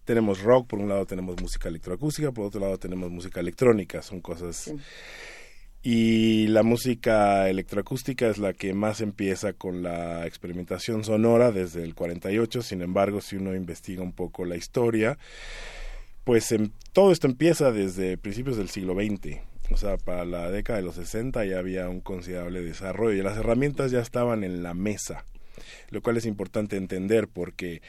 [0.06, 4.22] tenemos rock, por un lado tenemos música electroacústica, por otro lado tenemos música electrónica, son
[4.22, 4.56] cosas...
[4.56, 4.76] Sí.
[5.82, 11.96] Y la música electroacústica es la que más empieza con la experimentación sonora desde el
[11.96, 15.18] 48, sin embargo, si uno investiga un poco la historia,
[16.26, 19.38] pues en, todo esto empieza desde principios del siglo XX.
[19.72, 23.38] O sea, para la década de los 60 ya había un considerable desarrollo y las
[23.38, 25.24] herramientas ya estaban en la mesa,
[25.90, 27.82] lo cual es importante entender porque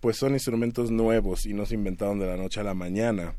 [0.00, 3.34] pues son instrumentos nuevos y no se inventaron de la noche a la mañana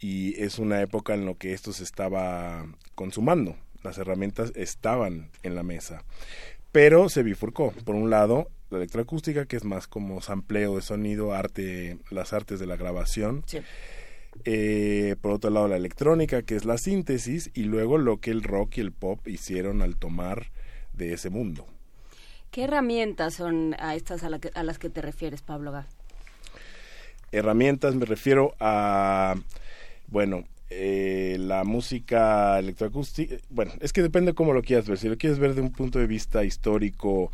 [0.00, 3.56] y es una época en la que esto se estaba consumando.
[3.82, 6.04] Las herramientas estaban en la mesa,
[6.72, 7.72] pero se bifurcó.
[7.84, 12.58] Por un lado, la electroacústica, que es más como sampleo de sonido, arte, las artes
[12.58, 13.44] de la grabación.
[14.44, 18.42] Eh, por otro lado, la electrónica, que es la síntesis, y luego lo que el
[18.42, 20.50] rock y el pop hicieron al tomar
[20.92, 21.66] de ese mundo.
[22.52, 25.86] ¿Qué herramientas son a estas a, la que- a las que te refieres, Pablo Gá?
[27.34, 29.34] herramientas me refiero a
[30.08, 35.16] bueno eh, la música electroacústica bueno es que depende cómo lo quieras ver si lo
[35.16, 37.32] quieres ver de un punto de vista histórico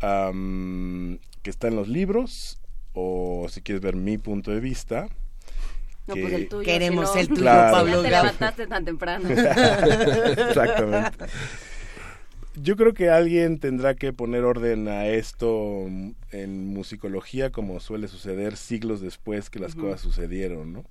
[0.00, 2.58] am, que está en los libros
[2.94, 5.06] o si quieres ver mi punto de vista
[6.08, 6.64] No, que- pues el tuyo.
[6.64, 7.72] Queremos el tuyo, Claro.
[7.76, 9.28] Pablo Ya te levantaste tan temprano.
[9.30, 11.26] Exactamente.
[12.54, 15.86] Yo creo que alguien tendrá que poner orden a esto
[16.32, 20.84] en musicología, como suele suceder siglos después que las cosas sucedieron, ¿no?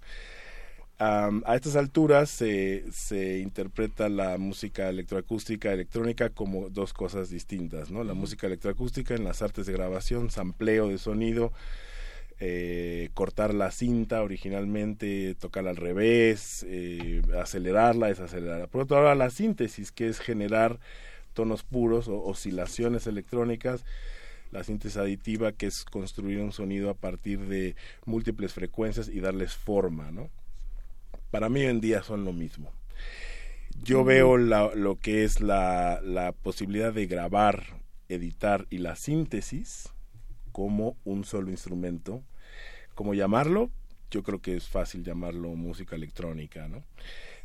[0.98, 8.04] A estas alturas se, se interpreta la música electroacústica electrónica como dos cosas distintas, ¿no?
[8.04, 11.54] La música electroacústica en las artes de grabación, sampleo de sonido,
[12.40, 18.68] eh, cortar la cinta originalmente, tocarla al revés, eh, acelerarla, desacelerarla.
[18.68, 20.80] Por otro lado, la síntesis, que es generar
[21.34, 23.84] tonos puros o oscilaciones electrónicas,
[24.51, 29.53] la síntesis aditiva, que es construir un sonido a partir de múltiples frecuencias y darles
[29.56, 30.30] forma, ¿no?
[31.32, 32.72] Para mí hoy en día son lo mismo.
[33.84, 37.64] Yo veo la- lo que es la, la posibilidad de grabar,
[38.10, 39.90] editar y la síntesis
[40.51, 42.22] como un solo instrumento.
[42.95, 43.69] ¿Cómo llamarlo?
[44.11, 46.84] Yo creo que es fácil llamarlo música electrónica, ¿no?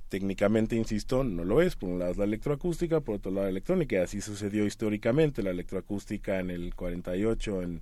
[0.08, 1.74] Técnicamente, insisto, no lo es.
[1.76, 3.96] Por un lado es la electroacústica, por otro lado la electrónica.
[3.96, 5.42] Y así sucedió históricamente.
[5.42, 7.80] La electroacústica en el 48 en,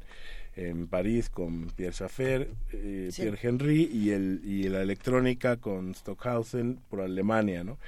[0.57, 3.23] en París con Pierre Schaeffer, eh, Sí.
[3.23, 7.79] Pierre Henry y, el, y la electrónica con Stockhausen por Alemania, ¿no?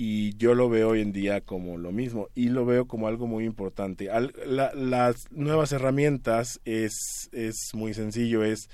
[0.00, 3.26] y yo lo veo hoy en día como lo mismo y lo veo como algo
[3.26, 4.10] muy importante.
[4.12, 8.68] Al- la- las nuevas herramientas es, es muy sencillo, es,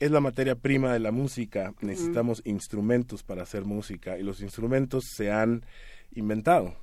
[0.00, 1.74] es la materia prima de la música.
[1.82, 5.64] Necesitamos instrumentos para hacer música y los instrumentos se han
[6.12, 6.74] inventado.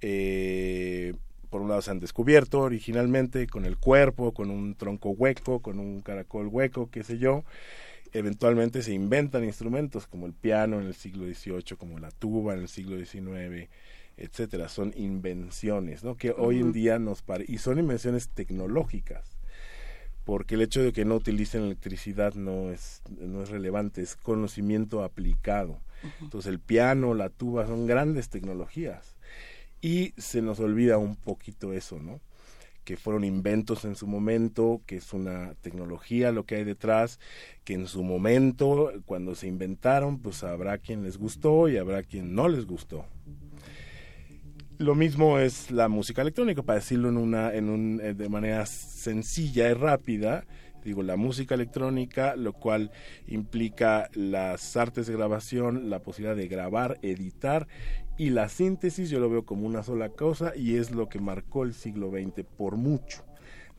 [0.00, 1.14] Eh,
[1.50, 5.78] por un lado se han descubierto originalmente con el cuerpo, con un tronco hueco, con
[5.78, 7.44] un caracol hueco, qué sé yo.
[8.12, 12.60] Eventualmente se inventan instrumentos como el piano en el siglo XVIII, como la tuba en
[12.60, 13.68] el siglo XIX,
[14.16, 14.68] etcétera.
[14.68, 16.16] Son invenciones, ¿no?
[16.16, 19.37] Que hoy en día nos pare y son invenciones tecnológicas,
[20.28, 25.02] porque el hecho de que no utilicen electricidad no es no es relevante, es conocimiento
[25.02, 25.80] aplicado.
[26.20, 29.16] Entonces el piano, la tuba son grandes tecnologías
[29.80, 32.20] y se nos olvida un poquito eso, ¿no?
[32.84, 37.20] Que fueron inventos en su momento, que es una tecnología lo que hay detrás,
[37.64, 42.34] que en su momento, cuando se inventaron, pues habrá quien les gustó y habrá quien
[42.34, 43.06] no les gustó.
[44.78, 48.64] Lo mismo es la música electrónica, para decirlo en una, en un, eh, de manera
[48.64, 50.44] sencilla y rápida.
[50.84, 52.92] Digo, la música electrónica, lo cual
[53.26, 57.66] implica las artes de grabación, la posibilidad de grabar, editar
[58.16, 61.64] y la síntesis, yo lo veo como una sola cosa y es lo que marcó
[61.64, 63.24] el siglo XX por mucho.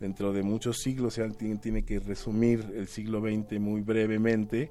[0.01, 4.69] Dentro de muchos siglos, si alguien tiene que resumir el siglo XX muy brevemente,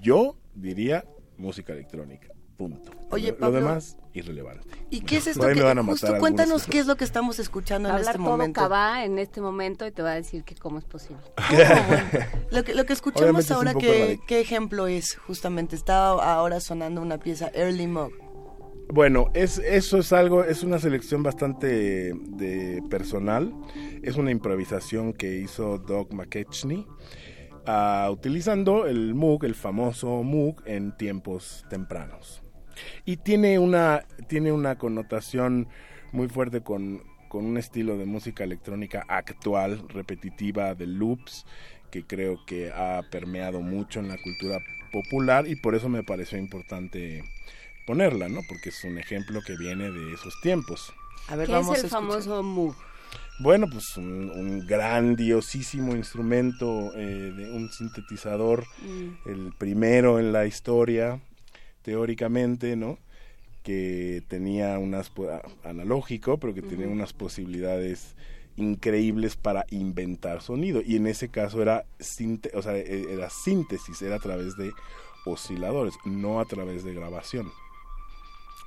[0.00, 1.04] yo diría
[1.38, 2.28] música electrónica.
[2.56, 2.92] Punto.
[3.10, 4.68] Oye, lo, Pablo, lo demás, irrelevante.
[4.90, 6.20] ¿Y qué es esto que me van a matar justo algunos.
[6.20, 8.60] cuéntanos qué es lo que estamos escuchando Va a en hablar este todo momento?
[8.60, 11.22] Cabá en este momento y te va a decir que cómo es posible.
[12.50, 14.26] Lo que, lo que escuchamos Obviamente es ahora, ¿qué, radical.
[14.28, 15.16] ¿qué ejemplo es?
[15.16, 18.12] Justamente está ahora sonando una pieza Early Mog.
[18.88, 23.52] Bueno, es, eso es algo, es una selección bastante de personal.
[24.02, 26.86] Es una improvisación que hizo Doug McKechnie
[27.66, 32.43] ah, utilizando el Moog, el famoso Moog, en tiempos tempranos.
[33.04, 35.68] Y tiene una, tiene una connotación
[36.12, 41.46] muy fuerte con, con un estilo de música electrónica actual, repetitiva, de loops,
[41.90, 44.58] que creo que ha permeado mucho en la cultura
[44.92, 47.22] popular y por eso me pareció importante
[47.86, 48.40] ponerla, ¿no?
[48.48, 50.92] Porque es un ejemplo que viene de esos tiempos.
[51.28, 52.74] A ver, ¿Qué vamos es el famoso Moog?
[53.40, 59.28] Bueno, pues un, un grandiosísimo instrumento, eh, de un sintetizador, Mm.
[59.28, 61.20] el primero en la historia,
[61.84, 62.98] teóricamente, ¿no?
[63.62, 65.12] Que tenía unas,
[65.62, 68.16] analógico, pero que tenía unas posibilidades
[68.56, 70.80] increíbles para inventar sonido.
[70.84, 74.72] Y en ese caso era, sinte- o sea, e- era síntesis, era a través de
[75.26, 77.50] osciladores, no a través de grabación.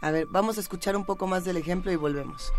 [0.02, 2.52] A ver, vamos a escuchar un poco más del ejemplo y volvemos.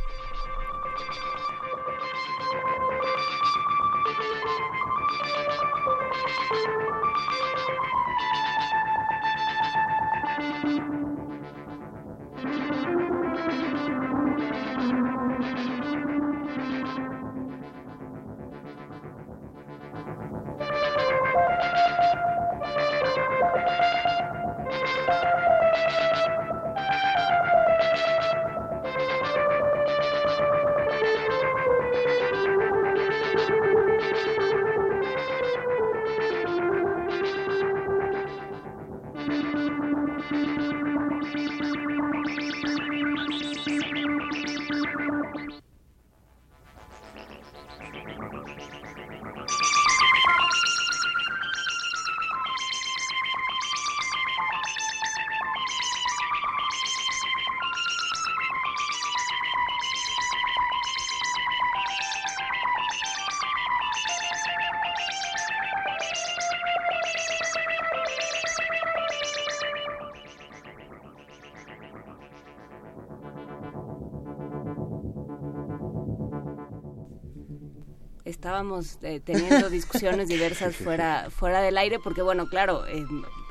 [78.58, 83.04] Estábamos eh, teniendo discusiones diversas fuera fuera del aire porque bueno claro eh,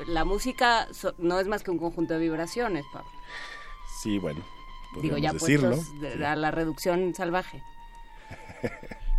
[0.08, 3.10] la música so- no es más que un conjunto de vibraciones Pablo.
[4.02, 4.44] Sí, bueno.
[5.02, 5.69] digo ya decirlo.
[5.77, 7.64] puestos de- a la reducción salvaje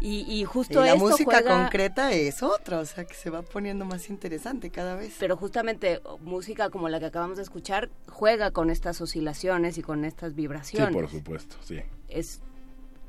[0.01, 3.31] y, y Y justo la esto música juega- concreta es otra, o sea, que se
[3.31, 5.17] va poniendo más interesante cada vez.
[5.19, 10.05] pero justamente música como la que acabamos de escuchar juega con estas oscilaciones y con
[10.05, 11.81] estas Sí, vibraciones por supuesto, sí.
[12.09, 12.41] es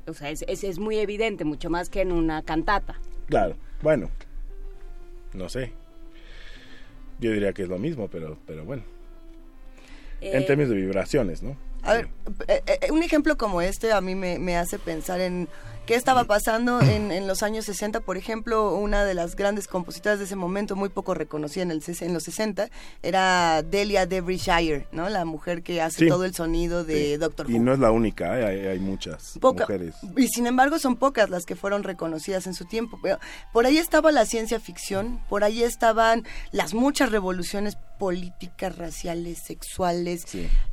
[0.06, 2.98] o sea es, es, es muy evidente mucho más que en una cantata
[3.28, 4.10] Claro, bueno.
[5.34, 5.72] No sé.
[7.20, 8.82] Yo diría que es lo mismo, pero, pero bueno.
[10.20, 11.56] en Eh, términos de vibraciones, ¿no?
[11.82, 12.08] A ver,
[12.48, 15.48] eh, eh, un ejemplo como este a mí me, me hace pensar en
[15.90, 17.98] qué estaba pasando en, en los años 60.
[18.02, 21.82] Por ejemplo, una de las grandes compositoras de ese momento, muy poco reconocida en, el,
[21.82, 22.68] ses- en los 60,
[23.02, 25.08] era Delia Derbyshire, ¿no?
[25.08, 26.08] La mujer que hace Sí.
[26.08, 27.16] todo el sonido de Sí.
[27.16, 27.64] Doctor Y Who.
[27.64, 28.46] no es la única, ¿eh?
[28.46, 29.96] hay, hay muchas Poca- mujeres.
[30.16, 32.96] Y sin embargo son pocas las que fueron reconocidas en su tiempo.
[33.02, 33.18] Pero
[33.52, 40.22] por ahí estaba la ciencia ficción, por ahí estaban las muchas revoluciones políticas, raciales, sexuales.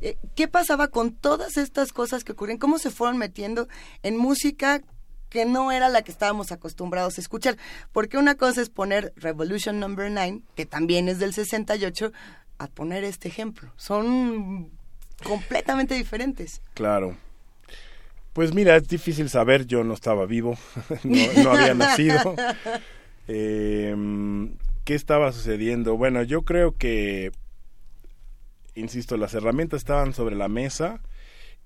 [0.00, 2.58] Eh, ¿Qué pasaba con todas estas cosas que ocurren?
[2.58, 3.66] ¿Cómo se fueron metiendo
[4.04, 4.80] en música
[5.28, 7.56] que no era la que estábamos acostumbrados a escuchar?
[7.92, 12.12] Porque una cosa es poner Revolution Number 9, que también es del 68,
[12.58, 13.72] a poner este ejemplo.
[13.76, 14.70] Son
[15.24, 16.60] completamente diferentes.
[16.74, 17.16] Claro.
[18.32, 20.56] Pues mira, es difícil saber, yo no estaba vivo,
[21.04, 22.36] no, no había nacido.
[23.26, 23.94] Eh,
[24.84, 25.96] ¿Qué estaba sucediendo?
[25.96, 27.30] Bueno, yo creo que,
[28.74, 31.00] insisto, las herramientas estaban sobre la mesa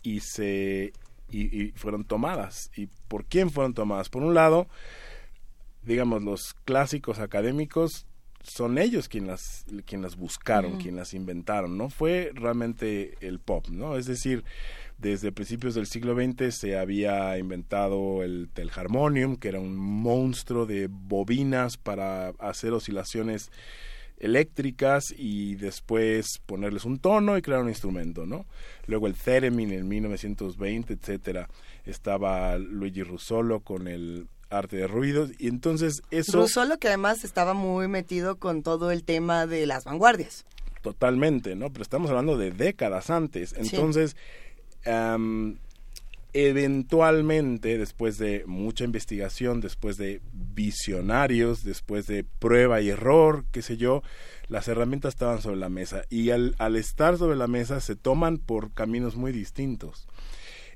[0.03, 0.93] y se
[1.33, 2.71] y, y fueron tomadas.
[2.77, 4.09] ¿Y por quién fueron tomadas?
[4.09, 4.69] Por un lado,
[5.83, 8.07] digamos, los clásicos académicos
[8.43, 10.83] son ellos quien las, quien las buscaron, Ujú.
[10.83, 11.91] quien las inventaron, ¿no?
[11.91, 13.97] Fue realmente el pop, ¿no?
[13.97, 14.45] Es decir,
[14.99, 20.89] desde principios del siglo XX se había inventado el telharmonium, que era un monstruo de
[20.91, 23.51] bobinas para hacer oscilaciones
[24.23, 28.47] eléctricas y después ponerles un tono y crear un instrumento, ¿no?
[28.87, 31.49] Luego el theremin en 1920, etcétera.
[31.85, 37.53] Estaba Luigi Russolo con el arte de ruidos y entonces eso Russolo que además estaba
[37.55, 40.47] muy metido con todo el tema de las vanguardias.
[40.83, 41.71] Totalmente, ¿no?
[41.71, 43.55] Pero estamos hablando de décadas antes.
[43.55, 44.17] Entonces,
[46.33, 53.77] eventualmente, después de mucha investigación, después de visionarios, después de prueba y error, qué sé
[53.77, 54.03] yo,
[54.49, 56.05] las herramientas estaban sobre la mesa.
[56.09, 60.07] Y al, estar sobre la mesa se toman por caminos muy distintos.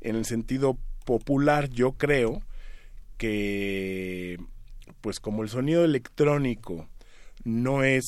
[0.01, 2.43] En el sentido popular, yo creo
[3.17, 4.39] que,
[5.01, 6.89] pues como el sonido electrónico
[7.45, 8.05] no es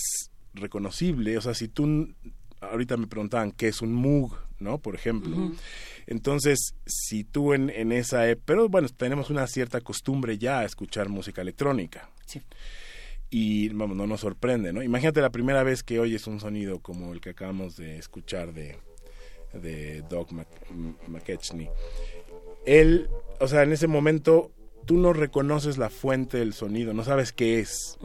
[0.52, 2.14] reconocible, o sea, si tú
[2.60, 4.78] ahorita me preguntaban qué es un Moog, ¿no?
[4.78, 5.52] Por ejemplo.
[6.10, 11.10] Entonces, si tú en, en esa pero bueno, tenemos una cierta costumbre ya a escuchar
[11.10, 12.10] música electrónica.
[12.24, 12.40] Sí.
[13.30, 14.82] Y vamos, no nos sorprende, ¿no?
[14.82, 18.78] Imagínate la primera vez que oyes un sonido como el que acabamos de escuchar de,
[19.52, 20.02] de
[20.70, 21.70] M- McKechnie.
[22.64, 24.50] Él, o sea, en ese momento
[24.86, 27.98] tú no reconoces la fuente del sonido, no sabes qué es.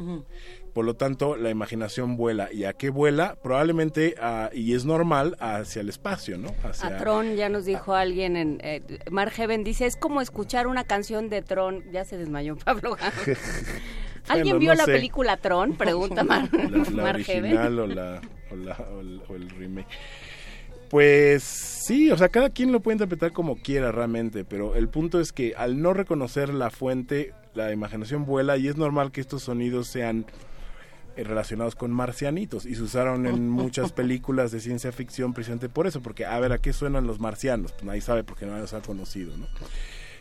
[0.73, 2.51] Por lo tanto, la imaginación vuela.
[2.51, 3.35] ¿Y a qué vuela?
[3.43, 6.49] Probablemente, a- y es normal, hacia el espacio, ¿no?
[6.63, 10.65] Hacia, A Tron ya nos dijo alguien en eh, Mark Heaven dice es como escuchar
[10.65, 12.97] una canción de Tron ya se desmayó Pablo
[14.27, 14.91] ¿Alguien Bueno, vio no la sé.
[14.93, 15.73] película Tron?
[15.77, 16.59] Pregunta Mar, la,
[16.91, 17.55] la Heaven.
[17.57, 18.21] original o, la,
[18.51, 19.87] o, la- o el, o el remake.
[20.89, 25.19] Pues sí, o sea, cada quien lo puede interpretar como quiera realmente, pero el punto
[25.19, 29.43] es que al no reconocer la fuente, la imaginación vuela y es normal que estos
[29.43, 30.25] sonidos sean
[31.15, 36.01] relacionados con marcianitos y se usaron en muchas películas de ciencia ficción precisamente por eso,
[36.01, 37.71] porque a ver, ¿a qué suenan los marcianos?
[37.73, 39.47] Pues nadie sabe porque nadie los ha conocido, ¿no?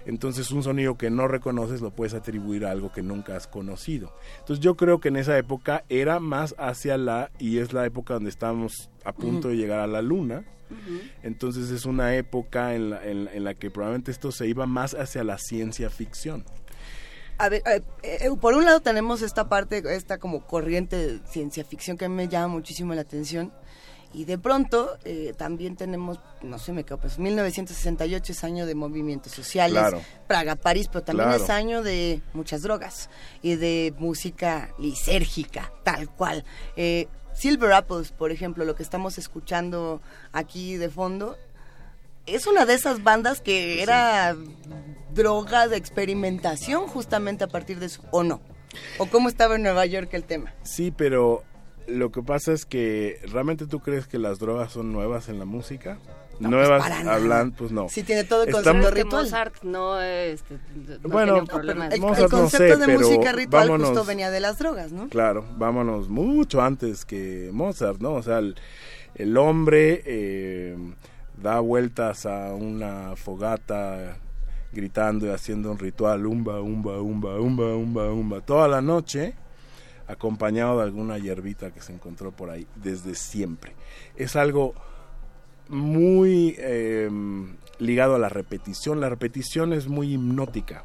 [0.04, 4.12] Entonces un sonido que no reconoces lo puedes atribuir a algo que nunca has conocido.
[4.40, 8.14] Entonces yo creo que en esa época era más hacia la, y es la época
[8.14, 10.44] donde estamos a punto de llegar a la luna.
[11.22, 14.94] Entonces es una época en la, en, en la que probablemente esto se iba más
[14.94, 16.44] hacia la ciencia ficción.
[17.42, 21.64] A ver, eh, eh, por un lado tenemos esta parte, esta como corriente de ciencia
[21.64, 23.52] ficción que me llama muchísimo la atención.
[24.14, 28.76] Y de pronto eh, también tenemos, no sé, me quedo, pues 1968 es año de
[28.76, 30.00] movimientos sociales, Claro.
[30.28, 31.42] Praga, París, pero también Claro.
[31.42, 33.10] es año de muchas drogas
[33.42, 36.44] y de música lisérgica, tal cual.
[36.76, 41.36] Eh, Silver Apples, por ejemplo, lo que estamos escuchando aquí de fondo,
[42.26, 44.36] es una de esas bandas que era
[45.14, 48.40] droga de experimentación justamente a partir de eso, ¿o no?
[48.98, 50.54] ¿O cómo estaba en Nueva York el tema?
[50.62, 51.42] Sí, pero
[51.88, 55.44] Lo que pasa es que realmente tú crees que las drogas son nuevas en la
[55.44, 55.98] música.
[56.38, 57.88] No, nuevas pues, hablan, pues no.
[57.88, 59.24] Sí tiene todo el Estamos- concepto que ritual.
[59.24, 60.58] Mozart no, este,
[61.02, 61.88] no Bueno, tenía no, problemas.
[61.88, 64.92] El, el no concepto sé, de pero música ritual vámonos- justo venía de las drogas,
[64.92, 65.08] ¿no?
[65.08, 68.14] Claro, vámonos mucho antes que Mozart, ¿no?
[68.14, 68.54] O sea, el,
[69.16, 70.76] el hombre eh,
[71.36, 74.16] da vueltas a una fogata
[74.72, 79.34] gritando y haciendo un ritual, umba, umba, umba, umba, umba, umba, toda la noche,
[80.06, 83.74] acompañado de alguna hierbita que se encontró por ahí, desde siempre.
[84.16, 84.74] Es algo
[85.68, 87.10] muy eh,
[87.78, 89.00] ligado a la repetición.
[89.00, 90.84] La repetición es muy hipnótica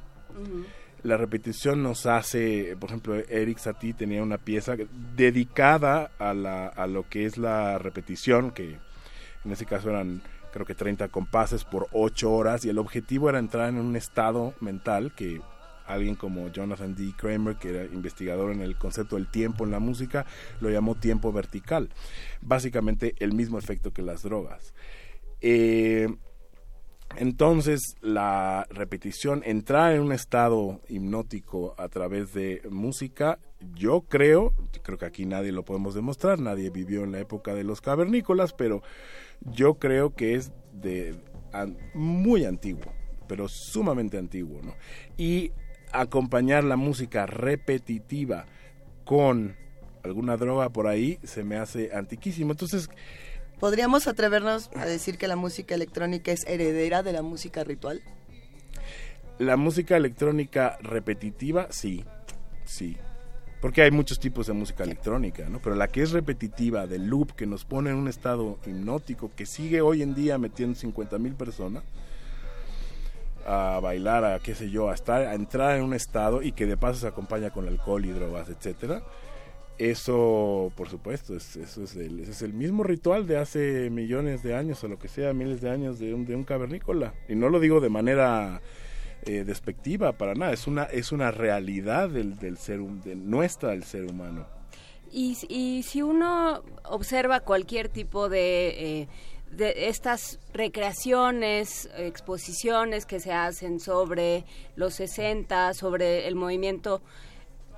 [1.04, 4.76] la repetición nos hace, por ejemplo, Eric Satie tenía una pieza
[5.16, 8.78] dedicada a, la, a lo que es la repetición, que
[9.46, 10.22] en ese caso eran
[10.58, 14.56] creo que 30 compases por 8 horas, y el objetivo era entrar en un estado
[14.60, 15.40] mental que
[15.86, 17.14] alguien como Jonathan D.
[17.16, 20.26] Kramer, que era investigador en el concepto del tiempo en la música,
[20.60, 21.90] lo llamó tiempo vertical.
[22.42, 24.74] Básicamente el mismo efecto que las drogas.
[25.42, 26.08] Eh,
[27.16, 33.40] entonces, la repetición, entrar en un estado hipnótico a través de música,
[33.76, 34.54] yo creo,
[34.84, 38.54] creo que aquí nadie lo podemos demostrar, nadie vivió en la época de los cavernícolas,
[38.54, 38.82] pero
[39.42, 41.16] yo creo que es de
[41.52, 42.94] an- muy antiguo,
[43.28, 44.76] pero sumamente antiguo, ¿no?
[45.18, 45.52] Y
[45.92, 48.46] acompañar la música repetitiva
[49.06, 49.56] con
[50.04, 52.52] alguna droga por ahí se me hace antiquísimo.
[52.52, 52.90] Entonces,
[53.60, 58.04] ¿Podríamos atrevernos a decir que la música electrónica es heredera de la música ritual?
[59.40, 62.04] La música electrónica repetitiva, sí,
[62.66, 62.98] sí.
[63.68, 65.60] Porque hay muchos tipos de música electrónica, ¿no?
[65.60, 69.46] Pero la que es repetitiva, de loop, que nos pone en un estado hipnótico, que
[69.46, 71.84] sigue hoy en día metiendo 50 mil personas
[73.46, 76.66] a bailar, a qué sé yo, a estar, a entrar en un estado y que
[76.66, 79.04] de paso se acompaña con alcohol y drogas, etcétera.
[79.78, 84.44] Eso, por supuesto, es, eso es el, ese es el mismo ritual de hace millones
[84.44, 87.16] de años o lo que sea, miles de años de un, de un cavernícola.
[87.28, 88.62] Y no lo digo de manera
[89.28, 93.70] eh, despectiva para nada, es una, es una realidad del, del ser, hum- de nuestra
[93.70, 94.46] del ser humano.
[95.12, 99.08] Y, y si uno observa cualquier tipo de, eh,
[99.52, 107.02] de estas recreaciones, exposiciones que se hacen sobre los 60, sobre el movimiento,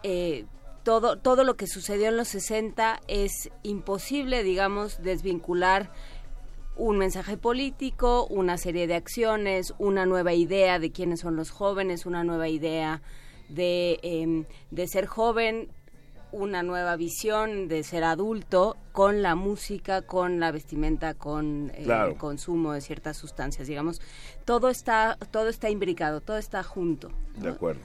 [0.03, 0.45] eh,
[0.84, 5.92] todo, todo lo que sucedió en los 60 es imposible, digamos, desvincular
[6.80, 12.06] un mensaje político, una serie de acciones, una nueva idea de quiénes son los jóvenes,
[12.06, 13.01] una nueva idea
[13.49, 15.69] de, em, de ser joven,
[16.32, 22.11] una nueva visión de ser adulto con la música, con la vestimenta, con eh, Claro.
[22.11, 23.99] el consumo de ciertas sustancias, digamos.
[24.45, 27.09] Todo está, todo está imbricado, todo está junto.
[27.38, 27.82] De acuerdo.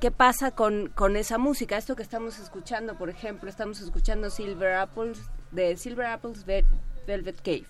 [0.00, 1.76] ¿Qué pasa con, con esa música?
[1.76, 5.18] Esto que estamos escuchando, por ejemplo, estamos escuchando Silver Apples,
[5.50, 6.64] de Silver Apples Ve-
[7.06, 7.66] Velvet Cave.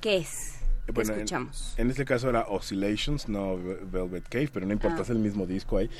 [0.00, 0.54] ¿Qué es?
[0.86, 1.74] ¿Qué Bueno, en- escuchamos?
[1.76, 5.02] En, este caso era Oscillations, no Ve- Velvet Cave, pero no importa, Ah.
[5.02, 5.90] es el mismo disco ahí.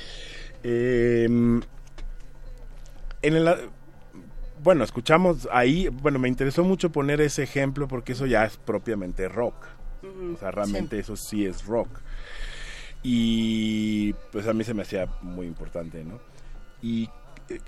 [0.62, 1.62] Eh, en
[3.22, 3.70] el,
[4.62, 9.28] bueno, escuchamos ahí, bueno, me interesó mucho poner ese ejemplo porque eso ya es propiamente
[9.28, 9.54] rock.
[10.34, 11.00] O sea, realmente sí.
[11.00, 11.88] eso sí es rock.
[13.02, 16.20] Y pues a mí se me hacía muy importante, ¿no?
[16.82, 17.08] Y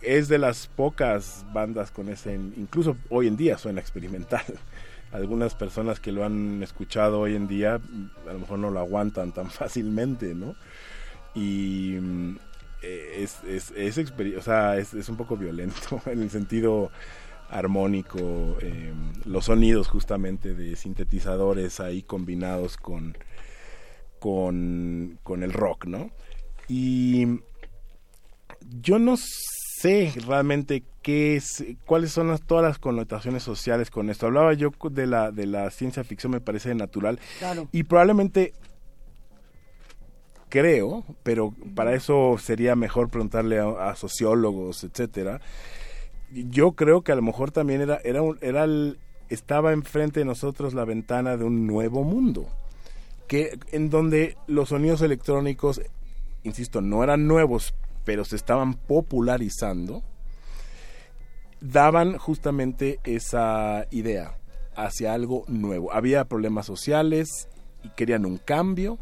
[0.02, 4.44] es de las pocas bandas con ese, incluso hoy en día suena experimental.
[5.12, 7.80] Algunas personas que lo han escuchado hoy en día
[8.28, 10.54] a lo mejor no lo aguantan tan fácilmente, ¿no?
[11.34, 12.36] Y mm,
[12.82, 16.90] eh, es, es, es, o sea, es, un poco violento en el sentido
[17.50, 18.92] armónico, eh,
[19.24, 23.16] los sonidos justamente de sintetizadores ahí combinados con,
[24.18, 26.10] con, con el rock, ¿no?
[26.68, 27.40] Y
[28.82, 29.16] yo no
[29.81, 34.26] sé realmente qué es, cuáles son las, todas las connotaciones sociales con esto.
[34.26, 37.18] Hablaba yo de la, de la ciencia ficción, me parece natural.
[37.39, 37.68] Claro.
[37.73, 38.55] Y probablemente
[40.48, 45.40] creo, pero para eso sería mejor preguntarle a, a sociólogos, etcétera.
[46.32, 48.98] Yo creo que a lo mejor también era, era, un- era el-
[49.28, 52.48] estaba enfrente de nosotros la ventana de un nuevo mundo,
[53.26, 55.82] que en donde los sonidos electrónicos,
[56.44, 57.74] insisto, no eran nuevos,
[58.08, 60.02] pero se estaban popularizando,
[61.60, 64.38] daban justamente esa idea
[64.74, 65.92] hacia algo nuevo.
[65.92, 67.50] Había problemas sociales
[67.84, 68.96] y querían un cambio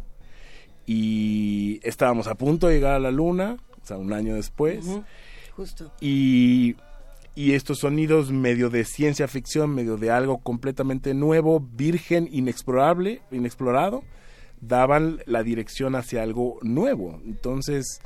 [0.87, 4.85] y estábamos a punto de llegar a la luna, o sea, un año después.
[5.55, 5.93] Justo.
[6.01, 6.75] Y,
[7.37, 14.03] y estos sonidos medio de ciencia ficción, medio de algo completamente nuevo, virgen, inexplorable, inexplorado,
[14.61, 17.21] daban la dirección hacia algo nuevo.
[17.25, 18.01] Entonces,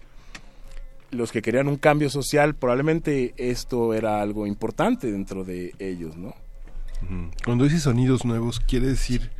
[1.10, 6.34] los que querían un cambio social, probablemente esto era algo importante dentro de ellos, ¿no?
[7.44, 9.30] Cuando dices sonidos nuevos, quiere decir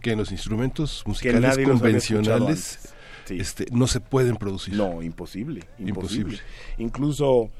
[0.00, 2.94] que en los instrumentos musicales convencionales.
[3.26, 3.38] Sí.
[3.38, 4.74] este, no se pueden producir.
[4.74, 6.32] No, imposible, imposible.
[6.32, 6.38] Imposible.
[6.78, 7.50] Incluso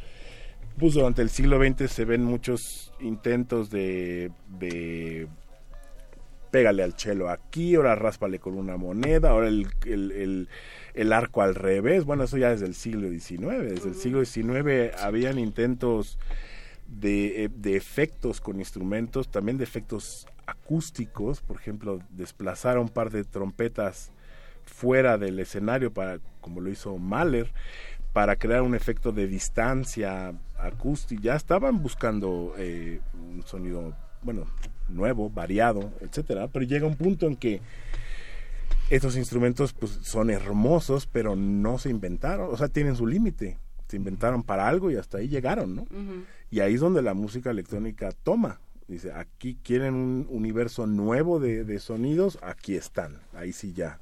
[0.79, 5.29] pues, durante el siglo XX se ven muchos intentos de, de
[6.51, 10.49] pégale al chelo aquí, ahora ráspale con una moneda, ahora el, el,
[10.95, 12.05] el- arco al revés.
[12.05, 13.63] Bueno, eso ya desde el siglo XIX.
[13.63, 16.19] Desde el siglo XIX habían intentos
[16.87, 22.89] de, eh, de efectos con instrumentos, también de efectos acústicos, por ejemplo, desplazar a un
[22.89, 24.11] par de trompetas
[24.65, 27.53] fuera del escenario para como lo hizo Mahler
[28.13, 34.47] para crear un efecto de distancia acústica ya estaban buscando eh, un sonido bueno
[34.91, 37.61] nuevo variado etcétera pero llega un punto en que
[38.91, 43.97] estos instrumentos pues son hermosos pero no se inventaron o sea tienen su límite se
[43.97, 45.87] inventaron para algo y hasta ahí llegaron no
[46.51, 51.65] y ahí es donde la música electrónica toma dice aquí quieren un universo nuevo de,
[51.65, 54.01] de sonidos aquí están ahí sí ya.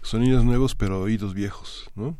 [0.00, 2.16] Sonidos nuevos pero oídos viejos, ¿no?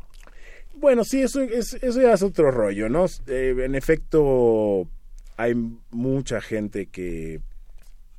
[0.75, 3.05] Bueno, sí, eso, es, eso ya es otro rollo, ¿no?
[3.27, 4.87] Eh, en efecto,
[5.37, 5.55] hay
[5.91, 7.41] mucha gente que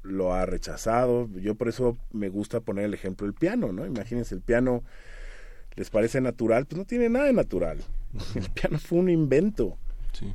[0.02, 1.28] lo ha rechazado.
[1.40, 3.86] Yo por eso me gusta poner el ejemplo del piano, ¿no?
[3.86, 4.82] Imagínense, el piano
[5.76, 7.78] les parece natural, pues no tiene nada de natural.
[8.34, 9.76] El piano fue un invento.
[10.12, 10.32] Sí.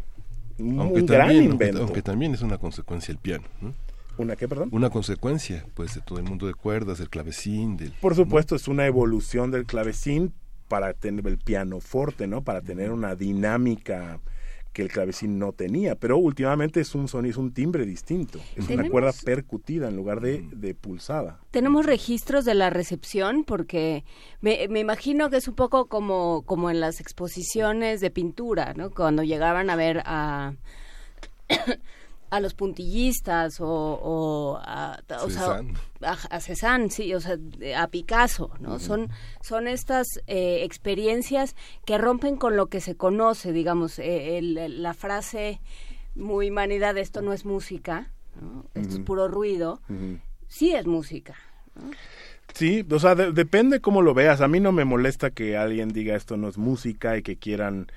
[0.57, 1.83] Un, Aunque un gran también, aunque- invento.
[1.83, 3.73] aunque también es una consecuencia el piano, ¿no?
[4.17, 4.67] ¿Una qué, perdón?
[4.73, 7.93] Una consecuencia, pues, de todo el mundo de cuerdas, del clavecín, del...
[8.01, 10.33] Por supuesto, es una evolución del clavecín
[10.67, 12.41] para tener el piano forte, ¿no?
[12.43, 14.19] Para tener una dinámica
[14.79, 15.95] que el clavecín no tenía.
[15.95, 18.39] Pero últimamente es un sonido, es un timbre distinto.
[18.55, 21.41] Es una cuerda percutida en lugar de, de pulsada.
[21.51, 24.05] Tenemos registros de la recepción porque
[24.39, 28.91] me, me imagino que es un poco como, como en las exposiciones de pintura, ¿no?
[28.91, 30.53] Cuando llegaban a ver a,
[32.31, 35.61] a los puntillistas o, o a, o sea,
[36.01, 37.37] a, a Cézanne, sí, o sea,
[37.77, 38.79] a Picasso, ¿no?
[38.79, 39.09] Son,
[39.41, 44.93] son estas eh, experiencias que rompen con lo que se conoce, digamos, eh, el- la
[44.93, 45.59] frase
[46.15, 48.65] muy manida de esto no es música, ¿no?
[48.75, 49.81] Esto es puro ruido,
[50.47, 51.35] sí es música.
[52.53, 54.41] Sí, o sea, de- depende cómo lo veas.
[54.41, 57.91] A mí no me molesta que alguien diga esto no es música y que quieran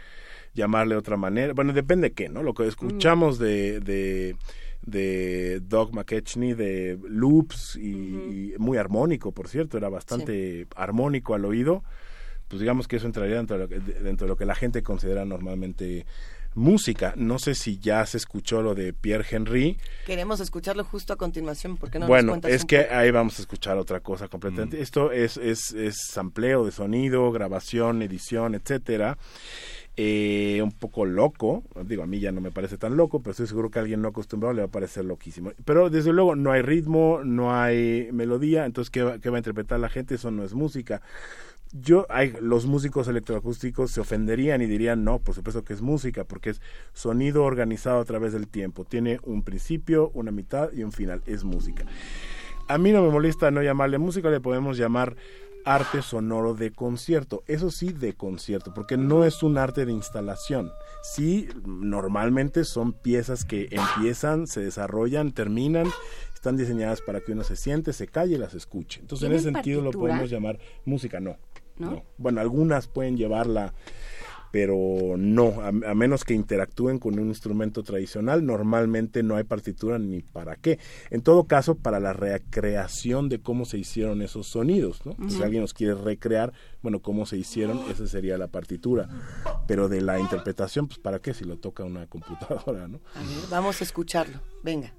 [0.55, 1.53] llamarle de otra manera.
[1.55, 2.43] Bueno, depende qué, ¿no?
[2.43, 4.37] Lo que escuchamos de, de,
[4.85, 11.45] de Doug McKechnie, de Loops, y, y muy armónico, por cierto, era bastante armónico al
[11.45, 11.83] oído,
[12.49, 14.83] pues digamos que eso entraría dentro de lo que, dentro de lo que la gente
[14.83, 16.05] considera normalmente
[16.55, 17.15] música.
[17.17, 19.79] No sé si ya se escuchó lo de Pierre Henry.
[20.05, 22.95] Queremos escucharlo justo a continuación, porque no nos Bueno, cuentas es un que poco?
[22.95, 24.83] ahí vamos a escuchar otra cosa completamente.
[24.83, 29.17] Esto es, es, es sampleo de sonido, grabación, edición, etcétera.
[29.95, 33.47] Eh, un poco loco, digo, a mí ya no me parece tan loco, pero estoy
[33.47, 35.53] seguro que a alguien no acostumbrado le va a parecer loquísimo.
[35.67, 39.41] Pero desde luego no hay ritmo, no hay melodía, entonces ¿qué va, qué va a
[39.41, 40.15] interpretar la gente?
[40.15, 41.03] Eso no es música.
[41.73, 46.25] Yo, hay, los músicos electroacústicos se ofenderían y dirían, no, por supuesto que es música,
[46.25, 46.63] porque es
[46.95, 48.85] sonido organizado a través del tiempo.
[48.85, 51.23] Tiene un principio, una mitad y un final.
[51.27, 51.85] Es música.
[52.69, 55.17] A mí no me molesta no llamarle música, le podemos llamar
[55.65, 57.43] arte sonoro de concierto.
[57.47, 60.73] Eso sí, de concierto, porque no es un arte de instalación.
[61.03, 65.87] Sí, normalmente son piezas que empiezan, se desarrollan, terminan,
[66.35, 69.01] están diseñadas para que uno se siente, se calle y las escuche.
[69.01, 71.37] Entonces, en ese ¿Tienen sentido lo podemos llamar música, no.
[71.79, 71.91] ¿No?
[71.91, 72.03] no.
[72.19, 73.73] Bueno, algunas pueden llevarla
[74.53, 79.99] pero no, a, a menos que interactúen con un instrumento tradicional, normalmente no hay partitura
[79.99, 80.79] ni para qué.
[81.11, 85.17] En todo caso, para la recreación de cómo se hicieron esos sonidos, ¿no?
[85.29, 89.09] Si alguien los quiere recrear, bueno, cómo se hicieron, esa sería la partitura.
[89.67, 93.01] Pero de la interpretación, pues para qué si lo toca una computadora, ¿no?
[93.15, 94.41] A ver, vamos a escucharlo.
[94.63, 94.93] Venga.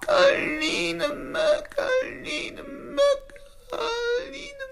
[0.00, 1.06] Karolina,
[1.74, 2.62] Karolina,
[3.70, 4.69] Karolina.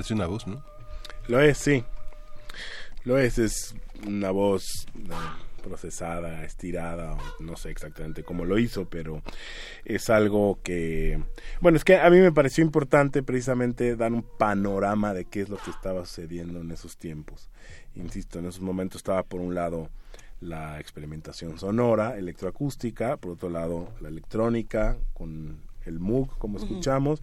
[0.00, 0.62] Parece una voz, ¿no?
[1.28, 1.84] Lo es, sí.
[3.04, 3.74] Lo es, es
[4.06, 5.10] una voz eh,
[5.62, 9.20] procesada, estirada, no sé exactamente cómo lo hizo, pero
[9.84, 11.22] es algo que,
[11.60, 15.50] bueno, es que a mí me pareció importante precisamente dar un panorama de qué es
[15.50, 17.50] lo que estaba sucediendo en esos tiempos.
[17.94, 19.90] Insisto, en esos momentos estaba por un lado
[20.40, 27.22] la experimentación sonora, electroacústica, por otro lado la electrónica con el Moog, como escuchamos,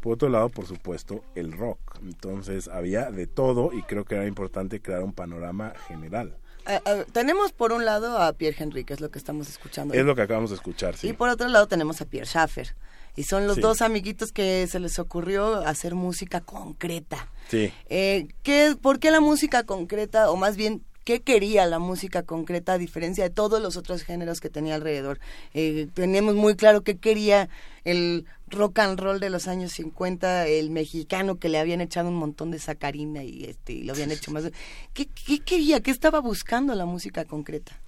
[0.00, 1.78] por otro lado, por supuesto, el rock.
[2.02, 6.36] Entonces había de todo y creo que era importante crear un panorama general.
[6.66, 9.94] Eh, eh, tenemos por un lado a Pierre Henry, que es lo que estamos escuchando.
[9.94, 11.08] Es lo que acabamos de escuchar, sí.
[11.08, 12.74] Y por otro lado tenemos a Pierre Schaffer.
[13.16, 13.62] Y son los Sí.
[13.62, 17.28] dos amiguitos que se les ocurrió hacer música concreta.
[17.48, 17.72] Sí.
[17.88, 22.74] Eh, ¿qué, ¿Por qué la música concreta, o más bien, qué quería la música concreta
[22.74, 25.20] a diferencia de todos los otros géneros que tenía alrededor?
[25.54, 27.48] Eh, tenemos muy claro qué quería
[27.84, 32.16] el rock and roll de los años 50, el mexicano que le habían echado un
[32.16, 34.50] montón de sacarina y, este, y lo habían hecho más...
[34.92, 35.80] ¿Qué, ¿Qué quería?
[35.80, 37.80] ¿Qué estaba buscando la música concreta?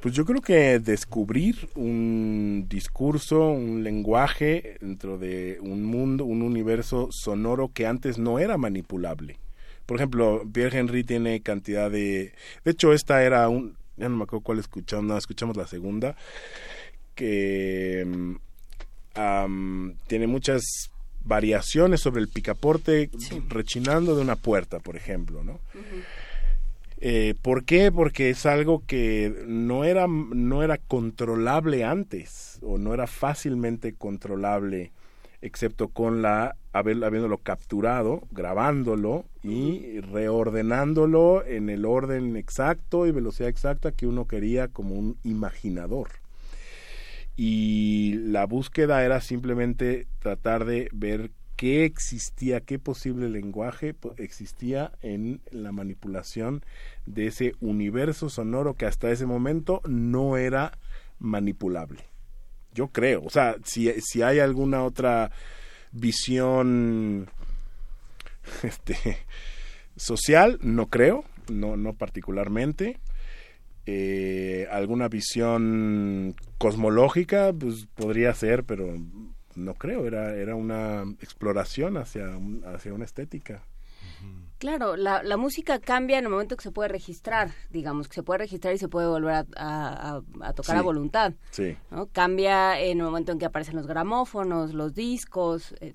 [0.00, 7.08] Pues yo creo que descubrir un discurso, un lenguaje dentro de un mundo, un universo
[7.10, 9.36] sonoro que antes no era manipulable.
[9.86, 12.32] Por ejemplo, Pierre Henry tiene cantidad de...
[12.64, 13.76] De hecho, esta era un...
[13.96, 16.16] Ya no me acuerdo cuál escuchamos, no, escuchamos la segunda,
[17.14, 20.90] que mm, tiene muchas
[21.24, 23.10] variaciones sobre el picaporte
[23.48, 25.58] rechinando de una puerta, por ejemplo, ¿no?
[26.98, 27.92] Eh, ¿Por qué?
[27.92, 34.92] Porque es algo que no era, no era controlable antes o no era fácilmente controlable
[35.46, 43.48] excepto con la haber, habiéndolo capturado, grabándolo y reordenándolo en el orden exacto y velocidad
[43.48, 46.08] exacta que uno quería como un imaginador.
[47.36, 55.40] Y la búsqueda era simplemente tratar de ver qué existía, qué posible lenguaje existía en
[55.50, 56.62] la manipulación
[57.06, 60.78] de ese universo sonoro que hasta ese momento no era
[61.18, 62.04] manipulable.
[62.76, 65.30] Yo creo, o sea, si, si hay alguna otra
[65.92, 67.30] visión
[68.62, 68.96] este,
[69.96, 73.00] social, no creo, no, no particularmente.
[73.86, 78.94] Eh, alguna visión cosmológica, pues podría ser, pero
[79.54, 82.26] no creo, era, era una exploración hacia,
[82.74, 83.62] hacia una estética.
[84.58, 88.22] Claro, la, la música cambia en el momento que se puede registrar, digamos, que se
[88.22, 90.80] puede registrar y se puede volver a, a- a- a tocar Sí.
[90.80, 91.34] a voluntad.
[91.50, 91.76] Sí.
[91.90, 92.06] ¿no?
[92.06, 95.92] Cambia en el momento en que aparecen los gramófonos, los discos, eh,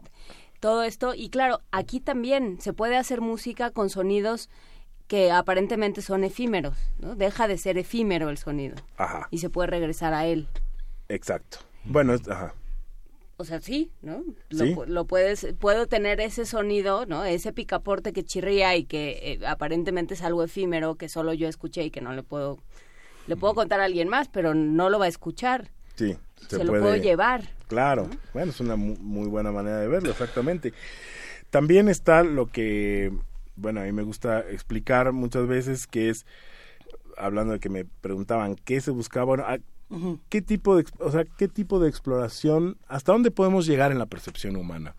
[0.59, 1.15] todo esto.
[1.15, 4.47] Y claro, aquí también se puede hacer música con sonidos
[5.07, 7.15] que aparentemente son efímeros, ¿no?
[7.15, 10.47] Deja de ser efímero el sonido Ajá, y se puede regresar a él.
[11.09, 11.57] exacto.
[11.83, 12.53] Bueno, es- ajá.
[13.41, 14.23] O sea, sí, ¿no?
[14.49, 14.75] Lo, Sí.
[14.87, 17.25] lo puedes, puedo tener ese sonido, ¿no?
[17.25, 21.83] Ese picaporte que chirría y que eh, aparentemente es algo efímero que solo yo escuché
[21.83, 22.59] y que no le puedo,
[23.27, 25.71] le puedo contar a alguien más, pero no lo va a escuchar.
[25.95, 26.15] Sí,
[26.47, 27.49] Se, lo puedo llevar.
[27.67, 30.73] Claro, bueno, es una mu- muy buena manera de verlo, exactamente.
[31.49, 33.11] También está lo que,
[33.55, 36.25] bueno, a mí me gusta explicar muchas veces, que es,
[37.17, 39.45] hablando de que me preguntaban qué se buscaba, bueno,
[40.29, 44.05] qué tipo de, o sea, qué tipo de exploración, hasta dónde podemos llegar en la
[44.05, 44.95] percepción humana.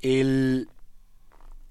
[0.00, 0.68] El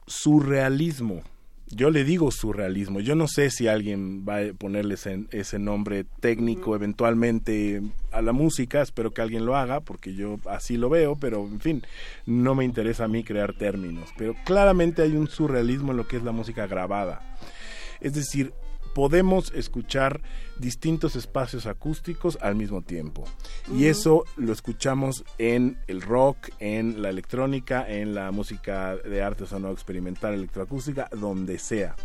[0.08, 1.22] surrealismo,
[1.68, 6.06] yo le digo surrealismo, yo no sé si alguien va a ponerle ese, ese nombre
[6.20, 11.16] técnico eventualmente a la música, espero que alguien lo haga porque yo así lo veo,
[11.16, 11.84] pero en fin,
[12.26, 16.18] no me interesa a mí crear términos, pero claramente hay un surrealismo en lo que
[16.18, 17.22] es la música grabada.
[18.02, 18.52] Es decir,
[18.94, 20.22] podemos escuchar
[20.58, 23.26] distintos espacios acústicos al mismo tiempo.
[23.74, 29.46] Y eso lo escuchamos en el rock, en la electrónica, en la música de arte
[29.46, 31.96] sonoro experimental, electroacústica, donde sea.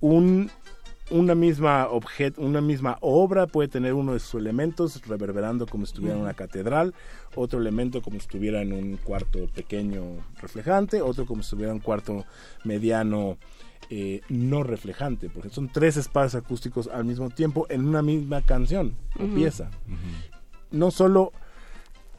[0.00, 0.50] Un,
[1.10, 5.90] una, misma objet, una misma obra puede tener uno de sus elementos reverberando como si
[5.90, 6.94] estuviera en una catedral,
[7.34, 10.02] otro elemento como si estuviera en un cuarto pequeño
[10.40, 12.24] reflejante, otro como si estuviera en un cuarto
[12.64, 13.38] mediano
[13.90, 18.96] eh, no reflejante, porque son tres espacios acústicos al mismo tiempo en una misma canción
[19.18, 19.70] o pieza.
[20.70, 21.32] No solo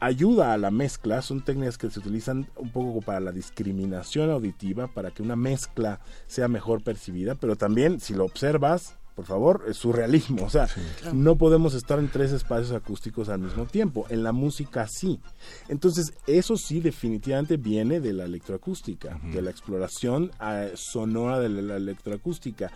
[0.00, 4.88] ayuda a la mezcla, son técnicas que se utilizan un poco para la discriminación auditiva,
[4.88, 9.76] para que una mezcla sea mejor percibida, pero también, si lo observas, por favor, es
[9.76, 10.66] surrealismo, o sea,
[11.00, 11.14] claro.
[11.14, 15.20] no podemos estar en tres espacios acústicos al mismo tiempo, en la música sí.
[15.68, 21.62] Entonces, eso sí definitivamente viene de la electroacústica, de la exploración ah, sonora de la,
[21.62, 22.70] la electroacústica.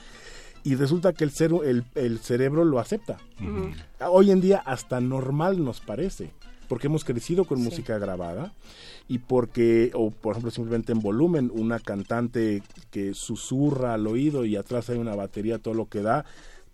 [0.67, 3.19] Y resulta que el, cero- el, el cerebro lo acepta.
[4.09, 6.31] Hoy en día hasta normal nos parece,
[6.69, 8.53] porque hemos crecido con música grabada
[9.09, 14.57] y porque, o por ejemplo simplemente en volumen, una cantante que susurra al oído y
[14.57, 16.25] atrás hay una batería, todo lo que da,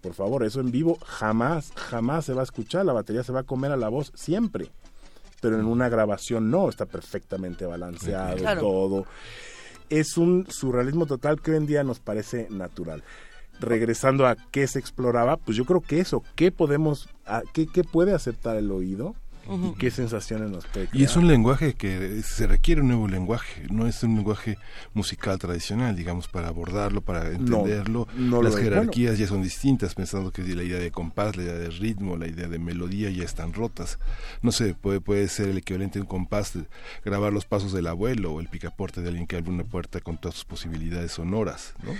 [0.00, 3.40] por favor, eso en vivo jamás, jamás se va a escuchar, la batería se va
[3.40, 4.70] a comer a la voz siempre.
[5.42, 8.60] Pero en una grabación no, está perfectamente balanceado Claro.
[8.60, 9.06] todo.
[9.88, 13.02] Es un surrealismo total que hoy en día nos parece natural.
[13.58, 17.82] Regresando a qué se exploraba, pues yo creo que eso, qué podemos, a- qué, qué
[17.84, 19.14] puede aceptar el oído
[19.48, 21.18] Y qué sensaciones nos puede Y es crear.
[21.18, 24.58] un lenguaje que se requiere un nuevo lenguaje, no es un lenguaje
[24.94, 28.06] musical tradicional, digamos, para abordarlo, para entenderlo.
[28.16, 31.70] no Las jerarquías ya son distintas, pensando que la idea de compás, la idea de
[31.70, 33.98] ritmo, la idea de melodía ya están rotas.
[34.42, 36.64] No sé, puede, puede ser el equivalente a un compás, de
[37.04, 40.18] grabar los pasos del abuelo o el picaporte de alguien que abre una puerta con
[40.18, 41.92] todas sus posibilidades sonoras, ¿no?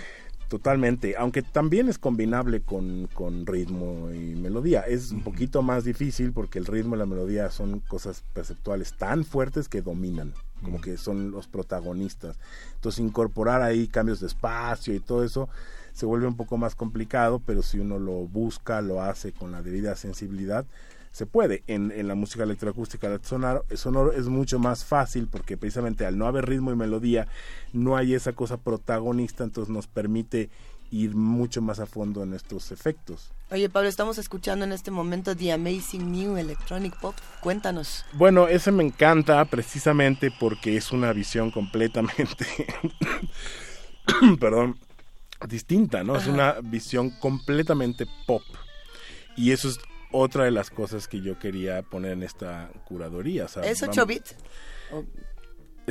[0.51, 4.81] Totalmente, aunque también es combinable con, con ritmo y melodía.
[4.81, 9.25] Es un poquito más difícil porque el ritmo y la melodía son cosas perceptuales tan
[9.25, 12.37] fuertes que dominan, como que son los protagonistas.
[12.75, 15.49] Entonces incorporar ahí cambios de espacio y todo eso
[15.93, 19.63] se vuelve un poco más complicado, pero si uno lo busca, lo hace con la
[19.63, 20.67] debida sensibilidad,
[21.13, 21.63] se puede.
[21.67, 26.19] En, en la música electroacústica el sonoro, sonoro es mucho más fácil porque precisamente al
[26.19, 27.27] no haber ritmo y melodía
[27.73, 30.51] no hay esa cosa protagonista, entonces nos permite
[30.91, 33.33] ir mucho más a fondo en estos efectos.
[33.51, 37.15] Oye, Pablo, estamos escuchando en este momento The Amazing New Electronic Pop.
[37.41, 38.05] Cuéntanos.
[38.13, 42.47] Bueno, ese me encanta precisamente porque es una visión completamente,
[44.41, 44.79] perdón,
[45.49, 46.17] distinta, ¿no?
[46.17, 48.43] Es una visión completamente pop.
[49.37, 49.79] Y eso es
[50.13, 53.45] otra de las cosas que yo quería poner en esta curaduría.
[53.45, 54.37] o sea, ¿Es vamos- 8 bits?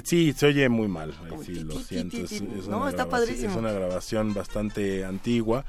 [0.03, 1.14] Sí, se oye muy mal,
[1.45, 2.17] sí, lo siento.
[2.17, 3.49] Es, No, una está grabación- padrísimo.
[3.51, 5.65] Es una grabación bastante antigua.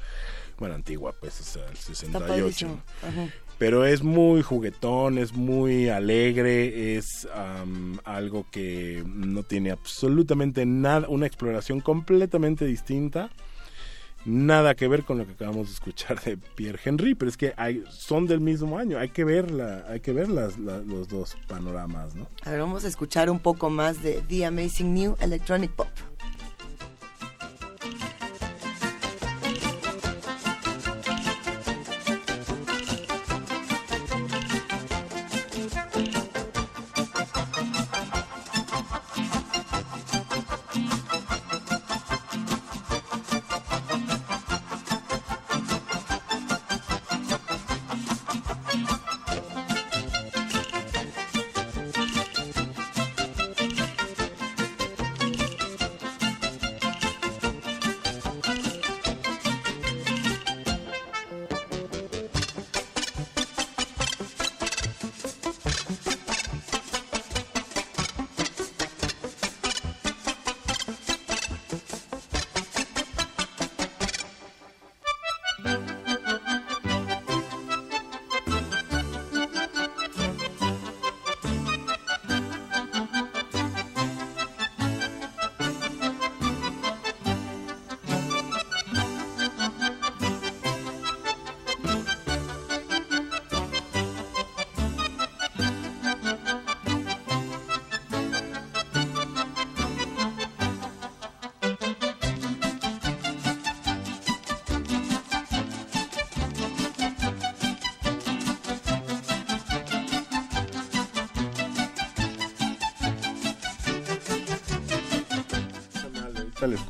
[0.57, 2.27] Bueno, antigua, pues, o sea, el Está 68.
[2.27, 2.81] padrísimo.
[3.01, 3.27] Ajá.
[3.57, 11.07] Pero es muy juguetón, es muy alegre, es am, algo que no tiene absolutamente nada,
[11.09, 13.29] una exploración completamente distinta.
[14.25, 17.53] Nada que ver con lo que acabamos de escuchar de Pierre Henry, pero es que
[17.57, 21.07] hay, son del mismo año, hay que ver, la, hay que ver las, la- los
[21.07, 22.27] dos panoramas, ¿no?
[22.45, 25.87] A ver, vamos a escuchar un poco más de The Amazing New Electronic Pop.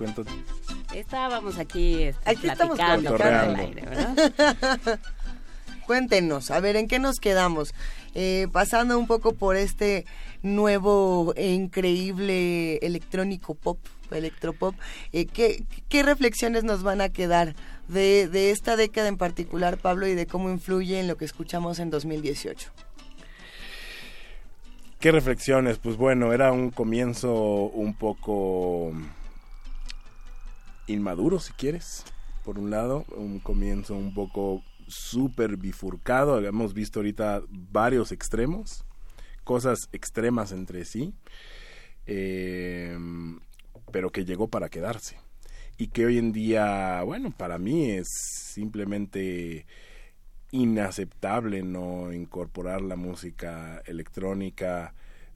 [0.01, 0.23] Cuento.
[0.95, 4.99] Estábamos aquí, este, Aquí estamos platicando del aire, ¿verdad?
[5.85, 7.75] Cuéntenos, a ver, ¿en qué nos quedamos?
[8.15, 10.05] Eh, pasando un poco por este
[10.41, 13.77] nuevo e increíble electrónico pop,
[14.09, 14.73] electropop,
[15.13, 17.53] eh, ¿qué, ¿qué reflexiones nos van a quedar
[17.87, 21.77] de, de esta década en particular, Pablo, y de cómo influye en lo que escuchamos
[21.77, 22.71] en 2018?
[24.99, 25.77] ¿Qué reflexiones?
[25.77, 28.93] Pues bueno, era un comienzo un poco
[30.87, 32.03] inmaduro, si quieres,
[32.43, 38.83] por un lado, un comienzo un poco súper bifurcado, hemos visto ahorita varios extremos,
[39.43, 41.13] cosas extremas entre sí,
[42.05, 42.97] eh,
[43.91, 45.17] pero que llegó para quedarse.
[45.77, 48.07] Y que hoy en día, bueno, para mí es
[48.53, 49.65] simplemente
[50.51, 54.93] inaceptable no incorporar la música electrónica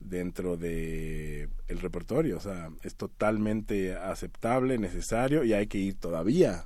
[0.09, 6.65] dentro de el repertorio, o sea, es totalmente aceptable, necesario y hay que ir todavía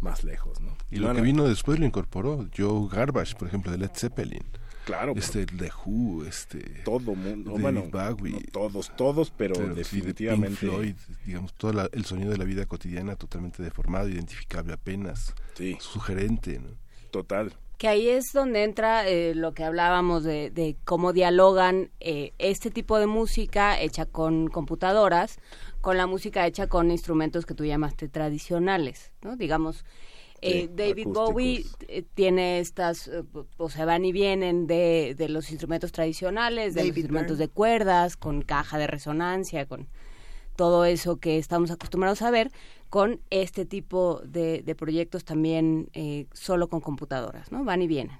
[0.00, 0.76] más lejos, ¿no?
[0.90, 1.22] Y lo que no.
[1.22, 4.44] vino después lo incorporó Joe Garbage, por ejemplo, de Led Zeppelin.
[4.86, 5.12] Claro.
[5.14, 6.60] Este, The Who, este...
[6.84, 8.32] Todo mundo, David bueno, Bowie.
[8.32, 10.48] no todos, todos, pero, Pero sí, de definitivamente...
[10.66, 10.94] Pink Floyd,
[11.26, 15.34] digamos, todo la- el sonido de la vida cotidiana totalmente deformado, identificable apenas.
[15.80, 16.70] Sugerente, ¿no?
[17.10, 17.52] Total.
[17.80, 22.70] Que ahí es donde entra eh, lo que hablábamos de, de cómo dialogan eh, este
[22.70, 25.38] tipo de música hecha con computadoras
[25.80, 29.34] con la música hecha con instrumentos que tú llamaste tradicionales, ¿no?
[29.36, 29.86] Digamos,
[30.42, 31.14] eh, Sí, David acústicos.
[31.14, 33.22] Bowie eh, tiene estas, eh,
[33.56, 37.48] o sea, van y vienen de, de los instrumentos tradicionales, de los instrumentos Byrne.
[37.48, 39.88] de cuerdas, con caja de resonancia, con
[40.60, 42.52] todo eso que estamos acostumbrados a ver,
[42.90, 47.64] con este tipo de, de proyectos también eh, solo con computadoras, ¿no?
[47.64, 48.18] Van y vienen.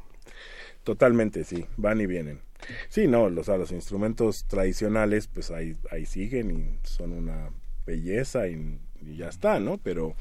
[0.83, 2.41] Totalmente, sí, van y vienen.
[2.89, 7.51] Sí, no, los, sea, los instrumentos tradicionales, pues ahí, ahí siguen y son una
[7.85, 9.77] belleza y, y ya está, ¿no?
[9.77, 10.15] Pero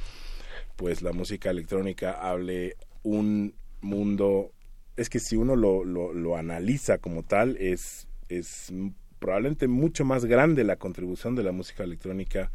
[0.76, 4.52] pues la música electrónica hable un mundo,
[4.98, 8.74] es que si uno lo, lo, lo analiza como tal, es, es
[9.20, 12.52] probablemente mucho más grande la contribución de la música electrónica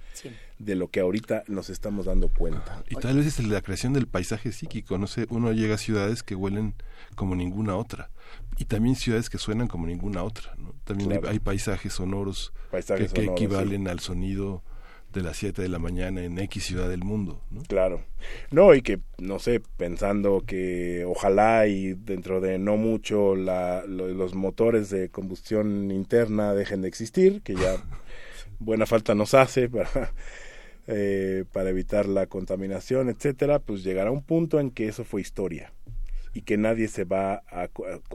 [0.58, 2.82] de lo que ahorita nos estamos dando cuenta.
[2.88, 6.22] Y tal vez es la creación del paisaje psíquico, no sé, uno llega a ciudades
[6.22, 6.74] que huelen
[7.14, 8.10] como ninguna otra
[8.56, 10.74] y también ciudades que suenan como ninguna otra, ¿no?
[10.84, 11.32] También hay- Claro.
[11.32, 14.62] hay, paisajes sonoros Paisajes que, que sonoros, equivalen al sonido
[15.14, 17.62] de las 7 de la mañana en X ciudad del mundo, ¿no?
[17.62, 18.02] Claro.
[18.50, 24.08] No, y que, no sé, pensando que ojalá y dentro de no mucho la, lo-
[24.08, 27.76] los motores de combustión interna dejen de existir, que ya
[28.58, 30.12] buena falta nos hace para,
[30.86, 35.72] eh, para evitar la contaminación, etcétera, pues llegará un punto en que eso fue historia
[36.34, 37.68] y que nadie se va a,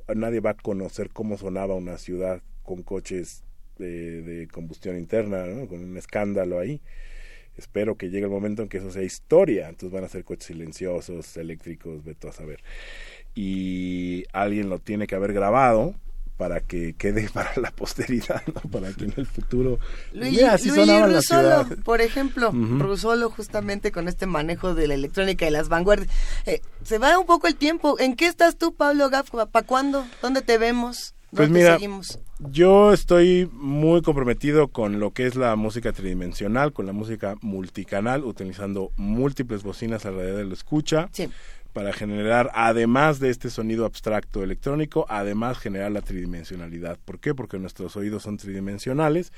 [0.07, 3.43] a- nadie va a conocer cómo sonaba una ciudad con coches
[3.79, 5.67] de, de combustión interna, ¿no?
[5.67, 6.79] con un escándalo ahí.
[7.57, 9.67] Espero que llegue el momento en que eso sea historia.
[9.67, 12.61] Entonces van a ser coches silenciosos, eléctricos, veto a saber.
[13.35, 15.95] Y alguien lo tiene que haber grabado
[16.37, 18.61] para que quede para la posteridad, ¿no?
[18.71, 19.77] para que en el futuro...
[20.13, 20.77] Mira, así las
[21.11, 21.77] Russolo, ciudades.
[21.83, 22.79] por ejemplo, Ujú.
[22.79, 26.09] Russolo justamente con este manejo de la electrónica y las vanguardias.
[26.45, 27.99] Eh, se va un poco el tiempo.
[27.99, 29.31] ¿En qué estás tú, Pablo Gaff?
[29.51, 30.07] ¿Para cuándo?
[30.21, 31.13] ¿Dónde te vemos?
[31.31, 32.19] Pues ¿Dónde mira, seguimos?
[32.39, 38.23] yo estoy muy comprometido con lo que es la música tridimensional, con la música multicanal,
[38.23, 41.09] utilizando múltiples bocinas alrededor de la escucha.
[41.73, 46.97] Para generar, además de este sonido abstracto electrónico, además generar la tridimensionalidad.
[47.05, 47.35] ¿Por qué?
[47.35, 49.31] Porque nuestros oídos son tridimensionales.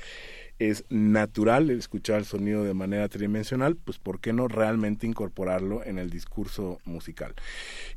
[0.58, 5.98] Es natural escuchar el sonido de manera tridimensional, pues ¿por qué no realmente incorporarlo en
[5.98, 7.34] el discurso musical?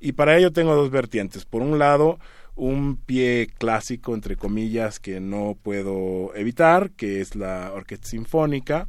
[0.01, 1.45] Y para ello tengo dos vertientes.
[1.45, 2.19] Por un lado,
[2.55, 8.87] un pie clásico, entre comillas, que no puedo evitar, que es la orquesta sinfónica,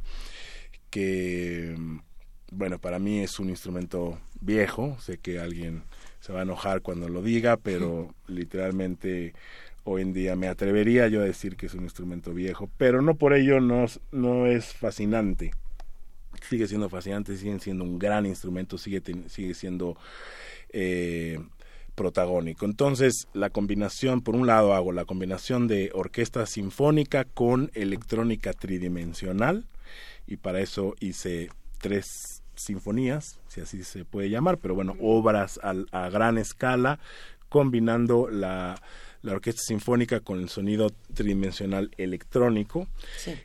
[0.89, 1.75] que,
[2.51, 5.83] bueno, para mí es un instrumento viejo, sé que alguien
[6.19, 9.33] se va a enojar cuando lo diga, pero literalmente
[9.83, 13.15] hoy en día me atrevería yo a decir que es un instrumento viejo, pero no
[13.15, 15.51] por ello no, es- no es fascinante.
[16.47, 19.97] Sigue siendo fascinante, sigue siendo un gran instrumento, sigue, sigue siendo
[20.71, 21.39] eh,
[21.97, 22.65] protagónico.
[22.65, 29.65] Entonces, la combinación, por un lado, hago la combinación de orquesta sinfónica con electrónica tridimensional
[30.27, 35.87] y para eso hice tres sinfonías, si así se puede llamar, pero bueno, obras al-
[35.91, 36.99] a, gran escala,
[37.49, 38.79] combinando la,
[39.23, 42.87] la orquesta sinfónica con el sonido tridimensional electrónico.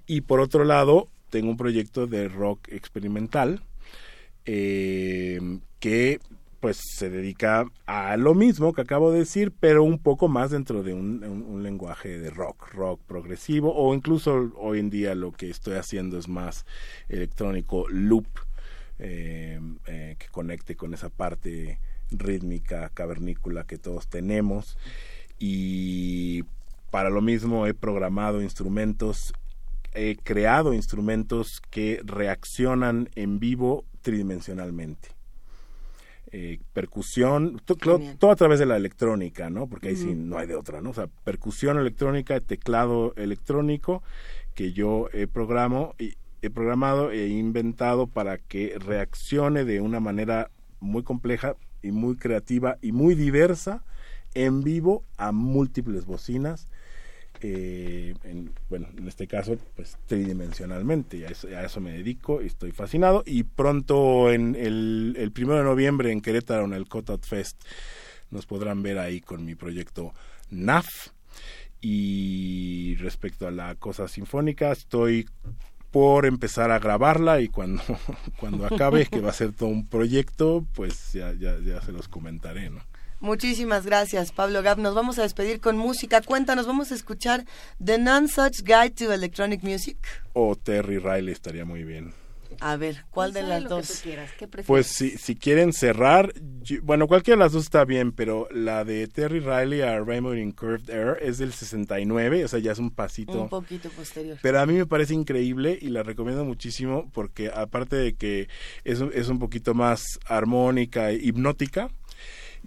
[0.06, 3.62] Y por otro lado, tengo un proyecto de rock experimental
[4.44, 5.40] eh,
[5.78, 6.20] que
[6.62, 10.84] pues se dedica a lo mismo que acabo de decir, pero un poco más dentro
[10.84, 15.74] de un, lenguaje de rock, rock progresivo, o incluso hoy en día lo que estoy
[15.74, 16.64] haciendo es más
[17.08, 18.28] electrónico loop,
[19.00, 21.80] eh, eh, que conecte con esa parte
[22.12, 24.78] rítmica, cavernícola que todos tenemos.
[25.40, 26.44] Y
[26.92, 29.32] para lo mismo he programado instrumentos,
[29.94, 35.21] he creado instrumentos que reaccionan en vivo tridimensionalmente
[36.32, 37.76] eh, percusión, to-
[38.18, 39.66] todo a través de la electrónica, ¿no?
[39.68, 40.90] Porque ahí sí no hay de otra, ¿no?
[40.90, 44.02] O sea, percusión electrónica, teclado electrónico
[44.54, 50.50] que yo he programo y he programado e inventado para que reaccione de una manera
[50.80, 53.84] muy compleja y muy creativa y muy diversa
[54.34, 56.68] en vivo a múltiples bocinas
[57.40, 62.72] eh, en, bueno, en este caso, pues tridimensionalmente, y a eso, me dedico y estoy
[62.72, 63.22] fascinado.
[63.26, 67.62] Y pronto, en el, el primero de noviembre en Querétaro, en el Cotot Fest,
[68.30, 70.12] nos podrán ver ahí con mi proyecto
[70.50, 71.08] NAF.
[71.80, 75.26] Y respecto a la cosa sinfónica, estoy
[75.90, 77.82] por empezar a grabarla y cuando,
[78.40, 82.08] cuando acabe, que va a ser todo un proyecto, pues ya, ya, ya se los
[82.08, 82.80] comentaré, ¿no?
[83.22, 84.78] Muchísimas gracias, Pablo Gab.
[84.78, 86.20] Nos vamos a despedir con música.
[86.22, 87.44] Cuéntanos, vamos a escuchar
[87.82, 89.96] The Non-Such Guide to Electronic Music.
[90.32, 92.12] O Terry Riley estaría muy bien.
[92.60, 93.88] A ver, ¿cuál de Sé las que dos?
[93.88, 94.30] tú quieras.
[94.38, 94.66] ¿Qué prefieres?
[94.66, 98.84] Pues si, si quieren cerrar, yo- bueno, cualquiera de las dos está bien, pero la
[98.84, 102.78] de Terry Riley a Rainbow in Curved Air es del 69, o sea, ya es
[102.78, 103.40] un pasito.
[103.40, 104.36] Un poquito posterior.
[104.42, 108.48] Pero a mí me parece increíble y la recomiendo muchísimo porque aparte de que
[108.84, 111.88] es, un- es un poquito más armónica e hipnótica,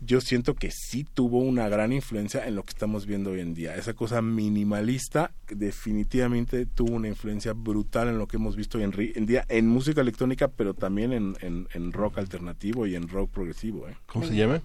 [0.02, 3.54] yo siento que sí tuvo una gran influencia en lo que estamos viendo hoy en
[3.54, 3.76] día.
[3.76, 8.84] Esa cosa minimalista definitivamente tuvo una influencia brutal en lo que hemos visto hoy
[9.16, 13.32] en, día en música electrónica, pero también en, en- en rock alternativo y en rock
[13.32, 13.88] progresivo.
[13.88, 13.96] ¿eh?
[14.06, 14.62] ¿Cómo se llama?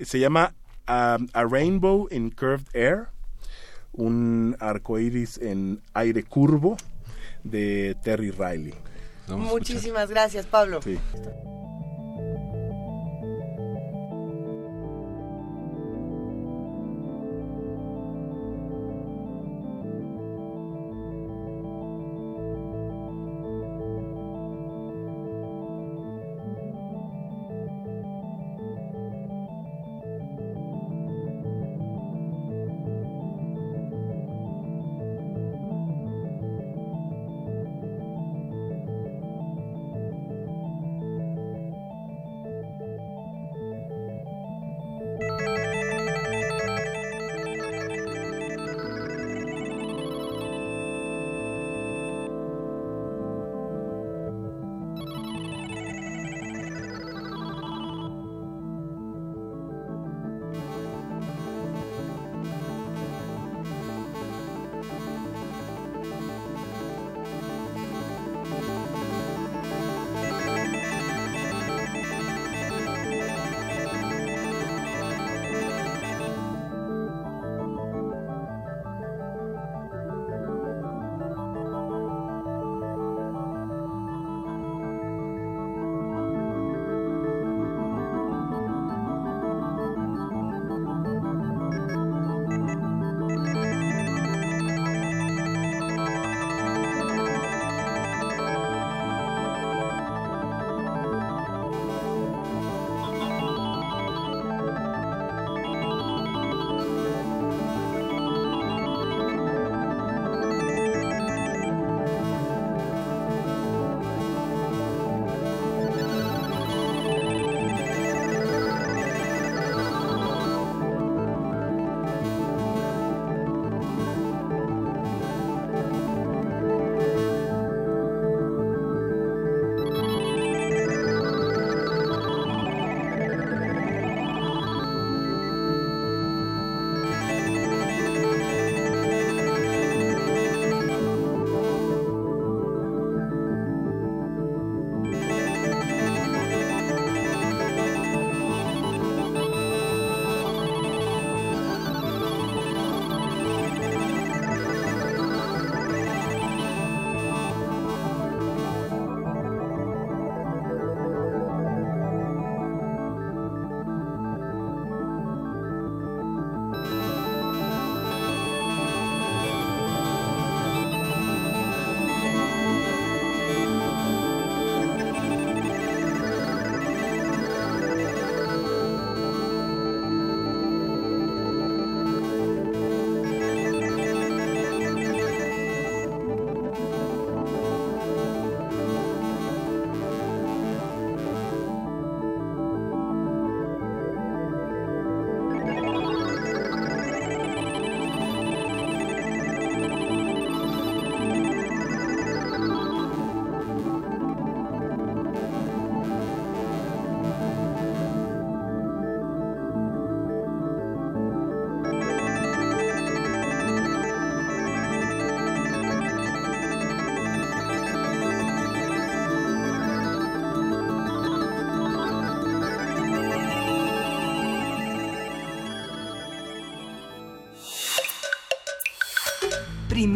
[0.00, 0.54] Se llama
[0.88, 3.08] um, A Rainbow in Curved Air,
[3.92, 6.76] un arco iris en aire curvo
[7.44, 8.74] de Terry Riley.
[9.28, 10.80] Muchísimas gracias, Pablo.
[10.82, 10.98] Sí.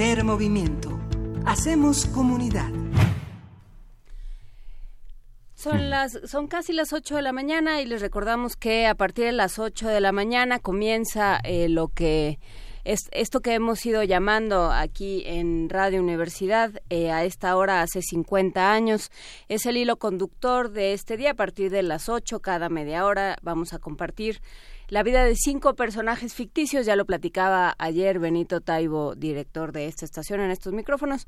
[0.00, 0.98] Primer movimiento.
[1.44, 2.70] Hacemos comunidad.
[5.54, 9.26] Son las son casi las 8 de la mañana y les recordamos que a partir
[9.26, 12.38] de las 8 de la mañana comienza eh, lo que
[12.82, 18.00] Es, esto que hemos ido llamando aquí en Radio Universidad eh, a esta hora hace
[18.00, 19.10] 50 años
[19.48, 21.32] es el hilo conductor de este día.
[21.32, 24.40] A partir de las 8 cada media hora vamos a compartir
[24.90, 26.84] la vida de cinco personajes ficticios.
[26.84, 31.26] Ya lo platicaba ayer Benito Taibo, director de esta estación en estos micrófonos.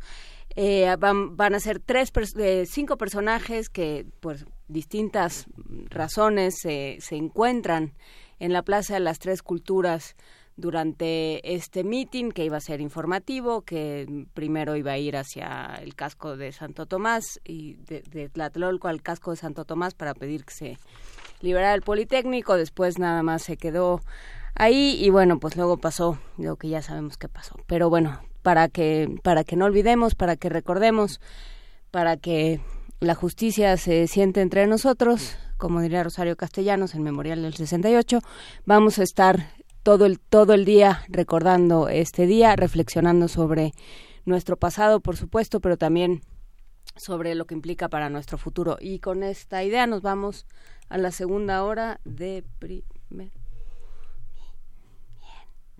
[0.55, 4.37] Eh, van, van, a ser tres, eh, cinco personajes que por
[4.69, 5.47] distintas
[5.89, 7.95] razones se encuentran
[8.39, 10.17] en la Plaza de las Tres Culturas
[10.57, 15.95] durante este meeting que iba a ser informativo, que primero iba a ir hacia el
[15.95, 20.45] casco de Santo Tomás y de, de Tlatelolco al casco de Santo Tomás para pedir
[20.45, 20.79] que se
[21.43, 24.01] liberara el Politécnico, después nada más se quedó
[24.55, 27.57] ahí y bueno, pues luego pasó lo que ya sabemos que pasó.
[27.67, 31.21] Pero bueno, para que para que no olvidemos, para que recordemos,
[31.91, 32.61] para que
[33.01, 38.21] la justicia se siente entre nosotros, como diría Rosario Castellanos en Memorial del 68,
[38.65, 39.51] vamos a estar
[39.83, 43.73] todo el, todo el día recordando este día, reflexionando sobre
[44.25, 46.23] nuestro pasado, por supuesto, pero también
[46.97, 48.77] sobre lo que implica para nuestro futuro.
[48.81, 50.47] Y con esta idea nos vamos
[50.93, 53.33] a la segunda hora de primer.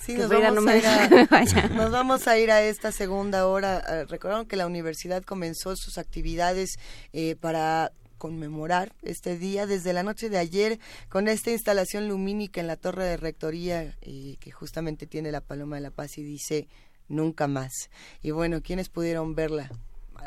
[0.00, 3.82] sí, nos vamos, a ir a, nos vamos, a ir a, esta segunda hora.
[3.88, 6.78] Eh, recordaron que la universidad comenzó sus actividades
[7.12, 12.68] eh, para conmemorar este día desde la noche de ayer con esta instalación lumínica en
[12.68, 16.68] la torre de rectoría eh, que justamente tiene la Paloma de la Paz y dice
[17.08, 17.90] nunca más.
[18.22, 19.72] Y bueno, ¿quiénes pudieron verla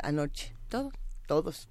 [0.02, 0.54] anoche?
[0.68, 0.92] Todos.
[1.26, 1.68] Todos.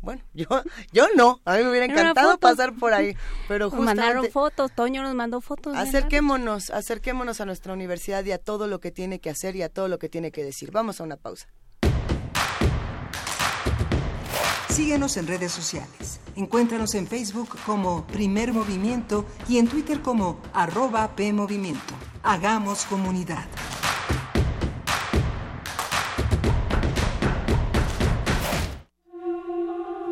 [0.00, 0.46] Bueno, yo,
[0.92, 3.16] yo no, a mí me hubiera encantado pasar por ahí,
[3.48, 4.00] pero justamente...
[4.00, 5.76] Mandaron fotos, Toño nos mandó fotos.
[5.76, 9.68] Acerquémonos, acerquémonos a nuestra universidad y a todo lo que tiene que hacer y a
[9.68, 10.70] todo lo que tiene que decir.
[10.70, 11.48] Vamos a una pausa.
[14.70, 16.20] Síguenos en redes sociales.
[16.36, 21.94] Encuéntranos en Facebook como Primer Movimiento y en Twitter como arroba PMovimiento.
[22.22, 23.44] Hagamos comunidad.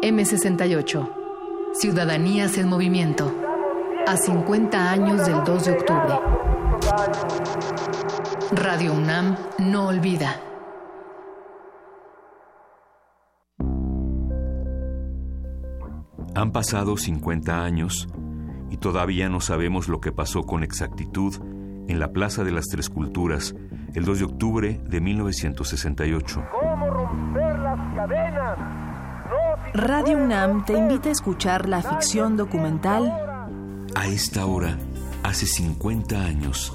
[0.03, 1.11] M68.
[1.73, 3.35] Ciudadanías en movimiento.
[4.07, 6.21] A 50 años del 2 de octubre.
[8.53, 10.41] Radio UNAM no olvida.
[16.37, 18.09] Han pasado 50 años
[18.71, 21.35] y todavía no sabemos lo que pasó con exactitud
[21.89, 23.57] en la Plaza de las Tres Culturas
[23.95, 26.45] el 2 de octubre de 1968.
[26.53, 28.88] ¿Cómo romper las cadenas?
[29.75, 33.13] Radio UNAM te invita a escuchar la ficción documental
[33.95, 34.77] A esta hora,
[35.23, 36.73] hace 50 años.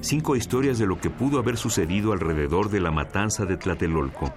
[0.00, 4.32] Cinco historias de lo que pudo haber sucedido alrededor de la matanza de Tlatelolco,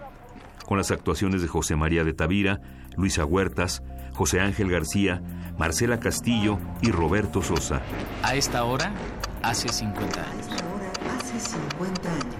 [0.65, 2.59] con las actuaciones de José María de Tavira,
[2.97, 3.83] Luisa Huertas,
[4.13, 5.21] José Ángel García,
[5.57, 7.81] Marcela Castillo y Roberto Sosa.
[8.23, 8.91] A esta hora,
[9.43, 10.48] hace 50 años.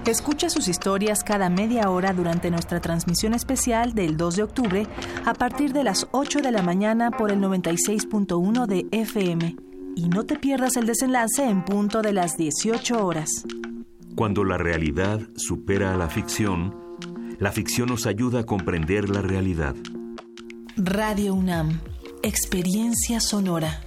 [0.06, 4.88] Escucha sus historias cada media hora durante nuestra transmisión especial del 2 de octubre
[5.26, 9.56] a partir de las 8 de la mañana por el 96.1 de FM.
[9.96, 13.46] Y no te pierdas el desenlace en punto de las 18 horas.
[14.16, 16.76] Cuando la realidad supera a la ficción,
[17.38, 19.76] la ficción nos ayuda a comprender la realidad.
[20.76, 21.80] Radio UNAM,
[22.24, 23.82] Experiencia Sonora.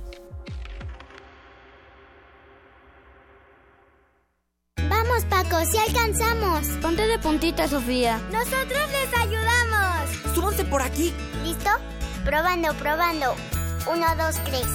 [5.22, 6.66] Vamos, Paco, si alcanzamos.
[6.80, 8.20] Ponte de puntita, Sofía.
[8.30, 10.34] Nosotros les ayudamos.
[10.34, 11.12] Súbanse por aquí.
[11.44, 11.70] ¿Listo?
[12.24, 13.34] Probando, probando.
[13.92, 14.66] Uno, dos, tres.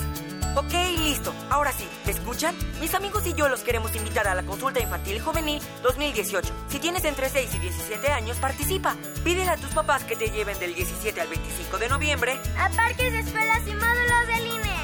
[0.56, 1.34] Ok, listo.
[1.50, 2.56] Ahora sí, ¿me escuchan?
[2.80, 6.54] Mis amigos y yo los queremos invitar a la consulta infantil juvenil 2018.
[6.70, 8.96] Si tienes entre 6 y 17 años, participa.
[9.24, 13.14] Pídele a tus papás que te lleven del 17 al 25 de noviembre a parques,
[13.14, 14.78] escuelas y módulos del INE.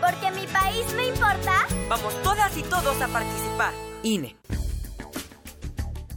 [0.00, 1.66] Porque mi país me importa.
[1.88, 3.72] Vamos todas y todos a participar.
[4.02, 4.36] INE.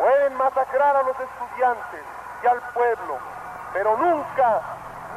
[0.00, 2.00] Pueden masacrar a los estudiantes
[2.42, 3.18] y al pueblo,
[3.74, 4.62] pero nunca,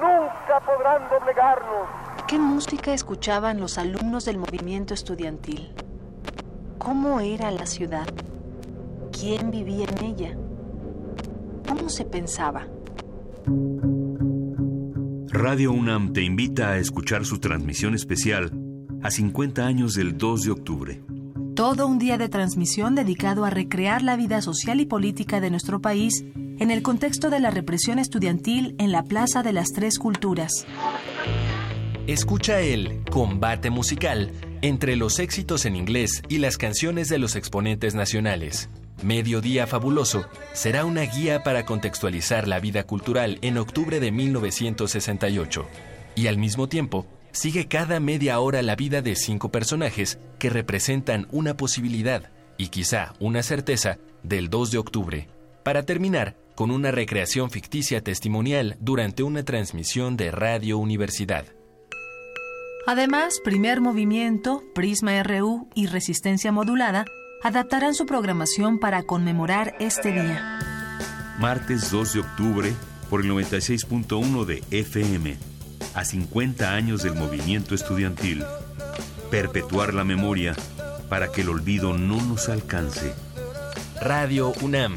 [0.01, 1.87] nunca podrán doblegarnos.
[2.27, 5.73] ¿Qué música escuchaban los alumnos del movimiento estudiantil?
[6.79, 8.05] ¿Cómo era la ciudad?
[9.17, 10.37] ¿Quién vivía en ella?
[11.65, 12.67] ¿Cómo se pensaba?
[15.29, 18.51] Radio UNAM te invita a escuchar su transmisión especial
[19.01, 21.03] a 50 años del 2 de octubre.
[21.55, 25.81] Todo un día de transmisión dedicado a recrear la vida social y política de nuestro
[25.81, 30.65] país en el contexto de la represión estudiantil en la Plaza de las Tres Culturas.
[32.07, 34.31] Escucha el combate musical
[34.63, 38.69] entre los éxitos en inglés y las canciones de los exponentes nacionales.
[39.03, 45.67] Mediodía Fabuloso será una guía para contextualizar la vida cultural en octubre de 1968
[46.15, 51.27] y al mismo tiempo sigue cada media hora la vida de cinco personajes que representan
[51.31, 55.27] una posibilidad y quizá una certeza del 2 de octubre,
[55.63, 61.45] para terminar con una recreación ficticia testimonial durante una transmisión de Radio Universidad.
[62.85, 67.05] Además, Primer Movimiento, Prisma RU y Resistencia Modulada
[67.41, 70.59] adaptarán su programación para conmemorar este día.
[71.39, 72.73] Martes 2 de octubre
[73.09, 75.52] por el 96.1 de FM.
[75.95, 78.43] A 50 años del movimiento estudiantil.
[79.29, 80.55] Perpetuar la memoria
[81.07, 83.13] para que el olvido no nos alcance.
[84.01, 84.95] Radio UNAM.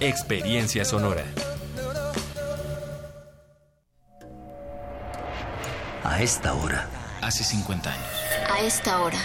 [0.00, 1.24] Experiencia sonora.
[6.04, 6.88] A esta hora.
[7.20, 8.06] Hace 50 años.
[8.50, 9.18] A esta hora.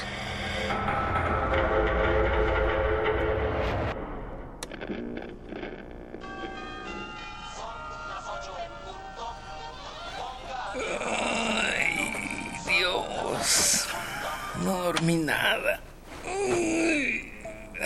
[14.85, 15.81] Dormí nada.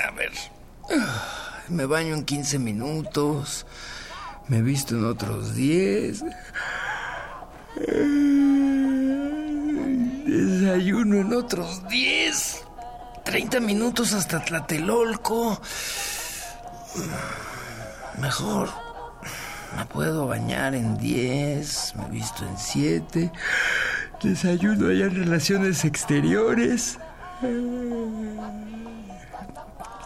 [0.05, 0.31] A ver.
[1.69, 3.65] Me baño en 15 minutos.
[4.47, 6.23] Me visto en otros 10.
[10.25, 12.63] Desayuno en otros 10.
[13.23, 15.61] 30 minutos hasta Tlatelolco.
[18.19, 18.69] Mejor.
[19.77, 21.95] Me puedo bañar en 10.
[21.95, 23.31] Me visto en 7.
[24.21, 26.99] Desayuno allá en relaciones exteriores.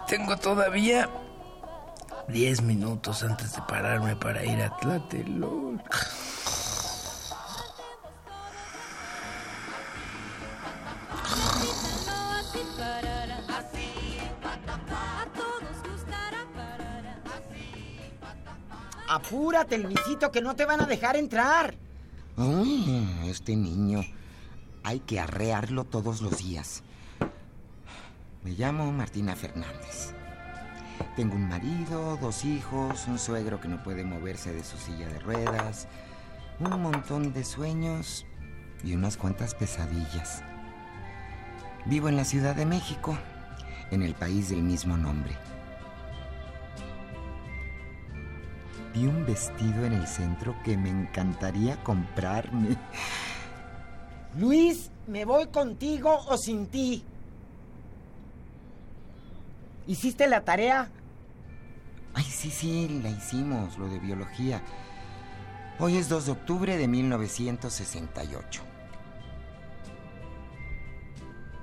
[0.08, 1.10] Tengo todavía
[2.28, 5.84] 10 minutos antes de pararme para ir a Tlatelolco.
[19.10, 21.76] Apúrate, Luisito, que no te van a dejar entrar.
[22.36, 24.02] Ay, este niño.
[24.84, 26.82] Hay que arrearlo todos los días.
[28.44, 30.14] Me llamo Martina Fernández.
[31.16, 35.20] Tengo un marido, dos hijos, un suegro que no puede moverse de su silla de
[35.20, 35.88] ruedas,
[36.60, 38.26] un montón de sueños
[38.84, 40.44] y unas cuantas pesadillas.
[41.86, 43.16] Vivo en la Ciudad de México,
[43.92, 45.38] en el país del mismo nombre.
[48.94, 52.78] Vi un vestido en el centro que me encantaría comprarme.
[54.38, 57.04] Luis, ¿me voy contigo o sin ti?
[59.88, 60.90] ¿Hiciste la tarea?
[62.14, 64.62] Ay, sí, sí, la hicimos, lo de biología.
[65.80, 68.62] Hoy es 2 de octubre de 1968.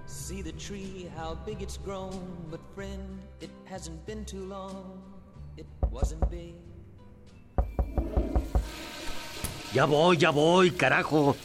[0.06, 2.46] See the tree, how big it's grown.
[2.50, 5.00] But friend, it hasn't been too long.
[5.56, 6.69] It wasn't big.
[9.72, 11.36] Ya voy, ya voy, carajo.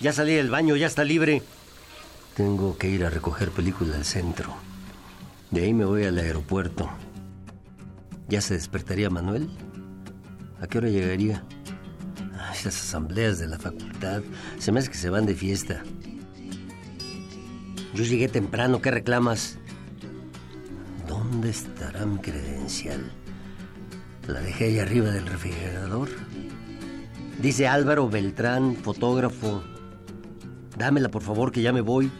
[0.00, 1.42] Ya salí del baño, ya está libre.
[2.34, 4.54] Tengo que ir a recoger película al centro.
[5.50, 6.90] De ahí me voy al aeropuerto.
[8.28, 9.50] ¿Ya se despertaría Manuel?
[10.60, 11.44] ¿A qué hora llegaría?
[12.38, 14.22] Ay, las asambleas de la facultad.
[14.58, 15.82] Se me hace que se van de fiesta.
[17.94, 19.58] Yo llegué temprano, ¿qué reclamas?
[21.06, 23.12] ¿Dónde estará mi credencial?
[24.26, 26.08] La dejé ahí arriba del refrigerador.
[27.38, 29.62] Dice Álvaro Beltrán, fotógrafo.
[30.76, 32.10] Dámela, por favor, que ya me voy.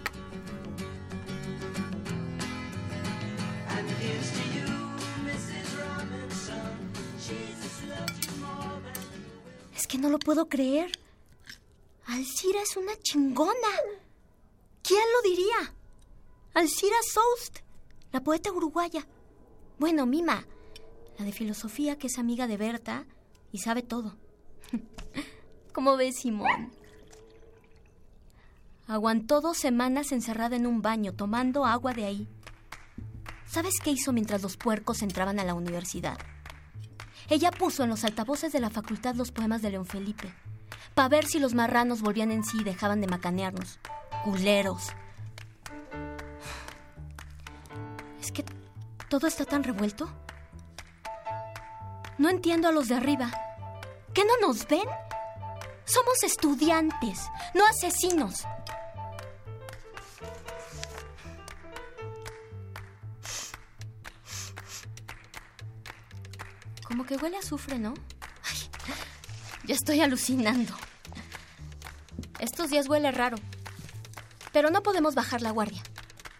[9.76, 10.90] Es que no lo puedo creer.
[12.06, 13.52] Alcira es una chingona.
[14.82, 15.74] ¿Quién lo diría?
[16.54, 17.58] Alcira Soust,
[18.10, 19.06] la poeta uruguaya.
[19.78, 20.44] Bueno, Mima,
[21.18, 23.06] la de filosofía que es amiga de Berta
[23.52, 24.16] y sabe todo.
[25.72, 26.72] ¿Cómo ves, Simón?
[28.86, 32.28] Aguantó dos semanas encerrada en un baño tomando agua de ahí.
[33.46, 36.18] ¿Sabes qué hizo mientras los puercos entraban a la universidad?
[37.28, 40.34] Ella puso en los altavoces de la facultad los poemas de León Felipe,
[40.94, 43.78] para ver si los marranos volvían en sí y dejaban de macanearnos.
[44.24, 44.88] Culeros.
[48.20, 48.44] Es que
[49.08, 50.10] todo está tan revuelto.
[52.18, 53.30] No entiendo a los de arriba.
[54.14, 54.88] ¿Qué no nos ven?
[55.84, 57.20] Somos estudiantes,
[57.54, 58.44] no asesinos.
[66.86, 67.94] Como que huele a azufre, ¿no?
[68.44, 68.58] Ay,
[69.64, 70.74] ya estoy alucinando.
[72.38, 73.38] Estos días huele raro.
[74.52, 75.82] Pero no podemos bajar la guardia.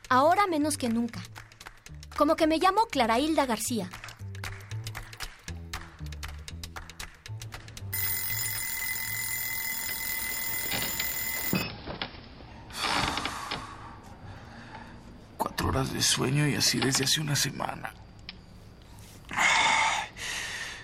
[0.09, 1.23] Ahora menos que nunca.
[2.17, 3.89] Como que me llamo Clara Hilda García.
[15.73, 17.95] Horas de sueño y así desde hace una semana.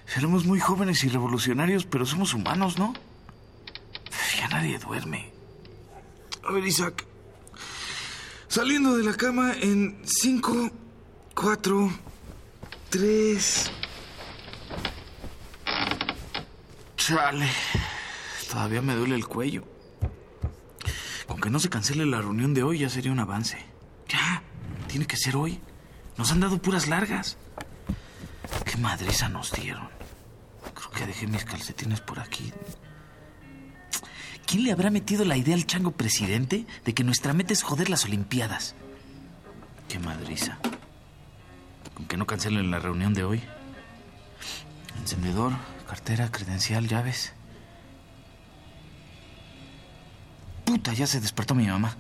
[0.07, 2.95] Seremos muy jóvenes y revolucionarios, pero somos humanos, ¿no?
[4.39, 5.31] Ya nadie duerme.
[6.43, 7.05] A ver, Isaac.
[8.49, 10.71] Saliendo de la cama en cinco,
[11.35, 11.93] cuatro,
[12.89, 13.71] tres.
[16.97, 17.51] Chale.
[18.51, 19.65] Todavía me duele el cuello.
[21.27, 23.59] Con que no se cancele la reunión de hoy ya sería un avance.
[24.09, 24.43] Ya,
[24.89, 25.61] tiene que ser hoy.
[26.17, 27.37] Nos han dado puras largas.
[28.65, 29.89] Qué madriza nos dieron.
[30.75, 32.53] Creo que dejé mis calcetines por aquí.
[34.47, 37.91] ¿Quién le habrá metido la idea al chango presidente de que nuestra meta es joder
[37.91, 38.75] las Olimpiadas?
[39.89, 40.59] Qué madriza.
[41.95, 43.43] Con que no cancelen la reunión de hoy.
[44.99, 45.53] Encendedor,
[45.87, 47.33] cartera, credencial, llaves.
[50.65, 51.97] Puta, ya se despertó mi mamá.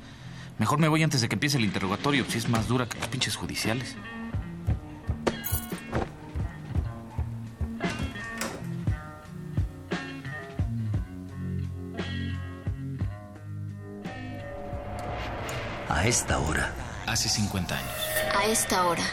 [0.58, 3.08] Mejor me voy antes de que empiece el interrogatorio, si es más dura que los
[3.08, 3.96] pinches judiciales.
[15.88, 16.72] A esta hora.
[17.06, 17.90] Hace 50 años.
[18.34, 19.04] A esta hora.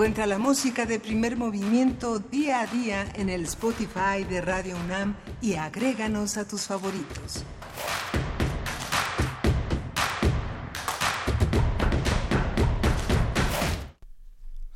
[0.00, 5.14] Encuentra la música de primer movimiento día a día en el Spotify de Radio UNAM
[5.42, 7.44] y agréganos a tus favoritos.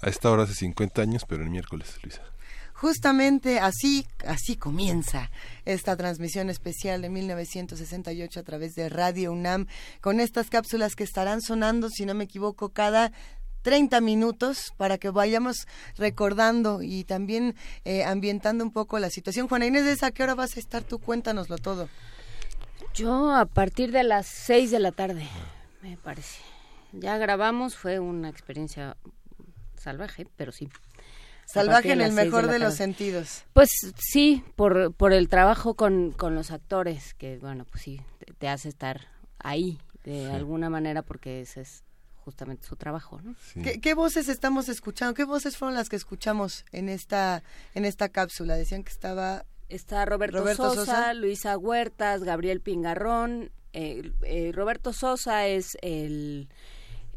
[0.02, 2.20] A esta hora hace 50 años, pero el miércoles, Luisa.
[2.74, 5.30] Justamente así, así comienza
[5.64, 9.68] esta transmisión especial de 1968 a través de Radio UNAM,
[10.02, 13.10] con estas cápsulas que estarán sonando, si no me equivoco, cada
[13.64, 19.48] 30 minutos para que vayamos recordando y también eh, ambientando un poco la situación.
[19.48, 20.98] Juana Inés, ¿a qué hora vas a estar tú?
[21.00, 21.88] Cuéntanoslo todo.
[22.94, 25.26] Yo a partir de las 6 de la tarde,
[25.82, 26.40] me parece.
[26.92, 28.96] Ya grabamos, fue una experiencia
[29.76, 30.68] salvaje, pero sí.
[31.46, 33.44] Salvaje en el de mejor de los sentidos.
[33.52, 38.32] Pues sí, por, por el trabajo con, con los actores, que bueno, pues sí, te,
[38.34, 40.34] te hace estar ahí de Sí.
[40.34, 41.82] alguna manera porque ese es
[42.24, 43.34] justamente su trabajo, ¿no?
[43.62, 45.14] ¿Qué, qué voces estamos escuchando?
[45.14, 47.42] ¿Qué voces fueron las que escuchamos en esta
[47.74, 48.56] en esta cápsula?
[48.56, 51.14] Decían que estaba Está Roberto, Roberto Sosa, Sosa.
[51.14, 53.50] Luisa Huertas, Gabriel Pingarrón.
[53.72, 56.48] eh, eh, Roberto Sosa es el,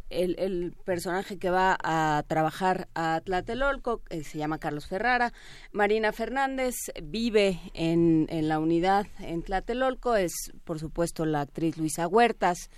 [0.10, 5.34] el, el personaje que va a trabajar a Tlatelolco, eh, se llama Carlos Ferrara.
[5.72, 12.08] Marina Fernández vive en, en la unidad en Tlatelolco, es por supuesto la actriz Luisa
[12.08, 12.70] Huertas.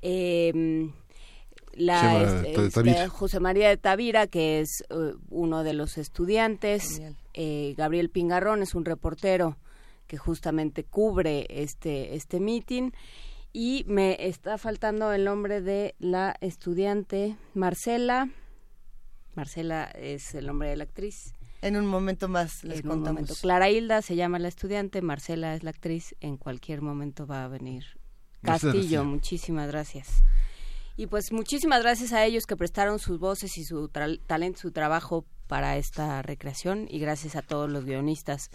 [0.00, 0.90] Eh,
[1.74, 3.08] la Chema este, de.
[3.08, 7.00] José María de Tavira, que es eh, uno de los estudiantes.
[7.34, 9.56] Eh, Gabriel Pingarrón es un reportero
[10.06, 12.90] que justamente cubre este, este meeting.
[13.52, 18.30] Y me está faltando el nombre de la estudiante Marcela.
[19.34, 21.34] Marcela es el nombre de la actriz.
[21.60, 23.20] En un momento más les en un contamos.
[23.22, 23.34] momento.
[23.40, 26.14] Clara Hilda se llama la estudiante, Marcela es la actriz.
[26.20, 27.84] En cualquier momento va a venir
[28.42, 29.04] Castillo.
[29.04, 30.22] Muchísimas gracias.
[30.96, 34.70] Y pues muchísimas gracias a ellos que prestaron sus voces y su tra- talento, su
[34.72, 38.50] trabajo para esta recreación y gracias a todos los guionistas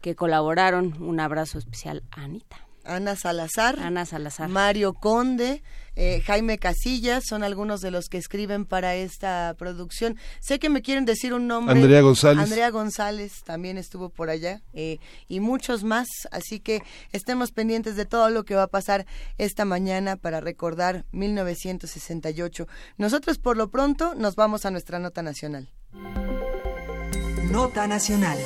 [0.00, 1.02] que colaboraron.
[1.02, 2.67] Un abrazo especial a Anita.
[2.88, 4.48] Ana Salazar, Ana Salazar.
[4.48, 5.62] Mario Conde,
[5.94, 10.16] eh, Jaime Casillas, son algunos de los que escriben para esta producción.
[10.40, 11.76] Sé que me quieren decir un nombre.
[11.76, 12.42] Andrea González.
[12.44, 16.08] Andrea González también estuvo por allá eh, y muchos más.
[16.30, 21.04] Así que estemos pendientes de todo lo que va a pasar esta mañana para recordar
[21.12, 22.66] 1968.
[22.96, 25.68] Nosotros por lo pronto nos vamos a nuestra nota nacional.
[27.50, 28.38] Nota Nacional.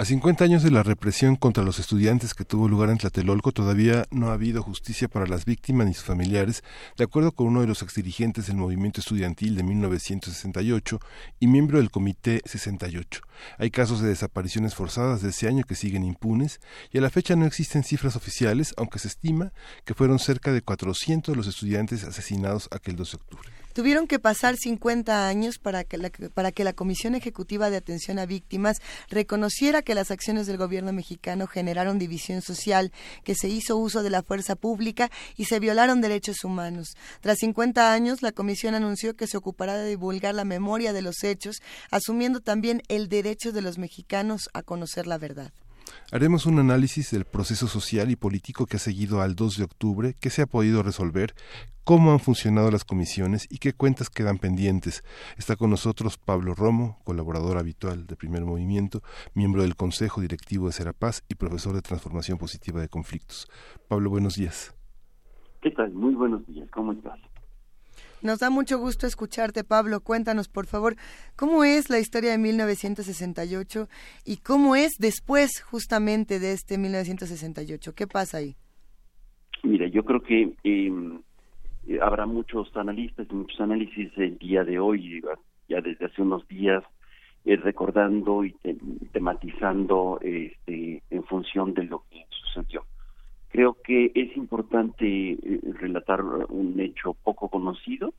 [0.00, 4.06] A 50 años de la represión contra los estudiantes que tuvo lugar en Tlatelolco, todavía
[4.10, 6.64] no ha habido justicia para las víctimas ni sus familiares,
[6.96, 11.00] de acuerdo con uno de los exdirigentes del movimiento estudiantil de 1968
[11.38, 13.20] y miembro del Comité 68.
[13.58, 17.36] Hay casos de desapariciones forzadas de ese año que siguen impunes y a la fecha
[17.36, 19.52] no existen cifras oficiales, aunque se estima
[19.84, 23.59] que fueron cerca de 400 los estudiantes asesinados aquel 2 de octubre.
[23.72, 28.18] Tuvieron que pasar 50 años para que, la, para que la Comisión Ejecutiva de Atención
[28.18, 32.92] a Víctimas reconociera que las acciones del gobierno mexicano generaron división social,
[33.22, 36.96] que se hizo uso de la fuerza pública y se violaron derechos humanos.
[37.20, 41.22] Tras 50 años, la Comisión anunció que se ocupará de divulgar la memoria de los
[41.22, 45.52] hechos, asumiendo también el derecho de los mexicanos a conocer la verdad.
[46.12, 50.16] Haremos un análisis del proceso social y político que ha seguido al 2 de octubre,
[50.20, 51.34] qué se ha podido resolver,
[51.84, 55.02] cómo han funcionado las comisiones y qué cuentas quedan pendientes.
[55.36, 59.02] Está con nosotros Pablo Romo, colaborador habitual de Primer Movimiento,
[59.34, 63.48] miembro del Consejo Directivo de Serapaz y profesor de Transformación Positiva de Conflictos.
[63.88, 64.74] Pablo, buenos días.
[65.60, 65.92] ¿Qué tal?
[65.92, 66.68] Muy buenos días.
[66.70, 67.18] ¿Cómo estás?
[68.22, 70.00] Nos da mucho gusto escucharte, Pablo.
[70.00, 70.96] Cuéntanos, por favor,
[71.36, 73.88] cómo es la historia de 1968
[74.26, 77.94] y cómo es después justamente de este 1968.
[77.94, 78.56] ¿Qué pasa ahí?
[79.62, 81.20] Mira, yo creo que em,
[82.02, 85.22] habrá muchos analistas y muchos análisis el día de hoy,
[85.68, 86.84] ya desde hace unos días,
[87.46, 88.54] eh, recordando y
[89.12, 92.84] tematizando este, en función de lo que sucedió.
[93.50, 98.14] Creo que es importante eh, relatar un hecho poco conocido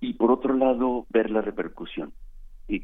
[0.00, 2.12] y por otro lado ver la repercusión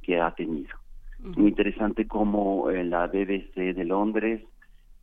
[0.02, 0.76] que ha tenido.
[1.18, 4.42] Muy interesante cómo eh, la BBC de Londres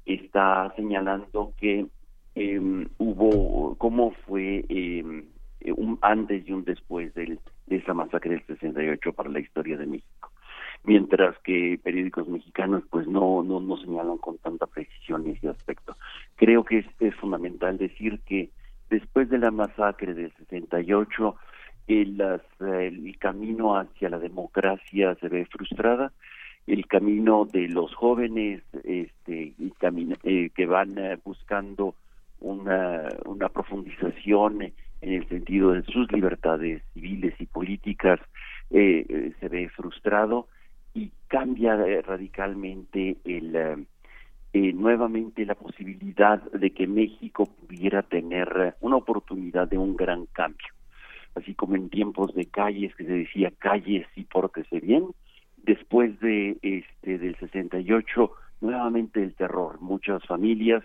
[0.06, 1.85] está señalando que
[2.35, 5.03] eh, hubo, cómo fue eh,
[5.75, 9.85] un antes y un después del, de esa masacre del 68 para la historia de
[9.85, 10.28] México
[10.83, 15.95] mientras que periódicos mexicanos pues no no, no señalan con tanta precisión ese aspecto.
[16.35, 18.49] Creo que es, fundamental decir que
[18.90, 21.35] después de la masacre del 68
[21.88, 22.22] el,
[22.59, 26.11] el camino hacia la democracia se ve frustrada,
[26.67, 31.95] el camino de los jóvenes este, eh, que van eh, buscando
[32.40, 34.61] una, una profundización
[35.01, 38.19] en el sentido de sus libertades civiles y políticas
[38.69, 40.48] eh, se ve frustrado
[40.93, 43.85] y cambia eh, radicalmente el eh,
[44.53, 50.68] eh, nuevamente la posibilidad de que México pudiera tener una oportunidad de un gran cambio.
[51.35, 55.06] Así como en tiempos de calles que se decía calles y pórtese bien
[55.58, 59.80] después de este del 68 nuevamente el terror.
[59.82, 60.84] Muchas familias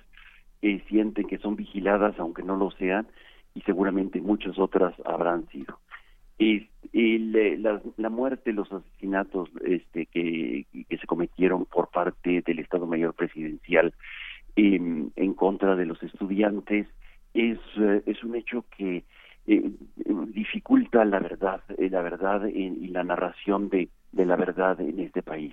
[0.89, 3.07] sienten que son vigiladas aunque no lo sean
[3.55, 5.79] y seguramente muchas otras habrán sido
[6.39, 12.87] y, la, la, muerte, los asesinatos este, que, que, se cometieron por parte del Estado
[12.87, 13.95] Mayor Presidencial
[14.57, 16.87] en contra de los estudiantes
[17.35, 19.05] es, eh, es un hecho que
[19.47, 19.71] eh,
[20.29, 25.23] dificulta la verdad, eh, la verdad y la narración de, de la verdad en este
[25.23, 25.53] país.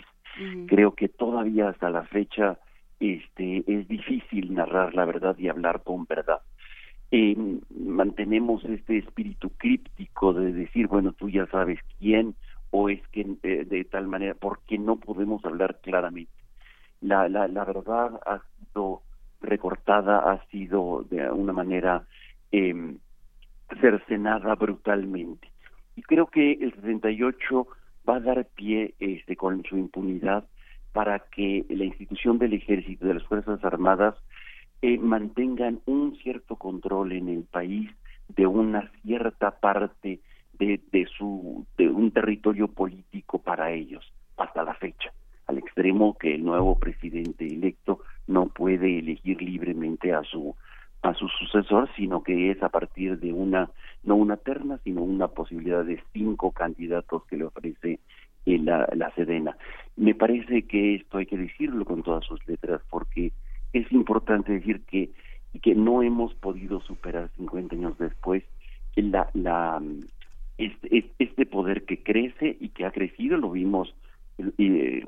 [0.67, 2.57] Creo que todavía hasta la fecha
[3.01, 6.39] este, es difícil narrar la verdad y hablar con verdad
[7.11, 7.35] eh,
[7.69, 12.35] mantenemos este espíritu críptico de decir, bueno, tú ya sabes quién,
[12.69, 16.31] o es que eh, de tal manera, porque no podemos hablar claramente.
[17.01, 19.01] La, la, la verdad ha sido
[19.41, 22.05] recortada, ha sido de una manera
[22.51, 22.95] eh,
[23.79, 25.49] cercenada brutalmente.
[25.95, 27.67] Y creo que el 68
[28.07, 30.45] va a dar pie este, con su impunidad
[30.93, 34.15] para que la institución del ejército, de las Fuerzas Armadas,
[34.81, 37.89] eh, mantengan un cierto control en el país
[38.29, 40.19] de una cierta parte
[40.57, 45.11] de, de su de un territorio político para ellos hasta la fecha.
[45.47, 50.55] Al extremo que el nuevo presidente electo no puede elegir libremente a su
[51.03, 53.69] a su sucesor sino que es a partir de una
[54.03, 57.99] no una terna sino una posibilidad de cinco candidatos que le ofrece
[58.45, 59.55] la, la Sedena.
[59.95, 63.31] Me parece que esto hay que decirlo con todas sus letras porque
[63.73, 65.11] es importante decir que
[65.61, 68.43] que no hemos podido superar 50 años después
[68.95, 69.81] la, la
[70.57, 73.93] este, este poder que crece y que ha crecido lo vimos
[74.57, 75.05] eh,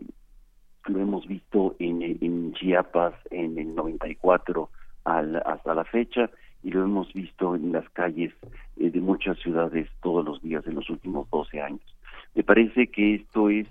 [0.87, 4.69] lo hemos visto en, en Chiapas en el 94
[5.05, 6.29] al, hasta la fecha
[6.63, 8.33] y lo hemos visto en las calles
[8.77, 11.81] eh, de muchas ciudades todos los días en los últimos 12 años.
[12.35, 13.67] Me parece que esto es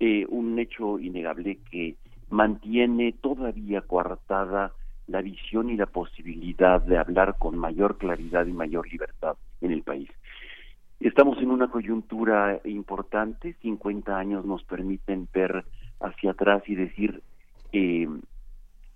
[0.00, 1.96] eh, un hecho innegable que
[2.30, 4.72] mantiene todavía coartada
[5.06, 9.82] la visión y la posibilidad de hablar con mayor claridad y mayor libertad en el
[9.82, 10.10] país.
[10.98, 15.64] Estamos en una coyuntura importante, 50 años nos permiten ver
[16.00, 17.22] hacia atrás y decir,
[17.72, 18.08] eh,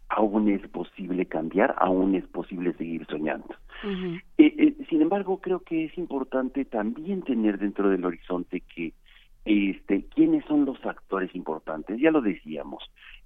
[0.08, 3.54] aún es posible cambiar, aún es posible seguir soñando.
[4.38, 8.92] Eh, eh, sin embargo, creo que es importante también tener dentro del horizonte que
[9.44, 11.98] este, quiénes son los actores importantes.
[12.00, 12.82] Ya lo decíamos,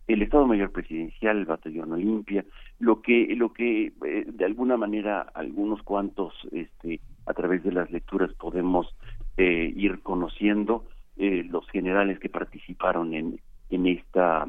[0.06, 2.44] el Estado Mayor Presidencial, el Batallón Olimpia,
[2.78, 7.90] lo que, lo que eh, de alguna manera algunos cuantos, este, a través de las
[7.90, 8.94] lecturas podemos
[9.36, 10.84] eh, ir conociendo
[11.16, 14.46] eh, los generales que participaron en, en esta,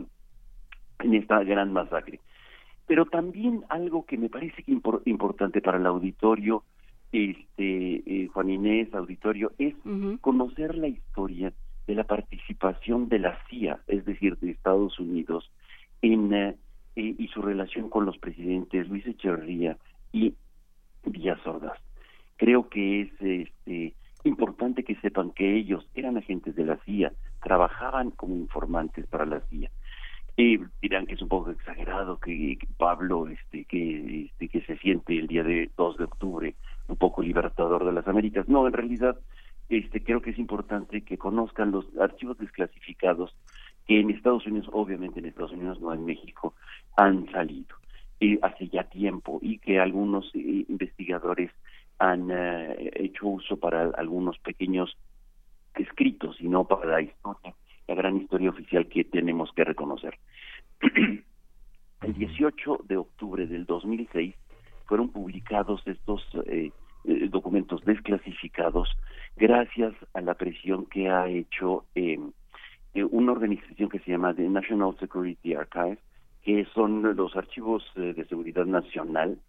[1.00, 2.20] en esta gran masacre.
[2.86, 6.64] Pero también algo que me parece que importante para el auditorio,
[7.12, 9.74] este, Juan Inés, auditorio, es
[10.22, 11.52] conocer la historia
[11.88, 15.52] de la participación de la CIA, es decir, de Estados Unidos,
[16.02, 16.56] en, eh,
[16.96, 19.78] y su relación con los presidentes Luis Echeverría
[20.12, 20.34] y
[21.04, 21.78] Díaz Ordaz.
[22.38, 28.12] Creo que es este, importante que sepan que ellos eran agentes de la CIA, trabajaban
[28.12, 29.70] como informantes para la CIA.
[30.38, 35.18] Y dirán que es un poco exagerado que, Pablo, este, que, este, que se siente
[35.18, 36.56] el día de 2 de octubre
[36.88, 38.48] un poco libertador de las Américas.
[38.50, 39.18] No, en realidad
[39.70, 43.36] este, creo que es importante que conozcan los archivos desclasificados
[43.88, 46.54] que en Estados Unidos, obviamente en Estados Unidos, no en México,
[46.98, 47.76] han salido
[48.20, 51.52] eh, hace ya tiempo y que algunos eh, investigadores
[52.00, 54.98] han eh, hecho uso para algunos pequeños
[55.76, 57.54] escritos y no para la historia,
[57.88, 60.18] la gran historia oficial que tenemos que reconocer.
[62.02, 64.36] El 18 de octubre del 2006
[64.86, 66.24] fueron publicados estos
[67.30, 68.90] documentos desclasificados
[69.36, 72.20] gracias a la presión que ha hecho eh,
[72.94, 75.98] eh, una organización que se llama The National Security Archive,
[76.44, 79.40] que son los archivos eh, de seguridad nacional,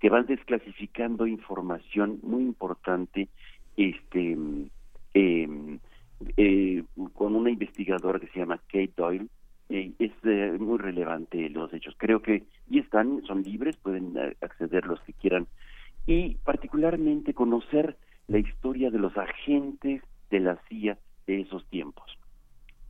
[0.00, 3.28] que van desclasificando información muy importante
[3.76, 4.36] este
[5.14, 5.78] em,
[7.14, 9.26] con una investigadora que se llama Kate Doyle.
[9.68, 11.94] es muy relevante los hechos.
[11.96, 15.46] Creo que y están, son libres, pueden acceder los que quieran
[16.06, 17.96] y particularmente conocer
[18.28, 22.18] la historia de los agentes de la CIA de esos tiempos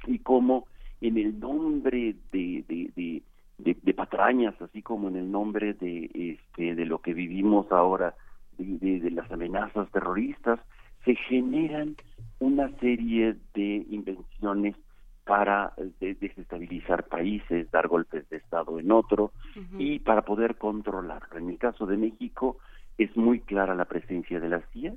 [0.07, 0.66] y cómo
[1.00, 3.23] en el nombre de, de,
[3.58, 8.15] de, patrañas, así como en el nombre de, este, de lo que vivimos ahora,
[8.58, 10.60] de, las amenazas terroristas,
[11.05, 11.97] se generan
[12.39, 14.76] una serie de invenciones
[15.24, 19.32] para desestabilizar países, dar golpes de Estado en otro
[19.78, 21.39] y para poder controlarlo.
[21.39, 22.58] En el caso de México
[22.98, 24.94] es muy clara la presencia de la CIA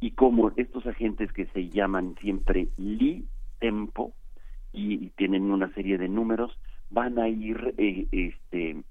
[0.00, 3.26] y como estos agentes que se llaman siempre Li
[3.58, 4.14] Tempo
[4.72, 6.56] y, tienen una serie de números
[6.90, 8.82] van a ir eh, este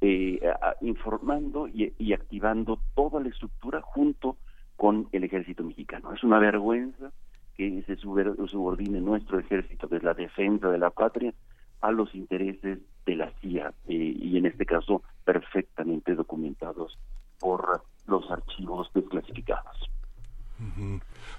[0.00, 0.40] eh,
[0.82, 4.36] informando y, activando toda la estructura junto
[4.76, 6.12] con el ejército mexicano.
[6.12, 7.10] Es una vergüenza
[7.56, 11.32] que se subordine nuestro ejército, que es la defensa de la patria,
[11.80, 16.98] a los intereses de la CIA eh, y en este caso perfectamente documentados
[17.38, 19.90] por los archivos desclasificados.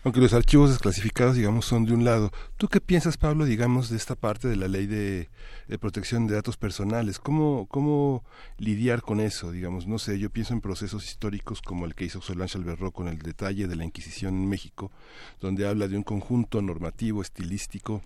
[0.03, 2.31] Aunque los archivos desclasificados, digamos, son de un lado.
[2.57, 5.29] ¿Tú qué piensas, Pablo, digamos, de esta parte de la ley de,
[5.79, 7.17] protección de datos personales?
[7.17, 8.23] ¿Cómo, ¿Cómo
[8.57, 9.51] lidiar con eso?
[9.51, 13.07] Digamos, no sé, yo pienso en procesos históricos como el que hizo Solange Alberro con
[13.07, 14.91] el detalle de la Inquisición en México,
[15.39, 18.03] donde habla de un conjunto normativo, estilístico,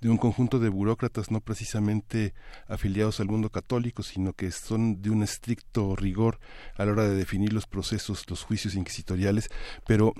[0.00, 2.34] de un conjunto de burócratas no precisamente
[2.68, 6.38] afiliados al mundo católico, sino que son de un estricto rigor
[6.76, 9.48] a la hora de definir los procesos, los juicios inquisitoriales,
[9.86, 10.14] pero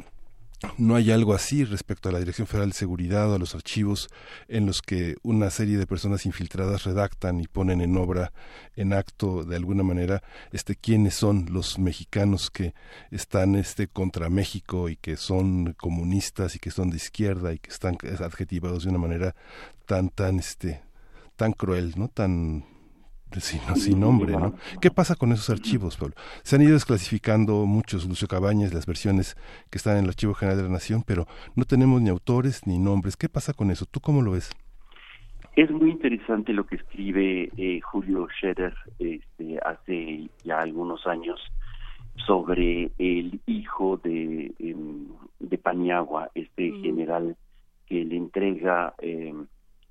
[0.78, 4.09] no hay algo así respecto a la Dirección Federal de Seguridad o a los archivos
[4.49, 8.33] en los que una serie de personas infiltradas redactan y ponen en obra,
[8.75, 12.75] en acto de alguna manera, este quiénes son los mexicanos que
[13.10, 17.70] están este contra México y que son comunistas y que son de izquierda y que
[17.70, 19.35] están adjetivados de una manera
[19.85, 20.83] tan tan este
[21.36, 22.09] tan cruel, ¿no?
[22.09, 22.65] tan
[23.40, 24.55] sin, sin nombre, ¿no?
[24.81, 26.15] ¿Qué pasa con esos archivos, Pablo?
[26.42, 29.36] Se han ido desclasificando muchos, Lucio Cabañas, las versiones
[29.70, 32.78] que están en el Archivo General de la Nación, pero no tenemos ni autores ni
[32.78, 33.16] nombres.
[33.16, 33.86] ¿Qué pasa con eso?
[33.86, 34.50] ¿Tú cómo lo ves?
[35.56, 41.40] Es muy interesante lo que escribe eh, Julio Scherer este, hace ya algunos años
[42.26, 45.08] sobre el hijo de, em,
[45.40, 47.36] de Paniagua, este general
[47.86, 49.32] que le entrega eh,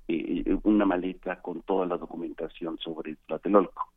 [0.08, 3.92] eh, una maleta con toda la documentación sobre Tlatelolco.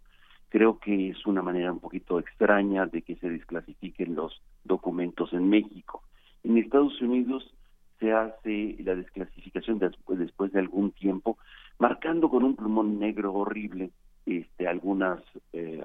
[0.50, 5.48] Creo que es una manera un poquito extraña de que se desclasifiquen los documentos en
[5.48, 6.02] México.
[6.44, 7.54] En Estados Unidos
[8.00, 11.38] se hace la desclasificación después, después de algún tiempo,
[11.78, 13.92] marcando con un plumón negro horrible
[14.26, 15.22] este, algunas,
[15.54, 15.84] eh,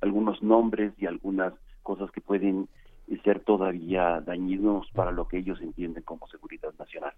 [0.00, 2.68] algunos nombres y algunas cosas que pueden
[3.24, 7.12] ser todavía dañinos para lo que ellos entienden como seguridad nacional.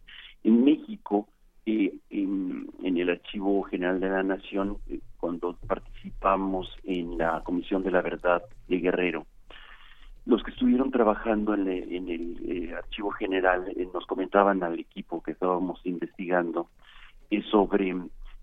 [0.44, 1.28] En México
[1.66, 8.02] en, el Archivo General de la Nación eh, cuando participamos en la Comisión de la
[8.02, 9.26] Verdad de Guerrero.
[10.26, 15.32] Los que estuvieron trabajando en el, eh, Archivo General eh, nos comentaban al equipo que
[15.32, 16.68] estábamos investigando
[17.50, 17.94] sobre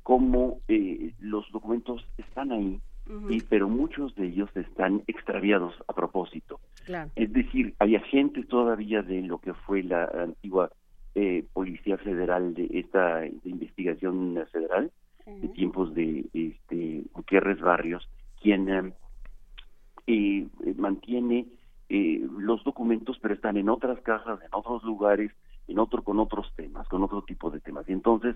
[0.04, 2.80] cómo eh, los documentos están ahí,
[3.30, 6.60] y, pero muchos de ellos están extraviados a propósito.
[7.16, 10.70] Es decir, hay agentes todavía de lo que fue la antigua
[11.20, 14.92] eh, Policía Federal de esta investigación federal,
[15.26, 18.08] de tiempos de este, Gutiérrez Barrios,
[18.40, 18.94] quien eh,
[20.06, 21.48] eh, mantiene
[21.90, 25.32] los documentos, pero están en otras cajas, en otros lugares,
[25.68, 27.90] en otro con otros temas, con otro tipo de temas.
[27.90, 28.36] Y entonces,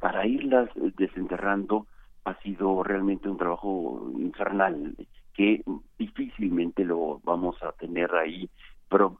[0.00, 1.86] para irlas desenterrando,
[2.24, 4.96] ha sido realmente un trabajo infernal
[5.32, 5.62] que
[5.96, 8.50] difícilmente lo vamos a tener ahí
[8.90, 9.16] eh,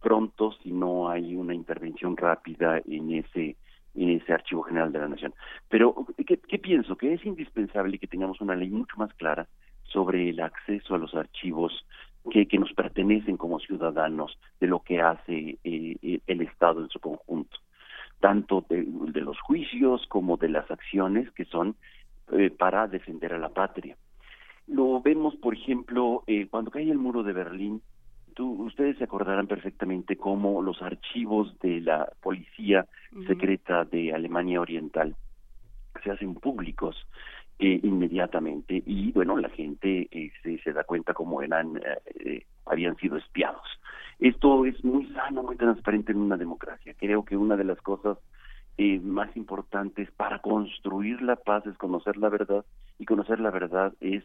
[0.00, 3.56] pronto si no hay una intervención rápida en ese
[3.94, 5.34] en ese archivo general de la nación.
[5.68, 6.96] Pero ¿qué, pienso?
[6.96, 9.48] Que es indispensable que tengamos una ley mucho más clara
[9.84, 11.84] sobre el acceso a los archivos
[12.30, 16.90] que, que nos pertenecen como ciudadanos de lo que hace eh, eh, el Estado en
[16.90, 17.58] su conjunto,
[18.20, 21.74] tanto de, de, los juicios como de las acciones que son
[22.58, 23.96] para defender a la patria.
[24.68, 27.80] Lo vemos, por ejemplo, eh, cuando cae el muro de Berlín,
[28.38, 32.86] tú, ustedes se acordarán perfectamente cómo los archivos de la policía
[33.26, 35.16] secreta de Alemania Oriental
[36.04, 36.94] se hacen públicos
[37.58, 38.80] eh, inmediatamente.
[38.86, 41.80] Y bueno la gente eh, se, se, da cuenta cómo eran
[42.14, 43.66] eh, habían sido espiados.
[44.20, 46.94] Esto es muy sano muy transparente en una democracia.
[46.96, 48.18] Creo que una de las cosas
[48.80, 52.64] eh, más importantes para construir la paz es conocer la verdad
[53.00, 54.22] y conocer la verdad es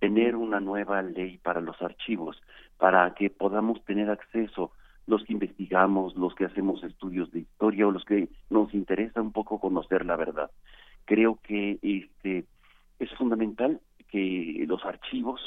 [0.00, 2.42] tener una nueva ley para los archivos,
[2.78, 4.72] para que podamos tener acceso
[5.06, 9.32] los que investigamos, los que hacemos estudios de historia o los que nos interesa un
[9.32, 10.50] poco conocer la verdad.
[11.04, 12.44] Creo que este
[12.98, 15.40] es fundamental que los archivos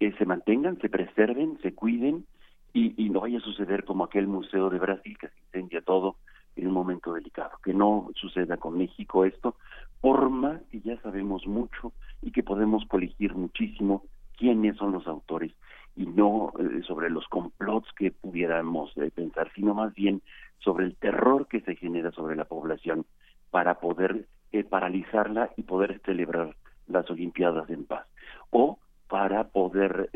[0.00, 2.26] eh, se mantengan, se preserven, se cuiden
[2.72, 6.16] y, y, no vaya a suceder como aquel museo de Brasil que se incendia todo
[6.56, 7.52] en un momento delicado.
[7.62, 9.56] Que no suceda con México esto,
[10.00, 14.04] por más que ya sabemos mucho y que podemos colegir muchísimo
[14.36, 15.52] quiénes son los autores
[15.96, 20.22] y no eh, sobre los complots que pudiéramos eh, pensar, sino más bien
[20.58, 23.04] sobre el terror que se genera sobre la población
[23.50, 26.56] para poder eh, paralizarla y poder celebrar
[26.86, 28.06] las Olimpiadas en paz.
[28.50, 30.08] O para poder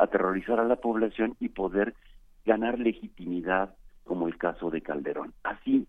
[0.00, 1.94] aterrorizar a la población y poder
[2.44, 3.74] ganar legitimidad,
[4.04, 5.32] como el caso de Calderón.
[5.42, 5.86] Así,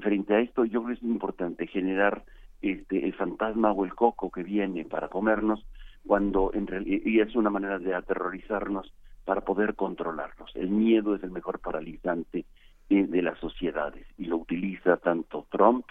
[0.00, 2.24] frente a esto, yo creo que es importante generar
[2.62, 5.66] este, el fantasma o el coco que viene para comernos,
[6.06, 8.92] cuando en y es una manera de aterrorizarnos
[9.24, 10.50] para poder controlarnos.
[10.54, 12.44] El miedo es el mejor paralizante
[12.88, 15.86] de, de las sociedades y lo utiliza tanto Trump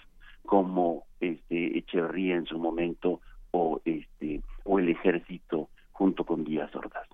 [0.46, 7.08] como este Echeverría en su momento o este o el ejército junto con Díaz Ordaz.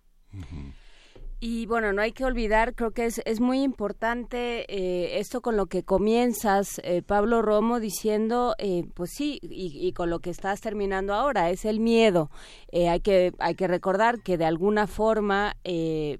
[1.42, 5.56] Y bueno, no hay que olvidar, creo que es, es muy importante eh, esto con
[5.56, 10.60] lo que comienzas, eh, Pablo Romo, diciendo, eh, pues sí, y, con lo que estás
[10.60, 12.28] terminando ahora, es el miedo.
[12.74, 15.56] hay, que, hay que recordar que de alguna forma,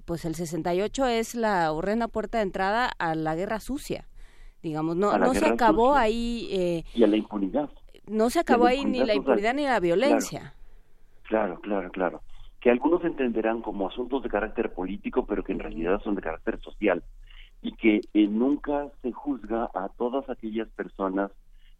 [0.05, 4.07] pues el 68 es la horrenda puerta de entrada a la guerra sucia.
[4.63, 6.83] Digamos, no, no se acabó ahí.
[6.95, 7.69] y a la impunidad.
[8.07, 10.55] No se acabó ahí ni la impunidad ni la violencia.
[11.27, 11.91] claro, claro.
[11.91, 12.21] claro
[12.61, 16.59] que algunos entenderán como asuntos de carácter político, pero que en realidad son de carácter
[16.61, 17.03] social,
[17.61, 21.31] y que eh, nunca se juzga a todas aquellas personas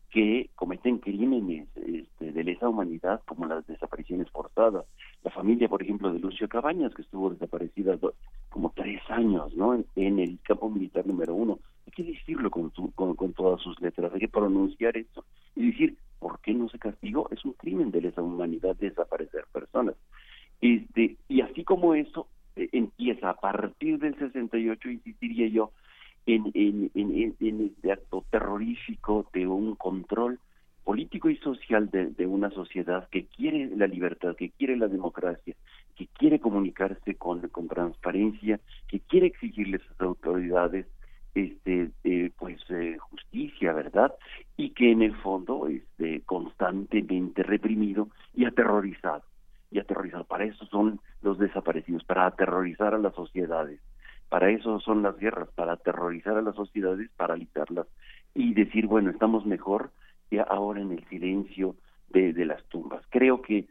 [0.09, 4.85] que cometen crímenes este, de lesa humanidad, como las desapariciones forzadas.
[5.23, 7.97] La familia, por ejemplo, de Lucio Cabañas, que estuvo desaparecida
[8.49, 9.73] como tres años, ¿no?
[9.95, 11.59] En, el campo militar número uno.
[11.85, 15.23] Hay que decirlo con, con, con todas sus letras, hay que pronunciar eso
[15.55, 17.29] y decir, ¿por qué no se castigó?
[17.31, 19.95] Es un crimen de lesa humanidad desaparecer personas.
[20.61, 25.71] Este, y así como eso eh, empieza a partir del 68, insistiría yo,
[26.27, 30.39] en, en, este acto terrorífico de un control
[30.83, 35.55] político y social de, de, una sociedad que quiere la libertad, que quiere la democracia,
[35.95, 40.85] que quiere comunicarse con, con transparencia, que quiere exigirle a sus autoridades
[41.33, 44.13] este eh, pues eh, justicia, ¿verdad?
[44.57, 49.23] Y que en el fondo este constantemente reprimido y aterrorizado
[49.71, 50.25] y aterrorizar.
[50.25, 53.79] Para eso son los desaparecidos, para aterrorizar a las sociedades.
[54.29, 57.87] Para eso son las guerras, para aterrorizar a las sociedades, paralizarlas
[58.33, 59.91] y decir, bueno, estamos mejor
[60.47, 61.75] ahora en el silencio
[62.09, 63.03] de, de las tumbas.
[63.09, 63.67] Creo que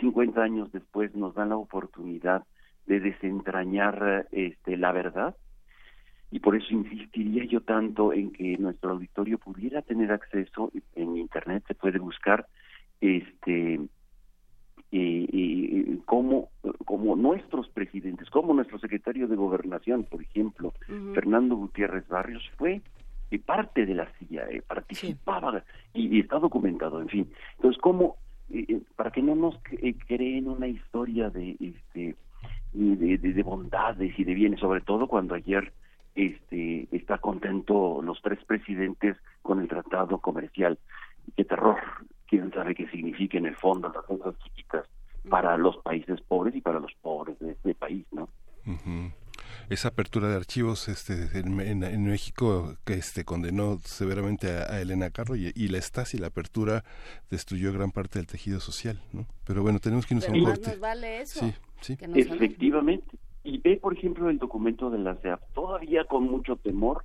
[0.00, 2.44] 50 años después nos dan la oportunidad
[2.86, 5.36] de desentrañar este, la verdad
[6.30, 11.62] y por eso insistiría yo tanto en que nuestro auditorio pudiera tener acceso en internet
[11.68, 12.46] se puede buscar
[13.00, 13.80] este
[14.94, 16.50] eh, como,
[16.84, 20.74] como nuestros presidentes, como nuestro secretario de gobernación, por ejemplo,
[21.14, 22.82] Fernando Gutiérrez Barrios, fue
[23.30, 25.64] eh, parte de la CIA, eh, participaba
[25.94, 27.32] y, está documentado, en fin.
[27.56, 28.16] Entonces, ¿cómo,
[28.94, 29.58] para que no nos
[30.06, 32.14] creen una historia de, este,
[32.74, 35.72] de, de, bondades y de bienes, sobre todo cuando ayer
[36.14, 40.78] este, está contento los tres presidentes con el tratado comercial.
[41.36, 41.78] Qué terror,
[42.32, 44.86] quién sabe qué significa en el fondo las cosas chiquitas
[45.28, 48.26] para los países pobres y para los pobres de este país, ¿no?
[49.68, 55.52] Esa apertura de archivos este, en, México que este, condenó severamente a, Elena Carro y,
[55.68, 56.84] la Stasi, la apertura
[57.30, 59.26] destruyó gran parte del tejido social, ¿no?
[59.46, 60.70] Pero bueno, tenemos que irnos a un corte.
[60.70, 61.40] Nos vale eso.
[61.40, 61.98] Sí, sí.
[62.00, 63.18] Efectivamente.
[63.44, 67.04] Y ve, por ejemplo, el documento de la CEAP, todavía con mucho temor,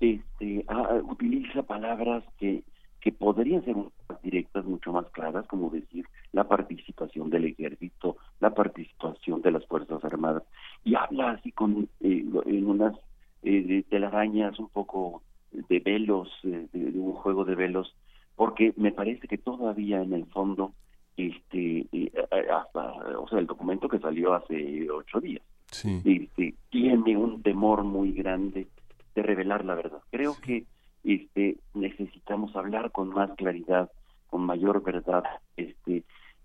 [0.00, 0.64] este,
[1.10, 2.64] utiliza palabras que
[3.06, 8.52] que podrían ser más directas, mucho más claras, como decir la participación del ejército, la
[8.52, 10.42] participación de las Fuerzas Armadas,
[10.82, 12.96] y habla así con eh, en unas
[13.44, 17.94] eh, telarañas un poco de velos, eh, de, un juego de velos,
[18.34, 20.72] porque me parece que todavía en el fondo,
[21.16, 22.10] este, eh,
[22.52, 25.44] hasta, o sea, el documento que salió hace ocho días,
[26.04, 28.66] este, tiene un temor muy grande
[29.14, 30.00] de revelar la verdad.
[30.10, 30.64] Creo que
[31.06, 33.90] este, necesitamos hablar con más claridad,
[34.28, 35.22] con mayor verdad,
[35.56, 36.02] este,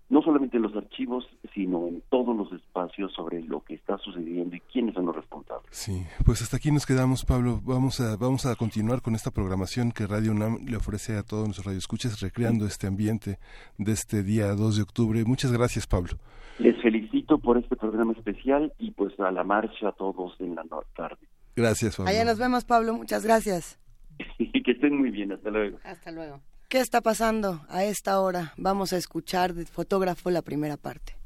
[0.08, 4.54] no solamente en los archivos, sino en todos los espacios sobre lo que está sucediendo
[4.54, 5.66] y quiénes son los responsables.
[5.70, 7.60] Sí, pues hasta aquí nos quedamos, Pablo.
[7.64, 11.44] Vamos a, vamos a continuar con esta programación que Radio UNAM le ofrece a todos
[11.44, 13.38] nuestros radioescuchas, recreando este ambiente
[13.78, 15.24] de este día 2 de octubre.
[15.24, 16.18] Muchas gracias, Pablo.
[16.58, 20.64] Les felicito por este programa especial y pues a la marcha a todos en la
[20.94, 21.26] tarde.
[21.56, 22.10] Gracias, Pablo.
[22.10, 22.94] Allá nos vemos, Pablo.
[22.94, 23.81] Muchas gracias.
[24.64, 25.78] que estén muy bien, hasta luego.
[25.84, 26.40] Hasta luego.
[26.68, 28.54] ¿Qué está pasando a esta hora?
[28.56, 31.16] Vamos a escuchar de fotógrafo la primera parte.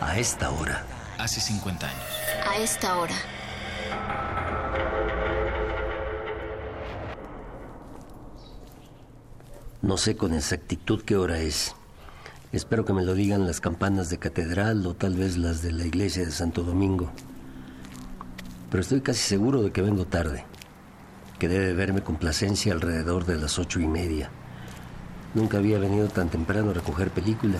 [0.00, 0.84] A esta hora.
[1.18, 2.02] Hace 50 años.
[2.48, 3.14] A esta hora.
[9.82, 11.74] No sé con exactitud qué hora es.
[12.52, 15.86] Espero que me lo digan las campanas de catedral o tal vez las de la
[15.86, 17.12] iglesia de Santo Domingo.
[18.70, 20.44] Pero estoy casi seguro de que vengo tarde
[21.40, 24.30] que debe verme con placencia alrededor de las ocho y media.
[25.34, 27.58] Nunca había venido tan temprano a recoger película,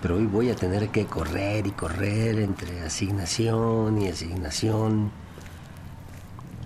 [0.00, 5.10] pero hoy voy a tener que correr y correr entre asignación y asignación.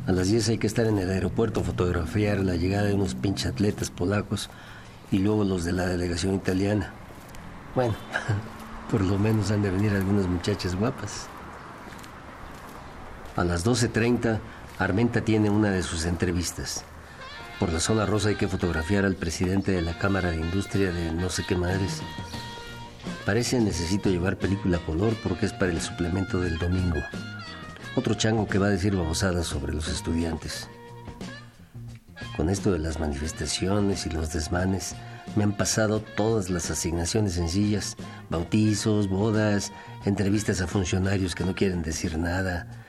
[0.07, 3.47] A las 10 hay que estar en el aeropuerto fotografiar la llegada de unos pinches
[3.47, 4.51] atletas polacos
[5.11, 6.93] y luego los de la delegación italiana.
[7.75, 7.95] Bueno,
[8.91, 11.29] por lo menos han de venir algunas muchachas guapas.
[13.37, 14.39] A las 12.30
[14.81, 16.85] Armenta tiene una de sus entrevistas.
[17.59, 21.13] Por la zona rosa hay que fotografiar al presidente de la Cámara de Industria de
[21.13, 22.01] no sé qué madres.
[23.27, 26.97] Parece necesito llevar película color porque es para el suplemento del domingo.
[27.95, 30.67] Otro chango que va a decir babosadas sobre los estudiantes.
[32.35, 34.95] Con esto de las manifestaciones y los desmanes,
[35.37, 37.99] me han pasado todas las asignaciones sencillas,
[38.31, 39.73] bautizos, bodas,
[40.07, 42.80] entrevistas a funcionarios que no quieren decir nada,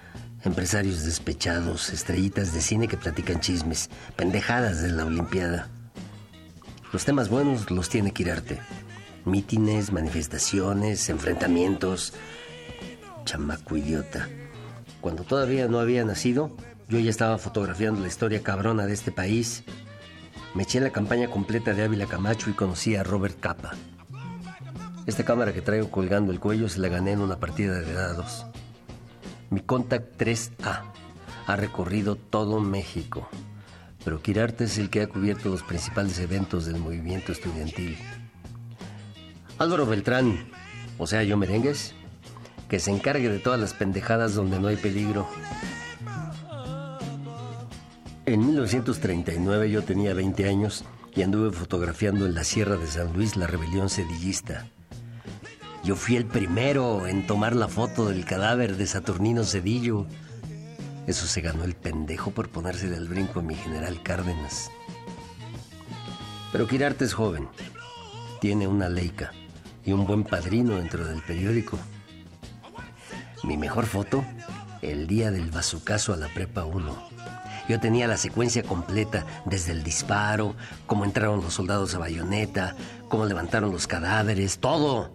[0.44, 5.70] empresarios despechados, estrellitas de cine que platican chismes, pendejadas de la Olimpiada.
[6.92, 8.60] Los temas buenos los tiene Quirarte.
[9.24, 12.14] Mítines, manifestaciones, enfrentamientos.
[13.24, 14.28] Chamaco idiota.
[15.00, 16.56] Cuando todavía no había nacido,
[16.90, 19.64] yo ya estaba fotografiando la historia cabrona de este país.
[20.53, 23.72] Me eché la campaña completa de Ávila Camacho y conocí a Robert Capa.
[25.06, 28.45] Esta cámara que traigo colgando el cuello se la gané en una partida de dados.
[29.52, 30.82] Mi Contact 3A
[31.46, 33.28] ha recorrido todo México,
[34.06, 37.98] pero Quirarte es el que ha cubierto los principales eventos del movimiento estudiantil.
[39.58, 40.50] Álvaro Beltrán,
[40.98, 41.94] o sea, yo merengues,
[42.70, 45.28] que se encargue de todas las pendejadas donde no hay peligro.
[48.26, 53.36] En 1939 yo tenía 20 años y anduve fotografiando en la Sierra de San Luis
[53.36, 54.70] la rebelión sedillista.
[55.84, 60.06] Yo fui el primero en tomar la foto del cadáver de Saturnino Cedillo.
[61.08, 64.69] Eso se ganó el pendejo por ponerse del brinco a mi general Cárdenas.
[66.51, 67.50] Pero Quirarte es joven.
[68.40, 69.32] Tiene una leica
[69.84, 71.80] y un buen padrino dentro del periódico.
[73.43, 74.24] Mi mejor foto,
[74.84, 77.10] el día del bazucazo a la prepa 1.
[77.68, 82.76] Yo tenía la secuencia completa, desde el disparo, cómo entraron los soldados a bayoneta,
[83.10, 85.10] cómo levantaron los cadáveres, todo.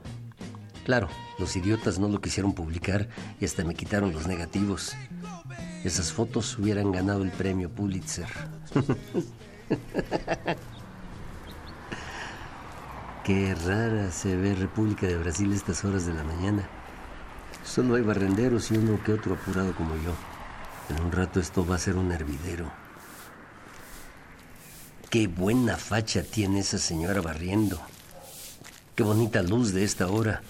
[0.87, 1.09] Claro,
[1.41, 3.09] los idiotas no lo quisieron publicar
[3.41, 4.95] y hasta me quitaron los negativos.
[5.83, 8.29] Esas fotos hubieran ganado el premio Pulitzer.
[13.25, 16.69] Qué rara se ve República de Brasil estas horas de la mañana.
[17.65, 20.15] Solo hay barrenderos y uno que otro apurado como yo.
[20.89, 22.71] En un rato esto va a ser un hervidero.
[25.11, 27.81] Qué buena facha tiene esa señora barriendo.
[28.95, 30.43] Qué bonita luz de esta hora.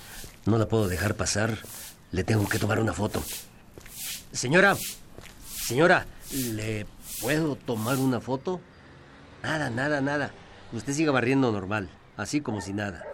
[0.46, 1.58] No la puedo dejar pasar.
[2.12, 3.22] Le tengo que tomar una foto.
[4.32, 4.76] Señora,
[5.66, 6.86] señora, ¿le
[7.20, 8.60] puedo tomar una foto?
[9.42, 10.30] Nada, nada, nada.
[10.72, 13.04] Usted siga barriendo normal, así como si nada.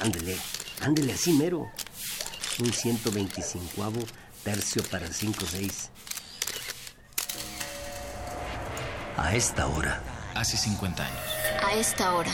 [0.00, 0.36] Ándele,
[0.82, 1.68] ándele así mero.
[2.60, 3.92] Un 125
[4.44, 5.88] tercio para 5-6.
[9.16, 10.00] A esta hora.
[10.34, 11.20] Hace 50 años.
[11.62, 12.32] A esta hora.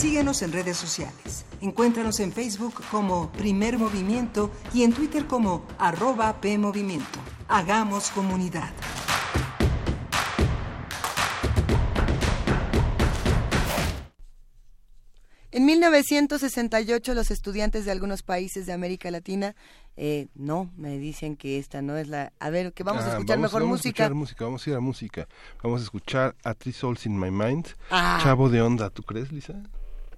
[0.00, 1.44] Síguenos en redes sociales.
[1.60, 7.18] Encuéntranos en Facebook como Primer Movimiento y en Twitter como arroba PMovimiento.
[7.48, 8.70] Hagamos comunidad.
[15.52, 19.56] En 1968 los estudiantes de algunos países de América Latina,
[19.96, 22.32] eh, no, me dicen que esta no es la...
[22.38, 24.04] A ver, que vamos a Ah, escuchar vamos- mejor vamos a música.
[24.04, 24.44] escuchar música.
[24.44, 25.28] Vamos a ir a música.
[25.62, 27.66] Vamos a escuchar a Three Souls in My Mind.
[27.90, 28.20] Ah.
[28.22, 29.54] Chavo de onda, ¿tú crees, Lisa?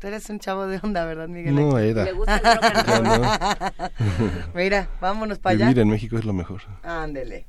[0.03, 1.55] Tú eres un chavo de onda, ¿verdad, Miguel?
[1.55, 2.03] No era.
[2.03, 3.21] Le gusta el rock and Ya roll.
[3.23, 4.53] no.
[4.55, 5.67] Mira, vámonos para allá.
[5.69, 6.61] Vivir en México es lo mejor.
[6.83, 7.47] Ándele.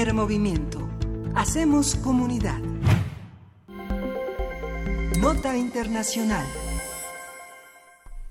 [0.00, 0.88] Primer movimiento.
[1.34, 2.58] Hacemos comunidad.
[5.18, 6.46] Nota internacional.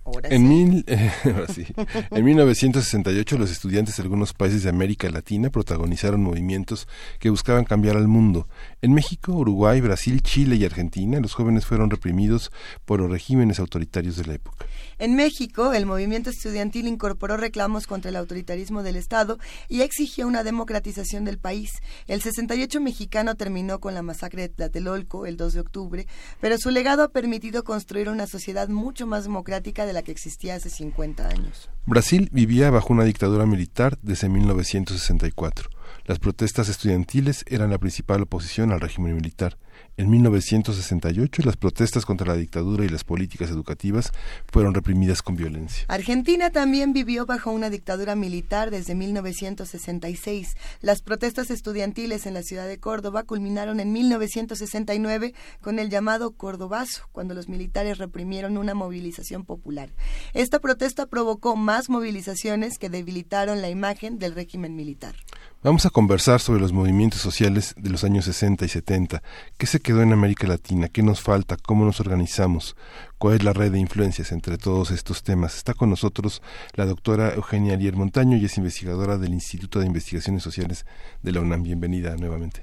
[0.03, 0.47] Ahora En, sí.
[0.47, 1.67] mil, eh, ahora sí.
[2.09, 6.87] en 1968 los estudiantes de algunos países de América Latina protagonizaron movimientos
[7.19, 8.47] que buscaban cambiar al mundo.
[8.81, 12.51] En México, Uruguay, Brasil, Chile y Argentina los jóvenes fueron reprimidos
[12.85, 14.65] por los regímenes autoritarios de la época.
[15.01, 20.43] En México, el movimiento estudiantil incorporó reclamos contra el autoritarismo del Estado y exigió una
[20.43, 21.71] democratización del país.
[22.07, 26.07] El 68 mexicano terminó con la masacre de Tlatelolco el 2 de octubre,
[26.41, 30.55] pero su legado ha permitido construir una sociedad mucho más democrática de la que existía
[30.55, 31.69] hace 50 años.
[31.85, 35.69] Brasil vivía bajo una dictadura militar desde 1964.
[36.03, 39.57] Las protestas estudiantiles eran la principal oposición al régimen militar.
[39.99, 44.13] En 1968 las protestas contra la dictadura y las políticas educativas
[44.49, 45.83] fueron reprimidas con violencia.
[45.89, 50.55] Argentina también vivió bajo una dictadura militar desde 1966.
[50.79, 57.09] Las protestas estudiantiles en la ciudad de Córdoba culminaron en 1969 con el llamado Cordobazo,
[57.11, 59.89] cuando los militares reprimieron una movilización popular.
[60.33, 65.15] Esta protesta provocó más movilizaciones que debilitaron la imagen del régimen militar.
[65.61, 69.21] Vamos a conversar sobre los movimientos sociales de los años 60 y 70.
[69.57, 70.87] ¿Qué se quedó en América Latina?
[70.87, 71.57] ¿Qué nos falta?
[71.57, 72.77] ¿Cómo nos organizamos?
[73.17, 75.57] ¿Cuál es la red de influencias entre todos estos temas?
[75.57, 76.41] Está con nosotros
[76.75, 80.85] la doctora Eugenia Alier Montaño y es investigadora del Instituto de Investigaciones Sociales
[81.23, 81.63] de la UNAM.
[81.63, 82.61] Bienvenida nuevamente.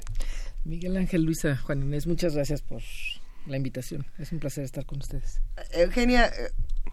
[0.64, 2.80] Miguel Ángel, Luisa, Juan Inés, muchas gracias por
[3.44, 4.06] la invitación.
[4.18, 5.42] Es un placer estar con ustedes.
[5.72, 6.32] Eugenia,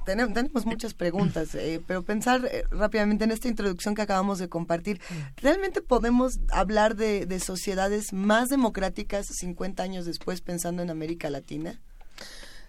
[0.06, 4.49] tenem- tenemos muchas preguntas, eh, pero pensar eh, rápidamente en esta introducción que acabamos de
[4.49, 4.99] compartir,
[5.38, 11.80] ¿realmente podemos hablar de, de sociedades más democráticas 50 años después pensando en América Latina?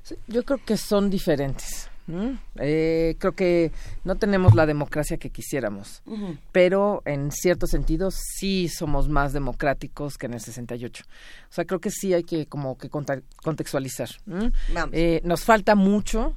[0.02, 1.88] Sí, yo creo que son diferentes.
[2.56, 3.72] Eh, creo que
[4.04, 6.02] no tenemos la democracia que quisiéramos,
[6.52, 11.02] pero en cierto sentido sí somos más democráticos que en el 68.
[11.48, 14.10] O sea, creo que sí hay que como que contextualizar.
[14.26, 14.52] ¿m?
[14.74, 14.90] Vamos.
[14.92, 16.36] Eh, nos falta mucho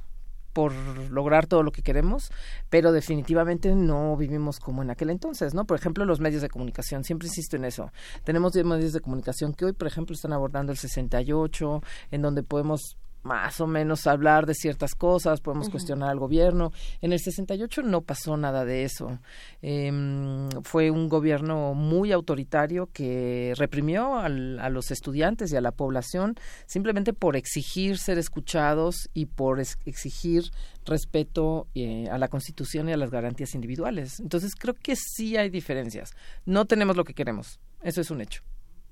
[0.58, 0.72] por
[1.08, 2.32] lograr todo lo que queremos,
[2.68, 5.66] pero definitivamente no vivimos como en aquel entonces, ¿no?
[5.66, 7.92] Por ejemplo, los medios de comunicación, siempre insisto en eso.
[8.24, 12.96] Tenemos medios de comunicación que hoy, por ejemplo, están abordando el 68, en donde podemos
[13.22, 16.72] más o menos hablar de ciertas cosas, podemos cuestionar al gobierno.
[17.02, 19.18] En el 68 no pasó nada de eso.
[19.60, 25.72] Em, fue un gobierno muy autoritario que reprimió al- a los estudiantes y a la
[25.72, 26.36] población
[26.66, 30.44] simplemente por exigir ser escuchados y por exigir
[30.86, 34.20] respeto eh, a la Constitución y a las garantías individuales.
[34.20, 36.12] Entonces creo que sí hay diferencias.
[36.46, 38.42] No tenemos lo que queremos, eso es un hecho,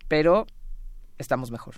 [0.08, 0.46] pero
[1.16, 1.76] estamos mejor.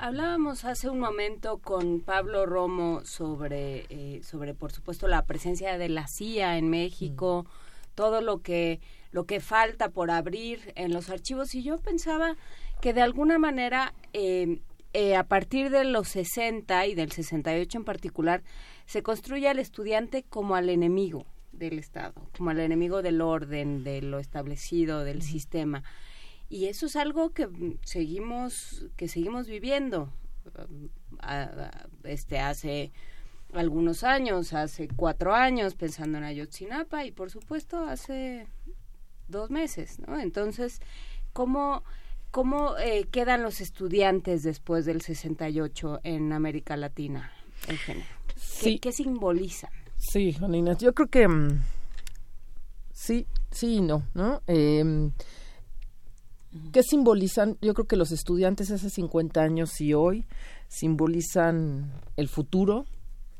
[0.00, 5.88] Hablábamos hace un momento con Pablo Romo sobre, eh, sobre por supuesto, la presencia de
[5.88, 7.46] la CIA en México,
[7.96, 8.78] todo lo que,
[9.10, 11.52] lo que falta por abrir en los archivos.
[11.56, 12.36] Y yo pensaba
[12.80, 14.60] que de alguna manera, eh,
[14.92, 18.44] eh, a partir de los 60 y del 68 en particular,
[18.86, 24.00] se construye al estudiante como al enemigo del Estado, como al enemigo del orden, de
[24.02, 25.82] lo establecido, del sistema.
[26.48, 30.12] Y eso es algo que mm, seguimos que seguimos viviendo
[30.58, 30.88] um,
[32.04, 32.90] este hace
[33.52, 38.46] algunos años, hace cuatro años pensando en Ayotzinapa y por supuesto hace
[39.28, 40.18] dos meses, ¿no?
[40.20, 40.80] Entonces,
[41.32, 41.82] ¿cómo,
[42.30, 47.30] cómo eh, quedan los estudiantes después del 68 en América Latina,
[47.68, 48.06] Eugenia?
[48.26, 48.78] ¿Qué, Sí.
[48.78, 49.70] qué simbolizan?
[49.96, 51.60] Sí, Juana Inés, yo creo que mm,
[52.92, 54.42] sí, sí y no, ¿no?
[54.46, 55.10] Eh,
[56.72, 57.58] ¿Qué simbolizan?
[57.60, 60.26] Yo creo que los estudiantes hace 50 años y hoy
[60.68, 62.86] simbolizan el futuro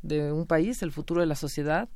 [0.03, 1.89] de un país, el futuro de la sociedad.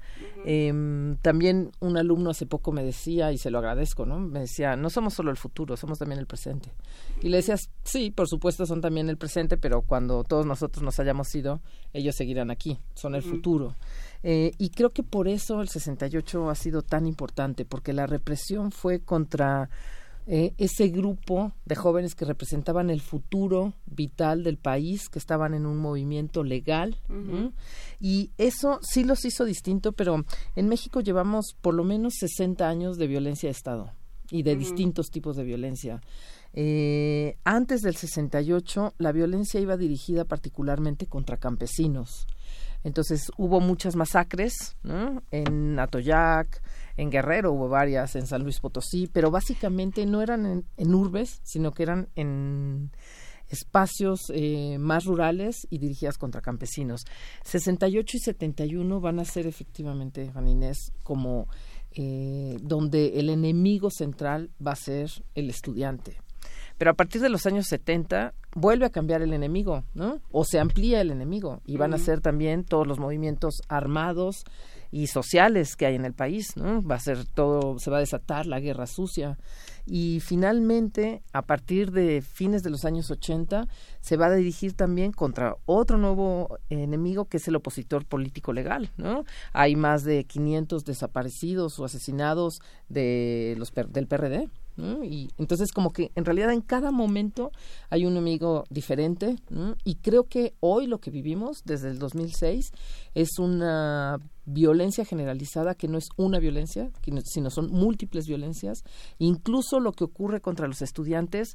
[0.44, 4.18] Em, también un alumno hace poco me decía, y se lo agradezco, ¿no?
[4.18, 6.72] Me decía, no somos solo el futuro, somos también el presente.
[7.22, 10.98] Y le decías, sí, por supuesto son también el presente, pero cuando todos nosotros nos
[10.98, 11.60] hayamos ido,
[11.92, 13.76] ellos seguirán aquí, son el futuro.
[14.22, 18.72] Eh, y creo que por eso el 68 ha sido tan importante, porque la represión
[18.72, 19.70] fue contra
[20.26, 25.66] eh, ese grupo de jóvenes que representaban el futuro vital del país, que estaban en
[25.66, 26.96] un movimiento legal.
[28.00, 30.24] Y eso sí los hizo distinto, pero
[30.54, 33.92] en México llevamos por lo menos 60 años de violencia de Estado
[34.30, 36.00] y de distintos tipos de violencia.
[36.54, 42.26] Eh, antes del 68, la violencia iba dirigida particularmente contra campesinos.
[42.84, 45.22] Entonces hubo muchas masacres, ¿no?
[45.30, 46.62] En Atoyac,
[46.96, 51.40] en Guerrero hubo varias, en San Luis Potosí, pero básicamente no eran en, en urbes,
[51.44, 52.90] sino que eran en
[53.52, 57.04] espacios eh, más rurales y dirigidas contra campesinos.
[57.44, 61.48] 68 y 71 van a ser efectivamente, Juan Inés, como
[61.92, 66.16] eh, donde el enemigo central va a ser el estudiante.
[66.78, 70.20] Pero a partir de los años 70 vuelve a cambiar el enemigo, ¿no?
[70.30, 74.44] O se amplía el enemigo y van a ser también todos los movimientos armados
[74.90, 76.82] y sociales que hay en el país, ¿no?
[76.82, 79.38] Va a ser todo, se va a desatar la guerra sucia
[79.86, 83.68] y finalmente a partir de fines de los años 80
[84.00, 88.90] se va a dirigir también contra otro nuevo enemigo que es el opositor político legal,
[88.98, 89.24] ¿no?
[89.54, 96.12] Hay más de 500 desaparecidos o asesinados de los del PRD, Y entonces como que
[96.14, 97.52] en realidad en cada momento
[97.90, 99.36] hay un enemigo diferente.
[99.84, 102.72] Y creo que hoy lo que vivimos desde el 2006
[103.14, 106.90] es una violencia generalizada que no es una violencia,
[107.24, 108.82] sino son múltiples violencias.
[109.18, 111.54] Incluso lo que ocurre contra los estudiantes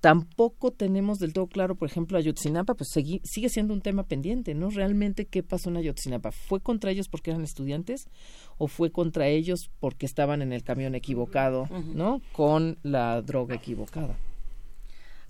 [0.00, 4.54] tampoco tenemos del todo claro, por ejemplo, Ayotzinapa, pues segui- sigue siendo un tema pendiente,
[4.54, 4.70] ¿no?
[4.70, 6.30] Realmente, ¿qué pasó en Ayotzinapa?
[6.32, 8.08] ¿Fue contra ellos porque eran estudiantes
[8.58, 12.20] o fue contra ellos porque estaban en el camión equivocado, ¿no?
[12.32, 14.16] Con la droga equivocada.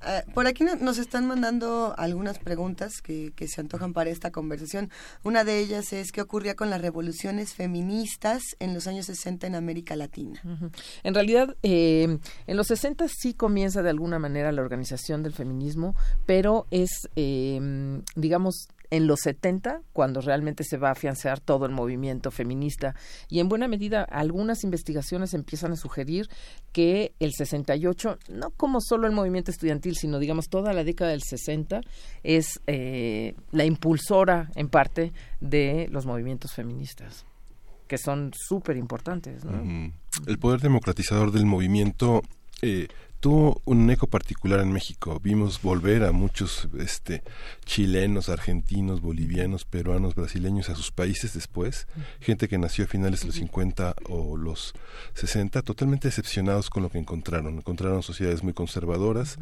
[0.00, 4.30] Ah, por aquí no- nos están mandando algunas preguntas que, que se antojan para esta
[4.30, 4.90] conversación.
[5.24, 9.54] Una de ellas es qué ocurría con las revoluciones feministas en los años 60 en
[9.56, 10.40] América Latina.
[11.02, 15.94] En realidad, eh, en los 60 sí comienza de alguna manera la organización del feminismo,
[16.26, 21.72] pero es, eh, digamos, en los 70 cuando realmente se va a afianzar todo el
[21.72, 22.94] movimiento feminista.
[23.28, 26.28] Y en buena medida, algunas investigaciones empiezan a sugerir
[26.72, 31.22] que el 68, no como solo el movimiento estudiantil, sino digamos toda la década del
[31.22, 31.80] 60,
[32.22, 37.24] es eh, la impulsora en parte de los movimientos feministas
[37.88, 39.44] que son súper importantes.
[39.44, 39.92] ¿no?
[40.26, 42.22] El poder democratizador del movimiento
[42.60, 42.88] eh,
[43.20, 45.20] tuvo un eco particular en México.
[45.22, 47.22] Vimos volver a muchos este,
[47.64, 51.88] chilenos, argentinos, bolivianos, peruanos, brasileños a sus países después.
[52.20, 54.72] Gente que nació a finales de los 50 o los
[55.14, 57.56] 60, totalmente decepcionados con lo que encontraron.
[57.56, 59.36] Encontraron sociedades muy conservadoras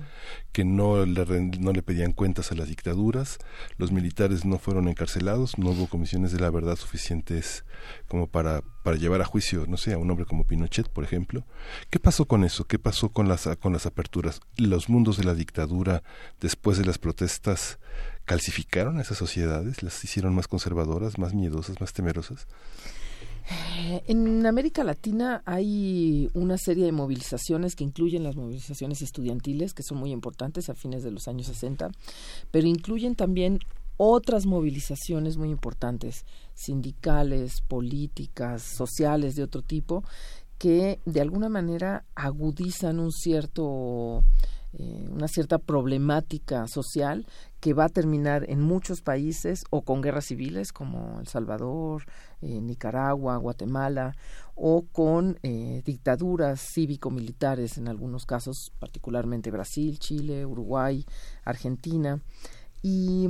[0.53, 1.25] que no le,
[1.59, 3.39] no le pedían cuentas a las dictaduras.
[3.77, 7.65] Los militares no fueron encarcelados, no hubo comisiones de la verdad suficientes
[8.09, 11.45] como para, para llevar a juicio, no sé, a un hombre como Pinochet, por ejemplo.
[11.91, 12.67] ¿Qué pasó con eso?
[12.67, 14.41] ¿Qué pasó con las, con las aperturas?
[14.57, 16.03] ¿Los mundos de la dictadura,
[16.41, 17.79] después de las protestas,
[18.25, 19.83] calcificaron a esas sociedades?
[19.83, 22.47] ¿Las hicieron más conservadoras, más miedosas, más temerosas?
[23.79, 29.83] Eh, En América Latina hay una serie de movilizaciones que incluyen las movilizaciones estudiantiles, que
[29.83, 31.91] son muy importantes a fines de los años 60,
[32.51, 33.61] pero incluyen también
[33.97, 40.05] otras movilizaciones muy importantes, sindicales, políticas, sociales de otro tipo,
[40.59, 44.23] que de alguna manera agudizan un cierto
[44.79, 47.27] eh, una cierta problemática social
[47.61, 52.05] que va a terminar en muchos países o con guerras civiles como El Salvador,
[52.43, 54.15] eh, Nicaragua, Guatemala
[54.55, 61.07] o con eh, dictaduras cívico-militares en algunos casos, particularmente Brasil, Chile, Uruguay,
[61.45, 62.21] Argentina.
[62.83, 63.29] Y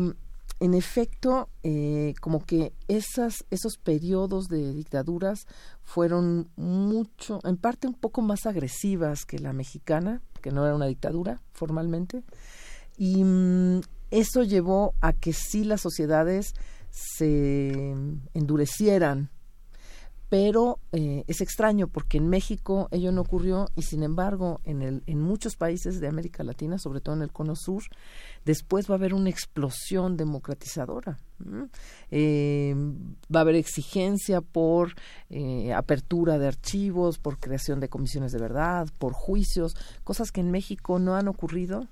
[0.59, 5.47] en efecto, eh, como que esas, esos periodos de dictaduras
[5.83, 10.87] fueron mucho, en parte un poco más agresivas que la mexicana, que no era una
[10.87, 12.23] dictadura formalmente,
[12.97, 16.55] y mm, eso llevó a que sí las sociedades
[16.91, 17.95] se
[18.33, 19.31] endurecieran.
[20.29, 25.03] Pero eh, es extraño porque en México ello no ocurrió y sin embargo en, el,
[25.07, 27.85] en muchos países de América Latina, sobre todo en el Cono Sur,
[28.45, 31.19] después va a haber una explosión democratizadora.
[32.11, 32.75] Eh,
[33.35, 34.95] va a haber exigencia por
[35.31, 40.51] eh, apertura de archivos, por creación de comisiones de verdad, por juicios, cosas que en
[40.51, 41.87] México no han ocurrido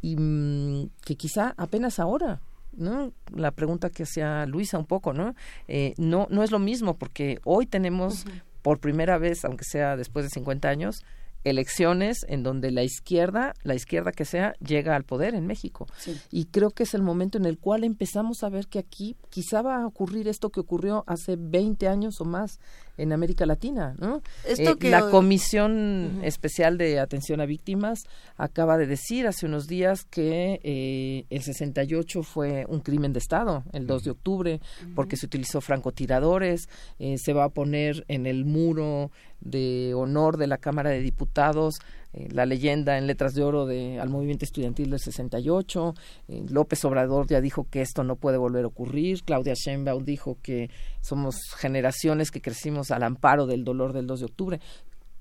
[0.00, 2.40] y mm, que quizá apenas ahora
[2.76, 3.12] ¿no?
[3.34, 5.34] La pregunta que hacía Luisa un poco, ¿no?
[5.68, 8.24] Eh, no, no es lo mismo porque hoy tenemos
[8.62, 11.04] por primera vez, aunque sea después de 50 años,
[11.44, 15.86] elecciones en donde la izquierda, la izquierda que sea, llega al poder en México.
[15.98, 16.18] Sí.
[16.30, 19.62] Y creo que es el momento en el cual empezamos a ver que aquí quizá
[19.62, 22.58] va a ocurrir esto que ocurrió hace 20 años o más
[22.96, 24.22] en América Latina, ¿no?
[24.46, 28.00] Esto Eh, que la hoy- Comisión Especial de Atención a Víctimas
[28.36, 33.64] acaba de decir hace unos días que eh, el 68 fue un crimen de Estado,
[33.72, 34.60] el 2 de octubre,
[34.94, 39.10] porque se utilizó francotiradores, eh, se va a poner en el muro
[39.40, 41.74] de honor de la Cámara de Diputados
[42.16, 45.94] eh, la leyenda en letras de oro de, al movimiento estudiantil del 68.
[46.28, 49.24] eh, López Obrador ya dijo que esto no puede volver a ocurrir.
[49.24, 54.26] Claudia Sheinbaum dijo que somos generaciones que crecimos al amparo del dolor del 2 de
[54.26, 54.60] octubre.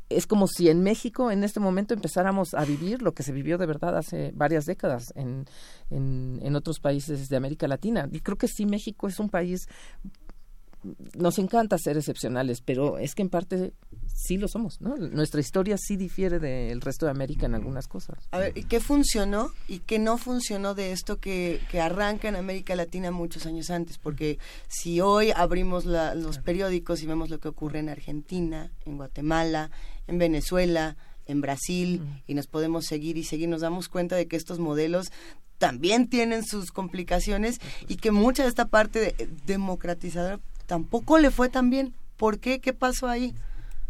[0.09, 3.57] Es como si en México en este momento empezáramos a vivir lo que se vivió
[3.57, 5.45] de verdad hace varias décadas en,
[5.89, 8.07] en, en otros países de América Latina.
[8.11, 9.67] Y creo que sí, México es un país
[11.15, 13.73] nos encanta ser excepcionales, pero es que en parte
[14.13, 14.95] sí lo somos, ¿no?
[14.97, 18.17] Nuestra historia sí difiere del resto de América en algunas cosas.
[18.31, 22.35] A ver, ¿y qué funcionó y qué no funcionó de esto que, que arranca en
[22.35, 23.97] América Latina muchos años antes?
[23.97, 28.97] Porque si hoy abrimos la- los periódicos y vemos lo que ocurre en Argentina, en
[28.97, 29.71] Guatemala,
[30.07, 34.35] en Venezuela, en Brasil, y nos podemos seguir y seguir, nos damos cuenta de que
[34.35, 35.07] estos modelos
[35.57, 40.39] también tienen sus complicaciones y que mucha de esta parte de- democratizadora
[40.73, 41.93] tampoco le fue tan bien.
[42.17, 42.59] ¿Por qué?
[42.59, 43.35] ¿Qué pasó ahí?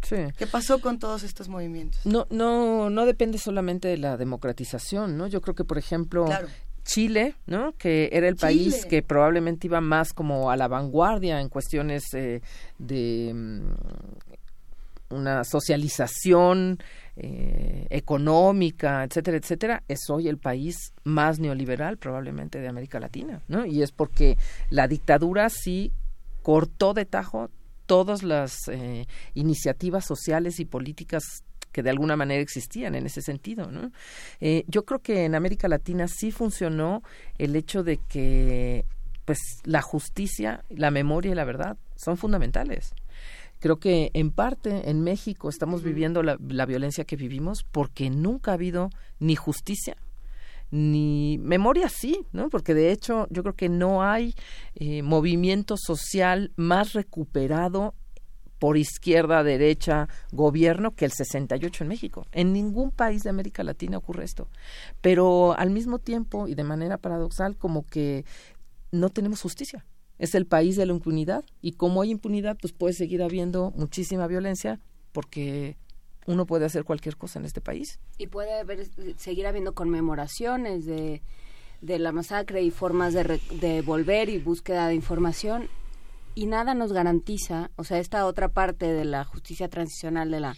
[0.02, 0.16] Sí.
[0.36, 2.04] ¿Qué pasó con todos estos movimientos?
[2.04, 5.26] No, no, no depende solamente de la democratización, ¿no?
[5.26, 6.48] Yo creo que, por ejemplo, Claro.
[6.84, 7.72] Chile, ¿no?
[7.78, 12.42] Que era el país que probablemente iba más como a la vanguardia en cuestiones eh,
[12.76, 16.76] de mm, una socialización
[17.16, 23.64] eh, económica, etcétera, etcétera, es hoy el país más neoliberal probablemente de América Latina, ¿no?
[23.64, 24.36] Y es porque
[24.68, 25.92] la dictadura sí
[26.44, 27.48] cortó de tajo
[27.86, 33.70] todas las eh, iniciativas sociales y políticas que de alguna manera existían en ese sentido.
[33.70, 33.90] ¿no?
[34.40, 37.02] Eh, yo creo que en América Latina sí funcionó
[37.38, 38.84] el hecho de que
[39.24, 42.92] pues la justicia, la memoria y la verdad son fundamentales.
[43.58, 48.50] Creo que en parte en México estamos viviendo la, la violencia que vivimos porque nunca
[48.50, 49.96] ha habido ni justicia
[50.70, 52.48] ni memoria sí, ¿no?
[52.50, 54.34] Porque de hecho yo creo que no hay
[54.74, 57.94] eh, movimiento social más recuperado
[58.58, 62.26] por izquierda, derecha, gobierno que el 68 en México.
[62.32, 64.48] En ningún país de América Latina ocurre esto.
[65.00, 68.24] Pero al mismo tiempo y de manera paradoxal como que
[68.90, 69.84] no tenemos justicia.
[70.18, 74.26] Es el país de la impunidad y como hay impunidad pues puede seguir habiendo muchísima
[74.26, 74.80] violencia
[75.12, 75.76] porque
[76.26, 77.98] uno puede hacer cualquier cosa en este país.
[78.18, 81.22] Y puede haber, seguir habiendo conmemoraciones de,
[81.80, 85.68] de la masacre y formas de, de volver y búsqueda de información.
[86.34, 90.56] Y nada nos garantiza, o sea, esta otra parte de la justicia transicional, de la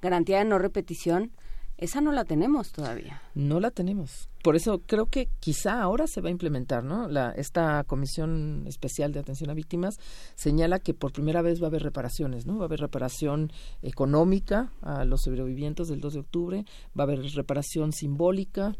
[0.00, 1.32] garantía de no repetición,
[1.78, 3.22] esa no la tenemos todavía.
[3.34, 4.28] No la tenemos.
[4.42, 7.08] Por eso creo que quizá ahora se va a implementar, ¿no?
[7.08, 9.98] La, esta Comisión Especial de Atención a Víctimas
[10.34, 12.56] señala que por primera vez va a haber reparaciones, ¿no?
[12.56, 16.64] Va a haber reparación económica a los sobrevivientes del 2 de octubre,
[16.98, 18.76] va a haber reparación simbólica,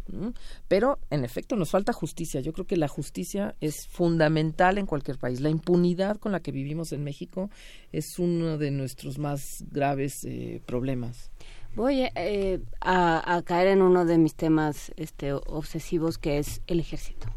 [0.66, 2.40] pero en efecto nos falta justicia.
[2.40, 5.40] Yo creo que la justicia es fundamental en cualquier país.
[5.40, 7.48] La impunidad con la que vivimos en México
[7.92, 11.30] es uno de nuestros más graves eh, problemas.
[11.78, 17.28] Voy eh, a, caer en uno de mis temas este, obsesivos que es el ejército.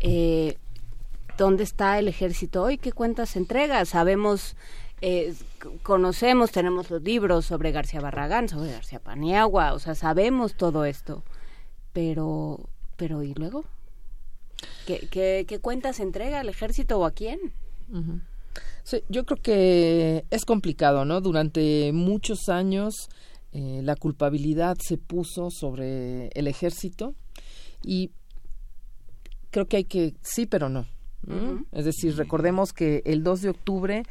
[0.00, 0.56] Eh,
[1.36, 2.78] ¿Dónde está el ejército hoy?
[2.78, 3.84] ¿Qué cuentas entrega?
[3.84, 4.56] Sabemos,
[5.02, 5.36] eh,
[5.84, 11.22] conocemos, tenemos los libros sobre García Barragán, sobre García Paniagua, o sea, sabemos todo esto.
[11.92, 13.64] Pero, pero ¿y luego?
[14.84, 15.06] ¿Qué,
[15.46, 17.38] qué, cuentas entrega el ejército o a quién?
[19.08, 21.20] Yo creo que es complicado, ¿no?
[21.20, 23.08] Durante muchos años
[23.52, 27.14] eh, la culpabilidad se puso sobre el ejército
[27.82, 28.10] y
[29.50, 30.86] creo que hay que, sí, pero no.
[31.72, 34.02] Es decir, recordemos que el 2 de octubre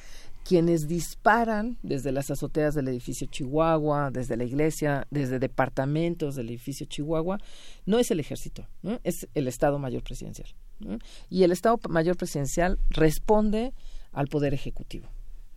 [0.47, 6.85] quienes disparan desde las azoteas del edificio Chihuahua, desde la iglesia, desde departamentos del edificio
[6.85, 7.37] Chihuahua,
[7.85, 8.97] no es el ejército, ¿no?
[9.03, 10.47] es el Estado Mayor Presidencial.
[10.79, 10.99] ¿no?
[11.29, 13.73] Y el Estado Mayor Presidencial responde
[14.13, 15.09] al Poder Ejecutivo.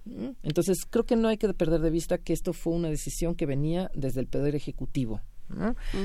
[0.04, 0.34] ¿No?
[0.42, 3.46] Entonces, creo que no hay que perder de vista que esto fue una decisión que
[3.46, 5.20] venía desde el Poder Ejecutivo.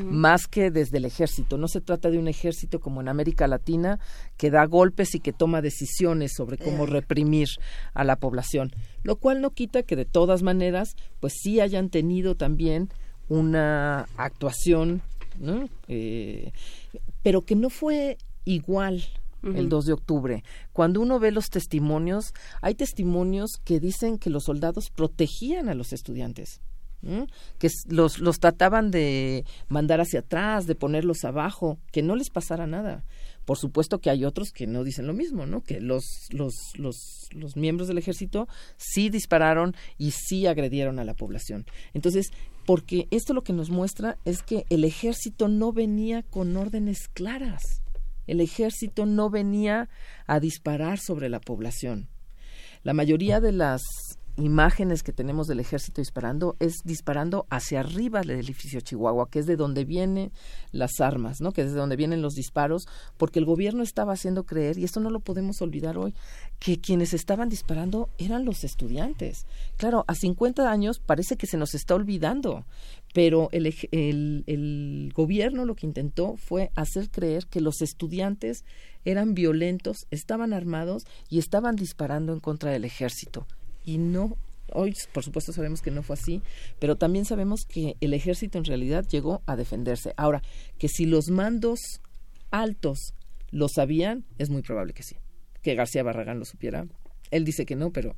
[0.06, 1.60] más que desde el ejército.
[1.60, 4.00] No se trata de un ejército como en América Latina
[4.38, 6.88] que da golpes y que toma decisiones sobre cómo Eh.
[6.88, 7.48] reprimir
[7.94, 8.72] a la población,
[9.04, 12.90] lo cual no quita que de todas maneras, pues sí hayan tenido también
[13.30, 15.04] una actuación,
[15.40, 15.70] ¿no?
[15.90, 16.52] Eh,
[17.22, 19.04] pero que no fue igual
[19.44, 19.70] el Ujú.
[19.70, 20.44] 2 de octubre.
[20.74, 25.94] Cuando uno ve los testimonios, hay testimonios que dicen que los soldados protegían a los
[25.94, 26.62] estudiantes.
[27.60, 32.66] que los, los trataban de mandar hacia atrás, de ponerlos abajo, que no les pasara
[32.66, 33.04] nada.
[33.46, 35.62] Por supuesto que hay otros que no dicen lo mismo, ¿no?
[35.62, 41.14] Que los, los, los, los miembros del ejército sí dispararon y sí agredieron a la
[41.14, 41.68] población.
[41.94, 42.32] Entonces,
[42.66, 47.84] porque esto lo que nos muestra es que el ejército no venía con órdenes claras.
[48.28, 49.90] El ejército no venía
[50.28, 52.10] a disparar sobre la población.
[52.84, 53.82] La mayoría de las
[54.38, 59.46] imágenes que tenemos del ejército disparando es disparando hacia arriba del edificio Chihuahua, que es
[59.46, 60.32] de donde vienen
[60.72, 61.52] las armas, ¿no?
[61.52, 65.00] Que es de donde vienen los disparos, porque el gobierno estaba haciendo creer, y esto
[65.00, 66.14] no lo podemos olvidar hoy,
[66.60, 69.46] que quienes estaban disparando eran los estudiantes.
[69.78, 72.66] Claro, a 50 años parece que se nos está olvidando,
[73.16, 78.66] pero el, el, el gobierno lo que intentó fue hacer creer que los estudiantes
[79.06, 83.48] eran violentos, estaban armados y estaban disparando en contra del ejército.
[83.86, 84.36] Y no,
[84.74, 86.42] hoy por supuesto sabemos que no fue así,
[86.78, 90.14] pero también sabemos que el ejército en realidad llegó a defenderse.
[90.18, 90.42] Ahora,
[90.78, 91.80] que si los mandos
[92.52, 93.14] altos
[93.50, 95.16] lo sabían, es muy probable que sí.
[95.62, 96.86] Que García Barragán lo supiera.
[97.32, 98.14] Él dice que no, pero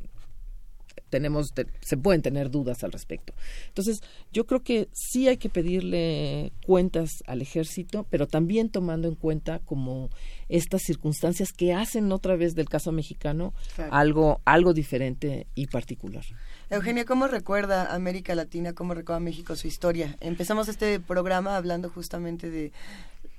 [1.10, 3.34] tenemos te- se pueden tener dudas al respecto.
[3.68, 9.16] Entonces, yo creo que sí hay que pedirle cuentas al ejército, pero también tomando en
[9.16, 10.10] cuenta como
[10.50, 13.94] estas circunstancias que hacen otra vez del caso mexicano Claro.
[13.94, 16.24] algo algo diferente y particular.
[16.70, 20.18] Eugenia, ¿cómo recuerda América Latina, cómo recuerda México su historia?
[20.20, 22.72] Empezamos este programa hablando justamente de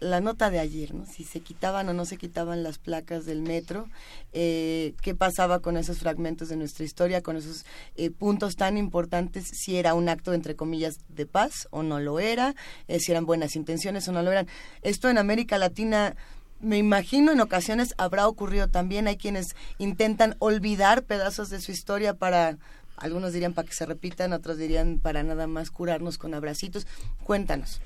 [0.01, 1.05] la nota de ayer, ¿no?
[1.07, 3.89] Si se quitaban o no se quitaban las placas del metro,
[4.33, 7.65] eh, qué pasaba con esos fragmentos de nuestra historia, con esos
[7.97, 12.21] eh, puntos tan importantes, si era un acto, entre comillas, de paz o no lo
[12.21, 12.55] era,
[12.87, 14.47] eh, si eran buenas intenciones o no lo eran.
[14.83, 16.17] Esto en América Latina
[16.61, 19.07] me imagino en ocasiones habrá ocurrido también.
[19.07, 22.59] Hay quienes intentan olvidar pedazos de su historia para,
[23.01, 26.87] algunos dirían para que se repitan, otros dirían para nada más curarnos con abracitos.
[27.25, 27.81] Cuéntanos.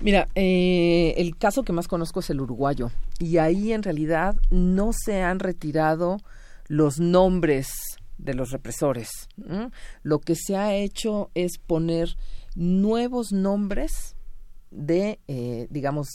[0.00, 4.92] Mira, eh, el caso que más conozco es el uruguayo y ahí en realidad no
[4.92, 6.18] se han retirado
[6.68, 7.68] los nombres
[8.18, 9.10] de los represores.
[10.02, 12.16] Lo que se ha hecho es poner
[12.54, 14.14] nuevos nombres
[14.70, 16.08] de, eh, digamos,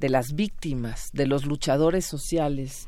[0.00, 2.86] de las víctimas, de los luchadores sociales.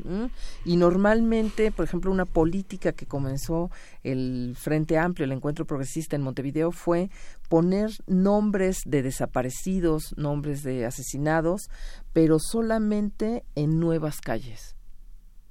[0.65, 3.71] Y normalmente, por ejemplo, una política que comenzó
[4.03, 7.11] el Frente Amplio, el Encuentro Progresista en Montevideo, fue
[7.49, 11.69] poner nombres de desaparecidos, nombres de asesinados,
[12.13, 14.72] pero solamente en nuevas calles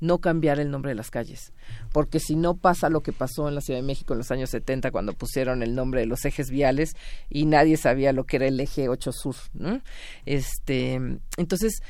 [0.02, 1.54] no cambiar el nombre de las calles,
[1.94, 4.50] porque si no pasa lo que pasó en la Ciudad de México en los años
[4.50, 6.96] 70 cuando pusieron el nombre de los ejes viales
[7.30, 9.82] y nadie sabía lo que era el eje 8 sur, ¿no?
[10.26, 11.00] Este,
[11.38, 11.82] entonces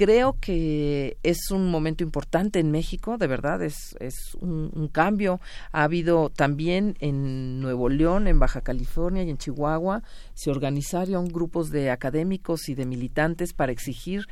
[0.00, 5.40] creo que es un momento importante en México, de verdad, es, es un, un cambio.
[5.72, 11.70] Ha habido también en Nuevo León, en Baja California y en Chihuahua, se organizaron grupos
[11.70, 14.26] de académicos y de militantes para exigir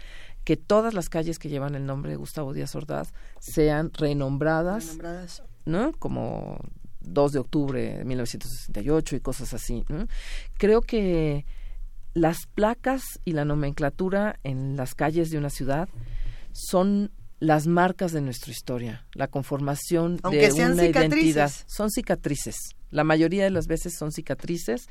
[0.49, 5.43] que todas las calles que llevan el nombre de Gustavo Díaz Ordaz sean renombradas, Nombradas.
[5.67, 5.93] ¿no?
[5.93, 6.59] Como
[7.01, 9.85] 2 de octubre de 1968 y cosas así.
[9.91, 10.09] ¿no?
[10.57, 11.45] Creo que
[12.15, 15.87] las placas y la nomenclatura en las calles de una ciudad
[16.53, 21.53] son las marcas de nuestra historia, la conformación Aunque de sean una identidad.
[21.67, 22.57] Son cicatrices.
[22.91, 24.89] La mayoría de las veces son cicatrices.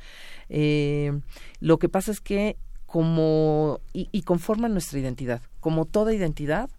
[0.50, 1.20] Eh,
[1.62, 5.42] lo que pasa es que como y, y conforman nuestra identidad.
[5.60, 6.70] Como toda identidad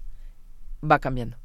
[0.83, 1.37] va cambiando.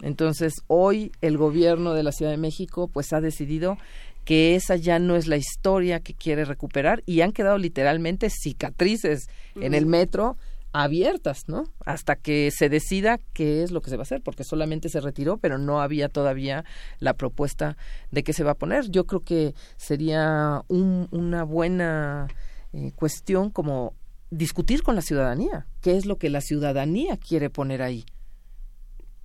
[0.00, 3.76] Entonces, hoy el gobierno de la Ciudad de México pues ha decidido
[4.24, 9.28] que esa ya no es la historia que quiere recuperar y han quedado literalmente cicatrices
[9.56, 10.36] en el metro
[10.72, 11.64] abiertas, ¿no?
[11.84, 15.00] Hasta que se decida qué es lo que se va a hacer, porque solamente se
[15.00, 16.64] retiró, pero no había todavía
[17.00, 17.76] la propuesta
[18.12, 18.88] de qué se va a poner.
[18.88, 22.28] Yo creo que sería un- una buena
[22.72, 23.94] eh, cuestión como
[24.30, 28.04] discutir con la ciudadanía, qué es lo que la ciudadanía quiere poner ahí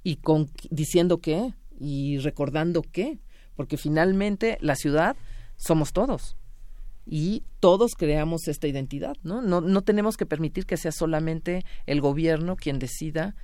[0.03, 3.19] y con diciendo qué y recordando qué,
[3.55, 5.15] porque finalmente la ciudad
[5.57, 6.37] somos todos
[7.05, 9.41] y todos creamos esta identidad, ¿no?
[9.41, 13.35] No, no tenemos que permitir que sea solamente el gobierno quien decida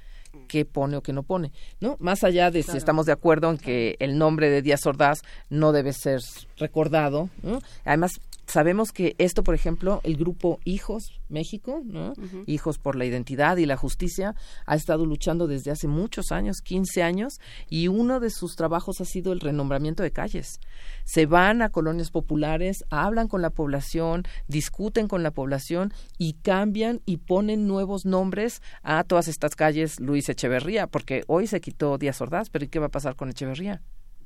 [0.48, 1.98] qué pone o qué no pone, ¿no?
[2.00, 5.72] Más allá de si estamos de acuerdo en que el nombre de Díaz Ordaz no
[5.72, 6.22] debe ser
[6.58, 7.60] recordado, ¿no?
[7.86, 8.14] Además,
[8.52, 12.14] sabemos que esto, por ejemplo, el grupo Hijos México, ¿no?
[12.46, 14.36] Hijos por la Identidad y la Justicia,
[14.66, 19.06] ha estado luchando desde hace muchos años, 15 años, y uno de sus trabajos ha
[19.06, 20.60] sido el renombramiento de calles.
[21.04, 27.02] Se van a colonias populares, hablan con la población, discuten con la población y cambian
[27.06, 32.22] y ponen nuevos nombres a todas estas calles Luis Echeverría, porque hoy se quitó Díaz
[32.22, 33.82] Ordaz, pero ¿y qué va a pasar con Echeverría?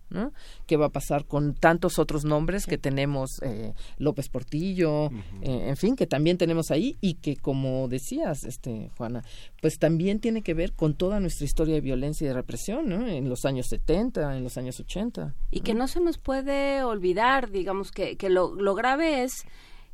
[0.10, 0.32] ¿No?
[0.68, 5.08] ¿Qué va a pasar con tantos otros nombres que tenemos, eh, López Portillo,
[5.42, 9.24] eh, en fin, que también tenemos ahí y que, como decías, este Juana,
[9.62, 13.08] pues también tiene que ver con toda nuestra historia de violencia y de represión, ¿no?
[13.08, 15.34] En los años 70, en los años 80.
[15.52, 19.44] y que no se nos puede olvidar, digamos que, que lo, lo grave es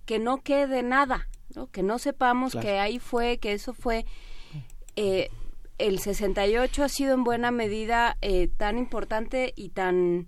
[0.06, 1.68] que no quede nada, ¿no?
[1.68, 2.68] que no sepamos Claro.
[2.68, 4.06] que ahí fue, que eso fue.
[4.96, 5.30] eh,
[5.88, 10.28] el 68 ha sido en buena medida eh, tan importante y tan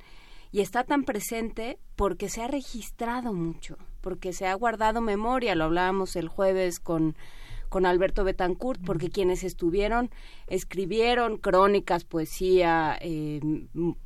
[0.51, 5.63] y está tan presente porque se ha registrado mucho, porque se ha guardado memoria, lo
[5.63, 7.15] hablábamos el jueves con
[7.69, 10.11] con Alberto Betancourt, porque quienes estuvieron
[10.45, 13.39] escribieron crónicas, poesía, eh,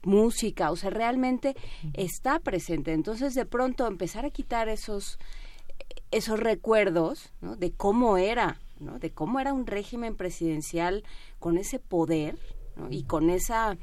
[0.04, 1.54] música, o sea, realmente
[1.92, 2.94] está presente.
[2.94, 5.20] Entonces, de pronto, empezar a quitar esos,
[6.12, 7.58] esos recuerdos ¿no?
[7.58, 9.00] de cómo era, ¿no?
[9.00, 11.04] de cómo era un régimen presidencial
[11.40, 12.38] con ese poder
[12.76, 12.88] ¿no?
[12.90, 13.78] y con esa,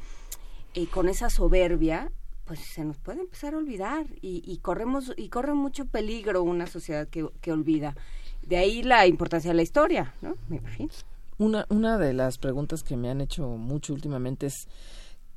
[0.73, 2.11] y con esa soberbia,
[2.45, 6.67] pues se nos puede empezar a olvidar y, y corremos y corre mucho peligro una
[6.67, 7.95] sociedad que, que olvida.
[8.43, 10.35] De ahí la importancia de la historia, ¿no?
[10.49, 10.91] Me imagino.
[11.39, 14.69] Una, una de las preguntas que me han hecho mucho últimamente es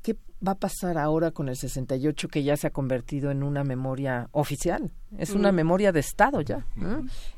[0.08, 3.64] ¿qué va a pasar ahora con el 68 que ya se ha convertido en una
[3.64, 4.92] memoria oficial?
[5.18, 5.56] Es una Mm.
[5.56, 6.66] memoria de Estado ya.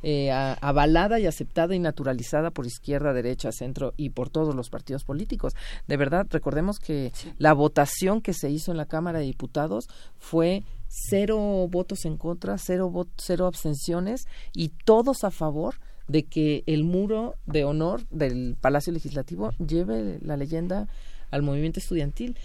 [0.04, 4.70] Eh, a- avalada y aceptada y naturalizada por izquierda, derecha, centro y por todos los
[4.70, 5.54] partidos políticos.
[5.88, 9.88] De verdad, recordemos que la votación que se hizo en la Cámara de Diputados
[10.18, 15.76] fue cero votos en contra, cero, vo- cero abstenciones y todos a favor
[16.08, 20.88] de que el muro de honor del Palacio Legislativo lleve la leyenda
[21.32, 22.36] al movimiento estudiantil.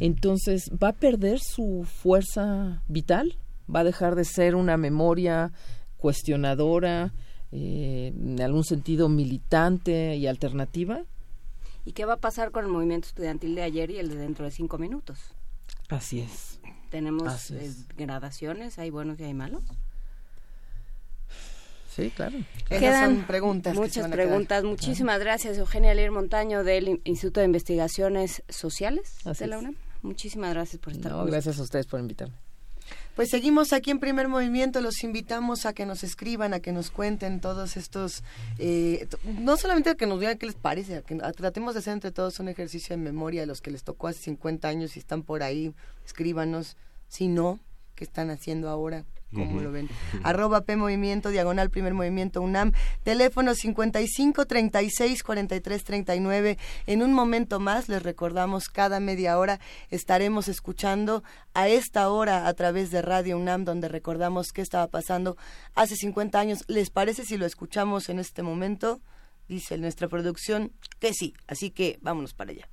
[0.00, 3.36] Entonces, ¿va a perder su fuerza vital?
[3.74, 5.52] ¿Va a dejar de ser una memoria
[5.96, 7.12] cuestionadora,
[7.52, 11.04] eh, en algún sentido militante y alternativa?
[11.84, 14.44] ¿Y qué va a pasar con el movimiento estudiantil de ayer y el de dentro
[14.44, 15.18] de cinco minutos?
[15.88, 16.60] Así es.
[16.90, 17.80] Tenemos Así es.
[17.80, 19.62] eh, gradaciones, hay buenos y hay malos.
[21.94, 22.38] Sí, claro.
[22.70, 24.10] Esas son preguntas que se Muchas quedar.
[24.12, 24.64] preguntas.
[24.64, 29.62] Muchísimas gracias, Eugenia Leir Montaño del In- Instituto de Investigaciones Sociales Así de la es.
[29.62, 29.76] UNAM.
[30.02, 32.34] Muchísimas gracias por estar No, gracias a ustedes por invitarme.
[33.14, 36.90] Pues seguimos aquí en Primer Movimiento, los invitamos a que nos escriban, a que nos
[36.90, 38.24] cuenten todos estos,
[38.58, 39.06] eh,
[39.38, 41.92] no solamente a que nos digan qué les parece, a que a- tratemos de hacer
[41.92, 44.98] entre todos un ejercicio de memoria a los que les tocó hace 50 años y
[44.98, 45.74] están por ahí,
[46.06, 46.76] escríbanos,
[47.08, 47.60] si no,
[47.94, 49.04] ¿qué están haciendo ahora?
[49.32, 49.60] ¿Cómo Ujú.
[49.60, 49.88] lo ven?
[50.22, 56.58] Arroba P Movimiento, diagonal Primer Movimiento UNAM, teléfono 55 36 43 39.
[56.86, 59.58] En un momento más, les recordamos, cada media hora
[59.90, 61.22] estaremos escuchando
[61.54, 65.36] a esta hora a través de Radio UNAM, donde recordamos qué estaba pasando
[65.74, 66.64] hace 50 años.
[66.68, 69.00] ¿Les parece si lo escuchamos en este momento?
[69.48, 72.68] Dice nuestra producción que sí, así que vámonos para allá.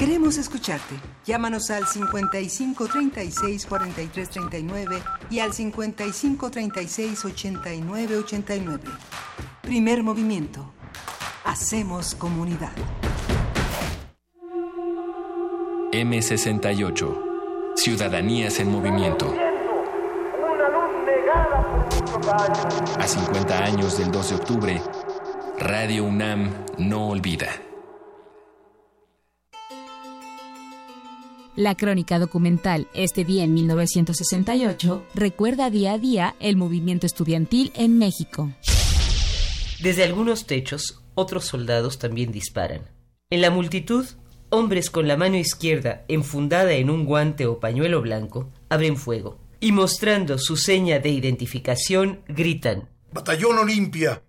[0.00, 0.94] Queremos escucharte.
[1.26, 8.82] Llámanos al 55 36 43 39 y al 55 36 89 89.
[9.60, 10.72] Primer movimiento.
[11.44, 12.72] Hacemos comunidad.
[15.92, 17.74] M68.
[17.76, 19.26] Ciudadanías en movimiento.
[19.28, 22.96] Una luz negada por muchos años.
[22.98, 24.82] A 50 años del 2 de octubre,
[25.58, 27.50] Radio UNAM no olvida.
[31.60, 37.98] La crónica documental Este día en 1968 recuerda día a día el movimiento estudiantil en
[37.98, 38.50] México.
[39.82, 42.88] Desde algunos techos, otros soldados también disparan.
[43.28, 44.06] En la multitud,
[44.48, 49.72] hombres con la mano izquierda enfundada en un guante o pañuelo blanco abren fuego y
[49.72, 52.88] mostrando su seña de identificación gritan.
[53.12, 54.22] Batallón Olimpia.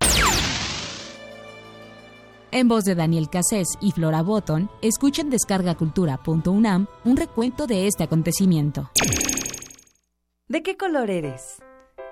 [2.53, 8.91] En voz de Daniel Cassés y Flora Botton, escuchen descargacultura.unam un recuento de este acontecimiento.
[10.49, 11.63] ¿De qué color eres?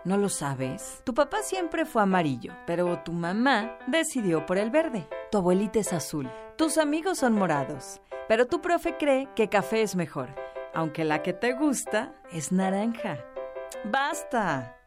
[0.05, 1.01] ¿No lo sabes?
[1.03, 5.09] Tu papá siempre fue amarillo, pero tu mamá decidió por el verde.
[5.29, 6.31] Tu abuelita es azul.
[6.57, 10.33] Tus amigos son morados, pero tu profe cree que café es mejor,
[10.73, 13.25] aunque la que te gusta es naranja.
[13.83, 14.78] ¡Basta!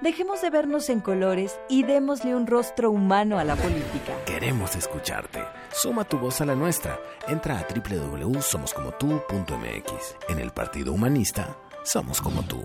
[0.00, 4.14] Dejemos de vernos en colores y démosle un rostro humano a la política.
[4.24, 5.44] Queremos escucharte.
[5.72, 6.98] Suma tu voz a la nuestra.
[7.28, 10.16] Entra a www.somoscomotu.mx.
[10.30, 12.64] En el Partido Humanista, somos como tú.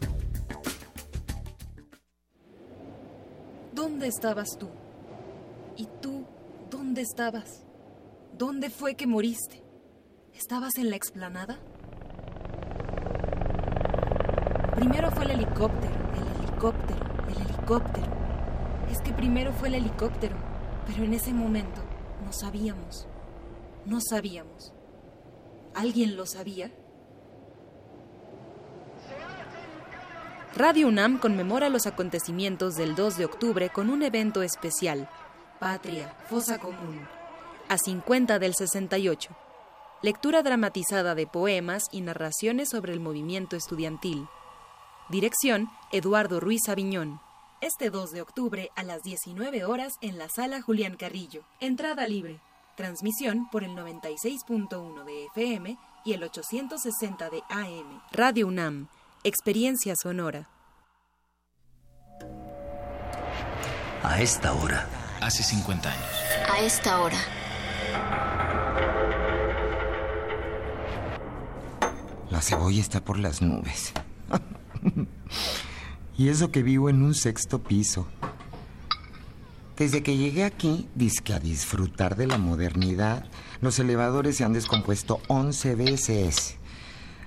[3.73, 4.67] ¿Dónde estabas tú?
[5.77, 6.25] ¿Y tú
[6.69, 7.63] dónde estabas?
[8.37, 9.63] ¿Dónde fue que moriste?
[10.33, 11.57] ¿Estabas en la explanada?
[14.75, 18.07] Primero fue el helicóptero, el helicóptero, el helicóptero.
[18.91, 20.35] Es que primero fue el helicóptero,
[20.85, 21.81] pero en ese momento
[22.25, 23.07] no sabíamos.
[23.85, 24.73] No sabíamos.
[25.73, 26.71] ¿Alguien lo sabía?
[30.55, 35.09] Radio UNAM conmemora los acontecimientos del 2 de octubre con un evento especial,
[35.59, 37.07] Patria, Fosa Común,
[37.69, 39.29] a 50 del 68.
[40.01, 44.27] Lectura dramatizada de poemas y narraciones sobre el movimiento estudiantil.
[45.07, 47.21] Dirección, Eduardo Ruiz Aviñón.
[47.61, 51.43] Este 2 de octubre a las 19 horas en la sala Julián Carrillo.
[51.61, 52.41] Entrada libre.
[52.75, 58.01] Transmisión por el 96.1 de FM y el 860 de AM.
[58.11, 58.89] Radio UNAM.
[59.23, 60.49] Experiencia sonora.
[64.01, 64.87] A esta hora.
[65.21, 66.09] Hace 50 años.
[66.51, 67.17] A esta hora.
[72.31, 73.93] La cebolla está por las nubes.
[76.17, 78.07] y eso que vivo en un sexto piso.
[79.77, 83.27] Desde que llegué aquí, dizque a disfrutar de la modernidad,
[83.61, 86.57] los elevadores se han descompuesto 11 veces.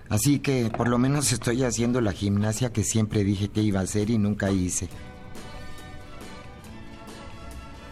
[0.09, 3.85] Así que por lo menos estoy haciendo la gimnasia que siempre dije que iba a
[3.85, 4.89] hacer y nunca hice.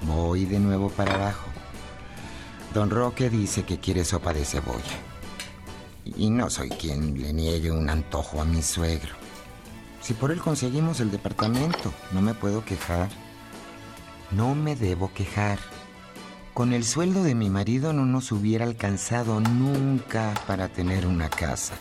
[0.06, 1.48] Voy de nuevo para abajo.
[2.74, 4.98] Don Roque dice que quiere sopa de cebolla.
[6.04, 9.14] Y no soy quien le niegue un antojo a mi suegro.
[10.00, 13.08] Si por él conseguimos el departamento, no me puedo quejar.
[14.32, 15.58] No me debo quejar.
[16.54, 21.74] Con el sueldo de mi marido no nos hubiera alcanzado nunca para tener una casa.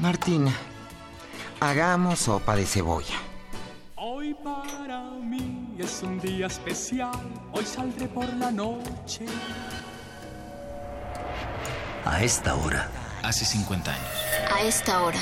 [0.00, 0.52] Martina,
[1.58, 3.16] hagamos sopa de cebolla.
[3.96, 7.18] Hoy para mí es un día especial,
[7.50, 9.26] hoy saldré por la noche.
[12.04, 12.88] A esta hora.
[13.24, 14.06] Hace 50 años.
[14.54, 15.18] A esta hora.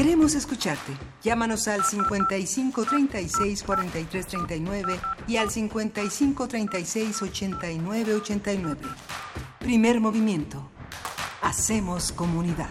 [0.00, 0.92] Queremos escucharte.
[1.22, 8.80] Llámanos al 55 36 43 39 y al 55 36 89 89.
[9.58, 10.70] Primer movimiento.
[11.42, 12.70] Hacemos comunidad.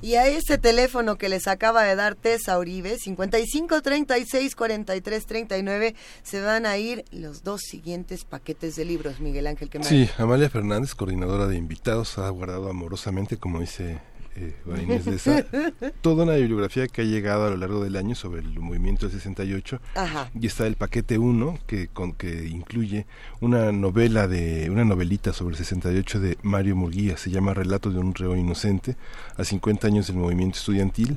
[0.00, 5.94] Y a ese teléfono que les acaba de dar Tessa Uribe, 55 36 43 39,
[6.24, 9.70] se van a ir los dos siguientes paquetes de libros, Miguel Ángel.
[9.70, 14.00] Que me Sí, Amalia Fernández, coordinadora de invitados, ha guardado amorosamente, como dice
[14.36, 15.44] eh, Inés de esa,
[16.00, 19.16] toda una bibliografía que ha llegado a lo largo del año sobre el movimiento del
[19.16, 20.30] 68 Ajá.
[20.38, 23.06] y está el paquete 1 que con que incluye
[23.40, 27.16] una novela de una novelita sobre el 68 de Mario Murguía.
[27.16, 28.96] Se llama Relato de un reo inocente
[29.36, 31.16] a 50 años del movimiento estudiantil.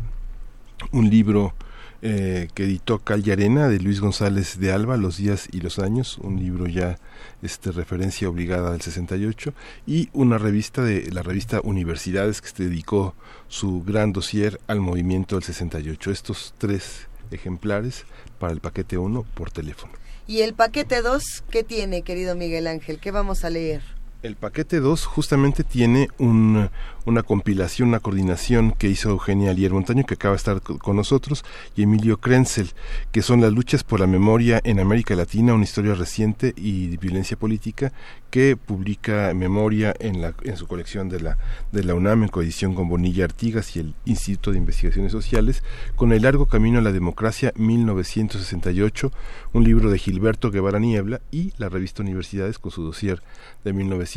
[0.92, 1.54] Un libro
[2.02, 5.78] eh, que editó Cal y Arena de Luis González de Alba, Los días y los
[5.78, 6.98] años, un libro ya
[7.42, 9.54] este referencia obligada del 68
[9.86, 13.14] y una revista de la revista Universidades que se dedicó
[13.48, 16.12] su gran dossier al movimiento del 68.
[16.12, 18.06] Estos tres ejemplares
[18.40, 19.94] para el paquete 1 por teléfono.
[20.28, 23.00] Y el paquete 2, ¿qué tiene, querido Miguel Ángel?
[23.00, 23.82] ¿Qué vamos a leer?
[24.24, 26.70] El paquete 2 justamente tiene un,
[27.06, 30.96] una compilación, una coordinación que hizo Eugenia Alier Montaño, que acaba de estar co- con
[30.96, 31.44] nosotros,
[31.76, 32.70] y Emilio Krenzel,
[33.12, 37.36] que son las luchas por la memoria en América Latina, una historia reciente y violencia
[37.36, 37.94] política,
[38.30, 41.38] que publica Memoria en, la, en su colección de la,
[41.72, 45.64] de la UNAM, en coedición con Bonilla Artigas y el Instituto de Investigaciones Sociales,
[45.96, 49.12] con El largo camino a la democracia 1968,
[49.54, 53.24] un libro de Gilberto Guevara Niebla, y la revista Universidades con su dossier
[53.64, 54.11] de 1968.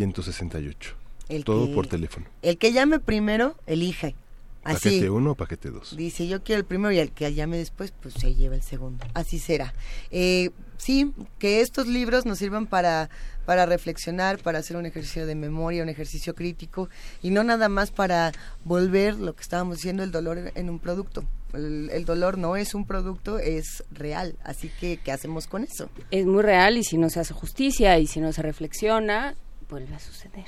[1.29, 2.27] El Todo que- por teléfono.
[2.43, 4.15] El que llame primero, elige.
[4.63, 4.89] Así.
[4.89, 5.95] Paquete 1 o paquete 2.
[5.97, 9.05] Dice, yo quiero el primero y el que llame después, pues se lleva el segundo.
[9.13, 9.75] Así será.
[10.11, 13.11] Eh, sí, que estos libros nos sirvan para,
[13.45, 16.89] para reflexionar, para hacer un ejercicio de memoria, un ejercicio crítico,
[17.23, 18.33] y no nada más para
[18.65, 21.25] volver lo que estábamos diciendo, el dolor en un producto.
[21.53, 24.37] El, el dolor no es un producto, es real.
[24.45, 25.91] Así que, ¿qué hacemos con eso?
[26.11, 29.37] Es muy real y si no se hace justicia y si no se reflexiona,
[29.69, 30.45] vuelve a suceder.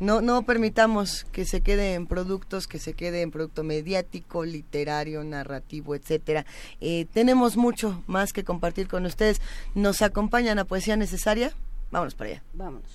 [0.00, 5.22] No, no permitamos que se quede en productos, que se quede en producto mediático, literario,
[5.22, 6.44] narrativo, etcétera.
[6.80, 9.40] Eh, tenemos mucho más que compartir con ustedes.
[9.76, 11.52] ¿Nos acompañan a Poesía Necesaria?
[11.92, 12.42] Vámonos para allá.
[12.54, 12.90] Vámonos.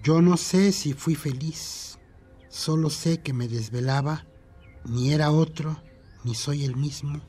[0.03, 1.99] Yo no sé si fui feliz,
[2.49, 4.26] solo sé que me desvelaba,
[4.85, 5.83] ni era otro,
[6.24, 7.21] ni soy el mismo,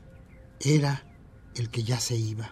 [0.60, 1.06] era
[1.54, 2.50] el que ya se iba.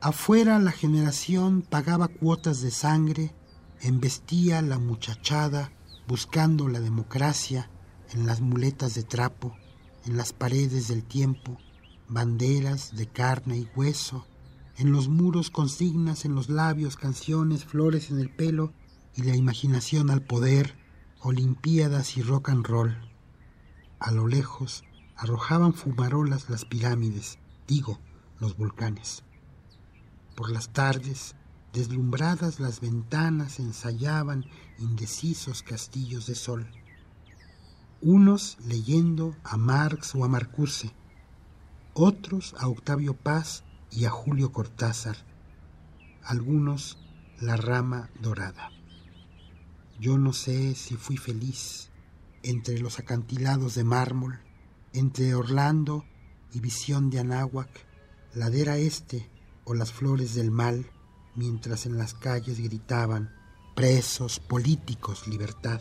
[0.00, 3.34] Afuera la generación pagaba cuotas de sangre,
[3.80, 5.72] embestía la muchachada
[6.08, 7.70] buscando la democracia
[8.12, 9.56] en las muletas de trapo,
[10.04, 11.58] en las paredes del tiempo,
[12.12, 14.26] banderas de carne y hueso,
[14.76, 18.72] en los muros consignas, en los labios, canciones, flores en el pelo
[19.14, 20.76] y la imaginación al poder,
[21.20, 22.96] olimpiadas y rock and roll.
[23.98, 24.84] A lo lejos
[25.16, 28.00] arrojaban fumarolas las pirámides, digo,
[28.40, 29.22] los volcanes.
[30.34, 31.36] Por las tardes,
[31.72, 34.46] deslumbradas las ventanas ensayaban
[34.78, 36.68] indecisos castillos de sol.
[38.00, 40.92] Unos leyendo a Marx o a Marcuse,
[41.94, 45.16] otros a Octavio Paz y a Julio Cortázar,
[46.24, 46.98] algunos
[47.40, 48.70] la rama dorada.
[50.00, 51.90] Yo no sé si fui feliz
[52.42, 54.40] entre los acantilados de mármol,
[54.92, 56.04] entre Orlando
[56.52, 57.68] y visión de Anáhuac,
[58.34, 59.30] ladera este
[59.64, 60.90] o las flores del mal,
[61.34, 63.34] mientras en las calles gritaban
[63.74, 65.80] presos, políticos, libertad.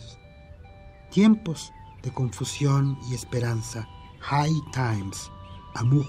[1.11, 1.71] Tiempos
[2.03, 3.87] de confusión y esperanza,
[4.19, 5.29] high times,
[5.73, 6.05] amour.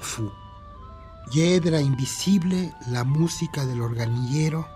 [1.30, 4.66] Hiedra invisible, la música del organillero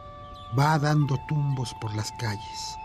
[0.59, 2.77] va dando tumbos por las calles.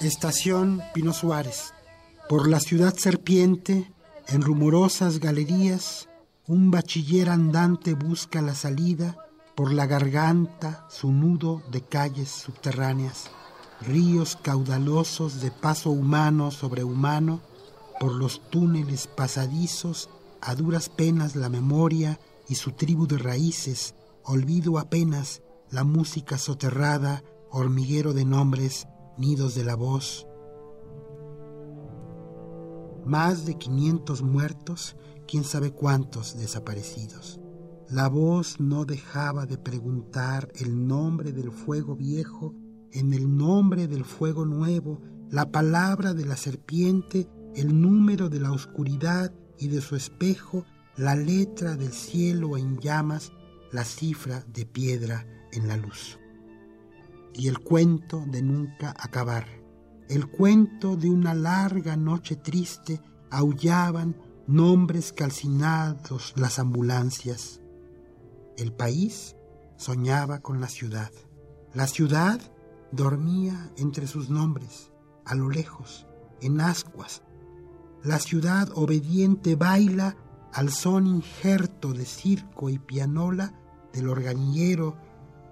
[0.00, 1.72] Estación Pino Suárez.
[2.28, 3.92] Por la ciudad serpiente,
[4.28, 6.08] en rumorosas galerías,
[6.46, 9.16] un bachiller andante busca la salida
[9.54, 13.30] por la garganta, su nudo de calles subterráneas,
[13.86, 17.40] ríos caudalosos de paso humano sobre humano,
[18.00, 22.18] por los túneles pasadizos, a duras penas la memoria
[22.48, 28.86] y su tribu de raíces, olvido apenas la música soterrada, hormiguero de nombres,
[29.16, 30.26] nidos de la voz.
[33.06, 37.40] Más de 500 muertos, quién sabe cuántos desaparecidos.
[37.88, 42.54] La voz no dejaba de preguntar el nombre del fuego viejo
[42.94, 48.52] en el nombre del fuego nuevo, la palabra de la serpiente, el número de la
[48.52, 50.64] oscuridad y de su espejo,
[50.96, 53.32] la letra del cielo en llamas,
[53.72, 56.20] la cifra de piedra en la luz.
[57.34, 59.46] Y el cuento de nunca acabar,
[60.08, 67.60] el cuento de una larga noche triste, aullaban nombres calcinados las ambulancias.
[68.56, 69.34] El país
[69.76, 71.10] soñaba con la ciudad.
[71.72, 72.40] La ciudad
[72.94, 74.92] dormía entre sus nombres,
[75.24, 76.06] a lo lejos,
[76.40, 77.22] en ascuas.
[78.02, 80.16] La ciudad obediente baila
[80.52, 83.54] al son injerto de circo y pianola
[83.92, 84.96] del organillero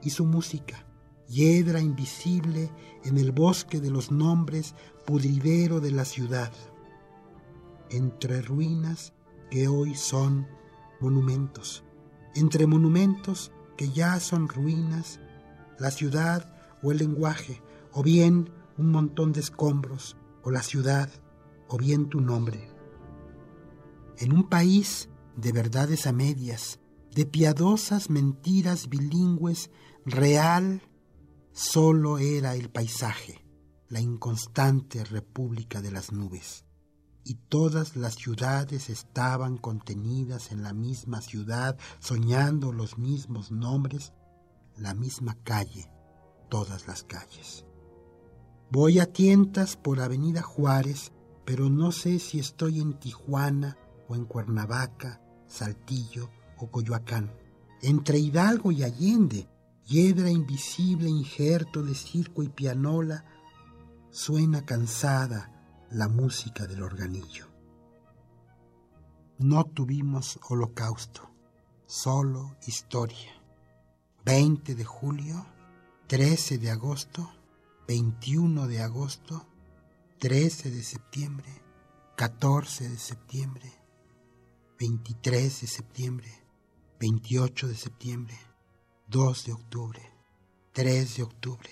[0.03, 0.87] y su música,
[1.29, 2.71] hiedra invisible
[3.05, 4.75] en el bosque de los nombres
[5.07, 6.53] pudridero de la ciudad,
[7.91, 9.13] entre ruinas
[9.51, 10.47] que hoy son
[11.01, 11.85] monumentos,
[12.35, 15.21] entre monumentos que ya son ruinas,
[15.79, 16.52] la ciudad
[16.83, 21.11] o el lenguaje, o bien un montón de escombros, o la ciudad,
[21.69, 22.69] o bien tu nombre.
[24.19, 26.81] En un país de verdades a medias,
[27.15, 29.71] de piadosas mentiras bilingües,
[30.05, 30.83] real
[31.53, 33.45] solo era el paisaje,
[33.89, 36.65] la inconstante república de las nubes.
[37.25, 44.13] Y todas las ciudades estaban contenidas en la misma ciudad, soñando los mismos nombres,
[44.77, 45.92] la misma calle,
[46.53, 47.65] todas las calles.
[48.71, 51.11] Voy a tientas por Avenida Juárez
[51.45, 53.77] pero no sé si estoy en Tijuana
[54.09, 57.33] o en Cuernavaca, Saltillo o Coyoacán.
[57.81, 59.49] Entre Hidalgo y Allende,
[59.87, 63.25] hiedra invisible injerto de circo y pianola,
[64.11, 67.49] suena cansada la música del organillo.
[69.39, 71.29] No tuvimos holocausto,
[71.87, 73.33] solo historia.
[74.25, 75.45] 20 de julio,
[76.13, 77.33] 13 de agosto,
[77.89, 79.47] 21 de agosto,
[80.19, 81.49] 13 de septiembre,
[82.19, 83.73] 14 de septiembre,
[84.79, 86.29] 23 de septiembre,
[87.01, 88.39] 28 de septiembre,
[89.07, 90.03] 2 de octubre,
[90.73, 91.71] 3 de octubre,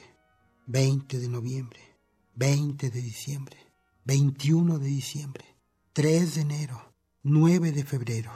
[0.69, 1.99] 20 de noviembre,
[2.35, 3.59] 20 de diciembre,
[4.07, 5.59] 21 de diciembre,
[5.93, 8.33] 3 de enero, 9 de febrero.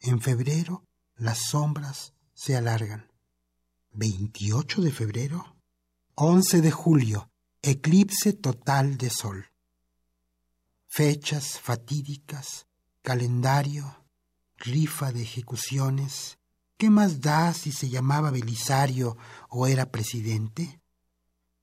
[0.00, 0.84] En febrero
[1.16, 3.13] las sombras se alargan.
[3.94, 5.56] 28 de febrero,
[6.16, 7.30] 11 de julio,
[7.62, 9.46] eclipse total de sol.
[10.88, 12.66] Fechas fatídicas,
[13.02, 14.04] calendario,
[14.56, 16.38] rifa de ejecuciones.
[16.76, 19.16] ¿Qué más da si se llamaba Belisario
[19.48, 20.80] o era presidente?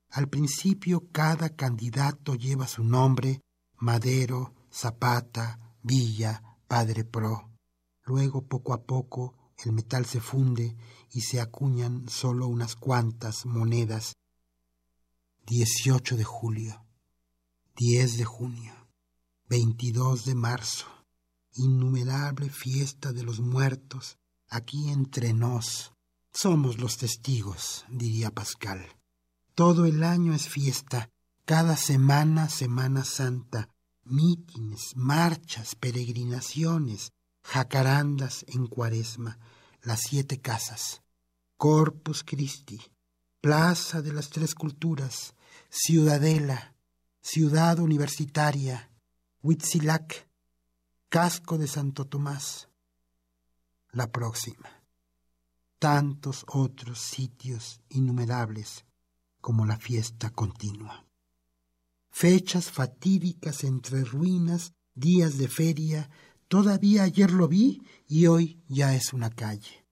[0.08, 3.42] Al principio cada candidato lleva su nombre,
[3.76, 7.50] Madero, Zapata, Villa, Padre Pro.
[8.04, 9.34] Luego, poco a poco,
[9.64, 10.74] el metal se funde
[11.12, 14.16] y se acuñan solo unas cuantas monedas.
[15.46, 16.84] 18 de julio,
[17.76, 18.72] 10 de junio,
[19.48, 20.86] 22 de marzo,
[21.54, 25.92] innumerable fiesta de los muertos, aquí entre nos.
[26.32, 28.86] Somos los testigos, diría Pascal.
[29.54, 31.10] Todo el año es fiesta,
[31.44, 33.68] cada semana Semana Santa,
[34.04, 37.12] mítines, marchas, peregrinaciones,
[37.42, 39.38] jacarandas en cuaresma,
[39.82, 41.02] las siete casas,
[41.56, 42.80] Corpus Christi,
[43.40, 45.34] Plaza de las Tres Culturas,
[45.68, 46.74] Ciudadela,
[47.20, 48.90] Ciudad Universitaria,
[49.42, 50.28] Huitzilac,
[51.08, 52.68] Casco de Santo Tomás.
[53.90, 54.82] La próxima.
[55.78, 58.84] Tantos otros sitios innumerables
[59.40, 61.04] como la fiesta continua.
[62.10, 66.08] Fechas fatídicas entre ruinas, días de feria,
[66.52, 69.86] todavía ayer lo vi y hoy ya es una calle.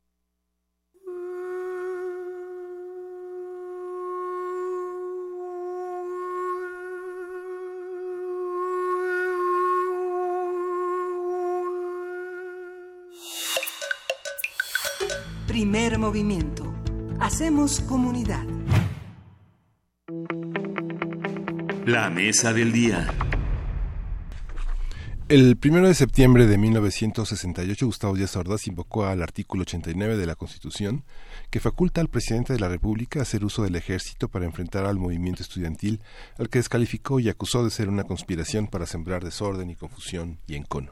[15.46, 16.74] Primer movimiento.
[17.20, 18.44] Hacemos comunidad.
[21.86, 23.29] La mesa del día.
[25.30, 30.34] El primero de septiembre de 1968, Gustavo Díaz Ordaz invocó al artículo 89 de la
[30.34, 31.04] Constitución,
[31.50, 35.44] que faculta al presidente de la República hacer uso del ejército para enfrentar al movimiento
[35.44, 36.00] estudiantil,
[36.36, 40.56] al que descalificó y acusó de ser una conspiración para sembrar desorden y confusión y
[40.56, 40.90] encono.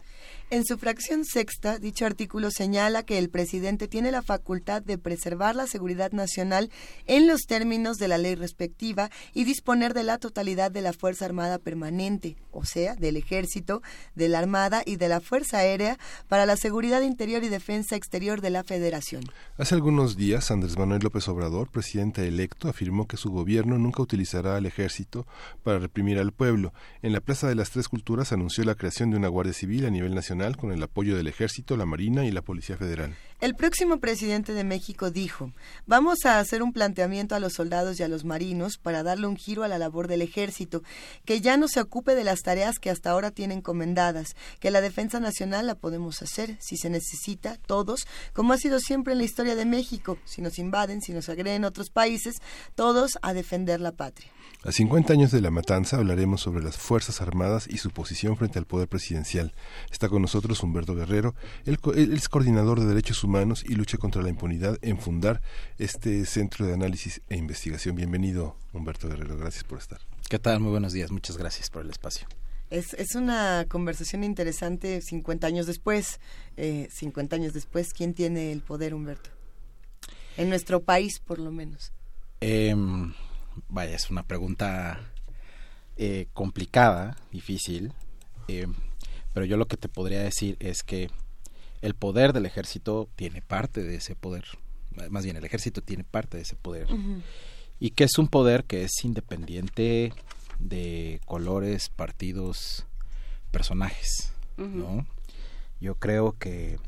[0.50, 5.54] En su fracción sexta, dicho artículo señala que el presidente tiene la facultad de preservar
[5.54, 6.70] la seguridad nacional
[7.06, 11.26] en los términos de la ley respectiva y disponer de la totalidad de la Fuerza
[11.26, 13.82] Armada Permanente, o sea, del Ejército,
[14.14, 15.98] de la Armada y de la Fuerza Aérea
[16.28, 19.24] para la seguridad interior y defensa exterior de la Federación.
[19.58, 24.56] Hace algunos días, Andrés Manuel López Obrador, presidente electo, afirmó que su gobierno nunca utilizará
[24.56, 25.26] al ejército
[25.62, 26.72] para reprimir al pueblo.
[27.02, 29.90] En la Plaza de las Tres Culturas anunció la creación de una Guardia Civil a
[29.90, 33.15] nivel nacional con el apoyo del Ejército, la Marina y la Policía Federal.
[33.40, 35.53] El próximo presidente de México dijo,
[35.87, 39.37] vamos a hacer un planteamiento a los soldados y a los marinos para darle un
[39.37, 40.83] giro a la labor del ejército,
[41.24, 44.81] que ya no se ocupe de las tareas que hasta ahora tienen encomendadas, que la
[44.81, 49.24] defensa nacional la podemos hacer, si se necesita, todos, como ha sido siempre en la
[49.24, 52.38] historia de México, si nos invaden, si nos agreden otros países,
[52.74, 54.33] todos a defender la patria.
[54.65, 58.58] A 50 años de la matanza hablaremos sobre las Fuerzas Armadas y su posición frente
[58.58, 59.54] al poder presidencial.
[59.92, 64.78] Está con nosotros Humberto Guerrero, es coordinador de derechos humanos y lucha contra la impunidad
[64.80, 65.42] en fundar
[65.76, 67.94] este centro de análisis e investigación.
[67.94, 70.00] Bienvenido, Humberto Guerrero, gracias por estar.
[70.30, 70.60] ¿Qué tal?
[70.60, 72.26] Muy buenos días, muchas gracias por el espacio.
[72.70, 76.20] Es, es una conversación interesante 50 años después.
[76.56, 79.28] Eh, 50 años después, ¿quién tiene el poder, Humberto?
[80.38, 81.92] En nuestro país, por lo menos.
[82.40, 82.74] Eh,
[83.68, 85.00] vaya, es una pregunta
[85.98, 87.92] eh, complicada, difícil,
[88.48, 88.68] eh,
[89.34, 91.10] pero yo lo que te podría decir es que
[91.80, 94.44] el poder del ejército tiene parte de ese poder,
[95.10, 96.88] más bien el ejército tiene parte de ese poder,
[97.78, 100.12] y que es un poder que es independiente
[100.58, 102.86] de colores, partidos,
[103.50, 105.06] personajes, ¿no?
[105.80, 106.78] Yo creo que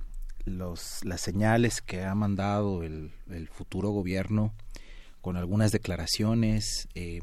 [0.45, 4.53] los, las señales que ha mandado el, el futuro gobierno
[5.21, 7.21] con algunas declaraciones, eh,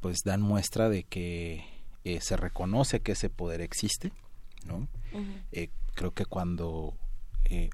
[0.00, 1.64] pues dan muestra de que
[2.04, 4.12] eh, se reconoce que ese poder existe,
[4.66, 4.88] ¿no?
[5.12, 5.68] Ujú.
[5.94, 6.94] creo que cuando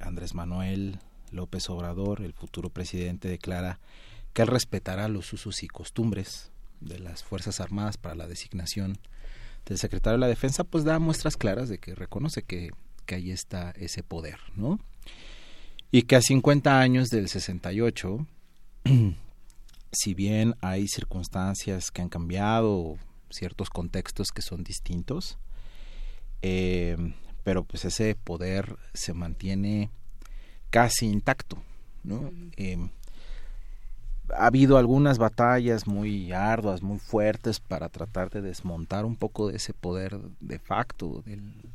[0.01, 0.99] Andrés Manuel
[1.31, 3.79] López Obrador, el futuro presidente, declara
[4.33, 8.99] que él respetará los usos y costumbres de las Fuerzas Armadas para la designación
[9.67, 12.71] del secretario de la Defensa, pues da muestras claras de que reconoce que,
[13.07, 14.79] que ahí está ese poder, ¿no?
[15.91, 18.27] Y que a 50 años del 68,
[19.93, 22.97] si bien hay circunstancias que han cambiado,
[23.31, 25.39] ciertos contextos que son distintos,
[26.43, 26.97] eh,
[27.45, 29.91] pero pues ese poder se mantiene
[30.71, 31.59] casi intacto,
[32.05, 32.31] ¿no?
[32.57, 32.91] Eh,
[34.37, 39.57] ha habido algunas batallas muy arduas, muy fuertes para tratar de desmontar un poco de
[39.57, 41.23] ese poder de facto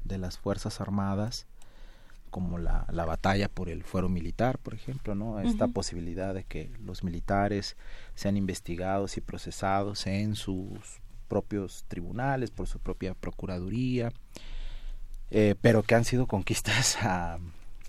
[0.03, 1.47] de las Fuerzas Armadas,
[2.29, 5.39] como la, la, batalla por el fuero militar, por ejemplo, ¿no?
[5.39, 7.77] Esta posibilidad de que los militares
[8.15, 14.11] sean investigados y procesados en sus propios tribunales, por su propia procuraduría,
[15.33, 17.39] eh, pero que han sido conquistas a,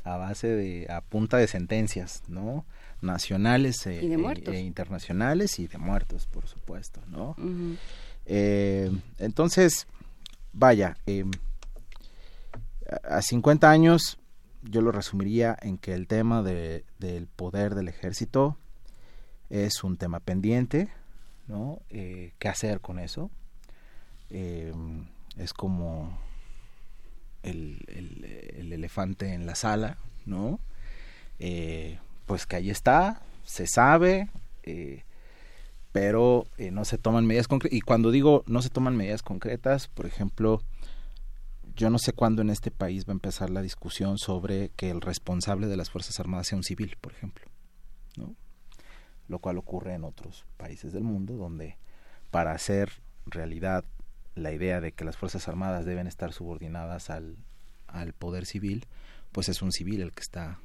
[0.03, 2.65] a base de, a punta de sentencias, ¿no?
[3.01, 4.17] Nacionales e, de
[4.53, 7.37] e- e internacionales y de muertos, por supuesto, ¿no?
[8.27, 9.87] Eh, entonces,
[10.53, 11.25] vaya, eh,
[13.07, 14.19] a a 50 años
[14.63, 18.57] yo lo resumiría en que el tema de, del poder del ejército
[19.51, 20.89] es un tema pendiente,
[21.49, 21.81] ¿no?
[21.91, 23.31] Eh, ¿Qué hacer con eso?
[24.31, 24.73] Eh,
[25.37, 26.19] es como
[27.45, 28.25] el, el-
[28.57, 30.59] el elefante en la sala, ¿no?
[31.39, 34.29] Eh, pues que ahí está, se sabe,
[34.63, 35.03] eh,
[35.93, 37.77] pero eh, no se toman medidas concretas.
[37.77, 40.63] Y cuando digo no se toman medidas concretas, por ejemplo,
[41.77, 45.01] yo no sé cuándo en este país va a empezar la discusión sobre que el
[45.01, 47.45] responsable de las Fuerzas Armadas sea un civil, por ejemplo,
[48.17, 48.35] ¿no?
[49.29, 51.77] Lo cual ocurre en otros países del mundo donde
[52.31, 52.93] para hacer
[53.27, 53.85] realidad
[54.35, 57.37] la idea de que las Fuerzas Armadas deben estar subordinadas al,
[57.87, 58.87] al poder civil,
[59.33, 60.59] pues es un civil el que está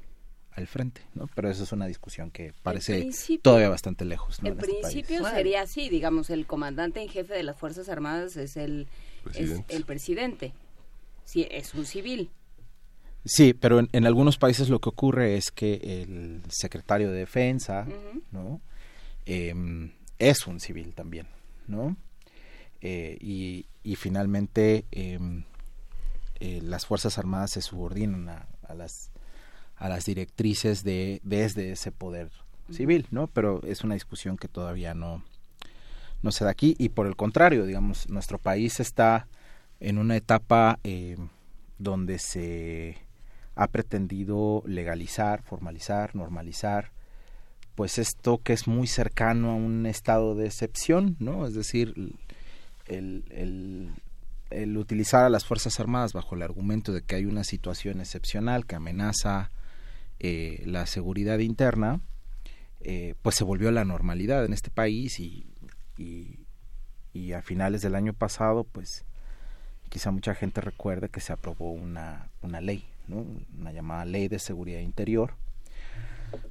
[0.52, 1.28] al frente, ¿no?
[1.36, 3.10] Pero eso es una discusión que parece
[3.42, 4.50] todavía bastante lejos, ¿no?
[4.50, 5.36] En en este principio país.
[5.36, 8.88] sería así, digamos, el comandante en jefe de las Fuerzas Armadas es el,
[9.18, 9.76] es Presidente.
[9.76, 10.54] el presidente.
[11.26, 12.32] Sí, es un civil.
[13.26, 17.86] Sí, pero en, en algunos países lo que ocurre es que el secretario de defensa.
[18.32, 18.62] ¿no?
[19.26, 21.28] Em, es un civil también,
[21.68, 21.96] ¿no?
[22.82, 25.44] Eh, y, y finalmente em,
[26.40, 29.12] eh, las fuerzas armadas se subordinan a, a las
[29.76, 32.30] a las directrices de desde ese poder
[32.70, 33.28] civil, ¿no?
[33.28, 35.24] Pero es una discusión que todavía no
[36.22, 39.28] no se da aquí y por el contrario, digamos, nuestro país está
[39.80, 41.18] en una etapa eh,
[41.78, 42.98] donde se
[43.56, 46.92] ha pretendido legalizar, formalizar, normalizar,
[47.76, 51.46] pues esto que es muy cercano a un estado de excepción, ¿no?
[51.48, 51.94] Es decir,
[52.90, 53.94] el,
[54.50, 58.66] el, utilizar a las Fuerzas Armadas bajo el argumento de que hay una situación excepcional
[58.66, 59.52] que amenaza
[60.20, 62.02] eh, la seguridad interna,
[62.82, 65.46] eh, pues se volvió la normalidad en este país y,
[65.98, 66.40] y,
[67.14, 69.06] y a finales del año pasado, pues
[69.90, 73.26] quizá mucha gente recuerde que se aprobó una, una ley, ¿no?
[73.58, 75.34] una llamada Ley de Seguridad Interior,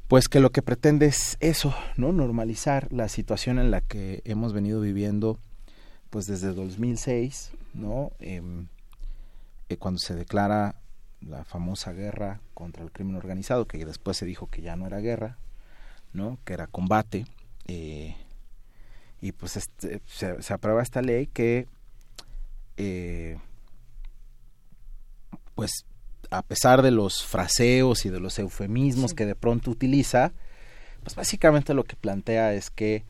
[0.08, 2.12] pues que lo que pretende es eso, ¿no?
[2.12, 5.38] normalizar la situación en la que hemos venido viviendo
[6.10, 8.12] pues desde 2006, ¿no?
[8.18, 8.66] Em,
[9.68, 10.76] eh, cuando se declara
[11.20, 14.98] la famosa guerra contra el crimen organizado, que después se dijo que ya no era
[14.98, 15.36] guerra,
[16.12, 16.38] ¿no?
[16.44, 17.26] que era combate,
[17.66, 18.16] eh,
[19.20, 21.66] y pues este, se, se aprueba esta ley que
[22.76, 23.36] eh,
[25.54, 25.84] pues
[26.30, 30.32] a pesar de los fraseos y de los eufemismos que de pronto utiliza,
[31.02, 33.04] pues básicamente lo que plantea es que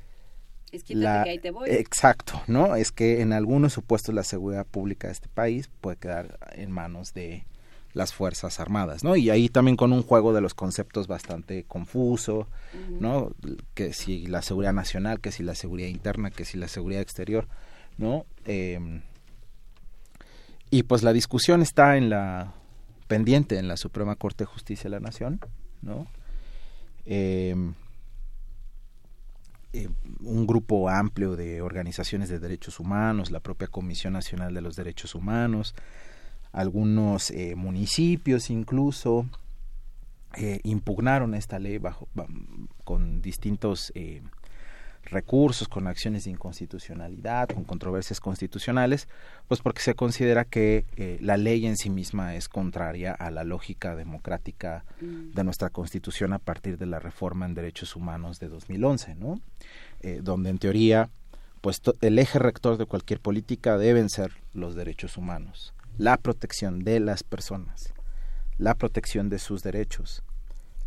[0.72, 1.68] Es quítate que ahí te voy.
[1.70, 2.76] exacto, ¿no?
[2.76, 7.15] Es que en algunos supuestos la seguridad pública de este país puede quedar en manos
[7.15, 7.44] de
[7.94, 9.17] las fuerzas armadas, ¿no?
[9.17, 12.47] Y ahí también con un juego de los conceptos bastante confuso,
[13.01, 13.33] ¿no?
[13.74, 17.49] Que si la seguridad nacional, que si la seguridad interna, que si la seguridad exterior,
[17.97, 18.26] ¿no?
[18.44, 19.01] Eh,
[20.70, 22.52] y pues la discusión está en la
[23.06, 25.40] pendiente en la Suprema Corte de Justicia de la Nación,
[25.81, 26.06] ¿no?
[27.06, 27.56] Eh,
[29.83, 29.89] eh,
[30.21, 35.15] un grupo amplio de organizaciones de derechos humanos, la propia Comisión Nacional de los Derechos
[35.15, 35.75] Humanos,
[36.53, 39.27] algunos eh, municipios incluso
[40.35, 42.27] eh, impugnaron esta ley bajo ba-
[42.85, 43.93] con distintos
[45.05, 49.09] recursos, con acciones de inconstitucionalidad, con controversias constitucionales,
[49.47, 53.45] pues porque se considera que eh, la ley en sí misma es contraria a la
[53.45, 55.35] lógica democrática Mm.
[55.35, 59.41] de nuestra Constitución a partir de la reforma en derechos humanos de 2011, ¿no?
[60.01, 61.11] Eh, donde en teoría
[61.61, 67.01] pues el eje rector de cualquier política deben ser los derechos humanos, la protección de
[67.01, 67.93] las personas,
[68.59, 70.23] la protección de sus derechos.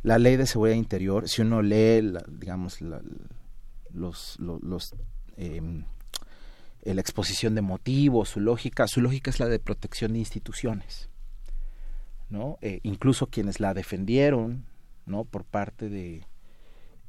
[0.02, 3.02] La ley de seguridad interior, si uno lee, digamos, la,
[3.94, 4.96] los, los,
[5.38, 5.86] em,
[6.84, 11.10] la exposición de motivos, su lógica, su lógica es la de protección de instituciones,
[12.30, 12.58] ¿no?
[12.62, 14.66] Eh, incluso quienes la defendieron,
[15.06, 15.26] ¿no?
[15.26, 16.26] Por parte de,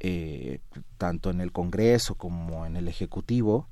[0.01, 0.61] eh,
[0.99, 3.69] tanto en el Congreso como en el Ejecutivo,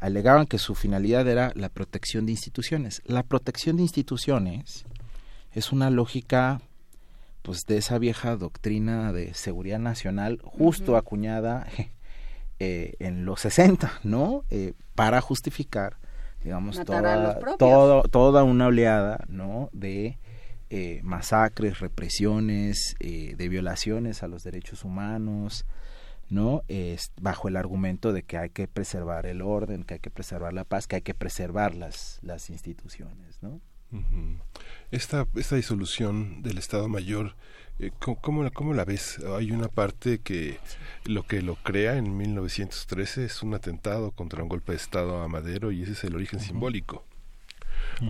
[0.00, 3.02] alegaban que su finalidad era la protección de instituciones.
[3.04, 4.84] La protección de instituciones
[5.52, 6.60] es una lógica
[7.42, 11.66] pues de esa vieja doctrina de seguridad nacional justo acuñada
[12.60, 14.44] eh, en los 60, ¿no?
[14.50, 15.96] Eh, para justificar,
[16.42, 19.70] digamos, toda, toda una oleada, ¿no?
[19.72, 20.18] De
[20.70, 25.66] eh, masacres, represiones, de violaciones a los derechos humanos,
[26.30, 26.62] ¿no?
[26.68, 30.52] Es bajo el argumento de que hay que preservar el orden, que hay que preservar
[30.52, 33.60] la paz, que hay que preservar las, las instituciones, ¿no?
[34.90, 37.34] esta, esta disolución del Estado Mayor
[37.78, 39.18] eh, ¿Cómo, ¿Cómo, la ves?
[39.36, 40.58] Hay una parte que
[41.04, 45.28] lo que lo crea en 1913 es un atentado contra un golpe de Estado a
[45.28, 47.04] Madero y ese es el origen simbólico.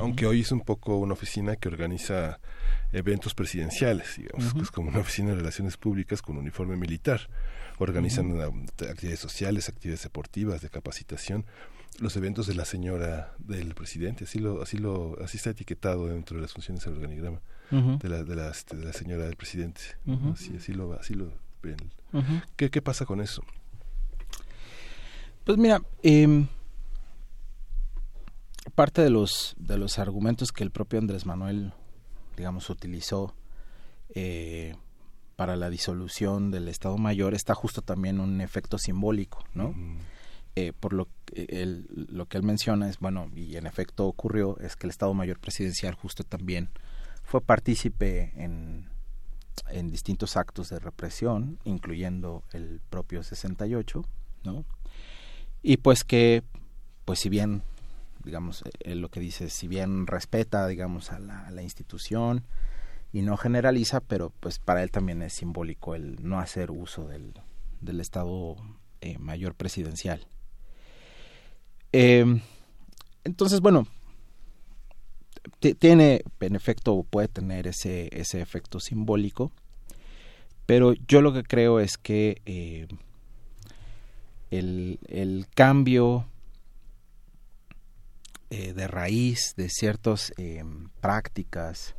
[0.01, 2.41] Aunque hoy es un poco una oficina que organiza
[2.93, 7.29] eventos presidenciales, digamos, es como una oficina de relaciones públicas con uniforme militar.
[7.79, 11.47] Organizan actividades sociales, actividades deportivas, de capacitación,
[12.01, 16.37] los eventos de la señora del presidente, así lo, así lo, así está etiquetado dentro
[16.37, 19.81] de las funciones del organigrama de, la, de, la, este, de, la, señora del presidente.
[20.33, 21.77] así, así, lo, así lo ven.
[22.57, 23.43] ¿Qué, ¿Qué pasa con eso?
[25.45, 26.47] Pues mira, eh,
[28.75, 31.73] parte de los, de los argumentos que el propio Andrés Manuel,
[32.37, 33.35] digamos, utilizó
[34.15, 34.77] eh,
[35.37, 39.75] para la disolución del Estado Mayor está justo también un efecto simbólico, ¿no?
[40.57, 44.77] Eh, por lo, el, lo que él menciona es, bueno, y en efecto ocurrió, es
[44.77, 46.69] que el Estado Mayor Presidencial justo también
[47.29, 48.89] fue partícipe en,
[49.69, 54.03] en distintos actos de represión, incluyendo el propio 68,
[54.45, 54.65] ¿no?
[55.63, 56.43] Y pues que,
[57.05, 57.61] pues si bien,
[58.25, 62.45] digamos, él lo que dice, si bien respeta, digamos, a la, institución
[63.13, 67.35] y no generaliza, pero pues para él también es simbólico el no hacer uso del,
[67.83, 68.57] del Estado
[69.03, 70.27] eh, Mayor Presidencial.
[71.93, 72.41] Eh,
[73.25, 73.87] entonces, bueno,
[75.59, 79.53] tiene, en efecto, puede tener ese, ese efecto simbólico,
[80.67, 82.87] pero yo lo que creo es que eh,
[84.51, 86.27] el, el, cambio
[88.51, 90.63] eh, de raíz de ciertas eh,
[91.01, 91.95] prácticas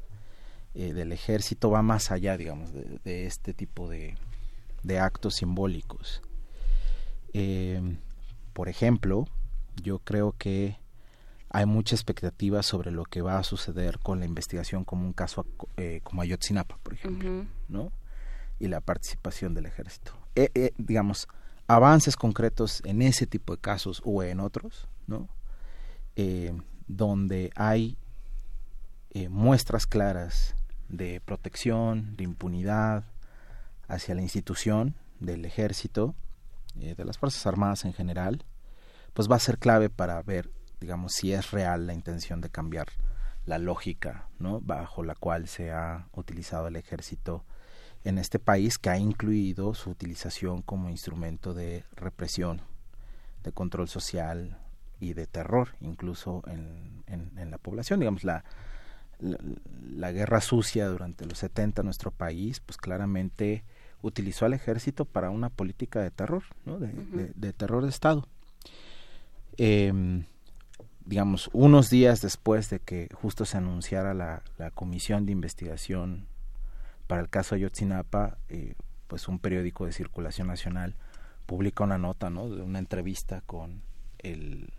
[0.76, 4.16] del ejército va más allá, digamos, de, este tipo de,
[4.84, 6.22] de actos simbólicos.
[8.54, 9.26] por ejemplo,
[9.82, 10.78] yo creo que
[11.50, 15.46] hay mucha expectativa sobre lo que va a suceder con la investigación como un caso
[15.78, 17.92] eh, como Ayotzinapa, por ejemplo, ¿no?
[18.60, 20.14] Y la participación del ejército.
[20.36, 21.28] Eh, eh, digamos,
[21.68, 25.28] avances concretos en ese tipo de casos o en otros, ¿no?
[26.88, 27.98] donde hay
[29.30, 30.54] muestras claras
[30.90, 33.06] de protección, de impunidad
[33.88, 36.16] hacia la institución del ejército,
[36.76, 38.44] de las Fuerzas Armadas en general,
[39.14, 42.88] pues va a ser clave para ver digamos, si es real la intención de cambiar
[43.46, 44.62] la lógica, ¿no?
[44.62, 47.44] Bajo la cual se ha utilizado el ejército
[48.04, 52.62] en este país, que ha incluido su utilización como instrumento de represión,
[53.44, 54.58] de control social
[55.00, 58.00] y de terror, incluso en, en, la población.
[58.00, 58.44] Digamos, la,
[59.20, 63.64] la, guerra sucia durante los 70 en nuestro país, pues claramente
[64.02, 66.80] utilizó al ejército para una política de terror, ¿no?
[66.80, 66.94] de,
[67.36, 68.26] de, terror de Estado.
[69.58, 70.24] Eh,
[71.06, 76.28] digamos, unos días después de que justo se anunciara la, la comisión de investigación
[77.08, 78.76] para el caso Ayotzinapa, eh,
[79.08, 80.94] pues un periódico de circulación nacional
[81.48, 82.48] publica una nota, ¿no?
[82.48, 83.82] De una entrevista con
[84.20, 84.70] el,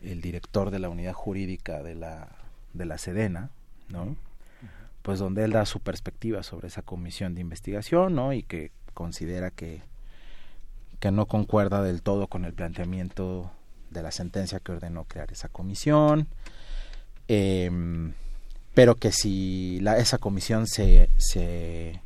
[0.00, 2.28] el director de la unidad jurídica de la,
[2.72, 3.50] de la Sedena,
[3.88, 4.16] ¿no?
[5.02, 8.32] Pues donde él da su perspectiva sobre esa comisión de investigación, ¿no?
[8.32, 9.82] Y que considera que,
[11.00, 13.50] que no concuerda del todo con el planteamiento
[13.94, 16.28] de la sentencia que ordenó crear esa comisión,
[17.28, 18.12] em,
[18.74, 22.02] pero que si esa comisión se, se,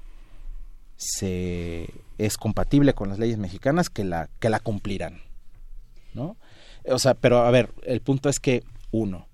[0.97, 5.23] se, es compatible con las leyes mexicanas, que la, que la cumplirán.
[6.15, 6.37] ¿no?
[6.87, 9.27] O sea, pero a ver, el punto es que, uno,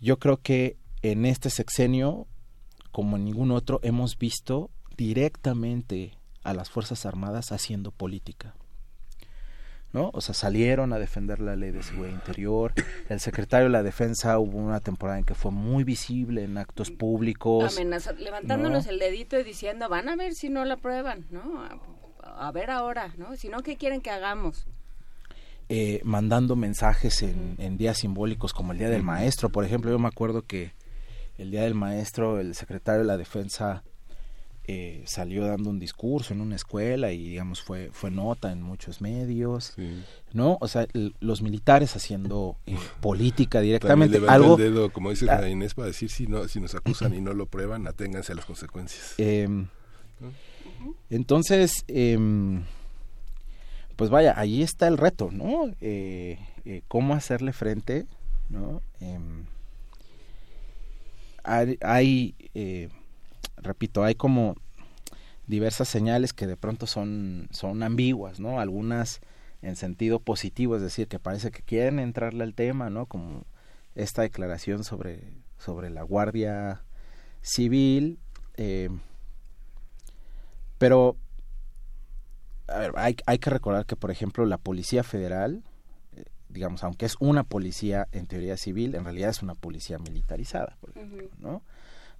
[0.00, 2.26] yo creo que en este sexenio,
[2.90, 8.54] como en ningún otro, hemos visto directamente a las Fuerzas Armadas haciendo política.
[9.94, 10.10] ¿No?
[10.12, 12.74] O sea, salieron a defender la ley de seguridad interior.
[13.08, 16.90] El secretario de la defensa hubo una temporada en que fue muy visible en actos
[16.90, 17.78] públicos.
[17.78, 21.62] Amenaza, levantándonos el dedito y diciendo, van a ver si no la prueban, ¿no?
[21.62, 23.36] A, a ver ahora, ¿no?
[23.36, 24.66] Si no, ¿qué quieren que hagamos?
[25.68, 29.92] Eh, mandando mensajes en, en, días simbólicos como el Día del Maestro, por ejemplo.
[29.92, 30.72] Yo me acuerdo que
[31.38, 33.84] el Día del Maestro, el secretario de la Defensa
[34.66, 39.02] eh, salió dando un discurso en una escuela y digamos fue fue nota en muchos
[39.02, 39.74] medios
[40.32, 40.86] no o sea
[41.20, 46.10] los militares haciendo eh, política directamente algo el dedo, como dice la Inés para decir
[46.10, 49.46] si no si nos acusan y no lo prueban aténganse a las consecuencias eh,
[51.10, 52.64] entonces em,
[53.96, 56.38] pues vaya ahí está el reto no eh,
[56.88, 58.06] cómo hacerle frente
[58.48, 59.44] no em,
[61.42, 62.34] hay, hay
[63.64, 64.56] repito, hay como
[65.46, 68.60] diversas señales que de pronto son, son ambiguas, ¿no?
[68.60, 69.20] Algunas
[69.62, 73.06] en sentido positivo, es decir, que parece que quieren entrarle al tema, ¿no?
[73.06, 73.44] Como
[73.94, 75.22] esta declaración sobre,
[75.58, 76.82] sobre la Guardia
[77.42, 78.18] Civil,
[78.56, 78.90] eh,
[80.78, 81.16] pero
[82.68, 85.62] a ver, hay, hay, que recordar que, por ejemplo, la Policía Federal,
[86.16, 90.76] eh, digamos, aunque es una policía en teoría civil, en realidad es una policía militarizada,
[90.80, 91.62] por ejemplo, ¿no?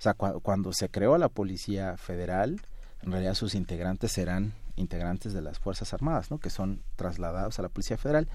[0.05, 2.61] Sea, cu cuando se creó la Policía Federal,
[3.03, 6.39] en realidad sus integrantes eran integrantes de las Fuerzas Armadas, ¿no?
[6.39, 8.29] Que son trasladados a la Policía Federal.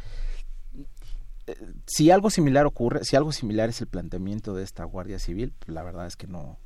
[1.46, 5.54] Eh, si algo similar ocurre, si algo similar es el planteamiento de esta Guardia Civil,
[5.68, 6.58] la verdad es que no,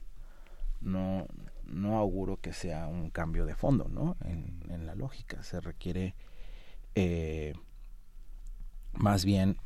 [0.79, 1.27] no,
[1.65, 4.15] no auguro que sea un cambio de fondo, ¿no?
[4.23, 6.15] En, en la lógica se requiere
[6.95, 7.55] eh,
[8.93, 9.57] más bien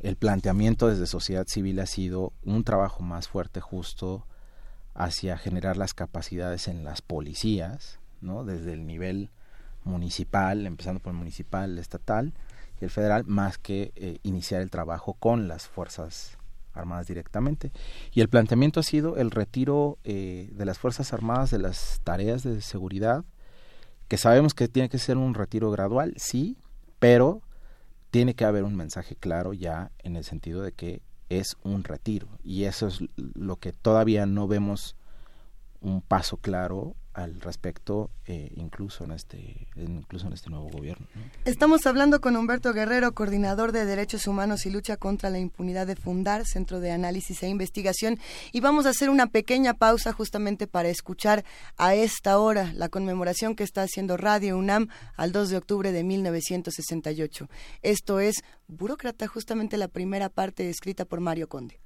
[0.00, 4.26] el planteamiento desde sociedad civil ha sido un trabajo más fuerte justo
[4.94, 8.44] hacia generar las capacidades en las policías, ¿no?
[8.44, 9.30] Desde el nivel
[9.84, 12.32] municipal, empezando por el municipal, el estatal
[12.80, 16.38] y el federal, más que eh, iniciar el trabajo con las fuerzas
[16.74, 17.72] armadas directamente.
[18.12, 22.42] Y el planteamiento ha sido el retiro eh, de las fuerzas armadas de las tareas
[22.42, 23.24] de seguridad,
[24.08, 26.56] que sabemos que tiene que ser un retiro gradual, sí,
[26.98, 27.42] pero
[28.10, 31.00] tiene que haber un mensaje claro ya en el sentido de que
[31.38, 32.28] es un retiro.
[32.42, 34.96] Y eso es lo que todavía no vemos
[35.80, 41.06] un paso claro al respecto eh, incluso en este incluso en este nuevo gobierno
[41.44, 45.96] estamos hablando con Humberto Guerrero coordinador de derechos humanos y lucha contra la impunidad de
[45.96, 48.18] Fundar Centro de Análisis e Investigación
[48.52, 51.44] y vamos a hacer una pequeña pausa justamente para escuchar
[51.76, 56.04] a esta hora la conmemoración que está haciendo Radio UNAM al 2 de octubre de
[56.04, 57.48] 1968
[57.82, 61.80] esto es Burócrata justamente la primera parte escrita por Mario Conde.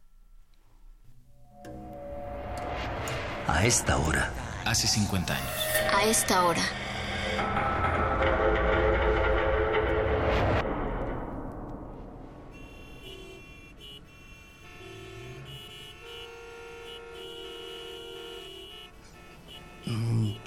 [3.49, 4.33] A esta hora
[4.67, 5.51] hace 50 años.
[5.95, 6.63] A esta hora.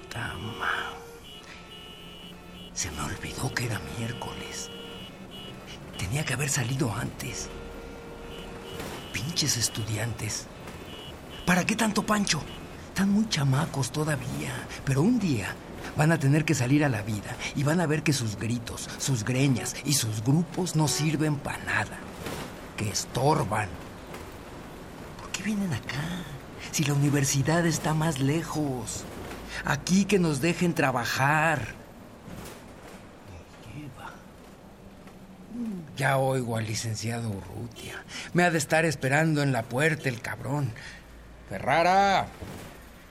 [0.09, 0.91] Tama.
[2.73, 4.69] Se me olvidó que era miércoles.
[5.97, 7.49] Tenía que haber salido antes.
[9.13, 10.47] Pinches estudiantes.
[11.45, 12.41] ¿Para qué tanto pancho?
[12.99, 14.51] Están muy chamacos todavía,
[14.83, 15.55] pero un día
[15.95, 18.89] van a tener que salir a la vida y van a ver que sus gritos,
[18.97, 21.97] sus greñas y sus grupos no sirven para nada,
[22.75, 23.69] que estorban.
[25.17, 26.25] ¿Por qué vienen acá?
[26.73, 29.05] Si la universidad está más lejos.
[29.63, 31.69] Aquí que nos dejen trabajar.
[35.95, 38.03] Ya oigo al licenciado Urrutia.
[38.33, 40.73] Me ha de estar esperando en la puerta el cabrón.
[41.47, 42.27] Ferrara,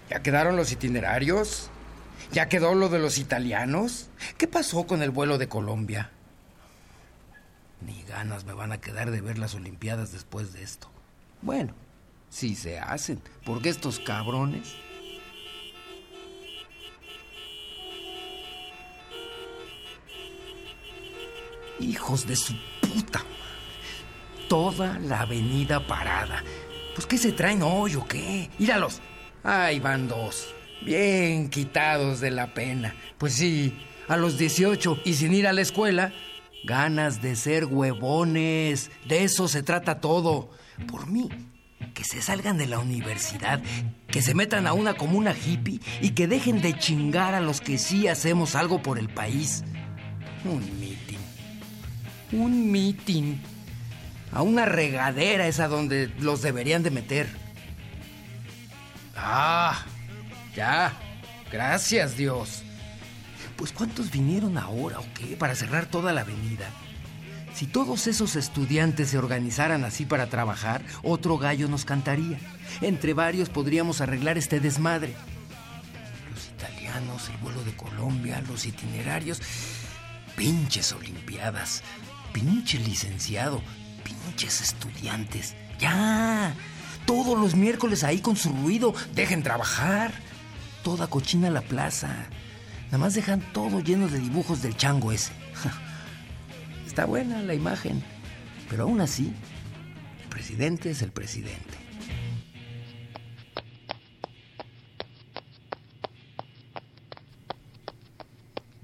[0.09, 1.71] ¿Ya quedaron los itinerarios?
[2.33, 4.09] ¿Ya quedó lo de los italianos?
[4.37, 6.11] ¿Qué pasó con el vuelo de Colombia?
[7.81, 10.91] Ni ganas me van a quedar de ver las Olimpiadas después de esto.
[11.43, 11.75] Bueno,
[12.31, 14.75] si se hacen, porque estos cabrones...
[21.81, 23.23] Hijos de su puta.
[24.49, 26.43] Toda la avenida parada.
[26.95, 28.51] Pues ¿qué se traen hoy o qué?
[28.59, 29.01] Íralos.
[29.43, 30.55] Ahí van dos.
[30.85, 32.95] Bien quitados de la pena.
[33.19, 33.77] Pues sí,
[34.09, 36.13] a los 18 y sin ir a la escuela,
[36.65, 38.91] ganas de ser huevones.
[39.07, 40.51] De eso se trata todo.
[40.87, 41.29] Por mí,
[41.95, 43.61] que se salgan de la universidad,
[44.09, 47.79] que se metan a una comuna hippie y que dejen de chingar a los que
[47.79, 49.65] sí hacemos algo por el país.
[50.45, 51.19] Un mitin.
[52.33, 53.41] Un mitin.
[54.31, 57.48] A una regadera es a donde los deberían de meter.
[59.19, 59.85] Ah,
[60.55, 60.93] ya.
[61.51, 62.63] Gracias, Dios.
[63.57, 65.37] Pues ¿cuántos vinieron ahora o qué?
[65.37, 66.71] Para cerrar toda la avenida.
[67.55, 72.39] Si todos esos estudiantes se organizaran así para trabajar, otro gallo nos cantaría.
[72.83, 75.17] Entre varios podríamos arreglar este desmadre.
[76.33, 79.43] Los italianos, el vuelo de Colombia, los itinerarios,
[80.37, 81.83] pinches olimpiadas,
[82.33, 83.61] pinche licenciado,
[84.05, 85.57] pinches estudiantes.
[85.81, 86.55] Ya,
[87.09, 90.13] todos los miércoles ahí con su ruido, dejen trabajar.
[90.85, 92.29] Toda cochina la plaza.
[92.87, 95.33] Nada más dejan todo lleno de dibujos del chango ese.
[96.87, 98.05] Está buena la imagen,
[98.69, 99.33] pero aún así,
[100.23, 101.79] el presidente es el presidente.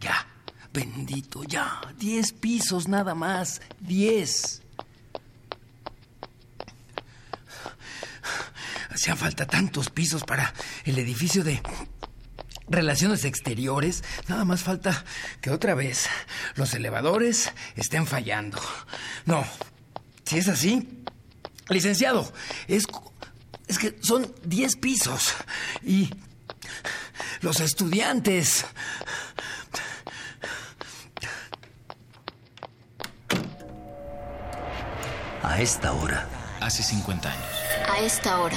[0.01, 0.26] Ya,
[0.73, 1.78] bendito, ya.
[1.99, 3.60] Diez pisos nada más.
[3.81, 4.63] Diez.
[8.94, 11.60] Hacían falta tantos pisos para el edificio de
[12.68, 14.04] relaciones exteriores.
[14.28, 15.04] Nada más falta
[15.40, 16.06] que otra vez
[16.54, 18.60] los elevadores estén fallando.
[19.26, 19.44] No,
[20.24, 21.02] si es así,
[21.68, 22.32] licenciado,
[22.68, 22.86] es,
[23.66, 25.34] es que son 10 pisos
[25.82, 26.10] y
[27.40, 28.64] los estudiantes...
[35.42, 36.26] A esta hora.
[36.60, 37.44] Hace 50 años.
[37.86, 38.56] A esta hora.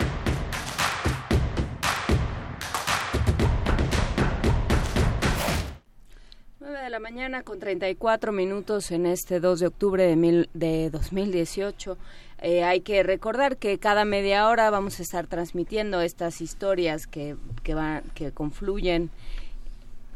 [6.71, 11.97] De la mañana con 34 minutos en este 2 de octubre de, mil, de 2018.
[12.39, 17.35] Eh, hay que recordar que cada media hora vamos a estar transmitiendo estas historias que,
[17.63, 19.09] que, van, que confluyen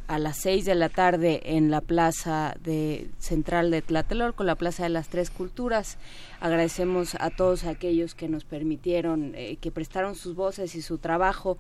[0.08, 4.84] a las seis de la tarde en la plaza de central de Tlatelolco, la plaza
[4.84, 5.98] de las tres culturas.
[6.40, 11.58] Agradecemos a todos aquellos que nos permitieron, eh, que prestaron sus voces y su trabajo,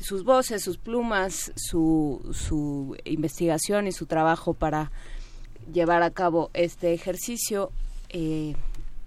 [0.00, 4.90] sus voces, sus plumas, su, su investigación y su trabajo para
[5.72, 7.70] llevar a cabo este ejercicio.
[8.10, 8.54] Eh,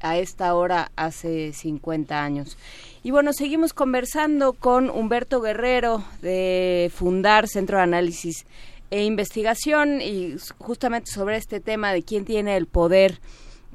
[0.06, 2.58] a esta hora hace 50 años.
[3.04, 8.46] Y bueno, seguimos conversando con Humberto Guerrero de Fundar Centro de Análisis
[8.92, 13.20] e investigación y justamente sobre este tema de quién tiene el poder,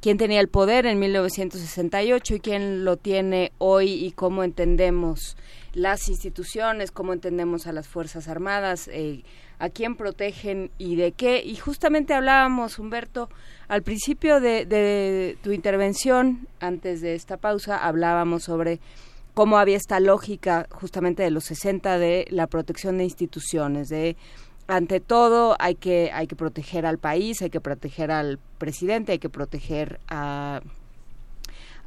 [0.00, 5.36] quién tenía el poder en 1968 y quién lo tiene hoy y cómo entendemos
[5.72, 9.22] las instituciones, cómo entendemos a las Fuerzas Armadas, eh,
[9.58, 11.42] a quién protegen y de qué.
[11.44, 13.28] Y justamente hablábamos, Humberto,
[13.68, 18.80] al principio de, de tu intervención, antes de esta pausa, hablábamos sobre
[19.34, 24.16] cómo había esta lógica justamente de los 60 de la protección de instituciones, de
[24.66, 29.18] ante todo hay que hay que proteger al país, hay que proteger al presidente, hay
[29.18, 30.60] que proteger a,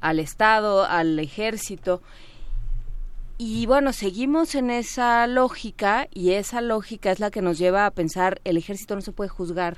[0.01, 2.01] al Estado, al ejército.
[3.45, 7.91] Y bueno, seguimos en esa lógica y esa lógica es la que nos lleva a
[7.91, 9.75] pensar el ejército no se puede juzgar,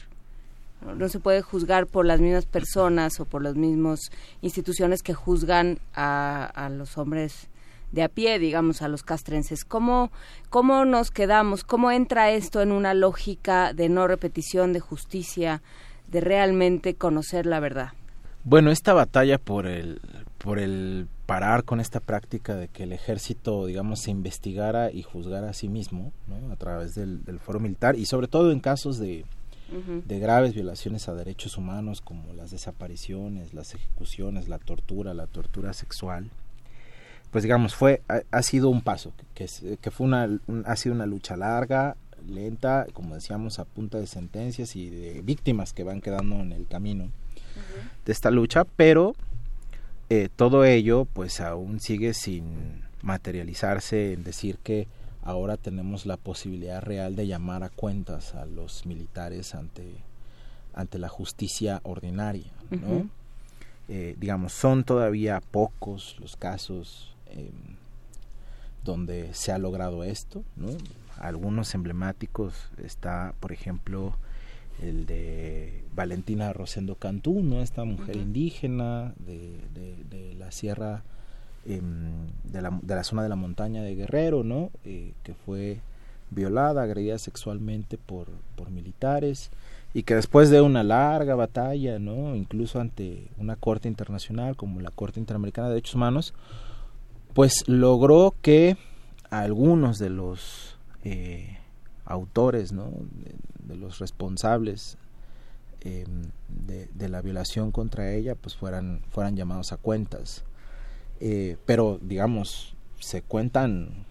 [0.96, 4.12] no se puede juzgar por las mismas personas o por las mismas
[4.44, 7.48] instituciones que juzgan a, a los hombres
[7.92, 9.66] de a pie, digamos, a los castrenses.
[9.66, 10.12] ¿Cómo,
[10.52, 11.64] ¿Cómo nos quedamos?
[11.64, 15.64] ¿Cómo entra esto en una lógica de no repetición, de justicia,
[16.08, 17.94] de realmente conocer la verdad?
[18.48, 20.00] Bueno, esta batalla por el,
[20.38, 25.50] por el parar con esta práctica de que el ejército, digamos, se investigara y juzgara
[25.50, 26.54] a sí mismo, ¿no?
[26.54, 29.26] A través del, del foro militar y sobre todo en casos de,
[29.72, 30.04] uh -huh.
[30.04, 35.74] de graves violaciones a derechos humanos como las desapariciones, las ejecuciones, la tortura, la tortura
[35.74, 36.30] sexual,
[37.32, 39.50] pues digamos fue ha, ha sido un paso que,
[39.82, 41.98] que fue una un, ha sido una lucha larga
[42.30, 46.68] lenta como decíamos a punta de sentencias y de víctimas que van quedando en el
[46.68, 47.10] camino.
[48.06, 49.16] De esta lucha pero
[50.10, 54.88] eh, todo ello pues aún sigue sin materializarse en decir que
[55.24, 59.84] ahora tenemos la posibilidad real de llamar a cuentas a los militares ante
[60.74, 62.88] ante la justicia ordinaria ¿no?
[62.88, 63.10] Uh -huh.
[63.90, 67.52] eh, digamos son todavía pocos los casos eh,
[68.86, 70.70] donde se ha logrado esto, ¿no?
[71.18, 74.16] Algunos emblemáticos está, por ejemplo,
[74.82, 77.62] el de Valentina Rosendo Cantú, ¿no?
[77.62, 78.24] Esta mujer uh -huh.
[78.24, 81.04] indígena de, de, de, la sierra,
[81.66, 81.82] eh,
[82.44, 84.72] de, la, de la zona de la montaña de Guerrero, ¿no?
[84.84, 85.80] Eh, que fue
[86.32, 89.52] violada, agredida sexualmente por, por militares
[89.94, 92.36] y que después de una larga batalla, ¿no?
[92.36, 96.34] Incluso ante una corte internacional como la Corte Interamericana de Derechos Humanos,
[97.34, 98.76] pues logró que
[99.30, 101.58] algunos de los eh,
[102.06, 102.92] autores, ¿no?
[103.68, 104.98] De, los responsables
[105.82, 110.44] em, de, la violación contra ella, pues fueran, fueran llamados a cuentas.
[111.20, 114.06] Eh, pero, digamos, se cuentan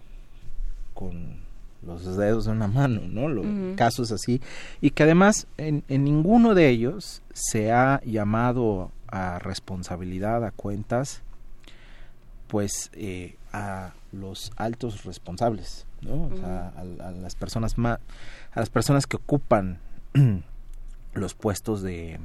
[0.93, 1.43] con
[1.85, 3.27] los dedos de una mano, ¿no?
[3.27, 4.41] Los Casos así.
[4.81, 11.21] Y que además en, en, ninguno de ellos se ha llamado a responsabilidad, a cuentas,
[12.47, 16.29] pues eh, a los altos responsables, ¿no?
[16.43, 17.99] a, las personas más,
[18.55, 19.79] a las personas que ocupan
[21.13, 22.19] los puestos de,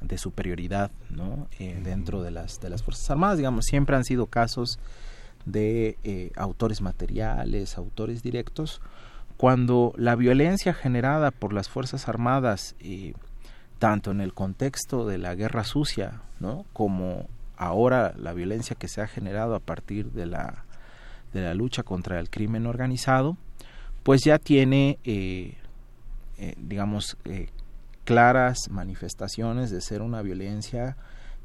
[0.00, 1.48] de superioridad, ¿no?
[1.58, 4.78] Eh, dentro de las de las fuerzas armadas, digamos, siempre han sido casos
[5.46, 8.82] de eh, autores materiales, autores directos,
[9.36, 12.74] cuando la violencia generada por las fuerzas armadas
[13.78, 16.64] tanto en el contexto de la guerra sucia, ¿no?
[16.72, 20.64] como ahora la violencia que se ha generado a partir de la,
[21.32, 23.36] de la lucha contra el crimen organizado,
[24.02, 24.98] pues ya tiene,
[26.38, 27.48] eh, digamos, eh,
[28.04, 30.96] claras manifestaciones de ser una violencia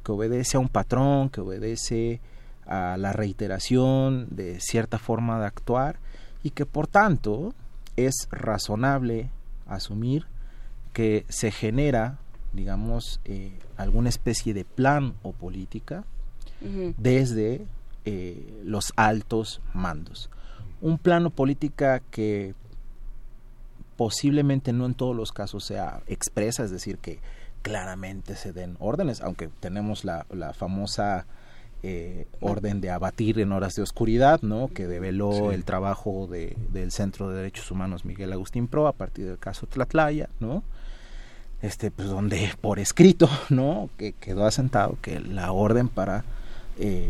[0.03, 2.21] que obedece a un patrón, que obedece
[2.65, 5.97] a la reiteración de cierta forma de actuar
[6.43, 7.53] y que por tanto
[7.97, 9.29] es razonable
[9.67, 10.25] asumir
[10.93, 12.19] que se genera
[12.53, 16.05] digamos, eh, alguna especie de plan o política
[16.97, 17.65] desde
[18.05, 20.29] eh, los altos mandos.
[20.79, 22.55] Un plano política que
[23.95, 27.19] posiblemente no en todos los casos sea expresa, es decir, que
[27.61, 31.25] claramente se den órdenes, aunque tenemos la, la famosa
[31.85, 34.69] eh, orden de abatir en horas de oscuridad, ¿no?
[34.69, 39.25] que develó el trabajo de, del Centro de Derechos Humanos Miguel Agustín Pro a partir
[39.25, 40.63] del caso Tlatlaya, ¿no?
[41.61, 46.23] este pues donde por escrito no que quedó asentado que la orden para
[46.77, 47.09] eh,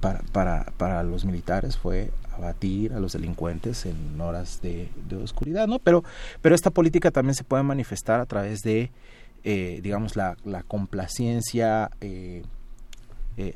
[0.00, 2.10] para, para, para los militares fue
[2.42, 4.88] abatir a los delincuentes en horas de,
[5.22, 6.04] oscuridad no pero
[6.40, 8.90] pero esta política también se puede manifestar a través de
[9.44, 12.42] eh, digamos la, la complacencia eh,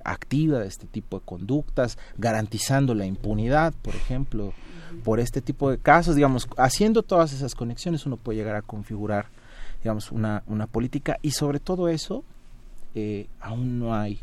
[0.02, 4.54] activa de este tipo de conductas, garantizando la impunidad, por ejemplo,
[5.02, 9.26] por este tipo de casos, digamos, haciendo todas esas conexiones uno puede llegar a configurar
[9.84, 11.18] digamos, una, una política.
[11.22, 12.24] Y sobre todo eso
[12.94, 14.20] eh, aún no hay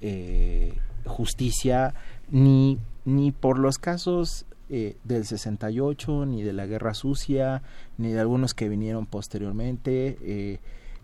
[0.00, 0.74] eh,
[1.06, 1.94] justicia
[2.32, 7.62] ni, ni por los casos eh, del 68, ni de la Guerra Sucia,
[7.96, 10.58] ni de algunos que vinieron posteriormente,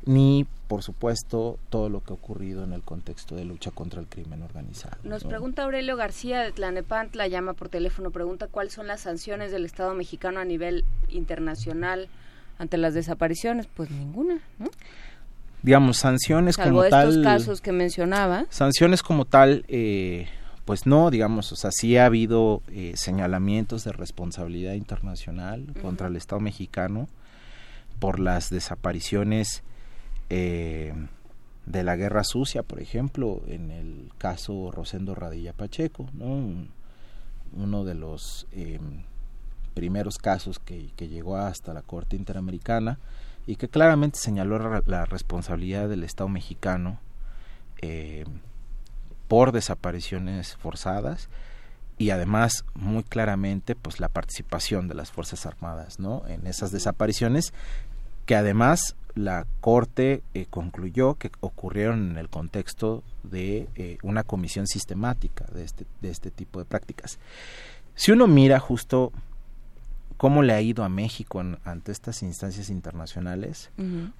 [0.08, 4.06] ni, por supuesto, todo lo que ha ocurrido en el contexto de lucha contra el
[4.06, 4.96] crimen organizado.
[5.04, 9.66] Nos pregunta Aurelio García de Tlanepantla, llama por teléfono, pregunta cuáles son las sanciones del
[9.66, 12.08] Estado mexicano a nivel internacional
[12.58, 13.66] ante las desapariciones?
[13.66, 14.70] Pues ninguna, ¿no?
[15.62, 18.46] Digamos, sanciones Salvo como estos casos que mencionaba.
[18.48, 20.28] Sanciones como tal, eh,
[20.68, 26.16] pues no, digamos, o sea, sí ha habido eh, señalamientos de responsabilidad internacional contra el
[26.16, 27.08] Estado mexicano
[27.98, 29.62] por las desapariciones
[30.28, 30.92] eh,
[31.64, 36.66] de la Guerra Sucia, por ejemplo, en el caso Rosendo Radilla Pacheco, ¿no?
[37.56, 38.46] uno de los
[39.72, 42.98] primeros casos que, llegó hasta la Corte Interamericana
[43.46, 47.00] y que claramente señaló la responsabilidad del Estado mexicano
[47.80, 48.26] eh,
[49.28, 51.28] por desapariciones forzadas
[51.98, 57.52] y además muy claramente pues la participación de las fuerzas armadas no en esas desapariciones
[58.26, 64.66] que además la corte eh, concluyó que ocurrieron en el contexto de eh, una comisión
[64.66, 67.18] sistemática de este de este tipo de prácticas.
[67.94, 69.12] Si uno mira justo
[70.18, 73.70] cómo le ha ido a México ante estas instancias internacionales,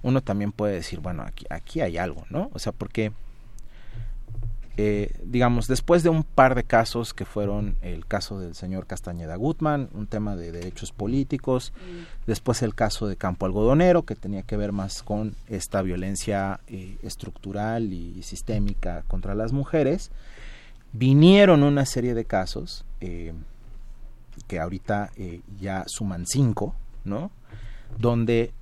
[0.01, 2.49] uno también puede decir, bueno, aquí, aquí hay algo, ¿no?
[2.53, 3.11] O sea, porque,
[4.77, 9.35] eh, digamos, después de un par de casos que fueron el caso del señor Castañeda
[9.35, 11.73] Gutman, un tema de derechos políticos,
[12.27, 16.97] después el caso de Campo Algodonero, que tenía que ver más con esta violencia eh,
[17.03, 20.11] estructural y sistémica contra las mujeres,
[20.93, 23.33] vinieron una serie de casos, eh,
[24.47, 27.31] que ahorita eh, ya suman cinco, ¿no?
[27.97, 28.53] Donde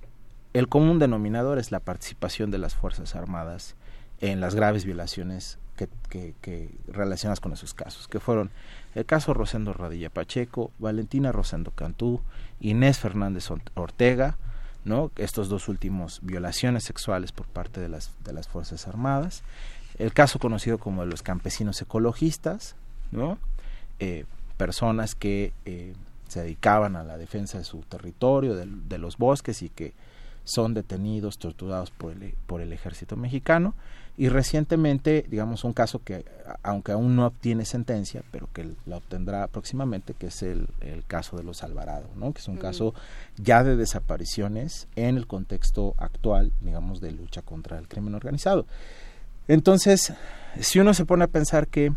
[0.52, 3.76] el común denominador es la participación de las Fuerzas Armadas
[4.20, 8.50] en las graves violaciones que, relacionadas con esos casos, que fueron
[8.94, 12.20] el caso Rosendo Radilla Pacheco, Valentina Rosendo Cantú,
[12.60, 14.36] Inés Fernández Ortega,
[14.84, 15.10] ¿no?
[15.16, 19.42] Estos dos últimos violaciones sexuales por parte de las, de las Fuerzas Armadas,
[19.98, 22.74] el caso conocido como de los campesinos ecologistas,
[23.12, 23.38] ¿no?
[24.00, 24.24] Eh,
[24.56, 25.94] personas que eh,
[26.28, 29.94] se dedicaban a la defensa de su territorio, de, los bosques y que
[30.44, 33.74] son detenidos, torturados por el, por el ejército mexicano
[34.18, 36.24] y recientemente, digamos, un caso que,
[36.64, 41.36] aunque aún no obtiene sentencia, pero que la obtendrá próximamente, que es el, el caso
[41.36, 42.32] de los Alvarado, ¿no?
[42.32, 42.94] que es un caso
[43.36, 48.66] ya de desapariciones en el contexto actual, digamos, de lucha contra el crimen organizado.
[49.46, 50.12] Entonces,
[50.60, 51.92] si uno se pone a pensar que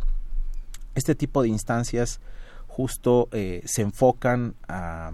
[0.93, 2.19] este tipo de instancias
[2.67, 5.11] justo eh, se enfocan a,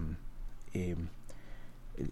[0.73, 0.97] eh,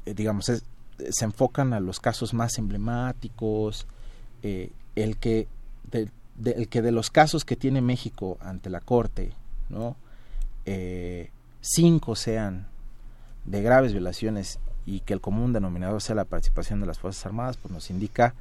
[0.06, 3.88] digamos, se enfocan a los casos más emblemáticos,
[4.42, 5.48] eh, el que
[5.92, 9.32] de, el que de los casos que tiene México ante la Corte,
[9.70, 9.96] ¿no?
[10.66, 11.30] Eh,
[11.62, 12.68] cinco sean
[13.46, 17.58] de graves violaciones y que el común denominador sea la participación de las Fuerzas Armadas,
[17.58, 18.34] pues nos indica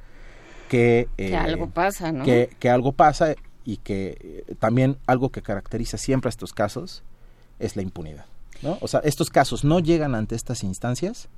[0.69, 2.23] que, que algo pasa, ¿no?
[2.23, 7.03] Que, que algo pasa y que eh, también algo que caracteriza siempre a estos casos
[7.59, 8.25] es la impunidad,
[8.61, 8.77] ¿no?
[8.81, 11.29] O sea, estos casos no llegan ante estas instancias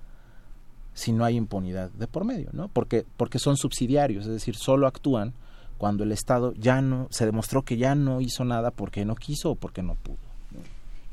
[0.97, 2.69] si no hay impunidad de por medio, ¿no?
[2.69, 5.33] Porque, porque son subsidiarios, es decir, solo actúan
[5.77, 9.51] cuando el Estado ya no, se demostró que ya no hizo nada porque no quiso
[9.51, 10.17] o porque no pudo.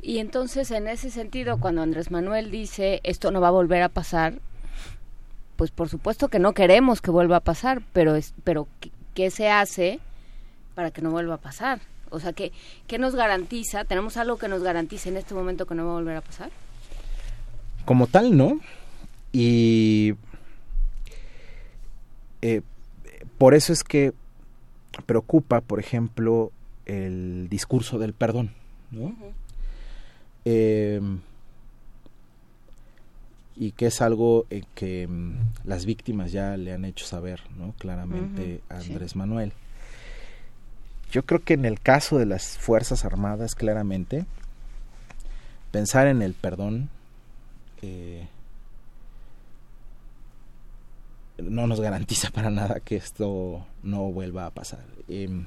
[0.01, 3.91] Y entonces, en ese sentido, cuando Andrés Manuel dice esto no va a volver a
[3.91, 4.41] pasar,
[5.57, 8.67] pues por supuesto que no queremos que vuelva a pasar, pero, es, pero
[9.13, 10.01] ¿qué, se hace
[10.75, 11.81] para que no vuelva a pasar?
[12.09, 12.53] O sea, ¿qué,
[12.87, 13.85] ¿qué nos garantiza?
[13.85, 16.51] ¿Tenemos algo que nos garantice en este momento que no va a volver a pasar?
[17.85, 18.61] Como tal, no.
[19.35, 20.15] Y
[22.41, 22.63] eh,
[23.37, 24.13] por eso es que
[25.07, 26.53] preocupa, por ejemplo,
[26.87, 28.53] el discurso del perdón,
[28.93, 29.13] ¿no?
[30.45, 31.01] eh,
[33.57, 35.35] y que es algo eh, que mm,
[35.65, 37.75] las víctimas ya le han hecho saber, ¿no?
[37.79, 39.19] Claramente uh -huh, a Andrés sí.
[39.19, 39.53] Manuel.
[41.11, 44.27] Yo creo que en el caso de las Fuerzas Armadas, claramente,
[45.73, 46.89] pensar en el perdón
[47.83, 48.29] eh,
[51.39, 54.85] no nos garantiza para nada que esto no vuelva a pasar.
[55.09, 55.45] Eh,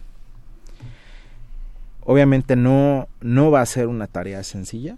[2.03, 4.97] obviamente no, no va a ser una tarea sencilla,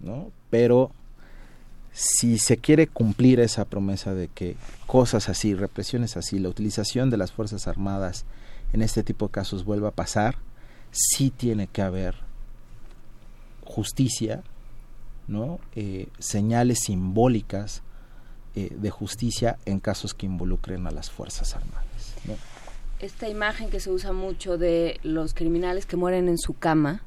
[0.00, 0.30] ¿no?
[0.50, 0.90] Pero
[1.92, 4.56] si se quiere cumplir esa promesa de que
[4.86, 8.24] cosas así, represiones así, la utilización de las Fuerzas Armadas
[8.72, 10.36] en este tipo de casos vuelva a pasar,
[10.90, 12.14] sí tiene que haber
[13.64, 14.42] justicia,
[15.26, 15.58] ¿no?
[15.74, 17.82] Eh, señales simbólicas
[18.58, 22.14] eh, de justicia en casos que involucren a las Fuerzas Armadas.
[22.24, 22.34] ¿no?
[22.98, 27.02] Esta imagen que se usa mucho de los criminales que mueren en su cama,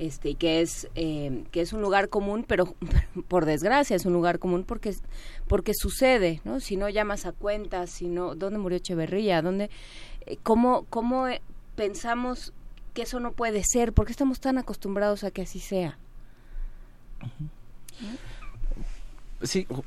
[0.00, 2.74] este, que es eh, que es un lugar común, pero
[3.28, 4.96] por desgracia es un lugar común porque
[5.46, 6.58] porque sucede, ¿no?
[6.58, 9.40] Si no llamas a cuentas, si no, ¿dónde murió Echeverría?
[9.40, 9.70] ¿Dónde,
[10.26, 11.26] eh, cómo, cómo
[11.76, 12.52] pensamos
[12.92, 13.92] que eso no puede ser?
[13.92, 15.96] ¿Por qué estamos tan acostumbrados a que así sea?
[17.22, 17.48] Uh -huh.
[17.98, 18.18] Sí,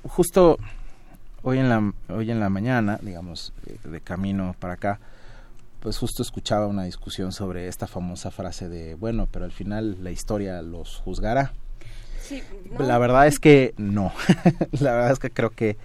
[0.03, 0.57] justo
[1.43, 4.99] hoy en la hoy en la mañana, digamos, de camino para acá,
[5.79, 10.11] pues justo escuchaba una discusión sobre esta famosa frase de, bueno, pero al final la
[10.11, 11.53] historia los juzgará.
[12.21, 12.85] Sí, no.
[12.85, 14.11] La verdad es que no.
[14.71, 15.77] la verdad es que creo que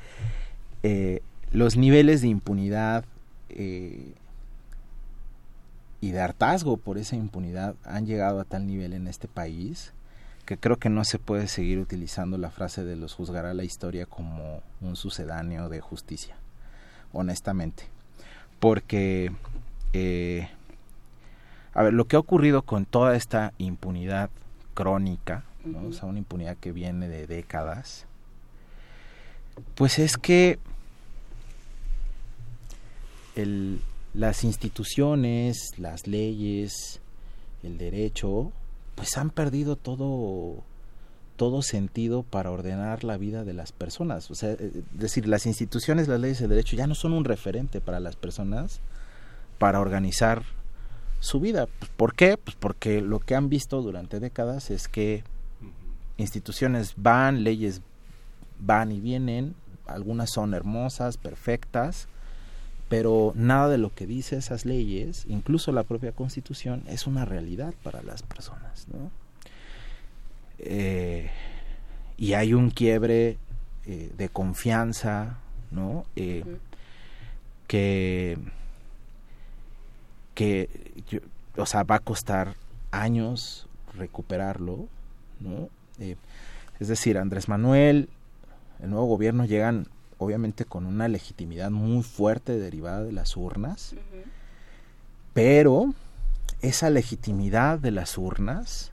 [0.82, 1.22] eh,
[1.52, 3.04] los niveles de impunidad
[3.50, 4.14] eh,
[6.00, 9.92] y de hartazgo por esa impunidad han llegado a tal nivel en este país
[10.44, 14.06] que creo que no se puede seguir utilizando la frase de los juzgará la historia
[14.06, 16.36] como un sucedáneo de justicia,
[17.12, 17.84] honestamente.
[18.58, 19.32] Porque,
[19.92, 20.48] eh,
[21.74, 24.30] a ver, lo que ha ocurrido con toda esta impunidad
[24.74, 25.78] crónica, ¿no?
[25.78, 25.90] uh -huh.
[25.90, 28.06] o sea, una impunidad que viene de décadas,
[29.74, 30.58] pues es que
[33.36, 33.80] el,
[34.14, 37.00] las instituciones, las leyes,
[37.62, 38.52] el derecho,
[39.02, 40.62] pues han perdido todo
[41.34, 44.30] todo sentido para ordenar la vida de las personas.
[44.30, 47.80] O sea, es decir, las instituciones, las leyes de derecho ya no son un referente
[47.80, 48.78] para las personas
[49.58, 50.44] para organizar
[51.18, 51.66] su vida.
[51.96, 52.36] ¿Por qué?
[52.36, 55.24] Pues porque lo que han visto durante décadas es que
[56.16, 57.80] instituciones van, leyes
[58.60, 59.56] van y vienen,
[59.88, 62.06] algunas son hermosas, perfectas,
[62.92, 67.72] pero nada de lo que dice esas leyes, incluso la propia constitución, es una realidad
[67.82, 69.10] para las personas, ¿no?
[70.58, 71.30] Eh,
[72.18, 73.38] y hay un quiebre
[73.86, 75.38] eh, de confianza,
[75.70, 76.04] ¿no?
[76.16, 76.58] Eh, uh -huh.
[77.66, 78.38] Que,
[80.34, 80.68] que,
[81.08, 81.20] yo,
[81.56, 82.56] o sea, va a costar
[82.90, 84.86] años recuperarlo,
[85.40, 85.70] ¿no?
[86.78, 88.10] es decir, Andrés Manuel,
[88.82, 89.86] el nuevo gobierno llegan
[90.22, 94.24] obviamente con una legitimidad muy fuerte derivada de las urnas, uh -huh.
[95.34, 95.94] pero
[96.60, 98.92] esa legitimidad de las urnas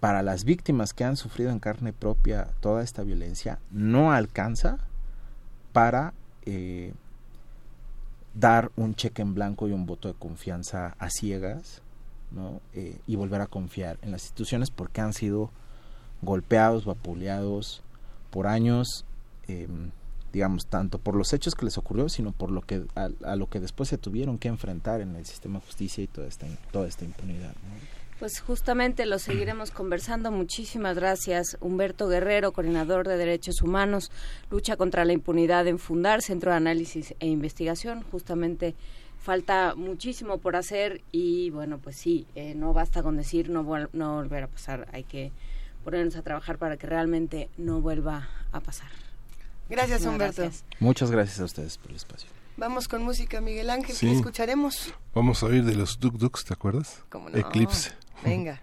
[0.00, 4.78] para las víctimas que han sufrido en carne propia toda esta violencia no alcanza
[5.72, 6.12] para
[6.44, 6.92] eh,
[8.34, 11.82] dar un cheque en blanco y un voto de confianza a ciegas
[12.32, 12.60] ¿no?
[12.74, 15.50] Eh, y volver a confiar en las instituciones porque han sido
[16.22, 17.82] golpeados, vapuleados
[18.30, 19.04] por años,
[19.46, 19.90] em,
[20.32, 23.60] digamos, tanto por los hechos que les ocurrió, sino por lo que a, lo que
[23.60, 27.04] después se tuvieron que enfrentar en el sistema de justicia y toda esta, toda esta
[27.04, 27.54] impunidad.
[28.18, 30.30] Pues justamente lo seguiremos conversando.
[30.30, 34.10] Muchísimas gracias, Humberto Guerrero, coordinador de Derechos Humanos,
[34.50, 38.04] lucha contra la impunidad en Fundar, Centro de Análisis e Investigación.
[38.12, 38.74] Justamente
[39.18, 44.14] falta muchísimo por hacer y bueno, pues sí, eh, no basta con decir no, no
[44.14, 45.30] volver a pasar, hay que
[45.84, 49.01] ponernos a trabajar para que realmente no vuelva a pasar.
[49.68, 50.50] Gracias, Humberto.
[50.80, 52.28] Muchas gracias a ustedes por el espacio.
[52.56, 54.92] Vamos con música, Miguel Ángel, ¿qué escucharemos?
[55.14, 57.02] Vamos a oír de los Duk Duks, ¿te acuerdas?
[57.32, 57.92] Eclipse.
[58.22, 58.60] Venga.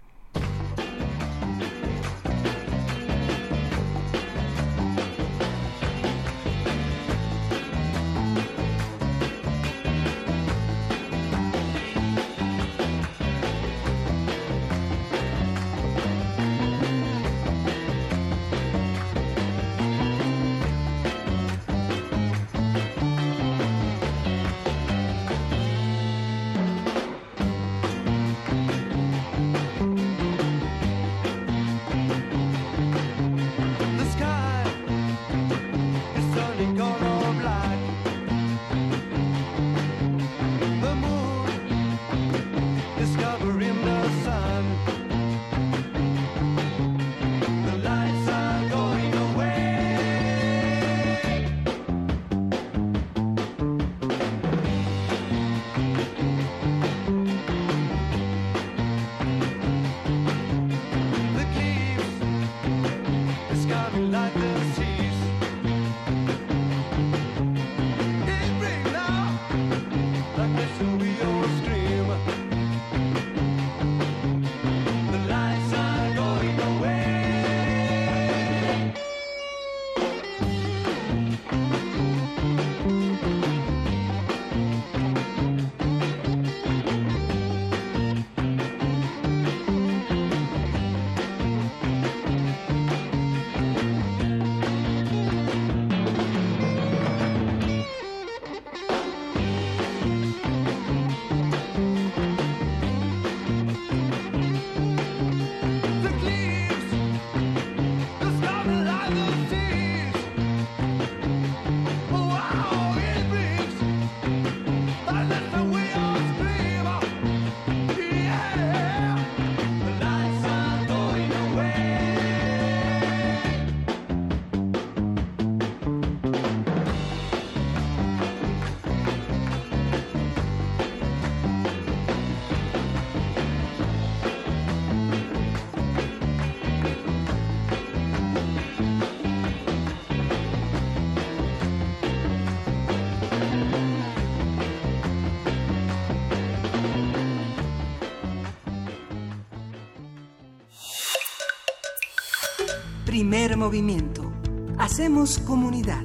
[153.30, 154.32] Primer movimiento.
[154.76, 156.02] Hacemos comunidad.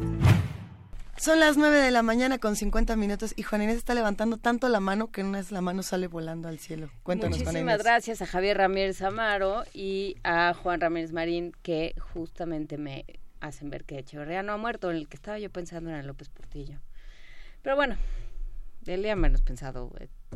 [1.17, 4.69] Son las 9 de la mañana con 50 minutos y Juan Inés está levantando tanto
[4.69, 6.87] la mano que una vez la mano sale volando al cielo.
[7.01, 13.05] Cuéntanos, Muchísimas gracias a Javier Ramírez Amaro y a Juan Ramírez Marín que justamente me
[13.39, 14.91] hacen ver que Echeverría no ha muerto.
[14.91, 16.77] En el que estaba yo pensando era López Portillo.
[17.63, 17.97] Pero bueno,
[18.81, 19.91] del día menos pensado,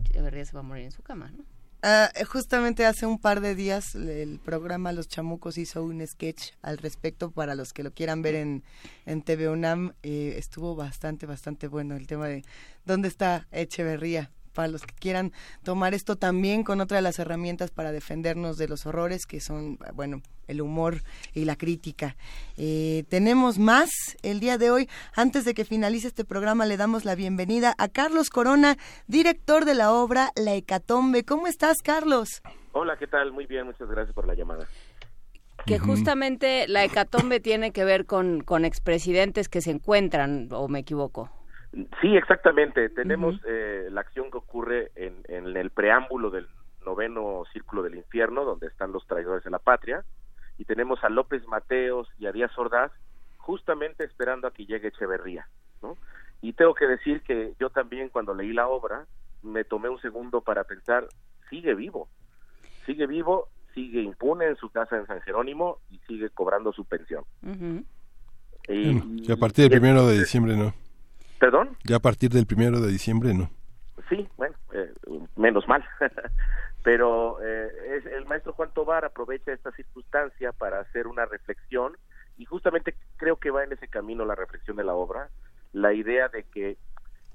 [0.06, 1.44] Echeverría se va a morir en su cama, ¿no?
[1.82, 6.78] Ah, justamente hace un par de días el programa Los Chamucos hizo un sketch al
[6.78, 8.64] respecto para los que lo quieran ver en,
[9.06, 9.94] en TV UNAM.
[10.04, 12.44] Eh, estuvo bastante, bastante bueno el tema de
[12.84, 15.32] dónde está Echeverría para los que quieran
[15.64, 19.80] tomar esto también con otra de las herramientas para defendernos de los horrores, que son,
[19.94, 21.02] bueno, el humor
[21.34, 22.18] y la crítica.
[22.58, 23.90] Eh, tenemos más
[24.22, 24.90] el día de hoy.
[25.16, 28.76] Antes de que finalice este programa, le damos la bienvenida a Carlos Corona,
[29.08, 31.24] director de la obra La Hecatombe.
[31.24, 32.42] ¿Cómo estás, Carlos?
[32.74, 33.32] Hola, ¿qué tal?
[33.32, 34.68] Muy bien, muchas gracias por la llamada.
[35.66, 40.80] Que justamente la hecatombe tiene que ver con, con expresidentes que se encuentran, o me
[40.80, 41.30] equivoco.
[42.02, 42.90] Sí, exactamente.
[42.90, 46.48] Tenemos eh, la acción que ocurre en, en, el preámbulo del
[46.86, 50.04] noveno círculo del infierno, donde están los traidores de la patria,
[50.58, 52.92] y tenemos a López Mateos y a Díaz Ordaz
[53.38, 55.48] justamente esperando a que llegue Echeverría,
[55.82, 55.98] ¿no?
[56.42, 59.06] Y tengo que decir que yo también cuando leí la obra
[59.42, 61.08] me tomé un segundo para pensar,
[61.50, 62.08] sigue vivo,
[62.86, 67.24] sigue vivo, sigue impune en su casa en San Jerónimo y sigue cobrando su pensión.
[68.68, 70.74] Y, a partir del primero de diciembre no.
[71.40, 71.78] ¿Perdón?
[71.86, 73.50] Ya a partir del primero de diciembre no.
[74.10, 74.92] Sí, bueno, eh,
[75.36, 75.84] menos mal.
[76.84, 81.98] Pero eh, es, el maestro Juan Tobar aprovecha esta circunstancia para hacer una reflexión
[82.38, 85.30] y justamente creo que va en ese camino la reflexión de la obra,
[85.74, 86.78] la idea de que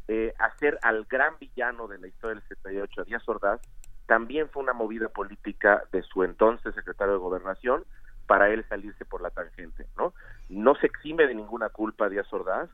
[0.08, 3.60] eh, hacer al gran villano de la historia del 78, a Díaz Ordaz,
[4.06, 7.84] también fue una movida política de su entonces secretario de Gobernación
[8.26, 10.14] para él salirse por la tangente, ¿no?
[10.48, 12.70] No se exime de ninguna culpa Díaz Ordaz,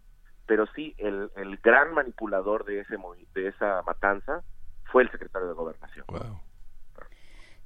[0.50, 2.96] pero sí el, el gran manipulador de ese
[3.34, 4.42] de esa matanza
[4.90, 6.04] fue el secretario de Gobernación.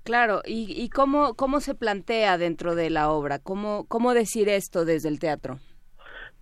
[0.03, 3.39] Claro, ¿y, y cómo, cómo se plantea dentro de la obra?
[3.39, 5.61] ¿Cómo, cómo decir esto desde el teatro?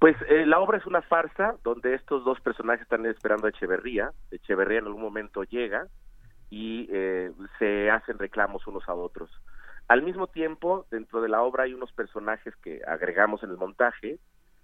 [0.00, 4.10] Pues eh, la obra es una farsa donde estos dos personajes están esperando a Echeverría.
[4.32, 5.86] Echeverría en algún momento llega
[6.50, 9.30] y eh, se hacen reclamos unos a otros.
[9.86, 14.18] Al mismo tiempo, dentro de la obra hay unos personajes que agregamos en el montaje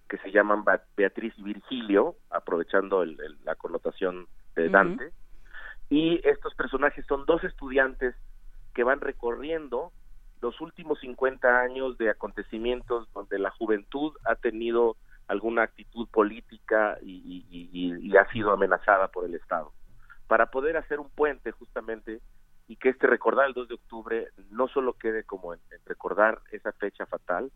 [0.08, 0.64] que se llaman
[0.96, 4.26] Beatriz y Virgilio, aprovechando la connotación
[4.56, 5.12] de Dante.
[5.90, 8.14] Y estos personajes son dos estudiantes
[8.74, 9.92] que van recorriendo
[10.40, 18.16] los últimos 50 años de acontecimientos donde la juventud ha tenido alguna actitud política y,
[18.16, 19.72] ha sido amenazada por el Estado.
[20.26, 22.20] Para poder hacer un puente justamente
[22.66, 26.72] y que este recordar el 2 de octubre no solo quede como en recordar esa
[26.72, 27.50] fecha fatal,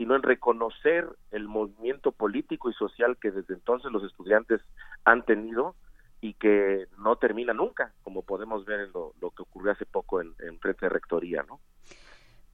[0.00, 4.62] sino en reconocer el movimiento político y social que desde entonces los estudiantes
[5.04, 5.74] han tenido
[6.22, 10.34] y que no termina nunca, como podemos ver en lo, que ocurrió hace poco en,
[10.58, 11.60] frente de rectoría, ¿no?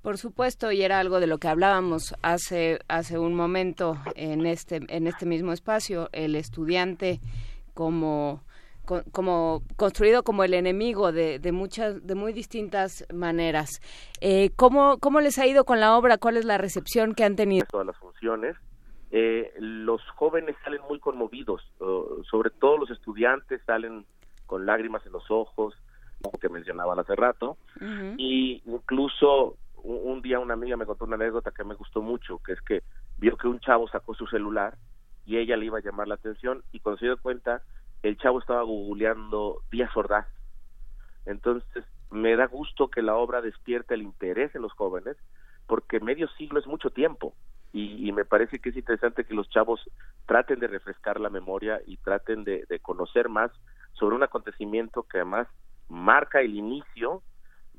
[0.03, 4.81] Por supuesto, y era algo de lo que hablábamos hace hace un momento en este
[4.89, 7.21] en este mismo espacio, el estudiante
[7.75, 8.43] como
[9.13, 13.81] como construido como el enemigo de, de muchas de muy distintas maneras.
[14.21, 16.19] Eh, ¿cómo, ¿Cómo les ha ido con la obra?
[16.19, 17.67] ¿Cuál es la recepción que han tenido?
[17.71, 18.57] Todas las funciones
[19.11, 21.63] eh, los jóvenes salen muy conmovidos,
[22.29, 24.05] sobre todo los estudiantes salen
[24.47, 25.75] con lágrimas en los ojos,
[26.21, 27.57] como que mencionaban hace rato,
[28.17, 32.53] y incluso un, día una amiga me contó una anécdota que me gustó mucho, que
[32.53, 32.83] es que
[33.19, 34.77] vio que un chavo sacó su celular
[35.25, 37.63] y ella le iba a llamar la atención y cuando se dio cuenta
[38.03, 40.27] el chavo estaba googleando Díaz Ordaz.
[41.25, 45.17] Entonces me da gusto que la obra despierte el interés en los jóvenes
[45.67, 47.35] porque medio siglo es mucho tiempo
[47.73, 49.81] y, me parece que es interesante que los chavos
[50.25, 53.51] traten de refrescar la memoria y traten de, conocer más
[53.93, 55.47] sobre un acontecimiento que además
[55.91, 57.23] marca el inicio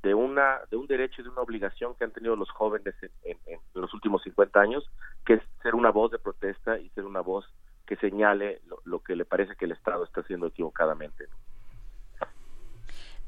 [0.04, 3.38] de una de un derecho y de una obligación que han tenido los jóvenes en,
[3.74, 4.88] los últimos 50 años,
[5.26, 7.46] que es ser una voz de protesta y ser una voz
[7.88, 11.26] que señale lo, que le parece que el Estado está haciendo equivocadamente.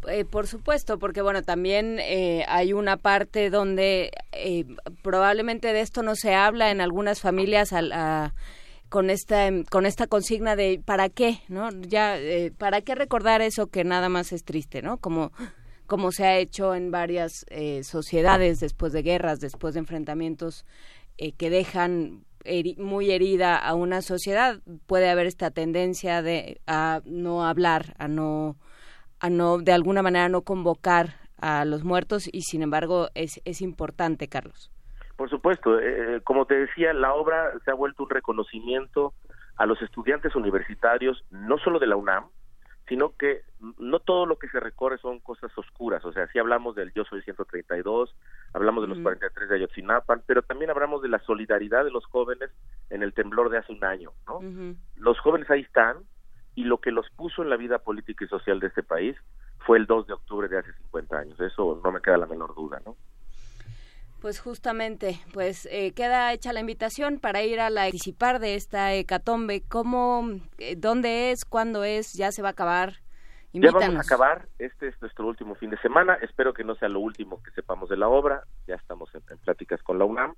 [0.08, 4.66] Eh, por supuesto, porque bueno, también eh, hay una parte donde eh,
[5.02, 7.74] probablemente de esto no se habla en algunas familias
[8.88, 11.70] con esta con esta consigna de para qué, ¿no?
[11.72, 12.18] Ya
[12.58, 14.98] para qué recordar eso que nada más es triste, ¿no?
[14.98, 15.32] Como
[15.86, 17.46] como se ha hecho en varias
[17.82, 20.66] sociedades después de guerras, después de enfrentamientos
[21.18, 22.24] que dejan
[22.78, 28.56] muy herida a una sociedad, puede haber esta tendencia de a no hablar, a no
[29.20, 33.62] a no, de alguna manera, no convocar a los muertos y, sin embargo, es, es
[33.62, 34.72] importante, Carlos.
[35.16, 39.14] Por supuesto, eh, eh, como te decía, la obra se ha vuelto un reconocimiento
[39.58, 42.30] a los estudiantes universitarios, no solo de la UNAM,
[42.90, 43.44] sino que
[43.78, 47.06] no todo lo que se recorre son cosas oscuras, o sea, si hablamos del Yo
[47.06, 48.14] Soy 132,
[48.54, 52.50] hablamos de los 43 de Ayotzinapa, pero también hablamos de la solidaridad de los jóvenes
[52.90, 54.42] en el temblor de hace un año, ¿no?
[54.98, 55.98] Los jóvenes ahí están,
[56.56, 59.16] y lo que los puso en la vida política y social de este país
[59.60, 61.40] fue el 2 de octubre de hace 50 años.
[61.40, 62.98] Eso no me queda la menor duda, ¿no?
[64.22, 68.94] Pues justamente, pues eh, queda hecha la invitación para ir a la participar de esta
[68.94, 69.64] hecatombe.
[69.68, 72.96] ¿Cómo, eh, dónde es, cuándo es, ya se va a acabar?
[73.54, 73.82] Invítanos.
[73.82, 76.90] Ya vamos a acabar, este es nuestro último fin de semana, espero que no sea
[76.90, 80.36] lo último que sepamos de la obra, ya estamos en pláticas con la UNAM,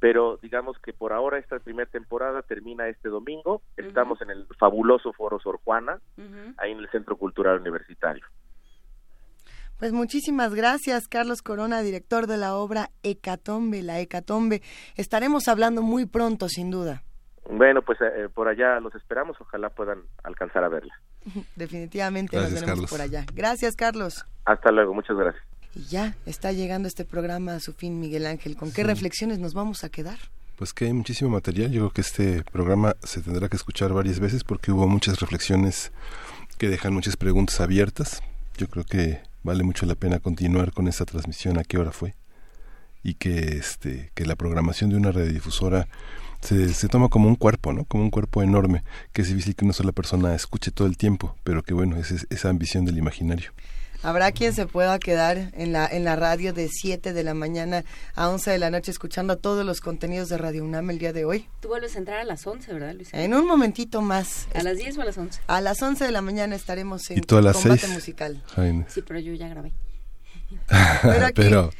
[0.00, 3.62] pero digamos que por ahora esta primera temporada termina este domingo.
[3.76, 6.00] Estamos en el fabuloso Foro Sor Juana,
[6.56, 8.24] ahí en el Centro Cultural Universitario.
[9.80, 14.60] Pues muchísimas gracias, Carlos Corona, director de la obra Hecatombe, la Hecatombe.
[14.94, 17.02] Estaremos hablando muy pronto, sin duda.
[17.50, 20.92] Bueno, pues eh, por allá los esperamos, ojalá puedan alcanzar a verla.
[21.56, 23.24] Definitivamente nos veremos por allá.
[23.34, 24.26] Gracias, Carlos.
[24.44, 25.42] Hasta luego, muchas gracias.
[25.74, 28.58] Y ya está llegando este programa a su fin, Miguel Ángel.
[28.58, 30.18] ¿Con qué reflexiones nos vamos a quedar?
[30.58, 31.70] Pues que hay muchísimo material.
[31.70, 35.90] Yo creo que este programa se tendrá que escuchar varias veces porque hubo muchas reflexiones
[36.58, 38.22] que dejan muchas preguntas abiertas.
[38.58, 42.14] Yo creo que vale mucho la pena continuar con esta transmisión a qué hora fue
[43.02, 45.88] y que este que la programación de una radiodifusora
[46.40, 47.84] se, se toma como un cuerpo, ¿no?
[47.84, 51.36] Como un cuerpo enorme, que es difícil que una sola persona escuche todo el tiempo,
[51.44, 53.52] pero que bueno, es, es esa ambición del imaginario.
[54.02, 57.84] Habrá quien se pueda quedar en la, en la radio de 7 de la mañana
[58.14, 61.26] a 11 de la noche escuchando todos los contenidos de Radio UNAM el día de
[61.26, 61.46] hoy.
[61.60, 63.12] Tú vuelves a entrar a las 11, ¿verdad, Luis?
[63.12, 64.48] En un momentito más.
[64.54, 65.40] ¿A las 10 o a las 11?
[65.46, 67.92] A las 11 de la mañana estaremos en ¿Y tú a las combate seis?
[67.92, 68.42] musical.
[68.54, 68.86] Jaime.
[68.88, 69.72] Sí, pero yo ya grabé.
[71.02, 71.70] Pero aquí- Pero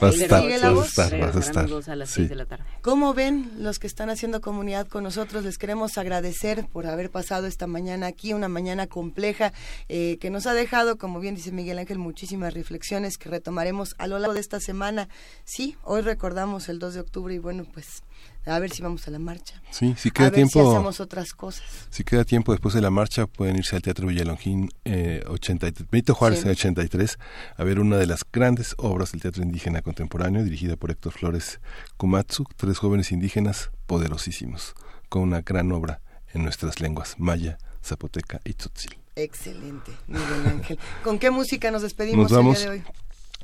[0.00, 1.62] vas a estar, vas a estar, vas a Regresarán estar.
[1.64, 2.14] los dos a las Sí.
[2.16, 2.64] 6 de la tarde.
[2.82, 5.44] ¿Cómo ven los que están haciendo comunidad con nosotros?
[5.44, 9.52] Les queremos agradecer por haber pasado esta mañana aquí, una mañana compleja
[9.88, 14.06] eh, que nos ha dejado, como bien dice Miguel Ángel, muchísimas reflexiones que retomaremos a
[14.06, 15.08] lo largo de esta semana.
[15.44, 18.02] Sí, hoy recordamos el 2 de octubre y bueno, pues
[18.48, 19.60] a ver si vamos a la marcha.
[19.70, 20.62] Sí, si queda a ver tiempo.
[20.62, 21.64] si hacemos otras cosas.
[21.90, 26.14] Si queda tiempo después de la marcha, pueden irse al Teatro Villalongín eh, 83, Benito
[26.14, 26.44] Juárez Sí.
[26.46, 27.18] en 83
[27.56, 31.60] a ver una de las grandes obras del teatro indígena contemporáneo dirigida por Héctor Flores
[31.96, 34.74] Kumatsu, tres jóvenes indígenas poderosísimos,
[35.08, 36.00] con una gran obra
[36.32, 38.96] en nuestras lenguas, maya, zapoteca y tzotzil.
[39.16, 40.78] Excelente, Miguel Ángel.
[41.04, 42.84] ¿Con qué música nos despedimos Nos vamos, el día de hoy?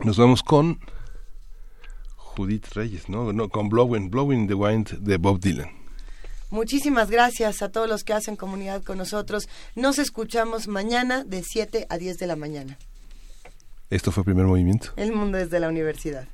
[0.05, 0.79] nos vamos con
[2.37, 3.33] Judith Reyes, ¿no?
[3.33, 5.71] no con Blowing, Blowing the Wind de Bob Dylan.
[6.51, 9.49] Muchísimas gracias a todos los que hacen comunidad con nosotros.
[9.75, 12.79] Nos escuchamos mañana de 7 a 10 de la mañana.
[13.91, 14.93] Esto fue Primer Movimiento.
[14.97, 16.29] El mundo desde la universidad.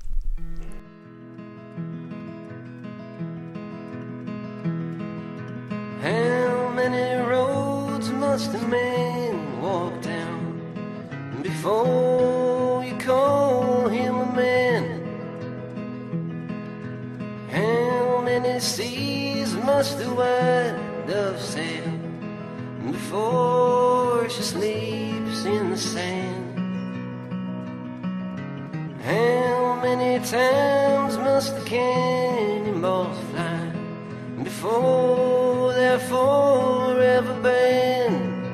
[6.02, 14.69] How many roads must a man walk down before you call him a man?
[17.52, 21.90] How many seas must the white dove sail
[22.92, 26.46] before she sleeps in the sand?
[29.02, 33.72] How many times must the cannonballs fly
[34.44, 38.44] before they're forever banned?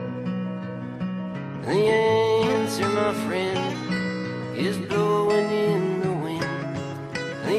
[1.66, 6.76] The answer, my friend, is blowing in the wind.
[7.44, 7.58] The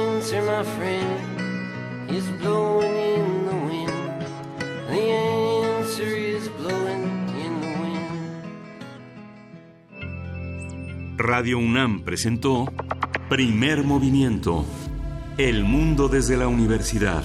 [0.21, 3.91] answer, my friend, is blowing in the wind.
[4.87, 8.05] The answer is blowing in the wind.
[11.17, 12.71] Radio UNAM presentó
[13.29, 14.63] Primer Movimiento.
[15.39, 17.23] El mundo desde la universidad.